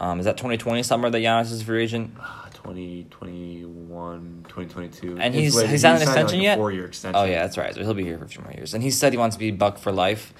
Um, 0.00 0.18
is 0.18 0.24
that 0.24 0.36
2020 0.36 0.82
summer 0.82 1.10
that 1.10 1.18
Giannis 1.18 1.52
is 1.52 1.62
free 1.62 1.84
agent? 1.84 2.12
Ah, 2.18 2.48
2021, 2.54 4.44
2022. 4.48 5.16
And 5.20 5.34
he's- 5.34 5.54
like- 5.54 5.66
he's 5.68 5.82
signed 5.82 5.96
an 5.96 6.02
extension 6.02 6.38
like, 6.38 6.44
yet? 6.44 6.58
Four-year 6.58 6.86
extension. 6.86 7.20
Oh 7.20 7.24
yeah, 7.24 7.42
that's 7.42 7.56
right. 7.58 7.74
So 7.74 7.82
he'll 7.82 7.94
be 7.94 8.04
here 8.04 8.18
for 8.18 8.24
a 8.24 8.28
few 8.28 8.42
more 8.42 8.52
years. 8.52 8.74
And 8.74 8.82
he 8.82 8.90
said 8.90 9.12
he 9.12 9.18
wants 9.18 9.36
to 9.36 9.40
be 9.40 9.50
Buck 9.50 9.78
for 9.78 9.92
life, 9.92 10.32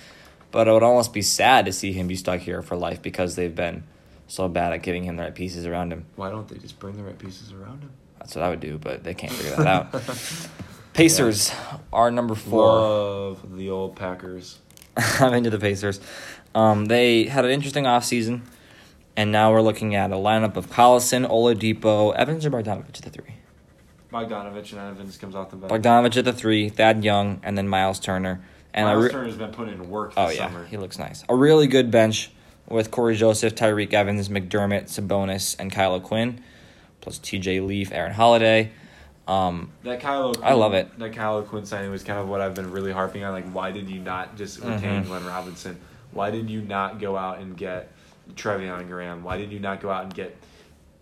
but 0.53 0.69
it 0.69 0.73
would 0.73 0.83
almost 0.83 1.13
be 1.13 1.23
sad 1.23 1.67
to 1.67 1.73
see 1.73 1.93
him 1.93 2.07
be 2.07 2.15
stuck 2.17 2.41
here 2.41 2.63
for 2.63 2.77
life 2.77 3.03
because 3.03 3.35
they've 3.35 3.55
been 3.55 3.83
so 4.29 4.49
bad 4.49 4.73
at 4.73 4.83
getting 4.83 5.05
him 5.05 5.17
the 5.17 5.25
right 5.25 5.35
pieces 5.35 5.67
around 5.67 5.93
him. 5.93 6.07
Why 6.17 6.31
don't 6.31 6.47
they 6.47 6.59
just 6.59 6.79
bring 6.79 6.97
the 6.97 7.03
right 7.03 7.19
pieces 7.19 7.53
around 7.53 7.83
him? 7.83 7.91
That's 8.19 8.37
what 8.37 8.45
I 8.45 8.51
would 8.51 8.61
do, 8.61 8.79
but 8.79 9.03
they 9.03 9.15
can't 9.15 9.33
figure 9.33 9.57
that 9.57 9.67
out. 9.67 9.93
Pacers 10.93 11.53
are 11.93 12.11
number 12.11 12.35
four. 12.35 12.67
Love 12.67 13.57
the 13.57 13.71
old 13.71 13.97
Packers. 13.97 14.59
I'm 14.97 15.35
into 15.35 15.51
the 15.51 15.59
Pacers. 15.59 16.01
Um, 16.55 16.85
they 16.85 17.25
had 17.25 17.45
an 17.45 17.51
interesting 17.51 17.85
offseason, 17.85 18.43
and 19.17 19.33
now 19.33 19.51
we're 19.53 19.63
looking 19.63 19.95
at 19.95 20.13
a 20.13 20.17
lineup 20.17 20.57
of 20.57 20.69
Collison, 20.69 21.27
Oladipo, 21.27 22.15
Evans, 22.15 22.45
or 22.45 22.51
Bogdanovic 22.51 22.89
at 22.89 22.95
the 23.03 23.11
three. 23.11 23.37
Bogdanovic 24.13 24.73
and 24.73 24.81
Evans 24.81 25.17
comes 25.17 25.35
off 25.35 25.51
the 25.51 25.57
bench. 25.57 25.73
Bogdanovic 25.73 26.17
at 26.19 26.25
the 26.27 26.33
three, 26.33 26.69
Thad 26.69 27.03
Young, 27.03 27.41
and 27.43 27.57
then 27.57 27.67
Miles 27.67 27.99
Turner. 27.99 28.45
And 28.75 28.87
Miles 28.87 29.05
re- 29.05 29.11
Turner's 29.11 29.37
been 29.37 29.51
putting 29.53 29.75
in 29.75 29.91
work 29.91 30.11
this 30.11 30.19
oh 30.19 30.31
yeah, 30.31 30.47
summer. 30.49 30.65
he 30.67 30.77
looks 30.77 30.99
nice. 30.99 31.25
A 31.29 31.35
really 31.35 31.67
good 31.67 31.91
bench 31.91 32.31
with 32.69 32.91
Cory 32.91 33.17
Joseph, 33.17 33.55
Tyreke 33.55 33.93
Evans, 33.93 34.29
McDermott, 34.29 34.85
Sabonis, 34.85 35.57
and 35.59 35.71
Kyle 35.71 36.01
Quinn, 36.01 36.43
plus 37.03 37.19
T.J. 37.19 37.61
Leaf, 37.61 37.93
Aaron 37.93 38.13
Holiday. 38.13 38.71
Um, 39.29 39.71
That 39.85 40.01
Kyle 40.01 40.29
O'Quinn, 40.31 40.45
I 40.45 40.55
love 40.55 40.73
it. 40.75 40.99
That 40.99 41.13
Kyle 41.13 41.43
Quinn 41.43 41.65
signing 41.67 41.91
was 41.91 42.03
kind 42.03 42.19
of 42.19 42.29
what 42.29 42.41
I've 42.41 42.55
been 42.55 42.71
really 42.73 42.93
harping 42.93 43.23
on. 43.25 43.33
Like, 43.33 43.51
why 43.53 43.71
did 43.73 43.89
you 43.91 44.01
not 44.01 44.37
just 44.37 44.59
retain 44.61 45.05
Mhm. 45.05 45.07
Glenn 45.07 45.25
Robinson? 45.27 45.79
Why 46.13 46.31
did 46.31 46.49
you 46.51 46.63
not 46.63 46.99
go 46.99 47.17
out 47.17 47.39
and 47.39 47.57
get 47.57 47.93
Treveon 48.35 48.89
Graham? 48.89 49.23
Why 49.23 49.37
did 49.37 49.53
you 49.53 49.61
not 49.61 49.81
go 49.81 49.91
out 49.91 50.05
and 50.05 50.15
get 50.15 50.37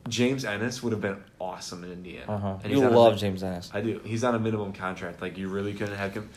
James 0.08 0.44
Ennis? 0.44 0.82
Would 0.82 0.92
have 0.92 1.00
been 1.00 1.16
awesome 1.40 1.82
in 1.84 1.92
Indiana. 1.92 2.32
uh-huh. 2.32 2.54
And 2.64 2.72
You 2.72 2.84
on 2.84 2.92
a 2.92 2.98
love 2.98 3.16
James 3.18 3.42
Ennis. 3.42 3.70
I 3.72 3.80
do. 3.80 4.00
He's 4.04 4.22
on 4.24 4.34
a 4.34 4.38
minimum 4.38 4.72
contract. 4.72 5.22
Like, 5.22 5.38
you 5.38 5.48
really 5.48 5.72
couldn't 5.72 5.96
have 5.96 6.12
him. 6.14 6.28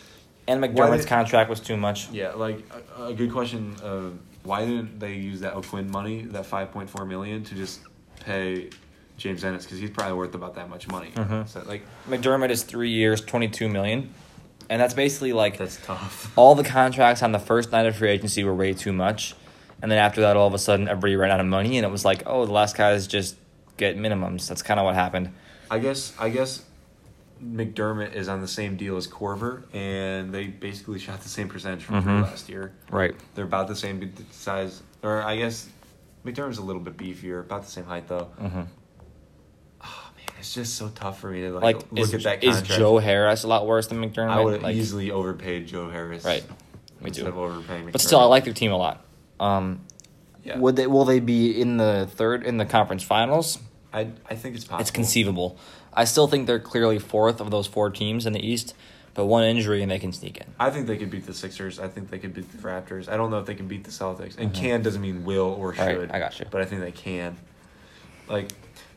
And 0.47 0.61
McDermott's 0.63 1.05
contract 1.05 1.49
was 1.49 1.59
too 1.59 1.77
much. 1.77 2.09
Yeah, 2.11 2.31
like 2.33 2.59
a, 2.97 3.05
a 3.05 3.13
good 3.13 3.31
question. 3.31 3.75
Of 3.81 4.17
why 4.43 4.65
didn't 4.65 4.99
they 4.99 5.13
use 5.13 5.39
that 5.39 5.53
O'Quinn 5.55 5.89
money, 5.89 6.23
that 6.23 6.45
five 6.45 6.71
point 6.71 6.89
four 6.89 7.05
million, 7.05 7.43
to 7.45 7.55
just 7.55 7.79
pay 8.19 8.69
James 9.17 9.43
Ennis 9.43 9.63
because 9.63 9.79
he's 9.79 9.89
probably 9.89 10.17
worth 10.17 10.35
about 10.35 10.55
that 10.55 10.69
much 10.69 10.87
money. 10.87 11.11
Mhm. 11.15 11.47
So 11.47 11.63
like 11.65 11.85
McDermott 12.09 12.49
is 12.49 12.63
three 12.63 12.89
years, 12.91 13.21
twenty-two 13.21 13.69
million, 13.69 14.13
and 14.69 14.81
that's 14.81 14.93
basically 14.93 15.31
like 15.33 15.57
that's 15.57 15.77
tough. 15.85 16.31
all 16.37 16.55
the 16.55 16.63
contracts 16.63 17.23
on 17.23 17.31
the 17.31 17.39
first 17.39 17.71
night 17.71 17.85
of 17.85 17.95
free 17.95 18.09
agency 18.09 18.43
were 18.43 18.53
way 18.53 18.73
too 18.73 18.91
much, 18.91 19.35
and 19.81 19.89
then 19.89 19.99
after 19.99 20.21
that, 20.21 20.35
all 20.35 20.47
of 20.47 20.53
a 20.53 20.59
sudden, 20.59 20.89
everybody 20.89 21.15
ran 21.15 21.31
out 21.31 21.39
of 21.39 21.45
money, 21.45 21.77
and 21.77 21.85
it 21.85 21.89
was 21.89 22.03
like, 22.03 22.23
oh, 22.25 22.45
the 22.45 22.51
last 22.51 22.75
guys 22.75 23.07
just 23.07 23.37
get 23.77 23.97
minimums. 23.97 24.47
That's 24.47 24.61
kind 24.61 24.79
of 24.79 24.85
what 24.85 24.95
happened. 24.95 25.31
I 25.71 25.79
guess 25.79 26.13
I 26.19 26.29
guess 26.29 26.63
McDermott 27.43 28.13
is 28.13 28.27
on 28.29 28.41
the 28.41 28.47
same 28.47 28.77
deal 28.77 28.95
as 28.97 29.07
Korver, 29.07 29.63
and 29.73 30.33
they 30.33 30.47
basically 30.47 30.99
shot 30.99 31.21
the 31.21 31.29
same 31.29 31.49
percentage 31.49 31.83
from 31.83 32.03
Mhm. 32.03 32.23
last 32.23 32.49
year. 32.49 32.73
Right. 32.89 33.15
They're 33.35 33.45
about 33.45 33.67
the 33.67 33.75
same 33.75 34.13
size, 34.31 34.81
or 35.01 35.21
I 35.21 35.35
guess 35.37 35.67
McDermott's 36.25 36.57
a 36.57 36.63
little 36.63 36.81
bit 36.81 36.95
beefier, 36.97 37.41
about 37.41 37.63
the 37.65 37.71
same 37.71 37.85
height 37.85 38.07
though. 38.07 38.29
Mm-hmm. 38.41 38.61
Oh 39.81 40.09
man, 40.15 40.27
it's 40.39 40.53
just 40.53 40.75
so 40.75 40.89
tough 40.95 41.19
for 41.19 41.29
me 41.29 41.41
to 41.41 41.51
like, 41.53 41.63
Like, 41.63 41.91
look 41.91 41.99
is, 42.07 42.13
at 42.13 42.23
that 42.23 42.43
is 42.43 42.55
contract. 42.57 42.79
Joe 42.79 42.97
Harris 42.99 43.43
a 43.43 43.47
lot 43.47 43.67
worse 43.67 43.87
than 43.87 43.97
McDermott? 43.99 44.29
I 44.29 44.39
would 44.41 44.53
have 44.53 44.63
like, 44.63 44.75
easily 44.75 45.11
overpaid 45.11 45.67
Joe 45.67 45.89
Harris. 45.89 46.23
Right. 46.23 46.43
Too. 47.11 47.27
of 47.27 47.37
overpaying. 47.37 47.89
But 47.91 47.99
still, 47.99 48.21
I 48.21 48.23
like 48.25 48.45
their 48.45 48.53
team 48.53 48.71
a 48.71 48.77
lot. 48.77 49.03
Um, 49.37 49.81
Yeah. 50.45 50.57
Would 50.57 50.77
they? 50.77 50.87
Will 50.87 51.03
they 51.03 51.19
be 51.19 51.59
in 51.59 51.75
the 51.75 52.07
third 52.15 52.43
in 52.45 52.55
the 52.57 52.65
conference 52.65 53.03
finals? 53.03 53.59
I 53.93 54.07
I 54.29 54.35
think 54.35 54.55
it's 54.55 54.63
possible. 54.63 54.81
It's 54.81 54.91
conceivable. 54.91 55.57
I 55.95 56.05
still 56.05 56.27
think 56.27 56.47
they're 56.47 56.59
clearly 56.59 56.99
fourth 56.99 57.39
of 57.39 57.51
those 57.51 57.67
four 57.67 57.89
teams 57.89 58.25
in 58.25 58.33
the 58.33 58.45
East, 58.45 58.73
but 59.13 59.25
one 59.25 59.43
injury 59.43 59.81
and 59.81 59.91
they 59.91 59.99
can 59.99 60.11
sneak 60.11 60.37
in. 60.37 60.45
I 60.59 60.69
think 60.69 60.87
they 60.87 60.97
could 60.97 61.09
beat 61.11 61.25
the 61.25 61.33
Sixers. 61.33 61.79
I 61.79 61.87
think 61.87 62.09
they 62.09 62.19
could 62.19 62.33
beat 62.33 62.51
the 62.51 62.57
Raptors. 62.57 63.07
I 63.09 63.17
don't 63.17 63.29
know 63.31 63.39
if 63.39 63.45
they 63.45 63.55
can 63.55 63.67
beat 63.67 63.83
the 63.83 63.91
Celtics. 63.91 64.37
And 64.37 64.53
can 64.53 64.81
doesn't 64.81 65.01
mean 65.01 65.23
will 65.25 65.55
or 65.59 65.73
Mm-hmm. 65.73 65.81
Right, 65.81 65.95
should. 65.95 66.11
I 66.11 66.19
got 66.19 66.39
you. 66.39 66.45
But 66.49 66.61
I 66.61 66.65
think 66.65 66.81
they 66.81 66.91
can. 66.91 67.37
Like, 68.27 68.49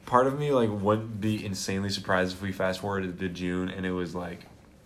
part 0.06 0.26
of 0.26 0.38
me 0.38 0.52
like 0.52 0.70
wouldn't 0.70 1.20
be 1.20 1.44
insanely 1.44 1.90
surprised 1.90 2.34
if 2.36 2.42
we 2.42 2.52
fast 2.52 2.80
forwarded 2.80 3.18
to 3.18 3.28
June 3.28 3.68
and 3.68 3.84
it 3.84 3.90
was 3.90 4.14
like 4.14 4.40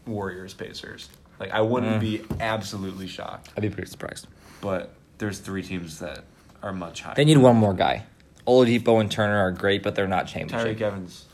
Warriors 0.06 0.54
Pacers. 0.54 1.08
Like 1.38 1.50
I 1.52 1.60
wouldn't 1.60 1.96
Mm. 1.96 2.00
be 2.00 2.22
absolutely 2.40 3.06
shocked. 3.06 3.50
I'd 3.56 3.60
be 3.62 3.70
pretty 3.70 3.90
surprised. 3.90 4.26
But 4.60 4.94
there's 5.18 5.38
three 5.38 5.62
teams 5.62 5.98
that 6.00 6.24
are 6.62 6.72
much 6.72 7.02
higher. 7.02 7.14
They 7.14 7.24
need 7.24 7.38
one 7.38 7.56
more 7.56 7.74
guy. 7.74 8.04
Oladipo 8.46 9.00
and 9.00 9.10
Turner 9.10 9.38
are 9.38 9.52
great, 9.52 9.82
but 9.82 9.94
they're 9.94 10.08
not 10.08 10.26
championship. 10.26 10.78
Tyreke 10.78 10.80
Evans. 10.80 11.26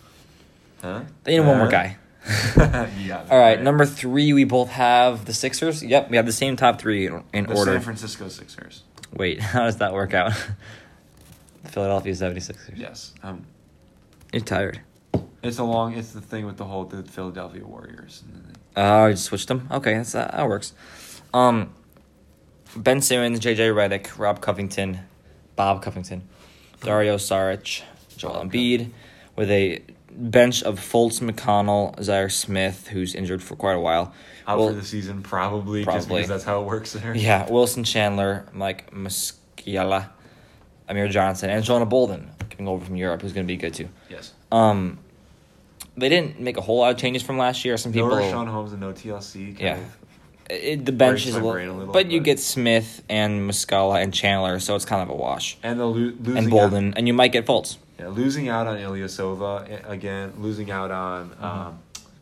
Huh? 0.82 1.02
They 1.24 1.38
need 1.38 1.46
one 1.46 1.58
more 1.58 1.68
guy. 1.68 1.96
yeah. 2.98 3.24
All 3.30 3.38
right, 3.38 3.60
number 3.60 3.86
three, 3.86 4.32
we 4.32 4.44
both 4.44 4.70
have 4.70 5.26
the 5.26 5.32
Sixers. 5.32 5.82
Yep, 5.82 6.10
we 6.10 6.16
have 6.16 6.26
the 6.26 6.32
same 6.32 6.56
top 6.56 6.80
three 6.80 7.06
in, 7.06 7.22
in 7.32 7.46
the 7.46 7.54
order. 7.54 7.72
San 7.72 7.80
Francisco 7.82 8.28
Sixers. 8.28 8.82
Wait, 9.12 9.40
how 9.40 9.64
does 9.64 9.76
that 9.76 9.92
work 9.92 10.14
out? 10.14 10.32
the 11.62 11.68
Philadelphia 11.70 12.12
76ers. 12.12 12.76
Yes. 12.76 13.14
Um, 13.22 13.46
You're 14.32 14.42
tired. 14.42 14.80
it's 15.42 15.58
a 15.58 15.64
long. 15.64 15.94
It's 15.94 16.12
the 16.12 16.20
thing 16.20 16.46
with 16.46 16.56
the 16.56 16.64
whole 16.64 16.84
the 16.84 17.02
Philadelphia 17.02 17.64
Warriors. 17.64 18.24
Oh, 18.76 19.06
you 19.06 19.16
switched 19.16 19.48
them? 19.48 19.68
Okay, 19.70 19.94
that's, 19.94 20.14
uh, 20.14 20.30
that 20.32 20.48
works. 20.48 20.74
Um, 21.32 21.72
ben 22.76 23.00
Simmons, 23.00 23.40
JJ 23.40 23.74
Redick, 23.74 24.18
Rob 24.18 24.40
Covington, 24.40 25.00
Bob 25.54 25.82
Covington, 25.82 26.28
Dario 26.82 27.16
Saric, 27.16 27.82
Joel 28.16 28.44
Embiid, 28.44 28.90
with 29.34 29.50
a 29.50 29.82
bench 30.16 30.62
of 30.62 30.80
Fultz, 30.80 31.20
McConnell, 31.20 31.96
Zhaire 31.98 32.30
Smith, 32.32 32.88
who's 32.88 33.14
injured 33.14 33.42
for 33.42 33.54
quite 33.56 33.74
a 33.74 33.80
while. 33.80 34.12
Out 34.46 34.58
Well, 34.58 34.68
for 34.68 34.74
the 34.74 34.84
season, 34.84 35.22
probably, 35.22 35.84
just 35.84 36.08
because 36.08 36.28
that's 36.28 36.44
how 36.44 36.60
it 36.62 36.66
works 36.66 36.92
there. 36.92 37.14
Yeah, 37.16 37.50
Wilson 37.50 37.84
Chandler, 37.84 38.46
Mike 38.52 38.90
Muscala, 38.92 40.08
Amir 40.88 41.08
Johnson, 41.08 41.50
and 41.50 41.64
Jonah 41.64 41.86
Bolden 41.86 42.30
coming 42.50 42.68
over 42.68 42.84
from 42.84 42.96
Europe, 42.96 43.22
who's 43.22 43.32
going 43.32 43.46
to 43.46 43.52
be 43.52 43.56
good 43.56 43.74
too. 43.74 43.88
Yes. 44.08 44.32
Um, 44.52 44.98
they 45.96 46.08
didn't 46.08 46.40
make 46.40 46.56
a 46.56 46.60
whole 46.60 46.78
lot 46.78 46.92
of 46.92 46.96
changes 46.98 47.22
from 47.22 47.38
last 47.38 47.64
year. 47.64 47.76
Some 47.76 47.92
people, 47.92 48.08
no 48.10 48.16
Richaun 48.16 48.46
Holmes 48.48 48.72
and 48.72 48.80
no 48.80 48.92
TLC. 48.92 49.46
Kind 49.46 49.60
Yeah. 49.60 49.76
Of, 49.78 49.96
it, 50.48 50.84
the 50.86 50.92
bench 50.92 51.26
is 51.26 51.34
a 51.34 51.40
little, 51.40 51.56
a 51.56 51.74
little, 51.76 51.92
but 51.92 52.08
you 52.08 52.20
get 52.20 52.38
Smith 52.38 53.02
and 53.08 53.50
Muscala 53.50 54.00
and 54.00 54.14
Chandler, 54.14 54.60
so 54.60 54.76
it's 54.76 54.84
kind 54.84 55.02
of 55.02 55.08
a 55.10 55.14
wash. 55.14 55.58
and 55.64 55.80
the 55.80 55.86
lo- 55.86 55.92
losing 56.20 56.36
And 56.36 56.50
Bolden, 56.50 56.94
and 56.94 57.08
you 57.08 57.14
might 57.14 57.32
get 57.32 57.46
Fultz. 57.46 57.78
Yeah, 57.98 58.08
losing 58.08 58.48
out 58.48 58.66
on 58.66 58.76
Ilyasova 58.76 59.70
eh, 59.70 59.78
again. 59.86 60.32
Losing 60.38 60.70
out 60.70 60.90
on 60.90 61.34
um, 61.40 61.78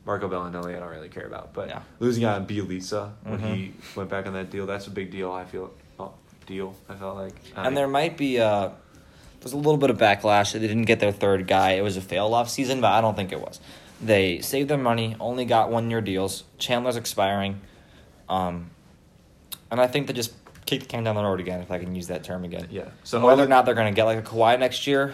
Marco 0.07 0.29
Belinelli. 0.29 0.77
I 0.77 0.81
don't 0.81 0.89
really 0.91 1.09
care 1.09 1.27
about, 1.27 1.53
but 1.53 1.69
Mm-hmm. 1.69 1.79
Yeah. 1.79 1.83
losing 1.99 2.25
out 2.25 2.41
on 2.41 2.47
Bjelica 2.47 3.11
when 3.25 3.39
Mhm. 3.41 3.55
he 3.55 3.73
went 3.97 4.09
back 4.11 4.27
on 4.27 4.33
that 4.35 4.51
deal. 4.51 4.67
That's 4.67 4.87
a 4.87 4.91
big 4.91 5.11
deal. 5.11 5.33
I 5.33 5.45
feel. 5.45 5.73
Oh, 5.99 6.13
deal. 6.47 6.75
I 6.89 6.95
felt 6.95 7.17
like. 7.17 7.35
And 7.57 7.77
there 7.77 7.89
might 7.89 8.17
be 8.17 8.39
uh 8.41 8.71
there's 9.41 9.53
a 9.53 9.57
little 9.59 9.77
bit 9.77 9.91
of 9.91 9.99
backlash 9.99 10.53
that 10.53 10.61
they 10.61 10.69
didn't 10.69 10.85
get 10.85 11.01
their 11.01 11.13
third 11.13 11.47
guy. 11.47 11.73
It 11.73 11.83
was 11.83 11.97
a 11.99 12.01
fail 12.01 12.33
off 12.33 12.49
season, 12.49 12.81
but 12.81 12.93
I 12.93 13.01
don't 13.03 13.15
think 13.15 13.31
it 13.33 13.41
was. 13.41 13.61
They 14.01 14.41
saved 14.41 14.71
their 14.71 14.79
money, 14.79 15.17
only 15.21 15.45
got 15.45 15.71
one 15.71 15.91
year 15.91 16.01
deals. 16.01 16.45
Chandler's 16.59 16.97
expiring. 16.97 17.61
Um 18.29 18.71
and 19.71 19.81
I 19.81 19.87
think 19.89 20.07
they 20.07 20.13
just 20.13 20.33
kicked 20.67 20.85
the 20.85 20.89
can 20.89 21.03
down 21.05 21.15
the 21.17 21.23
road 21.23 21.41
again, 21.41 21.61
if 21.61 21.71
I 21.71 21.79
can 21.79 21.95
use 21.97 22.07
that 22.07 22.23
term 22.25 22.45
again. 22.45 22.69
Yeah. 22.71 22.89
So 23.03 23.21
whether 23.27 23.43
or 23.43 23.49
not 23.49 23.67
they're 23.67 23.75
gonna 23.75 23.93
get 23.93 24.05
like 24.05 24.19
a 24.19 24.23
Kawhi 24.23 24.59
next 24.59 24.87
year, 24.87 25.13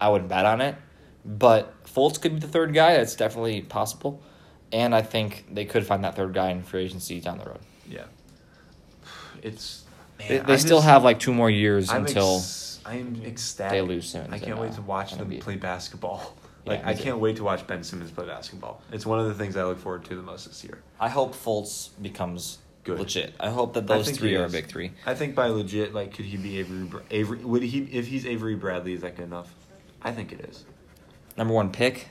I 0.00 0.08
wouldn't 0.08 0.28
bet 0.28 0.44
on 0.46 0.60
it. 0.60 0.76
But 1.24 1.84
Fultz 1.84 2.20
could 2.20 2.34
be 2.34 2.40
the 2.40 2.48
third 2.48 2.74
guy, 2.74 2.96
that's 2.96 3.14
definitely 3.16 3.62
possible. 3.62 4.20
and 4.72 4.94
I 4.94 5.02
think 5.02 5.44
they 5.52 5.64
could 5.64 5.86
find 5.86 6.04
that 6.04 6.16
third 6.16 6.34
guy 6.34 6.50
in 6.50 6.62
free 6.62 6.84
agency 6.84 7.20
down 7.20 7.38
the 7.38 7.44
road. 7.44 7.60
Yeah. 7.88 8.04
It's. 9.42 9.84
They, 10.18 10.38
man, 10.38 10.46
they 10.46 10.52
I'm 10.54 10.58
still 10.58 10.78
just- 10.78 10.88
have 10.88 11.04
like 11.04 11.18
two 11.18 11.34
more 11.34 11.50
years 11.50 11.90
I'm 11.90 12.06
until 12.06 12.36
ex- 12.36 12.80
I'm 12.84 13.20
ecstatic. 13.24 13.72
they 13.72 13.82
lose 13.82 14.08
Simmons 14.08 14.32
I 14.32 14.38
can't 14.38 14.52
and, 14.52 14.60
wait 14.60 14.72
to 14.74 14.82
watch 14.82 15.14
them 15.14 15.30
play 15.38 15.56
basketball. 15.56 16.36
Like 16.66 16.82
me 16.82 16.92
I 16.92 16.94
can't 16.94 17.18
wait 17.18 17.36
to 17.36 17.44
watch 17.44 17.66
Ben 17.66 17.84
Simmons 17.84 18.10
play 18.10 18.24
basketball. 18.24 18.80
It's 18.90 19.04
one 19.04 19.20
of 19.20 19.26
the 19.26 19.34
things 19.34 19.54
I 19.54 19.64
look 19.64 19.78
forward 19.78 20.06
to 20.06 20.16
the 20.16 20.22
most 20.22 20.46
this 20.46 20.64
year. 20.64 20.78
I 20.98 21.10
hope 21.10 21.34
Fultz 21.34 21.90
becomes 22.00 22.56
Good. 22.84 22.98
legit. 23.00 23.34
I 23.38 23.50
hope 23.50 23.74
that 23.74 23.86
those 23.86 24.10
three 24.12 24.34
are 24.36 24.46
a 24.46 24.48
big 24.48 24.66
three. 24.66 24.92
I 25.04 25.12
think 25.14 25.34
by 25.34 25.48
legit, 25.48 25.92
like, 25.92 26.14
could 26.14 26.24
he 26.24 26.38
be 26.38 26.58
Avery? 26.60 26.88
Avery 27.10 27.44
would 27.44 27.62
he 27.62 27.80
if 27.92 28.06
he's 28.06 28.24
Avery 28.24 28.54
Bradley? 28.54 28.94
Is 28.94 29.02
that 29.02 29.14
good 29.14 29.26
enough? 29.26 29.54
I 30.04 30.12
think 30.12 30.30
it 30.32 30.40
is. 30.48 30.64
Number 31.36 31.52
one 31.54 31.72
pick. 31.72 32.08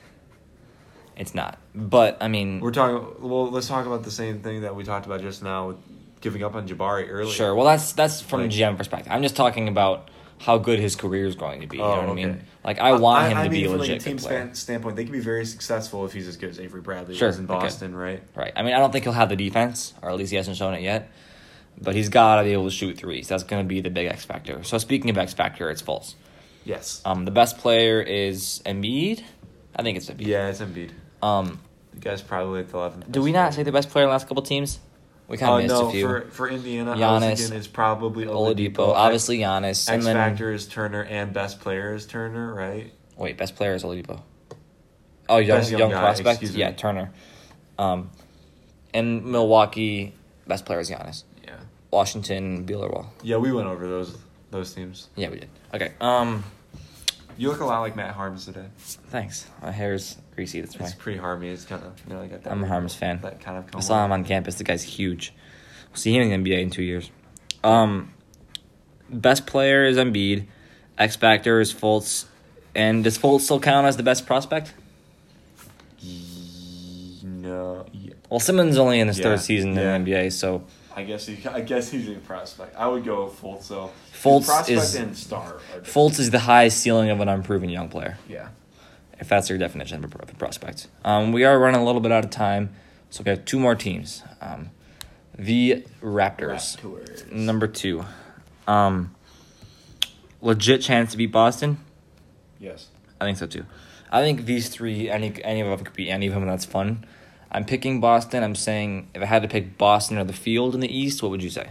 It's 1.16 1.34
not, 1.34 1.58
but 1.76 2.18
I 2.20 2.26
mean, 2.26 2.58
We're 2.58 2.72
talking. 2.72 3.28
Well, 3.28 3.48
let's 3.48 3.68
talk 3.68 3.86
about 3.86 4.02
the 4.02 4.10
same 4.10 4.40
thing 4.40 4.62
that 4.62 4.74
we 4.74 4.82
talked 4.82 5.06
about 5.06 5.20
just 5.20 5.44
now 5.44 5.68
with 5.68 5.76
giving 6.20 6.42
up 6.42 6.56
on 6.56 6.66
Jabari 6.66 7.06
earlier. 7.08 7.32
sure. 7.32 7.54
Well, 7.54 7.66
that's 7.66 7.92
that's 7.92 8.20
from 8.20 8.40
Like- 8.42 8.50
a 8.50 8.52
GM 8.54 8.76
perspective. 8.76 9.12
I'm 9.12 9.22
just 9.22 9.36
talking 9.36 9.68
about 9.68 10.10
how 10.38 10.58
good 10.58 10.80
his 10.80 10.96
career 10.96 11.26
is 11.26 11.36
going 11.36 11.60
to 11.60 11.68
be. 11.68 11.76
You 11.76 11.84
Oh, 11.84 11.94
know 11.94 12.00
what 12.00 12.10
I 12.10 12.14
mean? 12.14 12.30
okay. 12.30 12.40
Like 12.64 12.78
I 12.80 12.92
want 12.94 13.32
him 13.32 13.44
to 13.44 13.48
be 13.48 13.64
a 13.64 13.68
from, 13.68 13.78
legit 13.78 13.92
like 13.92 14.00
a 14.00 14.04
team 14.04 14.16
good 14.16 14.24
player. 14.26 14.40
span, 14.42 14.54
standpoint. 14.56 14.96
They 14.96 15.04
can 15.04 15.12
be 15.12 15.20
very 15.20 15.46
successful 15.46 16.04
if 16.04 16.12
he's 16.12 16.26
as 16.26 16.36
good 16.36 16.50
as 16.50 16.58
Avery 16.58 16.80
Bradley 16.80 17.14
Sure, 17.14 17.28
was 17.28 17.38
in 17.38 17.44
okay. 17.44 17.54
Boston, 17.60 17.94
right? 17.94 18.20
Right. 18.34 18.52
I 18.56 18.64
mean, 18.64 18.74
I 18.74 18.78
don't 18.80 18.90
think 18.90 19.04
he'll 19.04 19.12
have 19.12 19.28
the 19.28 19.36
defense, 19.36 19.94
or 20.02 20.10
at 20.10 20.16
least 20.16 20.30
he 20.30 20.36
hasn't 20.36 20.56
shown 20.56 20.74
it 20.74 20.82
yet. 20.82 21.10
But 21.80 21.94
he's 21.94 22.08
got 22.08 22.36
to 22.38 22.42
be 22.44 22.52
able 22.52 22.64
to 22.64 22.70
shoot 22.70 22.96
threes. 22.98 23.28
That's 23.28 23.44
going 23.44 23.62
to 23.64 23.68
be 23.68 23.80
the 23.80 23.90
big 23.90 24.08
X 24.08 24.24
factor. 24.24 24.64
So 24.64 24.78
speaking 24.78 25.10
of 25.10 25.18
X 25.18 25.32
factor, 25.32 25.70
it's 25.70 25.80
Fultz. 25.82 26.14
Yes. 26.64 27.02
Um, 27.04 27.24
the 27.24 27.30
best 27.30 27.58
player 27.58 28.00
is 28.00 28.62
Embiid. 28.64 29.22
I 29.76 29.82
think 29.82 29.96
it's 29.98 30.08
Embiid. 30.08 30.26
yeah, 30.26 30.48
it's 30.48 30.60
Embiid. 30.60 30.90
Um, 31.22 31.60
The 31.94 32.00
guy's 32.00 32.22
probably 32.22 32.60
at 32.60 32.68
the 32.68 32.78
11th. 32.78 33.10
do 33.10 33.22
we 33.22 33.32
not 33.32 33.54
say 33.54 33.62
the 33.62 33.72
best 33.72 33.90
player 33.90 34.04
in 34.04 34.08
the 34.08 34.12
last 34.12 34.28
couple 34.28 34.42
teams? 34.42 34.78
We 35.26 35.38
kind 35.38 35.50
of 35.50 35.54
Oh 35.58 35.62
missed 35.62 35.82
no, 35.82 35.88
a 35.88 35.92
few. 35.92 36.06
for 36.06 36.20
for 36.30 36.48
Indiana, 36.50 36.94
Giannis, 36.96 37.50
it's 37.50 37.66
probably 37.66 38.26
Oladipo, 38.26 38.74
Oladipo. 38.76 38.92
obviously 38.94 39.38
Giannis, 39.38 39.88
and 39.88 39.96
X 39.96 40.04
then 40.04 40.16
factor 40.16 40.52
is 40.52 40.66
Turner, 40.66 41.02
and 41.02 41.32
best 41.32 41.60
player 41.60 41.94
is 41.94 42.04
Turner, 42.06 42.52
right? 42.52 42.92
wait, 43.16 43.38
best 43.38 43.56
player 43.56 43.74
is 43.74 43.84
Oladipo. 43.84 44.20
Oh, 45.28 45.38
young, 45.38 45.58
Best 45.60 45.70
young 45.70 45.80
young 45.80 45.90
guy, 45.92 46.00
prospect, 46.00 46.42
yeah, 46.42 46.72
Turner. 46.72 47.10
Um, 47.78 48.10
and 48.92 49.24
Milwaukee, 49.24 50.12
best 50.46 50.66
player 50.66 50.80
is 50.80 50.90
Giannis. 50.90 51.24
Yeah. 51.42 51.56
Washington, 51.90 52.66
Bealerwall. 52.66 53.06
Yeah, 53.22 53.38
we 53.38 53.50
went 53.50 53.66
over 53.66 53.88
those 53.88 54.18
those 54.50 54.74
teams. 54.74 55.08
Yeah, 55.16 55.30
we 55.30 55.38
did. 55.40 55.48
Okay. 55.74 55.92
Um, 56.00 56.44
You 57.36 57.48
look 57.50 57.60
a 57.60 57.64
lot 57.64 57.80
like 57.80 57.96
Matt 57.96 58.14
Harms 58.14 58.46
today. 58.46 58.66
thanks. 59.10 59.46
My 59.60 59.72
hair's 59.72 60.16
greasy. 60.36 60.60
That's 60.60 60.78
why. 60.78 60.86
It's 60.86 60.94
pretty 60.94 61.18
harmy. 61.18 61.48
It's 61.48 61.64
kind 61.64 61.82
of 61.84 61.92
you 62.06 62.14
know 62.14 62.22
I 62.22 62.26
got 62.28 62.42
that. 62.44 62.52
I'm 62.52 62.62
a 62.62 62.66
Harms 62.68 62.94
fan. 62.94 63.20
That 63.22 63.40
kind 63.40 63.58
of. 63.58 63.74
I 63.74 63.80
saw 63.80 64.04
him 64.04 64.12
on 64.12 64.24
campus. 64.24 64.54
The 64.56 64.64
guy's 64.64 64.82
huge. 64.84 65.32
We'll 65.90 65.96
see 65.96 66.14
him 66.16 66.30
in 66.30 66.42
the 66.42 66.50
NBA 66.50 66.62
in 66.62 66.70
two 66.70 66.82
years. 66.82 67.10
Um, 67.64 68.12
best 69.10 69.46
player 69.46 69.84
is 69.84 69.96
Embiid. 69.96 70.46
X 70.96 71.16
factor 71.16 71.60
is 71.60 71.72
Fultz. 71.74 72.26
And 72.76 73.02
does 73.04 73.18
Fultz 73.18 73.40
still 73.42 73.60
count 73.60 73.86
as 73.86 73.96
the 73.96 74.02
best 74.02 74.26
prospect? 74.26 74.72
No. 77.22 77.86
Yeah. 77.92 78.12
Well, 78.30 78.40
Simmons 78.40 78.76
only 78.78 79.00
in 79.00 79.08
his 79.08 79.18
Yeah, 79.18 79.24
third 79.24 79.40
season 79.40 79.74
yeah. 79.74 79.94
in 79.96 80.04
the 80.04 80.10
NBA, 80.12 80.32
so 80.32 80.64
I 80.96 81.02
guess 81.04 81.26
he. 81.26 81.38
I 81.48 81.60
guess 81.60 81.90
he's 81.90 82.08
a 82.08 82.14
prospect. 82.20 82.76
I 82.76 82.86
would 82.86 83.04
go 83.04 83.26
Fultz 83.28 83.68
though. 83.68 83.90
Fultz 84.12 84.46
prospect 84.46 84.70
is- 84.78 84.94
and 84.94 85.16
star. 85.16 85.56
Fultz 85.82 86.18
is 86.20 86.30
the 86.30 86.38
highest 86.40 86.78
ceiling 86.78 87.10
of 87.10 87.20
an 87.20 87.28
unproven 87.28 87.68
young 87.68 87.88
player, 87.88 88.16
Yeah. 88.28 88.48
if 89.18 89.28
that's 89.28 89.48
your 89.48 89.58
definition 89.58 90.04
of 90.04 90.14
a 90.14 90.18
prospect. 90.34 90.86
Um, 91.04 91.32
we 91.32 91.44
are 91.44 91.58
running 91.58 91.80
a 91.80 91.84
little 91.84 92.00
bit 92.00 92.12
out 92.12 92.24
of 92.24 92.30
time, 92.30 92.74
so 93.10 93.22
we 93.24 93.30
have 93.30 93.44
two 93.44 93.58
more 93.58 93.74
teams. 93.74 94.22
Um, 94.40 94.70
the 95.36 95.84
Raptors. 96.00 96.78
Raptors. 96.80 97.30
Number 97.32 97.66
two. 97.66 98.04
Um, 98.68 99.14
legit 100.40 100.80
chance 100.80 101.10
to 101.12 101.16
beat 101.16 101.32
Boston? 101.32 101.78
Yes. 102.60 102.88
I 103.20 103.24
think 103.24 103.38
so 103.38 103.46
too. 103.46 103.64
I 104.12 104.20
think 104.20 104.44
these 104.46 104.68
three, 104.68 105.10
any 105.10 105.42
any 105.44 105.60
of 105.60 105.66
them 105.68 105.84
could 105.84 105.94
beat 105.94 106.08
any 106.08 106.28
of 106.28 106.34
them, 106.34 106.42
and 106.44 106.52
that's 106.52 106.64
fun. 106.64 107.04
I'm 107.54 107.64
picking 107.64 108.00
Boston. 108.00 108.42
I'm 108.42 108.56
saying 108.56 109.08
if 109.14 109.22
I 109.22 109.26
had 109.26 109.42
to 109.42 109.48
pick 109.48 109.78
Boston 109.78 110.18
or 110.18 110.24
the 110.24 110.32
field 110.32 110.74
in 110.74 110.80
the 110.80 110.94
East, 110.94 111.22
what 111.22 111.30
would 111.30 111.42
you 111.42 111.50
say? 111.50 111.70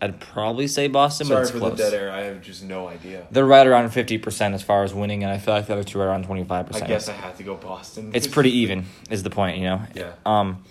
I'd 0.00 0.18
probably 0.18 0.66
say 0.66 0.86
Boston, 0.86 1.26
but 1.28 1.34
Sorry 1.34 1.42
it's 1.42 1.50
for 1.50 1.58
close. 1.58 1.72
the 1.72 1.90
dead 1.90 1.94
air. 1.94 2.10
I 2.10 2.22
have 2.22 2.40
just 2.40 2.62
no 2.62 2.88
idea. 2.88 3.26
They're 3.30 3.44
right 3.44 3.66
around 3.66 3.90
fifty 3.90 4.16
percent 4.16 4.54
as 4.54 4.62
far 4.62 4.82
as 4.82 4.94
winning, 4.94 5.24
and 5.24 5.32
I 5.32 5.36
feel 5.36 5.52
like 5.52 5.66
the 5.66 5.74
other 5.74 5.84
two 5.84 6.00
are 6.00 6.06
around 6.06 6.24
twenty 6.24 6.44
five 6.44 6.66
percent. 6.68 6.84
I 6.84 6.86
guess 6.86 7.08
I 7.08 7.12
have 7.12 7.36
to 7.36 7.42
go 7.42 7.56
Boston. 7.56 8.12
it's 8.14 8.26
pretty 8.26 8.50
even. 8.58 8.86
Is 9.10 9.24
the 9.24 9.30
point, 9.30 9.58
you 9.58 9.64
know? 9.64 9.82
Yeah. 9.94 10.12
Um, 10.24 10.64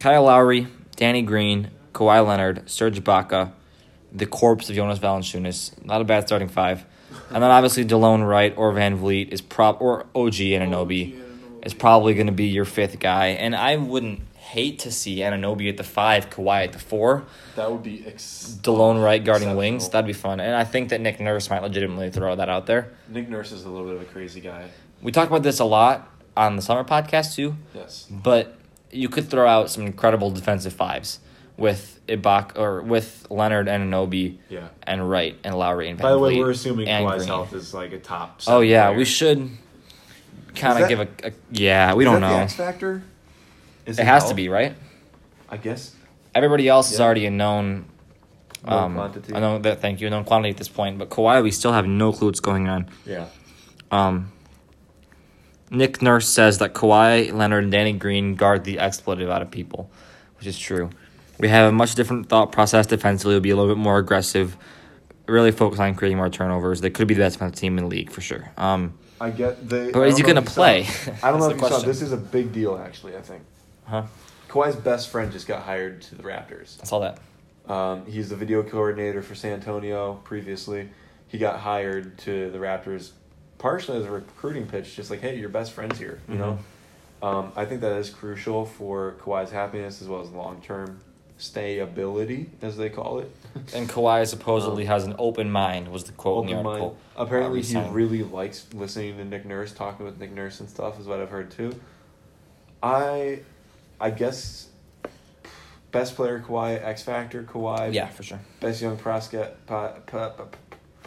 Kyle 0.00 0.24
Lowry, 0.24 0.66
Danny 0.96 1.22
Green, 1.22 1.70
Kawhi 1.92 2.26
Leonard, 2.26 2.68
Serge 2.68 2.98
Ibaka, 3.00 3.52
the 4.10 4.26
corpse 4.26 4.68
of 4.68 4.74
Jonas 4.74 4.98
Valanciunas. 4.98 5.84
Not 5.84 6.00
a 6.00 6.04
bad 6.04 6.26
starting 6.26 6.48
five. 6.48 6.84
And 7.32 7.42
then 7.42 7.50
obviously 7.50 7.84
Delon 7.84 8.26
Wright 8.28 8.52
or 8.56 8.72
VanVleet 8.72 9.28
is 9.28 9.40
prob 9.40 9.76
or 9.80 10.06
OG 10.14 10.34
Anunoby 10.34 11.18
is 11.62 11.74
probably 11.74 12.14
going 12.14 12.26
to 12.26 12.32
be 12.32 12.46
your 12.46 12.64
fifth 12.64 12.98
guy. 12.98 13.28
And 13.28 13.54
I 13.54 13.76
wouldn't 13.76 14.20
hate 14.34 14.80
to 14.80 14.90
see 14.90 15.18
Anunoby 15.18 15.68
at 15.68 15.76
the 15.76 15.84
five, 15.84 16.28
Kawhi 16.28 16.64
at 16.64 16.72
the 16.72 16.78
four, 16.80 17.24
That 17.54 17.70
would 17.70 17.84
be 17.84 18.04
ex- 18.06 18.58
Delon 18.62 19.02
Wright 19.02 19.22
guarding 19.24 19.54
wings. 19.56 19.88
That'd 19.90 20.06
be 20.06 20.12
fun. 20.12 20.40
And 20.40 20.56
I 20.56 20.64
think 20.64 20.88
that 20.88 21.00
Nick 21.00 21.20
Nurse 21.20 21.48
might 21.50 21.62
legitimately 21.62 22.10
throw 22.10 22.34
that 22.34 22.48
out 22.48 22.66
there. 22.66 22.92
Nick 23.08 23.28
Nurse 23.28 23.52
is 23.52 23.64
a 23.64 23.68
little 23.70 23.86
bit 23.86 23.96
of 23.96 24.02
a 24.02 24.06
crazy 24.06 24.40
guy. 24.40 24.68
We 25.02 25.12
talked 25.12 25.30
about 25.30 25.44
this 25.44 25.60
a 25.60 25.64
lot 25.64 26.08
on 26.36 26.56
the 26.56 26.62
summer 26.62 26.82
podcast 26.84 27.36
too. 27.36 27.56
Yes. 27.74 28.06
but 28.10 28.56
you 28.90 29.08
could 29.08 29.28
throw 29.30 29.46
out 29.46 29.70
some 29.70 29.86
incredible 29.86 30.30
defensive 30.32 30.72
fives 30.72 31.20
with 31.60 32.00
Ibaka 32.08 32.58
or 32.58 32.80
with 32.82 33.26
Leonard 33.30 33.68
and 33.68 33.92
Anobi 33.92 34.38
Yeah. 34.48 34.68
and 34.82 35.08
Wright 35.08 35.36
and 35.44 35.56
Lowry 35.56 35.88
and 35.90 35.98
Van 35.98 36.02
By 36.04 36.10
the 36.12 36.18
way, 36.18 36.30
Vliet 36.32 36.40
we're 36.44 36.50
assuming 36.50 36.88
and 36.88 37.06
Kawhi's 37.06 37.26
health 37.26 37.52
is 37.52 37.72
like 37.74 37.92
a 37.92 37.98
top. 37.98 38.40
Oh 38.48 38.60
yeah, 38.60 38.86
player. 38.86 38.98
we 38.98 39.04
should 39.04 39.50
kind 40.56 40.82
of 40.82 40.88
give 40.88 41.00
a, 41.00 41.08
a 41.28 41.32
yeah. 41.52 41.94
We 41.94 42.04
Is 42.04 42.10
don't 42.10 42.20
that 42.22 42.28
the 42.28 42.36
know. 42.36 42.42
X 42.42 42.54
factor. 42.54 43.02
Is 43.86 43.98
It 43.98 44.06
has 44.06 44.28
to 44.30 44.34
be 44.34 44.48
right. 44.48 44.74
I 45.48 45.58
guess. 45.58 45.94
Everybody 46.34 46.66
else 46.68 46.92
is 46.92 47.00
already 47.00 47.26
a 47.26 47.30
known. 47.30 47.84
Known 48.64 48.78
Um, 48.84 48.94
quantity. 48.94 49.34
I 49.34 49.40
know 49.40 49.58
that. 49.58 49.80
Thank 49.80 50.00
you. 50.00 50.08
Known 50.10 50.24
quantity 50.24 50.50
at 50.50 50.56
this 50.56 50.68
point, 50.68 50.98
but 50.98 51.08
Kawhi, 51.10 51.42
we 51.42 51.50
still 51.50 51.72
have 51.72 51.86
no 51.86 52.12
clue 52.12 52.28
what's 52.28 52.40
going 52.40 52.68
on. 52.68 52.88
Yeah. 53.06 53.26
Um, 53.90 54.32
Nick 55.70 56.02
Nurse 56.02 56.28
says 56.28 56.58
that 56.58 56.74
Kawhi 56.74 57.32
Leonard 57.32 57.64
and 57.64 57.72
Danny 57.72 57.92
Green 57.92 58.34
guard 58.34 58.64
the 58.64 58.78
expletive 58.78 59.28
out 59.30 59.42
of 59.42 59.50
people, 59.50 59.90
which 60.38 60.46
is 60.46 60.58
true. 60.58 60.90
We 61.40 61.48
have 61.48 61.70
a 61.70 61.72
much 61.72 61.94
different 61.94 62.28
thought 62.28 62.52
process 62.52 62.86
defensively. 62.86 63.34
We'll 63.34 63.40
be 63.40 63.50
a 63.50 63.56
little 63.56 63.74
bit 63.74 63.80
more 63.80 63.98
aggressive, 63.98 64.56
really 65.26 65.52
focus 65.52 65.80
on 65.80 65.94
creating 65.94 66.18
more 66.18 66.28
turnovers. 66.28 66.82
They 66.82 66.90
could 66.90 67.08
be 67.08 67.14
the 67.14 67.20
best 67.20 67.36
defensive 67.36 67.58
team 67.58 67.78
in 67.78 67.84
the 67.84 67.90
league 67.90 68.10
for 68.10 68.20
sure. 68.20 68.50
Um, 68.58 68.98
I 69.20 69.30
get 69.30 69.68
the. 69.68 69.90
But 69.92 70.02
I 70.02 70.06
is 70.06 70.16
don't 70.16 70.26
he 70.28 70.32
know 70.34 70.40
if 70.40 70.44
you 70.44 70.50
play? 70.54 70.84
saw- 70.84 71.12
I 71.22 71.30
don't 71.30 71.40
know 71.40 71.50
if 71.50 71.60
you 71.60 71.68
saw. 71.68 71.78
This 71.80 72.02
is 72.02 72.12
a 72.12 72.16
big 72.16 72.52
deal, 72.52 72.76
actually. 72.76 73.16
I 73.16 73.22
think 73.22 73.42
huh? 73.84 74.04
Kawhi's 74.48 74.76
best 74.76 75.08
friend 75.08 75.32
just 75.32 75.46
got 75.46 75.62
hired 75.62 76.02
to 76.02 76.14
the 76.14 76.22
Raptors. 76.22 76.78
I 76.82 76.84
saw 76.84 76.98
that. 77.00 77.18
Um, 77.72 78.04
he's 78.06 78.28
the 78.28 78.36
video 78.36 78.62
coordinator 78.62 79.22
for 79.22 79.34
San 79.34 79.52
Antonio 79.52 80.14
previously. 80.24 80.88
He 81.28 81.38
got 81.38 81.60
hired 81.60 82.18
to 82.18 82.50
the 82.50 82.58
Raptors 82.58 83.12
partially 83.58 83.98
as 83.98 84.06
a 84.06 84.10
recruiting 84.10 84.66
pitch, 84.66 84.96
just 84.96 85.10
like, 85.10 85.20
hey, 85.20 85.38
your 85.38 85.50
best 85.50 85.72
friend's 85.72 85.98
here, 85.98 86.20
you 86.28 86.34
know? 86.34 86.58
Um, 87.22 87.52
I 87.54 87.66
think 87.66 87.82
that 87.82 87.92
is 87.92 88.10
crucial 88.10 88.64
for 88.64 89.14
Kawhi's 89.20 89.50
happiness 89.52 90.00
as 90.02 90.08
well 90.08 90.22
as 90.22 90.30
long 90.30 90.60
term 90.62 91.00
stayability, 91.40 92.46
as 92.62 92.76
they 92.76 92.88
call 92.90 93.18
it. 93.18 93.34
And 93.74 93.88
Kawhi 93.88 94.26
supposedly 94.26 94.84
has 94.84 95.04
an 95.04 95.16
open 95.18 95.50
mind. 95.50 95.88
Was 95.88 96.04
the 96.04 96.12
quote 96.12 96.48
in 96.48 96.56
the 96.56 96.62
mind. 96.62 96.92
Apparently, 97.16 97.62
he 97.62 97.78
really 97.88 98.22
likes 98.22 98.66
listening 98.72 99.16
to 99.16 99.24
Nick 99.24 99.44
Nurse, 99.44 99.72
talking 99.72 100.06
with 100.06 100.18
Nick 100.20 100.32
Nurse 100.32 100.60
and 100.60 100.68
stuff, 100.68 101.00
is 101.00 101.06
what 101.06 101.20
I've 101.20 101.30
heard 101.30 101.50
too. 101.50 101.74
I, 102.82 103.40
I 104.00 104.10
guess, 104.10 104.68
best 105.90 106.14
player 106.16 106.40
Kawhi, 106.46 106.82
X 106.82 107.02
Factor 107.02 107.42
Kawhi, 107.42 107.92
Yeah, 107.92 108.06
for 108.08 108.22
sure. 108.22 108.40
best 108.60 108.80
young 108.80 108.96
prospect. 108.96 109.66
Pa, 109.66 109.94
pa, 110.06 110.30
pa, 110.30 110.44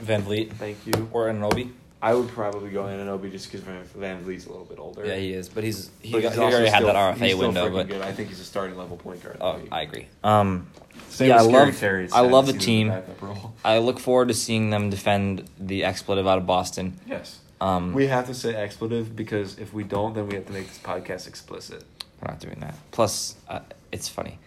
VanVleet 0.02 0.52
thank 0.54 0.86
you. 0.86 1.10
or 1.14 1.28
Anobi. 1.28 1.72
I 2.04 2.14
would 2.14 2.28
probably 2.28 2.70
go 2.70 2.84
Anunoby 2.84 3.32
just 3.32 3.50
because 3.50 3.62
Van, 3.62 3.82
VanVleet's 3.98 4.46
a 4.46 4.50
little 4.50 4.66
bit 4.66 4.78
older. 4.78 5.06
Yeah, 5.06 5.16
he 5.16 5.32
is, 5.34 5.48
but 5.48 5.64
he's 5.64 5.90
he, 6.02 6.12
But 6.12 6.22
got, 6.24 6.28
he's 6.30 6.38
he 6.38 6.44
also 6.44 6.56
already 6.58 6.70
had 6.70 6.78
still- 6.84 6.94
that 6.94 7.14
he's 7.18 7.22
RFA 7.22 7.28
still 7.30 7.40
window. 7.40 7.70
freaking 7.70 7.74
But 7.74 7.88
good. 7.88 8.02
I 8.02 8.12
think 8.12 8.28
he's 8.30 8.40
a 8.42 8.44
starting 8.44 8.78
level 8.78 8.98
point 8.98 9.24
guard. 9.24 9.38
oh. 9.40 9.62
I 9.72 9.82
agree. 9.84 10.08
Um, 10.24 10.68
Same 11.10 11.30
yeah, 11.30 11.42
with 11.42 11.56
I 11.56 11.60
love- 11.66 11.80
Terry. 11.80 12.10
I 12.12 12.22
love 12.22 12.46
the 12.48 12.54
team. 12.54 12.90
back 12.90 13.08
up 13.10 13.22
role. 13.22 13.54
I 13.66 13.78
look 13.78 14.00
forward 14.00 14.28
to 14.28 14.34
seeing 14.34 14.70
them 14.70 14.90
defend 14.90 15.48
the 15.58 15.86
expletive 15.86 16.28
out 16.28 16.38
of 16.38 16.46
Boston. 16.46 17.00
Yes. 17.08 17.40
Um, 17.62 17.94
We 17.94 18.08
have 18.08 18.28
to 18.28 18.34
say 18.34 18.54
expletive 18.54 19.16
because 19.16 19.58
if 19.58 19.74
we 19.74 19.86
don't, 19.86 20.14
then 20.14 20.28
we 20.28 20.36
have 20.36 20.46
to 20.48 20.52
make 20.52 20.68
this 20.68 20.80
podcast 20.80 21.26
explicit. 21.28 21.86
We're 22.22 22.32
not 22.32 22.42
doing 22.42 22.58
that. 22.60 22.76
Plus, 22.92 23.36
uh, 23.48 23.60
it's 23.94 24.10
funny 24.10 24.40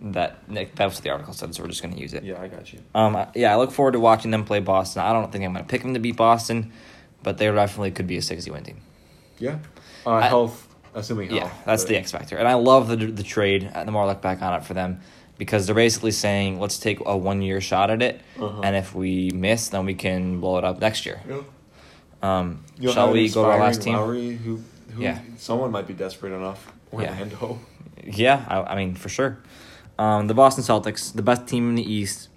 that 0.00 0.48
Nick, 0.50 0.74
that 0.74 0.86
was 0.86 0.98
the 1.00 1.10
article 1.10 1.32
said, 1.32 1.54
so 1.54 1.62
we're 1.62 1.68
just 1.68 1.82
going 1.82 1.94
to 1.94 2.00
use 2.00 2.12
it. 2.14 2.24
Yeah, 2.24 2.40
I 2.42 2.48
got 2.48 2.72
you. 2.72 2.80
Um, 2.94 3.14
I- 3.14 3.28
yeah, 3.36 3.52
I 3.52 3.56
look 3.56 3.70
forward 3.70 3.92
to 3.92 4.00
watching 4.00 4.32
them 4.32 4.44
play 4.44 4.58
Boston. 4.58 5.02
I 5.02 5.12
don't 5.12 5.30
think 5.30 5.44
I'm 5.44 5.52
going 5.52 5.64
to 5.64 5.68
pick 5.70 5.82
them 5.82 5.94
to 5.94 6.00
beat 6.00 6.16
Boston, 6.16 6.72
but 7.26 7.38
they 7.38 7.50
definitely 7.50 7.90
could 7.90 8.06
be 8.06 8.16
a 8.16 8.22
60 8.22 8.48
win 8.52 8.62
team. 8.62 8.76
Yeah. 9.40 9.58
Uh, 10.06 10.10
I- 10.12 10.28
health, 10.28 10.68
assuming 10.94 11.28
health. 11.28 11.42
Yeah, 11.42 11.50
that's 11.66 11.82
but- 11.82 11.88
the 11.88 11.96
X 11.96 12.12
factor, 12.12 12.36
and 12.38 12.46
I 12.46 12.54
love 12.54 12.86
the 12.86 12.94
the 12.96 13.24
trade. 13.24 13.68
uh, 13.74 13.82
The 13.84 13.90
more 13.90 14.04
I 14.04 14.06
look 14.06 14.22
back 14.22 14.40
on 14.42 14.54
it 14.54 14.62
for 14.64 14.74
them, 14.74 15.00
because 15.36 15.66
they're 15.66 15.74
basically 15.74 16.12
saying 16.12 16.60
let's 16.60 16.78
take 16.78 17.00
a 17.04 17.16
one 17.16 17.42
year 17.42 17.60
shot 17.60 17.90
at 17.90 18.00
it, 18.00 18.20
Uh-huh. 18.40 18.60
and 18.62 18.76
if 18.76 18.94
we 18.94 19.30
miss, 19.34 19.68
then 19.70 19.84
we 19.84 19.94
can 19.94 20.40
blow 20.40 20.56
it 20.58 20.64
up 20.64 20.80
next 20.80 21.04
year. 21.04 21.20
Yeah. 21.28 21.40
Um, 22.22 22.64
shall 22.92 23.10
we 23.12 23.28
go 23.28 23.42
to 23.42 23.50
our 23.50 23.58
last 23.60 23.82
team? 23.82 23.94
Lowry, 23.94 24.36
who, 24.36 24.60
who 24.94 25.02
Yeah. 25.02 25.18
someone 25.36 25.70
might 25.72 25.86
be 25.88 25.94
desperate 25.94 26.32
enough. 26.32 26.72
Orlando. 26.92 27.58
Yeah, 28.04 28.44
I, 28.48 28.56
I 28.72 28.76
mean 28.76 28.94
for 28.94 29.08
sure. 29.08 29.38
Um, 29.98 30.28
the 30.28 30.34
Boston 30.34 30.62
Celtics, 30.62 31.12
the 31.12 31.22
best 31.22 31.46
team 31.48 31.68
in 31.70 31.74
the 31.74 31.82
East, 31.98 32.28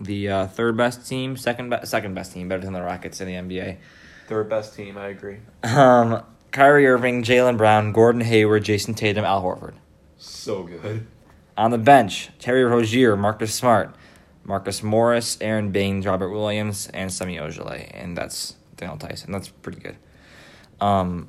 the 0.00 0.28
uh, 0.28 0.46
third 0.46 0.76
best 0.76 1.08
team, 1.08 1.36
second 1.36 1.70
be- 1.70 1.84
second 1.84 2.14
best 2.14 2.32
team, 2.32 2.48
better 2.48 2.62
than 2.62 2.72
the 2.74 2.82
Rockets 2.82 3.20
in 3.20 3.26
the 3.26 3.34
NBA. 3.34 3.76
Third 4.28 4.48
best 4.48 4.74
team, 4.74 4.98
I 4.98 5.08
agree. 5.08 5.38
Um, 5.62 6.22
Kyrie 6.50 6.86
Irving, 6.86 7.22
Jaylen 7.22 7.56
Brown, 7.56 7.92
Gordon 7.92 8.22
Hayward, 8.22 8.64
Jayson 8.64 8.94
Tatum, 8.94 9.24
Al 9.24 9.42
Horford. 9.42 9.74
So 10.18 10.62
good. 10.64 11.06
On 11.56 11.70
the 11.70 11.78
bench, 11.78 12.30
Terry 12.38 12.64
Rozier, 12.64 13.16
Marcus 13.16 13.54
Smart, 13.54 13.94
Marcus 14.44 14.82
Morris, 14.82 15.38
Aron 15.40 15.70
Baynes, 15.70 16.06
Robert 16.06 16.30
Williams, 16.30 16.88
and 16.92 17.12
Semi 17.12 17.36
Ojeleye, 17.36 17.90
and 17.94 18.16
that's 18.16 18.54
Daniel 18.76 18.98
Theis. 18.98 19.24
That's 19.28 19.48
pretty 19.48 19.80
good. 19.80 19.96
Um, 20.80 21.28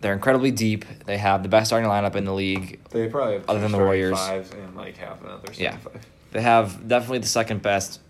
they're 0.00 0.12
incredibly 0.12 0.50
deep. 0.50 0.84
They 1.06 1.18
have 1.18 1.42
the 1.42 1.48
best 1.48 1.68
starting 1.68 1.88
lineup 1.88 2.14
in 2.14 2.24
the 2.24 2.34
league. 2.34 2.80
They 2.90 3.08
probably 3.08 3.34
have 3.34 3.48
Other 3.48 3.60
than 3.60 3.72
the 3.72 3.78
Warriors. 3.78 4.18
fives 4.18 4.50
and 4.52 4.76
like 4.76 4.96
half 4.96 5.22
another 5.22 5.52
Yeah. 5.54 5.76
five. 5.78 6.06
They 6.30 6.42
have 6.42 6.86
definitely 6.86 7.18
the 7.20 7.26
second 7.26 7.62
best 7.62 8.00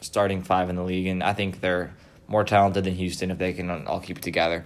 starting 0.00 0.42
five 0.42 0.68
in 0.68 0.76
the 0.76 0.82
league, 0.82 1.06
and 1.06 1.22
I 1.22 1.32
think 1.32 1.60
they're 1.60 1.94
more 2.32 2.42
talented 2.42 2.84
than 2.84 2.94
Houston 2.94 3.30
if 3.30 3.38
they 3.38 3.52
can 3.52 3.70
all 3.86 4.00
keep 4.00 4.18
it 4.18 4.22
together. 4.22 4.64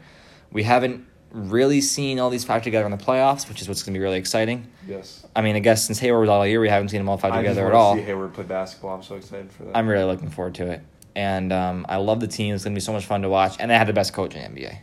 We 0.51 0.63
haven't 0.63 1.07
really 1.33 1.81
seen 1.83 2.19
all 2.19 2.31
these 2.31 2.45
five 2.45 2.63
together 2.63 2.87
in 2.87 2.93
the 2.93 3.05
playoffs, 3.05 3.49
which 3.49 3.61
is 3.61 3.69
what's 3.69 3.83
going 3.83 3.93
to 3.93 3.99
be 3.99 4.03
really 4.03 4.17
exciting. 4.17 4.71
Yes. 4.89 5.27
I 5.35 5.43
mean, 5.43 5.57
I 5.57 5.59
guess 5.59 5.85
since 5.85 5.99
Hayward 5.99 6.21
was 6.21 6.29
all 6.31 6.47
year, 6.47 6.61
we 6.61 6.69
haven't 6.69 6.89
seen 6.89 7.01
them 7.01 7.09
all 7.09 7.19
five 7.19 7.33
I 7.33 7.43
just 7.43 7.51
together 7.51 7.67
at 7.67 7.75
all. 7.75 7.97
See 7.97 8.03
Hayward 8.03 8.33
play 8.33 8.45
basketball. 8.45 8.95
I'm 8.95 9.03
so 9.03 9.17
excited 9.17 9.53
for 9.53 9.65
that. 9.65 9.77
I'm 9.77 9.89
really 9.89 10.05
looking 10.05 10.31
forward 10.31 10.55
to 10.55 10.71
it, 10.71 10.81
and 11.15 11.53
um, 11.53 11.85
I 11.89 11.97
love 11.97 12.21
the 12.21 12.29
team. 12.29 12.55
It's 12.55 12.65
going 12.65 12.75
to 12.75 12.79
be 12.79 12.81
so 12.81 12.93
much 12.93 13.05
fun 13.05 13.23
to 13.23 13.29
watch, 13.29 13.57
and 13.59 13.71
they 13.71 13.77
had 13.77 13.89
the 13.89 13.93
best 13.93 14.15
coach 14.15 14.35
in 14.35 14.55
the 14.55 14.61
NBA. 14.61 14.79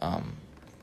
Um, 0.00 0.36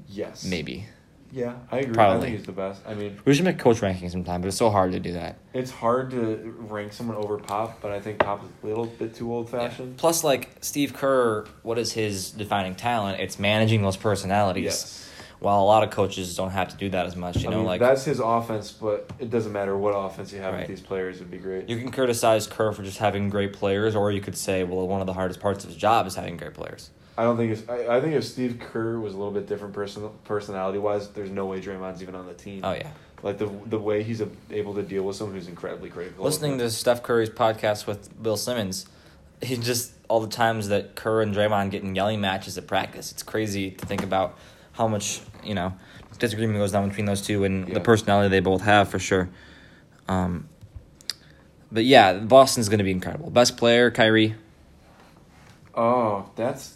yes. 0.09 0.45
maybe 0.45 0.85
Yeah, 1.33 1.55
I 1.71 1.79
agree. 1.79 1.91
I 1.93 1.95
Probably. 1.95 2.21
think 2.27 2.37
he's 2.37 2.45
the 2.45 2.51
best. 2.51 2.83
I 2.87 2.93
mean, 2.93 3.19
we 3.25 3.33
should 3.33 3.43
make 3.45 3.57
coach 3.57 3.81
ranking 3.81 4.07
sometime, 4.09 4.41
but 4.41 4.49
it's 4.49 4.57
so 4.57 4.69
hard 4.69 4.91
to 4.91 4.99
do 4.99 5.13
that. 5.13 5.39
it's 5.53 5.71
hard 5.71 6.11
to 6.11 6.55
rank 6.59 6.93
someone 6.93 7.17
over 7.17 7.39
Pop, 7.39 7.81
but 7.81 7.91
I 7.91 7.99
think 7.99 8.19
Pop 8.19 8.43
is 8.43 8.49
a 8.63 8.67
little 8.67 8.85
bit 8.85 9.15
too 9.15 9.33
old 9.33 9.49
fashioned. 9.49 9.97
Plus, 9.97 10.23
like 10.23 10.49
Steve 10.61 10.93
Kerr, 10.93 11.45
what 11.63 11.79
is 11.79 11.91
his 11.93 12.29
defining 12.31 12.75
talent? 12.75 13.19
It's 13.19 13.39
managing 13.39 13.81
those 13.81 13.97
personalities. 13.97 14.63
Yes. 14.65 14.99
While 15.39 15.61
a 15.61 15.65
lot 15.65 15.83
of 15.83 15.89
coaches 15.89 16.37
don't 16.37 16.51
have 16.51 16.69
to 16.69 16.77
do 16.77 16.89
that 16.91 17.05
as 17.05 17.15
much, 17.17 17.41
you 17.41 17.49
I 17.49 17.51
know, 17.51 17.57
mean, 17.57 17.65
like 17.65 17.81
that's 17.81 18.05
his 18.05 18.19
offense, 18.21 18.71
but 18.71 19.09
it 19.19 19.29
doesn't 19.29 19.51
matter 19.51 19.75
what 19.75 19.89
offense 19.91 20.31
you 20.31 20.39
have 20.39 20.53
Right. 20.53 20.59
with 20.59 20.69
these 20.69 20.79
players. 20.79 21.19
Would 21.19 21.31
be 21.31 21.37
great. 21.37 21.67
you 21.67 21.77
can 21.79 21.91
criticize 21.91 22.47
Kerr 22.47 22.71
for 22.71 22.81
just 22.83 22.99
having 22.99 23.29
great 23.29 23.51
players, 23.51 23.93
or 23.95 24.09
you 24.11 24.21
could 24.21 24.37
say, 24.37 24.63
well, 24.63 24.87
one 24.87 25.01
of 25.01 25.07
the 25.07 25.11
hardest 25.13 25.41
parts 25.41 25.65
of 25.65 25.71
his 25.71 25.77
job 25.77 26.07
is 26.07 26.15
having 26.15 26.37
great 26.37 26.53
players. 26.53 26.91
I 27.17 27.23
don't 27.23 27.37
think 27.37 27.51
it's. 27.51 27.69
I, 27.69 27.97
I 27.97 28.01
think 28.01 28.15
if 28.15 28.23
Steve 28.23 28.59
Kerr 28.59 28.99
was 28.99 29.13
a 29.13 29.17
little 29.17 29.31
bit 29.33 29.47
different 29.47 29.73
person 29.73 30.09
personality 30.23 30.79
wise, 30.79 31.09
there's 31.09 31.29
no 31.29 31.45
way 31.45 31.61
Draymond's 31.61 32.01
even 32.01 32.15
on 32.15 32.25
the 32.25 32.33
team. 32.33 32.61
Oh 32.63 32.73
yeah. 32.73 32.89
Like 33.21 33.37
the 33.37 33.49
the 33.65 33.79
way 33.79 34.03
he's 34.03 34.21
able 34.49 34.73
to 34.75 34.81
deal 34.83 35.03
with 35.03 35.15
someone 35.15 35.35
who's 35.35 35.47
incredibly 35.47 35.89
critical. 35.89 36.25
Listening 36.25 36.57
to 36.57 36.69
Steph 36.69 37.03
Curry's 37.03 37.29
podcast 37.29 37.85
with 37.87 38.21
Bill 38.21 38.35
Simmons, 38.35 38.87
he 39.41 39.57
just 39.57 39.93
all 40.09 40.19
the 40.21 40.27
times 40.27 40.69
that 40.69 40.95
Kerr 40.95 41.21
and 41.21 41.33
Draymond 41.35 41.71
get 41.71 41.83
in 41.83 41.95
yelling 41.95 42.19
matches 42.19 42.57
at 42.57 42.67
practice. 42.67 43.11
It's 43.11 43.23
crazy 43.23 43.71
to 43.71 43.85
think 43.85 44.03
about 44.03 44.37
how 44.73 44.87
much 44.87 45.21
you 45.43 45.53
know 45.53 45.73
disagreement 46.19 46.59
goes 46.59 46.73
on 46.73 46.89
between 46.89 47.05
those 47.05 47.21
two 47.21 47.43
and 47.43 47.67
Yeah. 47.67 47.75
the 47.75 47.79
personality 47.79 48.29
they 48.29 48.39
both 48.39 48.61
have 48.61 48.89
for 48.89 48.99
sure. 48.99 49.29
Um, 50.07 50.49
but 51.71 51.85
yeah, 51.85 52.13
Boston's 52.19 52.69
going 52.69 52.79
to 52.79 52.83
be 52.83 52.91
incredible. 52.91 53.29
Best 53.29 53.55
player, 53.57 53.89
Kyrie. 53.91 54.35
Oh, 55.75 56.29
that's. 56.35 56.75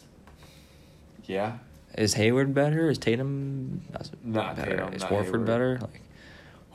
Yeah. 1.28 1.58
Is 1.98 2.14
Hayward 2.16 2.54
better? 2.54 2.90
Is 2.90 2.98
Tatum 2.98 3.82
Not 4.24 4.56
better? 4.56 4.72
Tatum, 4.72 4.94
Is 4.94 5.02
not 5.02 5.12
Horford 5.12 5.24
Hayward. 5.26 5.46
better? 5.46 5.78
Like, 5.82 6.02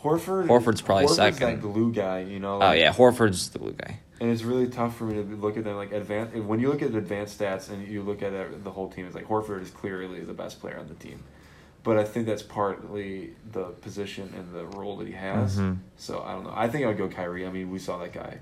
Horford. 0.03 0.47
Horford's 0.49 0.81
probably 0.83 1.05
Horford's 1.07 1.17
second. 1.17 1.47
That 1.49 1.61
glue 1.61 1.93
guy, 1.93 2.21
you 2.21 2.39
know. 2.41 2.61
oh 2.61 2.73
yeah, 2.73 2.93
Horford's 2.93 3.51
the 3.51 3.59
blue 3.59 3.73
guy. 3.73 4.01
And 4.21 4.31
it's 4.31 4.43
really 4.43 4.69
tough 4.69 4.97
for 4.97 5.05
me 5.05 5.15
to 5.15 5.23
look 5.37 5.57
at 5.57 5.65
them 5.65 5.77
like 5.77 5.93
advanced. 5.93 6.35
When 6.37 6.61
you 6.61 6.69
look 6.71 6.83
at 6.83 6.95
advanced 6.95 7.41
stats 7.41 7.71
and 7.71 7.87
you 7.87 8.03
look 8.03 8.23
at 8.23 8.33
it, 8.33 8.63
the 8.65 8.71
whole 8.71 8.89
team, 8.89 9.07
it's 9.07 9.15
like 9.15 9.27
Horford 9.29 9.63
is 9.63 9.71
clearly 9.71 10.21
the 10.21 10.33
best 10.33 10.61
player 10.61 10.79
on 10.79 10.87
the 10.89 10.95
team. 10.95 11.23
But 11.85 11.99
I 11.99 12.05
think 12.05 12.27
that's 12.27 12.43
partly 12.45 13.35
the 13.51 13.65
position 13.81 14.33
and 14.37 14.53
the 14.55 14.65
role 14.77 14.97
that 14.99 15.07
he 15.09 15.15
has. 15.15 15.59
Mhm. 15.59 15.79
So 15.97 16.23
I 16.25 16.33
don't 16.33 16.45
know. 16.45 16.53
I 16.55 16.69
think 16.69 16.85
I 16.85 16.89
would 16.89 16.99
go 16.99 17.09
Kyrie. 17.09 17.47
I 17.47 17.51
mean, 17.51 17.71
we 17.73 17.79
saw 17.81 17.99
that 17.99 18.13
guy 18.13 18.39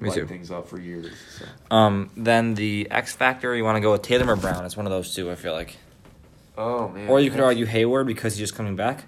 Me 0.00 0.08
light 0.10 0.14
too. 0.18 0.26
things 0.26 0.50
up 0.50 0.68
for 0.68 0.78
years. 0.78 1.12
So. 1.38 1.44
Um, 1.74 2.10
then 2.16 2.54
the 2.54 2.88
X 2.90 3.14
factor, 3.14 3.54
you 3.56 3.64
want 3.64 3.76
to 3.76 3.80
go 3.80 3.92
with 3.92 4.02
Tatum 4.02 4.30
or 4.30 4.36
Brown? 4.36 4.64
It's 4.64 4.76
one 4.76 4.86
of 4.86 4.92
those 4.92 5.14
two. 5.14 5.30
I 5.30 5.34
feel 5.34 5.52
like. 5.52 5.76
Oh 6.56 6.88
man. 6.88 7.08
Or 7.08 7.20
you 7.20 7.30
could 7.30 7.38
that's- 7.38 7.46
argue 7.48 7.66
Hayward 7.66 8.06
because 8.06 8.34
he's 8.34 8.40
just 8.48 8.54
coming 8.56 8.76
back. 8.76 9.04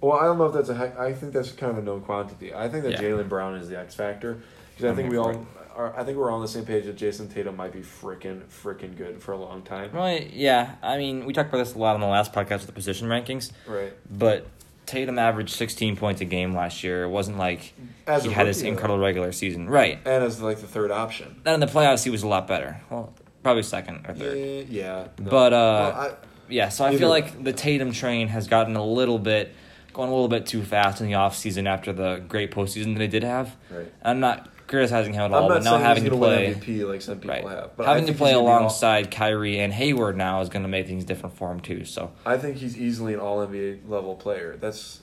Well, 0.00 0.12
I 0.18 0.24
don't 0.26 0.38
know 0.38 0.46
if 0.46 0.54
that's 0.54 0.68
a. 0.68 0.74
heck- 0.74 0.98
I 0.98 1.12
think 1.12 1.32
that's 1.32 1.50
kind 1.52 1.72
of 1.72 1.78
a 1.78 1.82
known 1.82 2.00
quantity. 2.02 2.54
I 2.54 2.68
think 2.68 2.84
that 2.84 2.92
Yeah. 2.92 3.00
Jaylen 3.02 3.28
Brown 3.28 3.54
is 3.56 3.68
the 3.68 3.78
X 3.78 3.94
factor 3.94 4.38
because 4.76 4.92
I 4.92 4.94
think 4.94 5.10
we 5.10 5.16
all. 5.16 5.32
for 5.32 5.46
Are, 5.76 5.96
I 5.96 6.02
think 6.04 6.18
we're 6.18 6.28
all 6.30 6.36
on 6.36 6.42
the 6.42 6.48
same 6.48 6.64
page 6.64 6.86
that 6.86 6.96
Jayson 6.96 7.28
Tatum 7.28 7.56
might 7.56 7.72
be 7.72 7.80
freaking 7.80 8.42
freaking 8.46 8.96
good 8.96 9.22
for 9.22 9.30
a 9.32 9.36
long 9.38 9.62
time. 9.62 9.90
Right? 9.92 10.28
yeah. 10.32 10.74
I 10.82 10.98
mean, 10.98 11.24
we 11.24 11.32
talked 11.32 11.48
about 11.50 11.58
this 11.58 11.74
a 11.74 11.78
lot 11.78 11.94
on 11.94 12.00
the 12.00 12.06
last 12.08 12.32
podcast 12.32 12.58
with 12.58 12.66
the 12.66 12.72
position 12.72 13.06
rankings, 13.08 13.52
Right. 13.66 13.92
but 14.10 14.46
Tatum 14.88 15.18
averaged 15.18 15.50
16 15.50 15.96
points 15.96 16.20
a 16.20 16.24
game 16.24 16.54
last 16.54 16.82
year. 16.82 17.04
It 17.04 17.08
wasn't 17.10 17.38
like 17.38 17.72
As 18.06 18.24
he 18.24 18.32
had 18.32 18.46
this 18.46 18.62
though. 18.62 18.68
incredible 18.68 18.98
regular 18.98 19.32
season, 19.32 19.68
right? 19.68 19.98
And 20.04 20.24
as 20.24 20.40
like 20.40 20.58
the 20.58 20.66
third 20.66 20.90
option. 20.90 21.40
Then 21.44 21.54
in 21.54 21.60
the 21.60 21.66
playoffs, 21.66 22.02
he 22.04 22.10
was 22.10 22.22
a 22.22 22.28
lot 22.28 22.46
better. 22.48 22.80
Well, 22.90 23.12
probably 23.42 23.62
second 23.62 24.06
or 24.08 24.14
third. 24.14 24.36
Yeah. 24.36 24.62
yeah 24.68 25.08
no. 25.18 25.30
But, 25.30 25.52
uh, 25.52 25.92
Well, 25.94 26.00
I, 26.00 26.14
Yeah, 26.48 26.68
so 26.70 26.84
I 26.84 26.88
Either 26.88 26.98
feel 26.98 27.08
like 27.10 27.44
the 27.44 27.52
Tatum 27.52 27.92
train 27.92 28.28
has 28.28 28.48
gotten 28.48 28.76
a 28.76 28.84
little 28.84 29.18
bit 29.18 29.54
going 29.92 30.08
a 30.08 30.12
little 30.12 30.28
bit 30.28 30.46
too 30.46 30.62
fast 30.62 31.00
in 31.00 31.06
the 31.08 31.14
offseason 31.14 31.66
after 31.68 31.92
the 31.92 32.22
great 32.28 32.50
postseason 32.50 32.94
that 32.94 32.98
they 33.00 33.08
did 33.08 33.24
have. 33.24 33.56
Right. 33.70 33.92
I'm 34.02 34.20
not 34.20 34.48
criticizing 34.68 35.14
him 35.14 35.22
at 35.22 35.32
all, 35.32 35.48
but 35.48 35.64
now 35.64 35.78
having 35.78 36.04
to 36.04 36.10
play 36.10 36.54
MVP 36.54 36.88
like 36.88 37.02
some 37.02 37.18
people 37.18 37.34
right, 37.34 37.44
have. 37.44 37.76
But 37.76 37.86
having 37.86 38.06
to 38.06 38.12
play 38.12 38.30
he's 38.30 38.36
gonna 38.36 38.44
be 38.44 38.50
an 38.50 38.58
alongside 38.58 39.10
Kyrie 39.10 39.58
and 39.58 39.72
Hayward 39.72 40.16
now 40.16 40.40
is 40.40 40.48
going 40.48 40.62
to 40.62 40.68
make 40.68 40.86
things 40.86 41.04
different 41.04 41.36
for 41.36 41.50
him 41.50 41.60
too. 41.60 41.84
So 41.84 42.12
I 42.24 42.36
think 42.38 42.56
he's 42.58 42.76
easily 42.78 43.14
an 43.14 43.20
All 43.20 43.44
NBA 43.44 43.88
level 43.88 44.14
player. 44.14 44.56
That's 44.60 45.00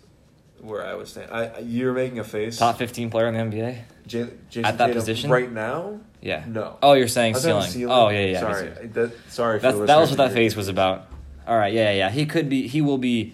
where 0.62 0.86
I 0.86 0.94
would 0.96 1.08
stand. 1.08 1.32
I 1.32 1.60
you're 1.60 1.94
making 1.94 2.20
a 2.20 2.24
face. 2.24 2.58
top 2.58 2.78
15 2.78 3.10
player 3.10 3.28
in 3.28 3.34
the 3.50 3.58
NBA. 3.58 3.82
J- 4.08 4.30
Jason 4.50 4.66
at 4.66 4.78
that 4.78 4.88
Tatum 4.88 5.02
position? 5.02 5.30
right 5.30 5.52
now. 5.52 6.00
Yeah. 6.22 6.44
No. 6.48 6.78
Oh, 6.82 6.94
you're 6.94 7.08
saying 7.08 7.34
I 7.34 7.38
was 7.38 7.44
talking 7.44 7.62
ceiling. 7.72 7.72
ceiling. 7.72 7.96
Oh 7.98 8.10
yeah, 8.10 8.26
yeah. 8.26 8.40
Sorry, 8.40 8.88
that, 8.88 9.14
sorry. 9.30 9.60
That 9.60 9.76
was 9.76 10.10
what 10.10 10.18
that 10.18 10.32
face 10.32 10.56
was 10.56 10.68
about. 10.68 11.08
All 11.48 11.58
right, 11.58 11.74
yeah, 11.74 11.92
yeah, 11.92 11.98
yeah. 11.98 12.10
He 12.10 12.26
could 12.26 12.50
be. 12.50 12.68
He 12.68 12.82
will 12.82 12.98
be 12.98 13.34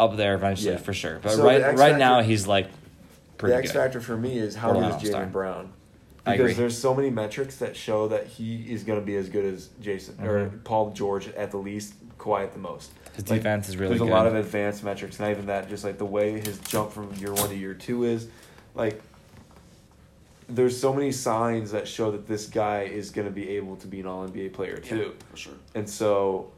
up 0.00 0.16
there 0.16 0.34
eventually 0.34 0.72
Yeah. 0.72 0.78
for 0.78 0.94
sure. 0.94 1.18
But 1.22 1.32
So 1.32 1.44
right, 1.44 1.76
right 1.76 1.98
now 1.98 2.22
he's 2.22 2.46
like 2.46 2.68
pretty 3.42 3.52
the 3.54 3.58
X 3.58 3.72
good. 3.72 3.78
factor 3.78 4.00
for 4.00 4.16
me 4.16 4.38
is 4.38 4.54
how 4.54 4.68
Borderline 4.72 4.92
good 4.98 5.02
is 5.08 5.14
all-star. 5.14 5.26
Jaylen 5.26 5.32
Brown? 5.32 5.72
I 6.24 6.32
Because 6.32 6.52
agree. 6.52 6.54
there's 6.62 6.78
so 6.78 6.94
many 6.94 7.10
metrics 7.10 7.56
that 7.56 7.76
show 7.76 8.06
that 8.08 8.26
he 8.28 8.72
is 8.72 8.84
going 8.84 8.98
to 9.00 9.04
be 9.04 9.16
as 9.16 9.28
good 9.28 9.44
as 9.44 9.68
Jason 9.80 10.16
or 10.24 10.46
Mhm. 10.48 10.62
Paul 10.64 10.90
George 10.92 11.28
at 11.30 11.50
the 11.50 11.56
least, 11.56 11.94
Kawhi 12.18 12.44
at 12.44 12.52
the 12.52 12.60
most. 12.60 12.92
His 13.14 13.28
Like, 13.28 13.40
defense 13.40 13.68
is 13.68 13.76
really 13.76 13.94
good. 13.94 14.00
There's 14.00 14.08
good. 14.08 14.14
a 14.14 14.16
lot 14.16 14.26
of 14.28 14.36
advanced 14.36 14.84
metrics, 14.84 15.18
not 15.18 15.30
even 15.32 15.46
that, 15.46 15.68
just 15.68 15.82
like 15.82 15.98
the 15.98 16.04
way 16.06 16.38
his 16.40 16.58
jump 16.60 16.92
from 16.92 17.12
year 17.14 17.32
one 17.34 17.48
to 17.48 17.56
year 17.56 17.74
two 17.74 18.04
is, 18.04 18.28
like. 18.74 19.00
There's 20.48 20.78
so 20.78 20.92
many 20.92 21.12
signs 21.12 21.70
that 21.70 21.88
show 21.88 22.10
that 22.10 22.26
this 22.26 22.46
guy 22.46 22.82
is 22.82 23.10
going 23.10 23.26
to 23.26 23.32
be 23.32 23.48
able 23.56 23.76
to 23.76 23.86
be 23.86 24.00
an 24.00 24.06
All 24.06 24.26
NBA 24.28 24.52
player 24.52 24.76
too. 24.76 25.14
for 25.30 25.36
sure. 25.36 25.54
And 25.74 25.88
so 25.88 26.50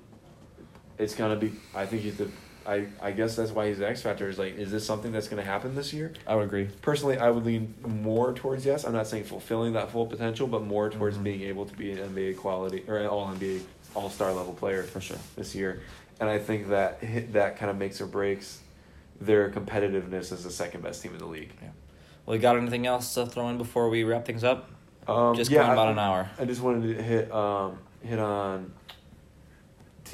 it's 0.99 1.15
gonna 1.15 1.37
be 1.37 1.53
I 1.75 1.87
think 1.87 2.03
he's 2.03 2.17
the 2.17 2.29
I, 2.67 2.87
I 3.03 3.11
guess 3.13 3.37
that's 3.37 3.51
why 3.51 3.69
he's 3.69 3.79
the 3.79 3.89
X 3.89 4.03
Factor 4.03 4.29
is 4.29 4.39
like, 4.39 4.57
is 4.57 4.71
this 4.71 4.87
something 4.87 5.13
that's 5.13 5.29
gonna 5.29 5.43
happen 5.43 5.75
this 5.75 5.93
year? 5.93 6.13
I 6.27 6.35
would 6.35 6.45
agree. 6.45 6.69
Personally 6.83 7.19
I 7.19 7.31
would 7.31 7.45
lean 7.45 7.75
more 7.87 8.33
towards 8.33 8.65
yes. 8.65 8.85
I'm 8.85 8.93
not 8.93 9.07
saying 9.07 9.25
fulfilling 9.25 9.75
that 9.75 9.91
full 9.91 10.07
potential, 10.07 10.47
but 10.47 10.63
more 10.63 10.89
towards 10.91 11.17
Mhm. 11.19 11.23
being 11.25 11.41
able 11.43 11.67
to 11.67 11.75
be 11.77 11.93
an 11.93 11.99
NBA 11.99 12.35
quality 12.39 12.85
or 12.89 12.97
an 12.99 13.07
all 13.07 13.27
NBA 13.29 13.63
all 13.95 14.09
star 14.11 14.33
level 14.33 14.53
player 14.55 14.83
For 14.83 15.01
sure. 15.01 15.19
this 15.37 15.55
year. 15.55 15.83
And 16.21 16.29
I 16.31 16.39
think 16.39 16.69
that 16.69 17.01
that 17.33 17.59
kind 17.59 17.71
of 17.71 17.77
makes 17.77 18.01
or 18.01 18.07
breaks 18.07 18.61
their 19.21 19.51
competitiveness 19.51 20.33
as 20.33 20.45
the 20.45 20.51
second 20.51 20.83
best 20.83 21.03
team 21.03 21.13
in 21.13 21.19
the 21.19 21.27
league. 21.27 21.53
Well, 22.27 22.35
you 22.37 22.41
got 22.43 22.57
anything 22.57 22.87
else 22.87 23.13
to 23.15 23.27
throw 23.27 23.49
in 23.51 23.59
before 23.59 23.89
we 23.91 24.03
wrap 24.05 24.25
things 24.25 24.43
up? 24.45 24.71
Um, 25.07 25.35
Just 25.37 25.51
yeah, 25.51 25.59
going 25.61 25.73
about 25.73 25.89
I- 25.89 25.93
an 25.93 25.99
hour. 25.99 26.31
I 26.39 26.45
just 26.47 26.63
wanted 26.63 26.97
to 26.97 27.03
hit 27.03 27.31
um, 27.31 27.79
hit 28.03 28.19
on 28.19 28.73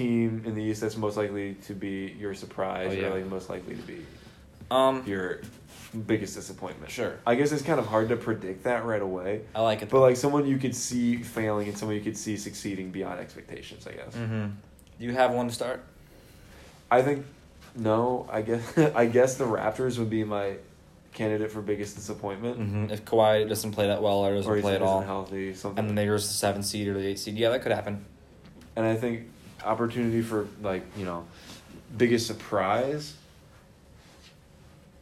team 0.04 0.42
in 0.46 0.54
the 0.54 0.62
East 0.62 0.80
that's 0.80 0.96
most 0.96 1.16
likely 1.16 1.54
to 1.66 1.74
be 1.74 2.14
your 2.18 2.34
surprise 2.34 2.92
Oh, 2.92 2.94
yeah. 3.00 3.08
or 3.08 3.14
like 3.16 3.26
most 3.26 3.50
likely 3.50 3.74
to 3.76 3.82
be 3.82 3.98
Um, 4.70 5.02
your 5.06 5.40
biggest 6.06 6.34
disappointment. 6.36 6.90
Sure. 6.90 7.18
I 7.26 7.34
guess 7.34 7.50
it's 7.52 7.62
kind 7.62 7.78
of 7.80 7.86
hard 7.86 8.08
to 8.10 8.16
predict 8.16 8.64
that 8.64 8.84
right 8.84 9.02
away. 9.02 9.42
I 9.54 9.60
like 9.60 9.82
it. 9.82 9.88
But 9.90 10.00
like 10.00 10.16
someone 10.16 10.46
you 10.46 10.56
could 10.58 10.74
see 10.74 11.16
failing 11.16 11.68
and 11.68 11.76
someone 11.76 11.96
you 11.96 12.02
could 12.02 12.16
see 12.16 12.36
succeeding 12.36 12.90
beyond 12.90 13.20
expectations, 13.20 13.86
I 13.86 13.92
guess. 13.92 14.14
mm-hmm. 14.14 14.46
Do 14.98 15.04
you 15.06 15.12
have 15.12 15.32
one 15.34 15.48
to 15.48 15.54
start? 15.54 15.82
I 16.90 17.02
think 17.02 17.26
no. 17.76 18.28
I 18.30 18.42
guess 18.42 18.78
I 19.02 19.06
guess 19.06 19.34
the 19.36 19.44
Raptors 19.44 19.98
would 19.98 20.10
be 20.10 20.24
my 20.24 20.56
candidate 21.12 21.50
for 21.50 21.60
biggest 21.60 21.96
disappointment. 21.96 22.56
hmm 22.56 22.84
If 22.90 23.04
Kawhi 23.04 23.48
doesn't 23.48 23.72
play 23.72 23.88
that 23.88 24.00
well 24.02 24.18
or 24.24 24.34
doesn't 24.34 24.50
Or 24.50 24.60
play 24.60 24.76
at 24.76 24.82
all, 24.82 25.00
healthy, 25.00 25.54
something. 25.54 25.78
and 25.80 25.88
then 25.88 25.96
there's 25.96 26.26
the 26.28 26.34
seven 26.34 26.62
seed 26.62 26.86
or 26.88 26.94
the 26.94 27.06
eight 27.08 27.18
seed, 27.18 27.36
yeah, 27.36 27.50
that 27.50 27.62
could 27.62 27.72
happen. 27.72 28.04
And 28.76 28.86
I 28.86 28.94
think 28.94 29.28
opportunity 29.64 30.22
for 30.22 30.46
like 30.62 30.82
you 30.96 31.04
know, 31.04 31.26
biggest 31.96 32.26
surprise. 32.26 33.14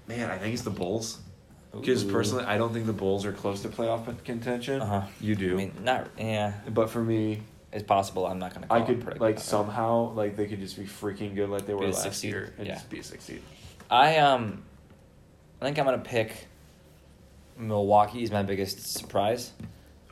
Man, 0.07 0.31
I 0.31 0.39
think 0.39 0.55
it's 0.55 0.63
the 0.63 0.71
Bulls. 0.71 1.19
Because 1.73 2.03
personally, 2.03 2.45
I 2.45 2.57
don't 2.57 2.73
think 2.73 2.87
the 2.87 2.95
Bulls 2.95 3.27
are 3.27 3.33
close 3.33 3.61
to 3.63 3.69
playoff 3.69 4.25
contention. 4.25 4.81
Uh-huh. 4.81 5.03
You 5.21 5.35
do, 5.35 5.53
I 5.53 5.57
mean, 5.57 5.73
not 5.83 6.09
yeah, 6.19 6.55
but 6.71 6.89
for 6.89 7.03
me, 7.03 7.43
it's 7.73 7.83
possible. 7.85 8.27
I'm 8.27 8.39
not 8.39 8.55
gonna. 8.55 8.67
Call 8.67 8.79
I 8.83 8.87
could 8.87 9.01
predict 9.03 9.21
like 9.21 9.37
that. 9.37 9.43
somehow 9.43 10.13
like 10.13 10.35
they 10.35 10.47
could 10.47 10.61
just 10.61 10.77
be 10.79 10.85
freaking 10.85 11.35
good 11.35 11.51
like 11.51 11.67
they 11.67 11.75
were 11.75 11.85
last 11.87 12.03
six 12.03 12.25
year 12.25 12.55
and 12.57 12.67
Yeah. 12.67 12.75
just 12.75 12.89
be 12.89 13.01
a 13.01 13.03
six 13.03 13.25
seed. 13.25 13.43
I 13.91 14.17
um, 14.17 14.63
I 15.61 15.67
think 15.67 15.79
I'm 15.79 15.85
gonna 15.85 15.99
pick 15.99 16.47
Milwaukee 17.59 18.23
as 18.23 18.31
my 18.31 18.43
biggest 18.43 18.95
surprise. 18.97 19.53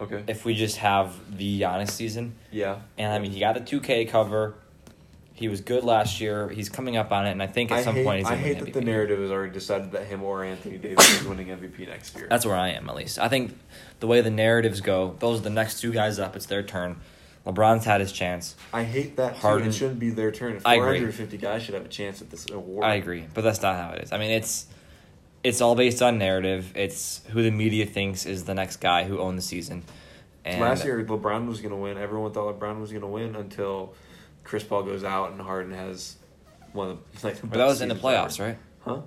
Okay. 0.00 0.22
If 0.28 0.44
we 0.44 0.54
just 0.54 0.76
have 0.78 1.14
the 1.38 1.60
Giannis 1.62 1.90
season, 1.90 2.34
yeah. 2.50 2.80
and 2.98 3.12
I 3.12 3.18
mean 3.18 3.30
he 3.32 3.40
got 3.40 3.54
the 3.54 3.60
two 3.60 3.80
K 3.80 4.04
cover, 4.04 4.54
he 5.32 5.48
was 5.48 5.60
good 5.60 5.84
last 5.84 6.20
year. 6.20 6.48
He's 6.48 6.68
coming 6.68 6.96
up 6.96 7.12
on 7.12 7.26
it, 7.26 7.30
and 7.30 7.42
I 7.42 7.46
think 7.46 7.70
at 7.70 7.78
I 7.78 7.82
some 7.82 7.94
hate, 7.94 8.04
point 8.04 8.18
he's 8.20 8.26
I 8.28 8.36
hate 8.36 8.58
that 8.58 8.72
the 8.74 8.80
MVP. 8.80 8.84
narrative 8.84 9.18
has 9.20 9.30
already 9.30 9.52
decided 9.52 9.92
that 9.92 10.06
him 10.06 10.22
or 10.22 10.44
Anthony 10.44 10.78
Davis 10.78 11.20
is 11.20 11.26
winning 11.26 11.46
MVP 11.48 11.86
next 11.88 12.14
year. 12.16 12.26
That's 12.28 12.44
where 12.44 12.56
I 12.56 12.68
am 12.70 12.88
at 12.90 12.94
least. 12.96 13.18
I 13.18 13.28
think 13.28 13.58
the 14.00 14.06
way 14.06 14.20
the 14.20 14.30
narratives 14.30 14.80
go, 14.80 15.16
those 15.18 15.40
are 15.40 15.42
the 15.44 15.50
next 15.50 15.80
two 15.80 15.92
guys 15.92 16.18
up. 16.18 16.36
It's 16.36 16.46
their 16.46 16.62
turn. 16.62 16.96
LeBron's 17.46 17.84
had 17.84 18.00
his 18.00 18.10
chance. 18.12 18.56
I 18.72 18.82
hate 18.82 19.16
that. 19.16 19.36
Harden- 19.36 19.68
It 19.68 19.72
shouldn't 19.72 20.00
be 20.00 20.10
their 20.10 20.32
turn. 20.32 20.60
I 20.64 20.74
agree. 20.74 20.98
450 20.98 21.36
guys 21.38 21.62
should 21.62 21.74
have 21.74 21.84
a 21.86 21.88
chance 21.88 22.20
at 22.20 22.28
this 22.30 22.44
award. 22.50 22.84
I 22.84 22.94
agree, 22.96 23.24
but 23.34 23.42
that's 23.42 23.62
not 23.62 23.76
how 23.76 23.92
it 23.92 24.02
is. 24.02 24.12
I 24.12 24.18
mean, 24.18 24.30
it's 24.32 24.66
it's 25.46 25.60
all 25.60 25.76
based 25.76 26.02
on 26.02 26.18
narrative. 26.18 26.72
It's 26.74 27.22
who 27.30 27.42
the 27.42 27.52
media 27.52 27.86
thinks 27.86 28.26
is 28.26 28.44
the 28.44 28.54
next 28.54 28.76
guy 28.78 29.04
who 29.04 29.20
owned 29.20 29.38
the 29.38 29.42
season. 29.42 29.84
And 30.44 30.60
Last 30.60 30.84
year, 30.84 31.04
LeBron 31.04 31.46
was 31.46 31.60
going 31.60 31.70
to 31.70 31.76
win. 31.76 31.96
Everyone 31.98 32.32
thought 32.32 32.58
LeBron 32.58 32.80
was 32.80 32.90
going 32.90 33.02
to 33.02 33.08
win 33.08 33.36
until 33.36 33.94
Chris 34.42 34.64
Paul 34.64 34.82
goes 34.82 35.04
out 35.04 35.30
and 35.32 35.40
Harden 35.40 35.72
has 35.72 36.16
one 36.72 36.88
of 36.90 36.98
the, 37.20 37.26
like. 37.28 37.40
The 37.40 37.46
but 37.46 37.58
that 37.58 37.66
was 37.66 37.80
in 37.80 37.88
the 37.88 37.94
playoffs, 37.94 38.40
ever. 38.40 38.48
right? 38.50 38.58
Huh? 38.80 39.00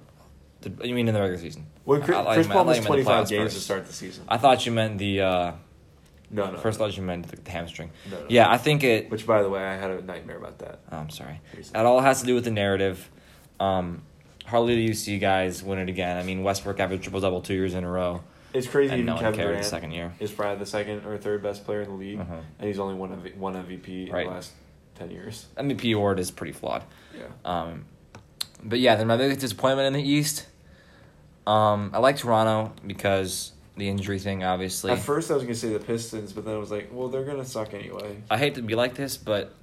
Did, 0.61 0.79
you 0.83 0.95
mean 0.95 1.07
in 1.07 1.13
the 1.13 1.19
regular 1.21 1.41
season? 1.41 1.67
When 1.83 2.01
Chris, 2.01 2.17
I- 2.17 2.21
I 2.21 2.23
like 2.23 2.33
Chris 2.35 2.47
Paul 2.47 2.63
missed 2.65 2.81
the 2.81 2.87
25 2.87 3.29
games 3.29 3.43
first. 3.43 3.55
to 3.55 3.61
start 3.61 3.85
the 3.85 3.93
season. 3.93 4.23
I 4.27 4.37
thought 4.37 4.65
you 4.65 4.71
meant 4.71 4.97
the. 4.97 5.21
Uh, 5.21 5.51
no, 6.31 6.51
no. 6.51 6.57
First, 6.57 6.79
I 6.79 6.85
thought 6.85 6.95
you 6.97 7.03
meant 7.03 7.27
the, 7.27 7.35
the 7.37 7.51
hamstring. 7.51 7.91
No, 8.11 8.19
no. 8.19 8.25
Yeah, 8.29 8.49
I 8.49 8.57
think 8.57 8.83
it. 8.83 9.09
Which, 9.11 9.25
by 9.25 9.41
the 9.41 9.49
way, 9.49 9.63
I 9.63 9.75
had 9.75 9.91
a 9.91 10.01
nightmare 10.01 10.37
about 10.37 10.59
that. 10.59 10.79
Oh, 10.91 10.97
I'm 10.97 11.09
sorry. 11.09 11.41
recently. 11.55 11.77
That 11.79 11.85
all 11.85 11.99
has 12.01 12.21
to 12.21 12.25
do 12.27 12.35
with 12.35 12.43
the 12.45 12.51
narrative. 12.51 13.09
Um, 13.59 14.03
hardly 14.49 14.75
do 14.75 14.81
you 14.81 14.93
see 14.93 15.17
guys 15.19 15.63
win 15.63 15.79
it 15.79 15.89
again. 15.89 16.17
I 16.17 16.23
mean, 16.23 16.43
Westbrook 16.43 16.79
averaged 16.79 17.03
triple 17.03 17.19
double 17.21 17.41
two 17.41 17.53
years 17.53 17.73
in 17.75 17.83
a 17.83 17.89
row, 17.89 18.23
It's 18.53 18.67
crazy. 18.67 18.91
and 18.93 19.01
even 19.03 19.13
no 19.15 19.19
Kevin 19.21 19.39
Durant 19.39 19.63
the 19.63 19.69
second 19.69 19.91
year. 19.91 20.13
is 20.19 20.31
probably 20.31 20.57
the 20.59 20.65
second 20.65 21.05
or 21.05 21.17
third 21.17 21.41
best 21.43 21.65
player 21.65 21.81
in 21.81 21.89
the 21.89 21.95
league, 21.95 22.19
Mhm. 22.19 22.41
and 22.59 22.67
he's 22.67 22.79
only 22.79 22.95
won 22.95 23.11
MV- 23.11 23.35
one 23.37 23.55
MVP 23.55 24.07
in 24.09 24.15
the 24.15 24.23
last 24.25 24.51
ten 24.95 25.11
years. 25.11 25.45
MVP 25.57 25.91
award 25.93 26.19
is 26.19 26.31
pretty 26.31 26.51
flawed. 26.53 26.83
Yeah. 27.15 27.25
Um, 27.45 27.85
but 28.63 28.79
yeah, 28.79 28.95
then 28.95 29.07
my 29.07 29.17
biggest 29.17 29.39
disappointment 29.39 29.87
in 29.87 29.93
the 29.93 30.03
East. 30.03 30.47
Um, 31.47 31.91
I 31.93 31.99
like 31.99 32.17
Toronto 32.17 32.73
because 32.85 33.53
the 33.77 33.87
injury 33.87 34.19
thing, 34.19 34.43
obviously. 34.43 34.91
At 34.91 34.99
first, 34.99 35.31
I 35.31 35.35
was 35.35 35.43
gonna 35.43 35.55
say 35.55 35.69
the 35.71 35.79
Pistons, 35.79 36.33
but 36.33 36.43
then 36.45 36.53
I 36.53 36.57
was 36.57 36.69
like, 36.71 36.89
well, 36.91 37.07
they're 37.07 37.23
gonna 37.23 37.45
suck 37.45 37.73
anyway. 37.73 38.17
I 38.29 38.37
hate 38.37 38.55
to 38.55 38.61
be 38.61 38.75
like 38.75 38.95
this, 38.95 39.15
but 39.17 39.53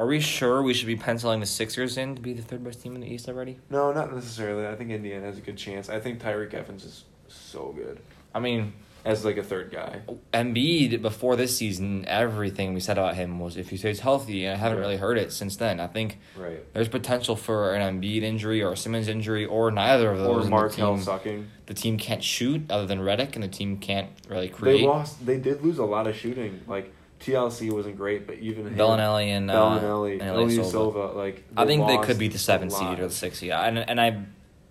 are 0.00 0.06
we 0.06 0.18
sure 0.18 0.62
we 0.62 0.72
should 0.72 0.86
be 0.86 0.96
penciling 0.96 1.40
the 1.40 1.46
Sixers 1.46 1.98
in 1.98 2.14
to 2.16 2.22
be 2.22 2.32
the 2.32 2.40
third 2.42 2.64
best 2.64 2.82
team 2.82 2.94
in 2.94 3.02
the 3.02 3.06
East 3.06 3.28
already? 3.28 3.58
No, 3.68 3.92
not 3.92 4.14
necessarily. 4.14 4.66
I 4.66 4.74
think 4.74 4.90
Indiana 4.90 5.26
has 5.26 5.36
a 5.36 5.42
good 5.42 5.58
chance. 5.58 5.90
I 5.90 6.00
think 6.00 6.20
Tyreke 6.22 6.54
Evans 6.54 6.84
is 6.84 7.04
so 7.28 7.72
good 7.76 8.00
I 8.34 8.40
mean, 8.40 8.72
as 9.04 9.24
like 9.24 9.36
a 9.36 9.42
third 9.42 9.70
guy. 9.72 10.00
Embiid 10.32 11.02
before 11.02 11.36
this 11.36 11.56
season, 11.56 12.04
everything 12.06 12.74
we 12.74 12.80
said 12.80 12.96
about 12.96 13.14
him 13.16 13.38
was 13.40 13.56
if 13.56 13.68
he 13.70 13.76
stays 13.76 14.00
healthy, 14.00 14.44
and 14.46 14.54
I 14.54 14.56
haven't 14.56 14.78
Yeah. 14.78 14.82
really 14.84 14.96
heard 14.96 15.18
it 15.18 15.32
since 15.32 15.56
then. 15.56 15.80
I 15.80 15.86
think 15.86 16.18
Right. 16.36 16.62
there's 16.72 16.88
potential 16.88 17.36
for 17.36 17.74
an 17.74 17.82
Embiid 18.00 18.22
injury 18.22 18.62
or 18.62 18.72
a 18.72 18.76
Simmons 18.76 19.08
injury 19.08 19.44
or 19.44 19.70
neither 19.70 20.10
of 20.12 20.18
those. 20.18 20.48
Or 20.50 20.62
and 20.64 20.70
the 20.72 20.76
team- 20.76 20.98
sucking. 21.02 21.46
The 21.66 21.74
team 21.74 21.98
can't 21.98 22.22
shoot 22.24 22.62
other 22.70 22.86
than 22.86 23.00
Redick, 23.00 23.34
and 23.34 23.42
the 23.42 23.48
team 23.48 23.76
can't 23.78 24.08
really 24.28 24.48
create. 24.48 24.78
They 24.80 24.86
lost. 24.86 25.26
They 25.26 25.38
did 25.38 25.62
lose 25.62 25.78
a 25.78 25.84
lot 25.84 26.06
of 26.06 26.16
shooting. 26.16 26.60
Like 26.66 26.92
TLC 27.20 27.70
wasn't 27.72 27.96
great, 27.96 28.26
but 28.26 28.38
even 28.38 28.66
him, 28.66 28.76
Belinelli 28.76 29.26
and 29.28 29.50
uh, 29.50 29.54
Belinelli, 29.54 30.20
and 30.20 30.36
Ilyasova, 30.36 30.70
Silva. 30.70 31.06
like 31.12 31.44
I 31.56 31.66
think 31.66 31.86
they 31.86 31.98
could 31.98 32.18
be 32.18 32.28
the 32.28 32.38
seven 32.38 32.70
seed 32.70 32.98
or 32.98 33.08
the 33.08 33.10
six 33.14 33.38
seed. 33.38 33.50
And 33.50 33.78
and 33.78 34.00
I 34.00 34.22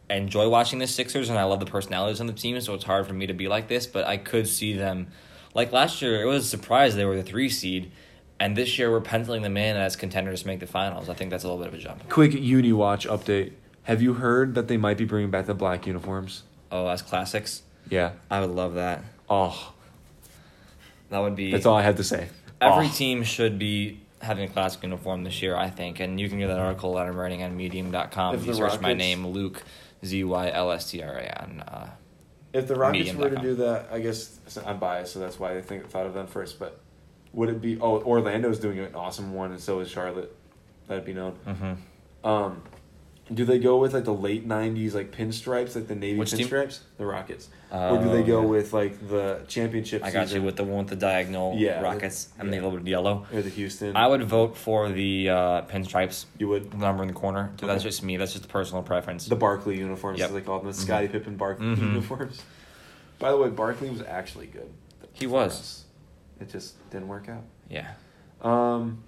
enjoy 0.09 0.49
watching 0.49 0.79
the 0.79 0.87
Sixers, 0.87 1.29
and 1.29 1.37
I 1.37 1.43
love 1.43 1.59
the 1.59 1.67
personalities 1.67 2.19
on 2.19 2.27
the 2.27 2.33
team. 2.33 2.59
So 2.61 2.73
it's 2.73 2.83
hard 2.83 3.05
for 3.07 3.13
me 3.13 3.27
to 3.27 3.33
be 3.33 3.47
like 3.47 3.67
this, 3.67 3.85
but 3.85 4.05
I 4.07 4.17
could 4.17 4.47
see 4.47 4.73
them. 4.73 5.07
Like 5.53 5.71
last 5.71 6.01
year, 6.01 6.21
it 6.21 6.25
was 6.25 6.45
a 6.45 6.47
surprise 6.47 6.95
they 6.95 7.05
were 7.05 7.15
the 7.15 7.23
three 7.23 7.49
seed, 7.49 7.91
and 8.39 8.55
this 8.55 8.77
year 8.79 8.91
we're 8.91 9.01
penciling 9.01 9.41
them 9.43 9.57
in 9.57 9.77
as 9.77 9.95
contenders 9.95 10.41
to 10.41 10.47
make 10.47 10.59
the 10.59 10.67
finals. 10.67 11.09
I 11.09 11.13
think 11.13 11.29
that's 11.31 11.43
a 11.43 11.47
little 11.47 11.59
bit 11.63 11.67
of 11.67 11.73
a 11.75 11.83
jump. 11.83 12.09
Quick 12.09 12.33
Uni 12.33 12.73
Watch 12.73 13.07
update. 13.07 13.53
Have 13.83 14.01
you 14.01 14.13
heard 14.15 14.55
that 14.55 14.67
they 14.67 14.77
might 14.77 14.97
be 14.97 15.05
bringing 15.05 15.31
back 15.31 15.45
the 15.47 15.53
black 15.55 15.87
uniforms? 15.87 16.43
Oh, 16.71 16.87
as 16.87 17.01
classics, 17.01 17.63
Yeah. 17.89 18.11
I 18.29 18.39
would 18.41 18.51
love 18.51 18.75
that. 18.75 19.03
Oh, 19.27 19.73
That 21.09 21.19
would 21.19 21.35
be 21.35 21.51
that's 21.51 21.65
all 21.65 21.75
I 21.75 21.81
had 21.81 21.97
to 21.97 22.03
say. 22.03 22.27
Every 22.61 22.87
Oh. 22.87 22.89
team 22.91 23.23
should 23.23 23.57
be 23.59 23.99
having 24.21 24.43
a 24.43 24.51
classic 24.51 24.83
uniform 24.83 25.23
this 25.23 25.41
year, 25.41 25.55
I 25.55 25.69
think. 25.69 25.99
And 25.99 26.19
you 26.19 26.27
can 26.29 26.39
get 26.39 26.47
that 26.47 26.59
article 26.59 26.95
that 26.95 27.05
I'm 27.07 27.15
writing 27.15 27.41
on 27.43 27.55
medium.com. 27.55 28.35
If 28.35 28.41
If 28.41 28.47
you 28.47 28.53
the 28.53 28.57
search 28.69 28.81
my 28.81 28.93
name, 28.93 29.25
Luke, 29.27 29.63
Z 30.05 30.23
Y 30.23 30.51
L 30.51 30.71
S 30.71 30.91
T 30.91 31.01
R 31.01 31.17
A 31.17 31.41
on. 31.43 31.61
Uh, 31.67 31.89
If 32.51 32.67
the 32.67 32.75
Rockets 32.75 32.97
Medium 33.13 33.17
were 33.17 33.29
to 33.29 33.41
do 33.41 33.55
that, 33.55 33.87
I 33.91 33.99
guess 33.99 34.39
I'm 34.65 34.77
biased, 34.79 35.13
so 35.13 35.19
that's 35.19 35.39
why 35.39 35.55
I 35.55 35.61
think 35.61 35.87
thought 35.89 36.05
of 36.05 36.13
them 36.13 36.27
first. 36.27 36.59
But 36.59 36.79
would 37.31 37.47
it 37.49 37.61
be? 37.61 37.79
Oh, 37.79 38.01
Orlando's 38.01 38.59
doing 38.59 38.79
an 38.79 38.93
awesome 38.95 39.33
one, 39.33 39.51
and 39.51 39.59
so 39.61 39.79
is 39.79 39.89
Charlotte. 39.89 40.35
That'd 40.87 41.05
be 41.05 41.13
known. 41.13 41.35
mhm. 41.47 41.77
Um, 42.27 42.63
do 43.33 43.45
they 43.45 43.59
go 43.59 43.77
with 43.77 43.93
like 43.93 44.05
the 44.05 44.13
late 44.13 44.47
'90s 44.47 44.93
like 44.93 45.11
pinstripes, 45.11 45.75
like 45.75 45.87
the 45.87 45.95
navy 45.95 46.17
Which 46.17 46.31
team? 46.31 46.47
pinstripes? 46.47 46.79
The 46.97 47.05
Rockets, 47.05 47.47
or 47.71 47.97
do 47.99 48.09
Oh, 48.09 48.13
they 48.13 48.23
go 48.23 48.41
with 48.41 48.73
like 48.73 49.07
the 49.07 49.41
championship? 49.47 50.03
I 50.03 50.11
got 50.11 50.27
season, 50.27 50.41
you 50.41 50.45
with 50.47 50.55
the 50.55 50.63
one 50.63 50.79
with 50.79 50.87
the 50.87 50.95
diagonal 50.95 51.55
Yeah, 51.57 51.81
rockets 51.81 52.29
and 52.39 52.49
yeah. 52.49 52.55
the 52.59 52.65
little 52.65 52.79
bit 52.79 52.87
yellow. 52.89 53.27
or 53.33 53.41
the 53.41 53.49
Houston. 53.49 53.95
I 53.95 54.07
would 54.07 54.23
vote 54.23 54.57
for 54.57 54.89
the 54.89 55.29
uh, 55.29 55.61
pinstripes 55.63 56.25
You 56.37 56.47
would 56.49 56.73
number 56.77 57.03
in 57.03 57.07
the 57.07 57.13
corner. 57.13 57.51
That's 57.57 57.63
Okay. 57.71 57.83
just 57.83 58.03
me. 58.03 58.17
That's 58.17 58.33
just 58.33 58.45
a 58.45 58.47
personal 58.49 58.81
preference. 58.83 59.27
the 59.27 59.35
Barkley 59.35 59.77
uniforms, 59.77 60.19
Yep. 60.19 60.29
as 60.29 60.33
they 60.35 60.41
call 60.41 60.57
them, 60.59 60.67
the 60.67 60.73
Scottie 60.73 61.07
Pippen 61.07 61.35
Barkley 61.37 61.67
Mhm. 61.67 61.79
uniforms. 61.79 62.41
By 63.19 63.31
the 63.31 63.37
way, 63.37 63.49
Barkley 63.49 63.89
was 63.89 64.01
actually 64.01 64.47
good. 64.47 64.69
He 65.13 65.25
for 65.25 65.31
was. 65.33 65.51
us. 65.59 65.85
It 66.39 66.49
just 66.49 66.89
didn't 66.89 67.09
work 67.09 67.27
out. 67.29 67.43
yeah. 67.69 67.91
Um, 68.41 69.03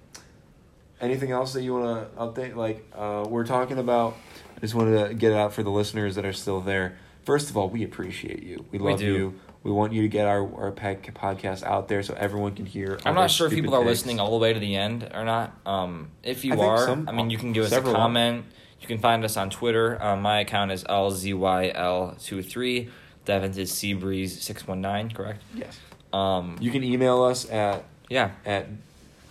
anything 1.01 1.31
else 1.31 1.53
that 1.53 1.63
you 1.63 1.73
want 1.73 2.13
to 2.15 2.21
update? 2.21 2.55
Like, 2.55 2.85
uh, 2.95 3.25
we're 3.27 3.45
talking 3.45 3.77
about. 3.79 4.15
I 4.55 4.59
just 4.61 4.75
wanted 4.75 5.07
to 5.09 5.13
get 5.15 5.31
it 5.31 5.37
out 5.37 5.53
for 5.53 5.63
the 5.63 5.71
listeners 5.71 6.15
that 6.15 6.25
are 6.25 6.33
still 6.33 6.61
there. 6.61 6.97
First 7.25 7.49
of 7.49 7.57
all, 7.57 7.69
we 7.69 7.83
appreciate 7.83 8.43
you. 8.43 8.65
We 8.71 8.77
We 8.79 8.89
love 8.91 8.99
do. 8.99 9.05
you. 9.05 9.33
We 9.63 9.71
want 9.71 9.93
you 9.93 10.01
to 10.01 10.07
get 10.07 10.25
our 10.27 10.41
our 10.59 10.71
pack- 10.71 11.13
podcast 11.13 11.63
out 11.63 11.87
there 11.87 12.01
so 12.01 12.15
everyone 12.17 12.55
can 12.55 12.65
hear. 12.65 12.97
I'm 13.05 13.13
not 13.15 13.29
sure 13.29 13.45
if 13.47 13.53
people 13.53 13.75
are 13.75 13.81
takes. 13.81 13.89
listening 13.89 14.19
all 14.19 14.31
the 14.31 14.37
way 14.37 14.53
to 14.53 14.59
the 14.59 14.75
end 14.75 15.07
or 15.13 15.23
not. 15.23 15.55
Um, 15.67 16.09
if 16.23 16.43
you 16.43 16.59
I 16.59 16.65
are, 16.65 16.85
some- 16.85 17.07
I 17.07 17.11
mean, 17.11 17.29
you 17.29 17.37
can 17.37 17.53
give 17.53 17.65
us 17.65 17.71
a 17.71 17.81
comment. 17.81 18.45
You 18.79 18.87
can 18.87 18.97
find 18.97 19.23
us 19.23 19.37
on 19.37 19.51
Twitter. 19.51 20.01
Um, 20.03 20.23
my 20.23 20.39
account 20.39 20.71
is 20.71 20.83
lzyl23. 20.85 22.89
Devin's 23.25 23.57
is 23.59 23.71
seabreeze619. 23.71 25.13
correct? 25.13 25.43
Yes. 25.55 25.79
Um, 26.11 26.55
You 26.59 26.71
can 26.71 26.83
email 26.83 27.21
us 27.23 27.47
at 27.49 27.83
yeah. 28.09 28.31
at 28.45 28.67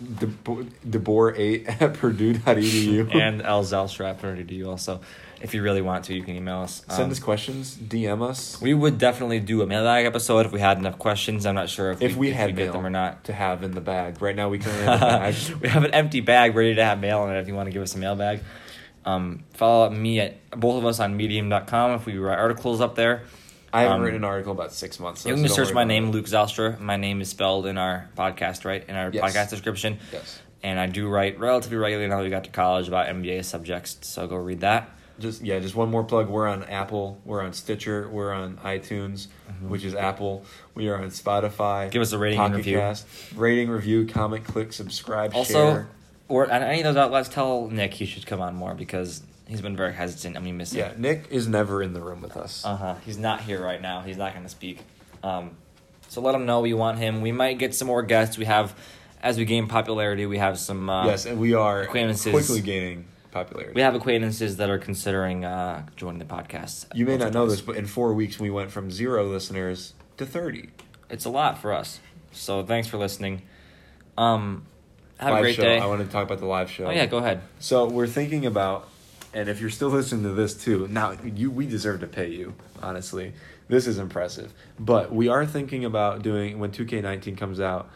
debor8 0.01 1.67
at 1.81 1.93
purdue.edu. 1.95 3.15
And 3.15 3.41
L 3.41 3.63
Zalstrap 3.63 4.19
to 4.47 4.53
you 4.55 4.69
also. 4.69 5.01
If 5.41 5.55
you 5.55 5.63
really 5.63 5.81
want 5.81 6.05
to, 6.05 6.13
you 6.13 6.21
can 6.21 6.35
email 6.35 6.59
us. 6.59 6.83
Send 6.87 7.05
Um, 7.05 7.11
us 7.11 7.19
questions. 7.19 7.75
DM 7.75 8.21
us. 8.21 8.61
We 8.61 8.75
would 8.75 8.99
definitely 8.99 9.39
do 9.39 9.63
a 9.63 9.65
mailbag 9.65 10.05
episode 10.05 10.45
if 10.45 10.51
we 10.51 10.59
had 10.59 10.77
enough 10.77 10.99
questions. 10.99 11.47
I'm 11.47 11.55
not 11.55 11.67
sure 11.67 11.91
if, 11.91 12.01
if 12.01 12.15
we 12.15 12.31
had 12.31 12.51
if 12.51 12.55
mail 12.55 12.65
get 12.67 12.73
them 12.73 12.85
or 12.85 12.91
not. 12.91 13.23
to 13.23 13.33
have 13.33 13.63
in 13.63 13.71
the 13.71 13.81
bag. 13.81 14.21
Right 14.21 14.35
now, 14.35 14.49
we 14.49 14.59
currently 14.59 14.85
have 14.85 15.01
a 15.01 15.05
bag. 15.31 15.35
we 15.59 15.67
have 15.69 15.83
an 15.83 15.91
empty 15.95 16.19
bag 16.21 16.55
ready 16.55 16.75
to 16.75 16.83
have 16.85 16.99
mail 16.99 17.25
in 17.27 17.35
it 17.35 17.39
if 17.39 17.47
you 17.47 17.55
want 17.55 17.65
to 17.67 17.71
give 17.73 17.81
us 17.81 17.95
a 17.95 17.97
mailbag. 17.97 18.41
Um, 19.03 19.43
follow 19.55 19.89
me 19.89 20.19
at 20.19 20.47
both 20.51 20.77
of 20.77 20.85
us 20.85 20.99
on 20.99 21.17
medium.com 21.17 21.91
if 21.95 22.05
we 22.05 22.19
write 22.19 22.37
articles 22.37 22.79
up 22.79 22.93
there. 22.93 23.23
I 23.73 23.81
haven't 23.83 23.97
Um, 23.97 24.01
written 24.03 24.17
an 24.21 24.23
article 24.25 24.51
about 24.51 24.73
six 24.73 24.99
months. 24.99 25.21
So 25.21 25.29
you 25.29 25.35
can 25.35 25.43
just 25.43 25.55
search 25.55 25.73
my 25.73 25.83
name, 25.83 26.07
it. 26.07 26.11
Luke 26.11 26.25
Zylstra. 26.25 26.79
My 26.79 26.97
name 26.97 27.21
is 27.21 27.29
spelled 27.29 27.65
in 27.65 27.77
our 27.77 28.09
podcast, 28.17 28.65
right? 28.65 28.83
In 28.87 28.95
our 28.95 29.09
Yes. 29.11 29.23
podcast 29.33 29.49
description. 29.49 29.99
Yes. 30.11 30.39
And 30.63 30.79
I 30.79 30.87
do 30.87 31.07
write 31.07 31.39
relatively 31.39 31.77
regularly 31.77 32.09
now 32.09 32.17
that 32.17 32.23
we 32.23 32.29
got 32.29 32.43
to 32.43 32.49
college 32.51 32.87
about 32.87 33.07
NBA 33.07 33.41
subjects, 33.43 33.97
so 34.01 34.27
go 34.27 34.35
read 34.35 34.59
that. 34.61 34.89
Just 35.19 35.41
yeah, 35.43 35.59
just 35.59 35.75
one 35.75 35.89
more 35.91 36.03
plug. 36.03 36.29
We're 36.29 36.47
on 36.47 36.63
Apple. 36.63 37.19
We're 37.25 37.41
on 37.43 37.53
Stitcher. 37.53 38.09
We're 38.09 38.31
on 38.33 38.57
iTunes, 38.63 39.27
which 39.67 39.83
is 39.83 39.93
Apple. 39.93 40.43
We 40.73 40.89
are 40.89 40.95
on 40.95 41.09
Spotify. 41.09 41.83
Mm-hmm. 41.83 41.89
Give 41.91 42.01
us 42.01 42.11
a 42.11 42.17
rating 42.17 42.39
Pocket 42.39 42.55
review. 42.57 42.77
Cast. 42.77 43.05
Rating, 43.35 43.69
review, 43.69 44.07
comment, 44.07 44.43
click, 44.45 44.73
subscribe, 44.73 45.33
Also, 45.35 45.53
share. 45.53 45.87
or 46.27 46.51
on 46.51 46.63
any 46.63 46.79
of 46.79 46.85
those 46.85 46.97
outlets, 46.97 47.29
tell 47.29 47.67
Nick 47.69 47.93
he 47.95 48.05
should 48.05 48.25
come 48.25 48.41
on 48.41 48.55
more 48.55 48.73
because 48.73 49.21
he's 49.51 49.61
been 49.61 49.75
very 49.75 49.93
hesitant, 49.93 50.41
we 50.41 50.53
miss 50.53 50.73
Yeah. 50.73 50.93
Nick 50.97 51.27
is 51.29 51.45
never 51.47 51.83
in 51.83 51.93
the 51.93 51.99
room 51.99 52.21
with 52.21 52.37
us. 52.37 52.63
Uh 52.65 52.77
huh. 52.77 52.95
He's 53.05 53.17
not 53.17 53.41
here 53.41 53.61
right 53.61 53.81
now. 53.81 54.01
He's 54.01 54.15
not 54.15 54.31
going 54.31 54.45
to 54.45 54.49
speak. 54.49 54.79
Um, 55.21 55.57
so 56.07 56.21
let 56.21 56.33
him 56.33 56.45
know 56.45 56.61
we 56.61 56.73
want 56.73 56.97
him. 56.99 57.21
We 57.21 57.33
might 57.33 57.59
get 57.59 57.75
some 57.75 57.87
more 57.87 58.01
guests. 58.01 58.37
We 58.37 58.45
have, 58.45 58.73
as 59.21 59.37
we 59.37 59.43
gain 59.43 59.67
popularity, 59.67 60.25
we 60.25 60.37
have 60.37 60.57
some. 60.57 60.89
Uh, 60.89 61.05
yes, 61.05 61.25
and 61.25 61.37
we 61.37 61.53
are 61.53 61.81
acquaintances. 61.81 62.31
quickly 62.31 62.61
gaining 62.61 63.05
popularity. 63.31 63.73
We 63.75 63.81
have 63.81 63.93
acquaintances 63.93 64.55
that 64.57 64.69
are 64.69 64.79
considering 64.79 65.43
uh, 65.43 65.85
joining 65.97 66.19
the 66.19 66.25
podcast. 66.25 66.85
you 66.95 67.05
may 67.05 67.17
not 67.17 67.33
know 67.33 67.45
this, 67.45 67.61
but 67.61 67.75
in 67.75 67.85
four 67.85 68.13
weeks 68.13 68.39
we 68.39 68.49
went 68.49 68.71
from 68.71 68.89
zero 68.89 69.25
listeners 69.27 69.93
to 70.17 70.25
thirty. 70.25 70.69
It's 71.09 71.25
a 71.25 71.29
lot 71.29 71.57
for 71.59 71.73
us. 71.73 71.99
So 72.31 72.63
thanks 72.63 72.87
for 72.87 72.97
listening. 72.97 73.41
Um, 74.17 74.65
have 75.17 75.31
live 75.33 75.39
a 75.39 75.41
great 75.43 75.55
show. 75.55 75.63
day. 75.63 75.79
I 75.79 75.85
want 75.87 76.01
to 76.01 76.07
talk 76.07 76.23
about 76.23 76.39
the 76.39 76.45
live 76.45 76.71
show. 76.71 76.85
oh 76.85 76.91
yeah, 76.91 77.05
go 77.05 77.17
ahead. 77.17 77.41
So 77.59 77.85
we're 77.87 78.07
thinking 78.07 78.45
about, 78.45 78.87
and 79.33 79.49
if 79.49 79.61
you're 79.61 79.69
still 79.69 79.89
listening 79.89 80.23
to 80.23 80.31
this 80.31 80.53
too, 80.53 80.87
now 80.89 81.15
you 81.23 81.49
we 81.51 81.65
deserve 81.65 82.01
to 82.01 82.07
pay 82.07 82.29
you. 82.29 82.53
Honestly, 82.81 83.33
this 83.67 83.87
is 83.87 83.97
impressive. 83.97 84.53
But 84.79 85.13
we 85.13 85.29
are 85.29 85.45
thinking 85.45 85.85
about 85.85 86.21
doing 86.21 86.59
when 86.59 86.71
2K19 86.71 87.37
comes 87.37 87.59
out, 87.59 87.89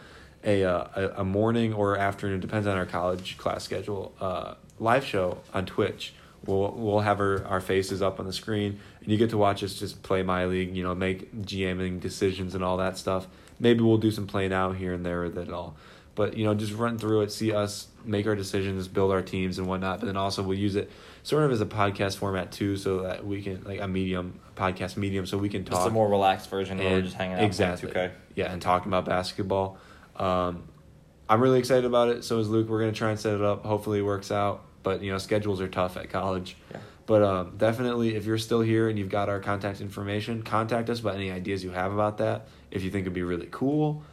a 0.44 0.64
uh, 0.64 1.12
a, 1.18 1.24
morning 1.24 1.74
or 1.74 1.98
afternoon 1.98 2.40
depends 2.40 2.68
on 2.68 2.78
our 2.78 2.86
college 2.86 3.38
class 3.38 3.64
schedule. 3.64 4.14
Uh, 4.22 4.56
live 4.80 5.04
show 5.04 5.40
on 5.54 5.66
Twitch. 5.66 6.14
We'll 6.46 6.72
we'll 6.72 7.00
have 7.02 7.20
our, 7.20 7.44
our 7.46 7.62
faces 7.62 8.02
up 8.02 8.20
on 8.20 8.26
the 8.26 8.34
screen, 8.34 8.80
and 9.02 9.12
you 9.12 9.18
get 9.18 9.32
to 9.32 9.38
watch 9.38 9.64
us 9.64 9.74
just 9.74 10.04
play 10.04 10.24
my 10.24 10.46
league. 10.46 10.76
You 10.76 10.84
know, 10.84 10.96
make 10.96 11.34
GMing 11.42 12.00
decisions 12.00 12.56
and 12.56 12.64
all 12.64 12.78
that 12.78 12.98
stuff. 12.98 13.28
Maybe 13.60 13.82
we'll 13.82 13.98
do 13.98 14.12
some 14.12 14.28
playing 14.28 14.54
out 14.54 14.76
here 14.78 14.94
and 14.94 15.06
there 15.06 15.22
with 15.22 15.38
it 15.38 15.50
all 15.50 15.76
but 16.16 16.38
you 16.38 16.46
know 16.46 16.56
just 16.56 16.74
run 16.74 16.98
through 16.98 17.22
it 17.22 17.32
see 17.32 17.54
us 17.54 17.88
make 18.04 18.26
our 18.26 18.36
decisions 18.36 18.88
build 18.88 19.12
our 19.12 19.22
teams 19.22 19.60
and 19.60 19.68
whatnot 19.68 20.00
but 20.00 20.08
then 20.08 20.18
also 20.18 20.42
we'll 20.42 20.58
use 20.58 20.76
it 20.76 20.90
sort 21.26 21.44
of 21.44 21.52
as 21.52 21.60
a 21.60 21.66
podcast 21.66 22.18
format 22.18 22.52
too 22.52 22.78
so 22.78 23.02
that 23.02 23.26
we 23.26 23.42
can 23.42 23.64
like 23.64 23.82
a 23.82 23.88
medium 23.88 24.40
podcast 24.56 24.96
medium 24.96 25.26
so 25.26 25.40
we 25.40 25.50
can 25.50 25.66
talk. 25.66 25.80
Just 25.80 25.88
a 25.88 25.92
more 25.92 26.08
relaxed 26.08 26.52
version 26.52 26.78
where 26.78 26.88
we're 26.92 27.02
just 27.02 27.16
hanging 27.16 27.38
out. 27.38 27.44
exactly. 27.44 27.90
2K. 27.90 28.12
yeah 28.36 28.52
and 28.52 28.62
talking 28.62 28.90
about 28.90 29.06
basketball. 29.06 29.80
Um, 30.18 30.68
i'm 31.28 31.42
really 31.42 31.58
excited 31.58 31.84
about 31.84 32.10
it. 32.10 32.24
So 32.24 32.38
is 32.38 32.48
luke. 32.48 32.70
We're 32.70 32.80
going 32.80 32.94
to 32.94 32.98
try 32.98 33.10
and 33.10 33.20
set 33.20 33.34
it 33.34 33.42
up. 33.42 33.66
Hopefully 33.66 34.00
it 34.00 34.04
works 34.04 34.32
out. 34.32 34.66
But 34.84 35.02
you 35.02 35.12
know 35.12 35.18
schedules 35.18 35.62
are 35.62 35.68
tough 35.68 35.98
at 35.98 36.12
college. 36.12 36.58
Yeah. 36.72 36.78
but 37.08 37.24
um, 37.24 37.58
definitely 37.58 38.16
if 38.16 38.26
you're 38.28 38.38
still 38.38 38.62
here 38.62 38.88
and 38.88 39.00
you've 39.00 39.10
got 39.10 39.28
our 39.28 39.40
contact 39.40 39.82
information 39.82 40.44
contact 40.44 40.92
us 40.92 41.00
about 41.00 41.16
any 41.16 41.32
ideas 41.32 41.64
you 41.64 41.72
have 41.72 41.92
about 41.92 42.20
that. 42.20 42.48
If 42.70 42.84
you 42.84 42.92
think 42.92 43.02
it'd 43.02 43.14
be 43.14 43.24
really 43.24 43.48
cool 43.50 44.04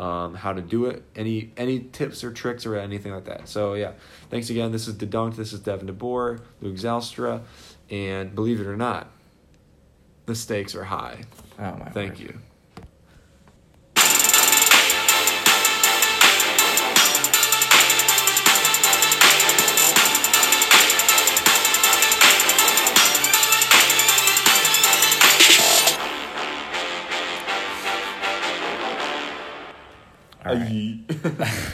um, 0.00 0.34
how 0.34 0.52
to 0.52 0.62
do 0.62 0.86
it 0.86 1.02
any 1.14 1.52
any 1.56 1.78
tips 1.80 2.24
or 2.24 2.32
tricks 2.32 2.64
or 2.64 2.74
anything 2.76 3.12
like 3.12 3.26
that 3.26 3.46
so 3.48 3.74
yeah 3.74 3.92
thanks 4.30 4.48
again 4.50 4.72
this 4.72 4.88
is 4.88 4.94
Dedunk. 4.94 5.36
this 5.36 5.52
is 5.52 5.60
devin 5.60 5.86
DeBoer, 5.88 6.40
luke 6.62 6.76
zylstra 6.76 7.42
and 7.90 8.34
believe 8.34 8.60
it 8.60 8.66
or 8.66 8.76
not 8.76 9.08
the 10.26 10.34
stakes 10.34 10.74
are 10.74 10.84
high 10.84 11.18
Oh 11.58 11.76
my. 11.76 11.90
thank 11.90 12.12
word. 12.12 12.20
you 12.20 12.38
All 30.44 30.54
right. 30.54 30.96
Aye. 31.40 31.56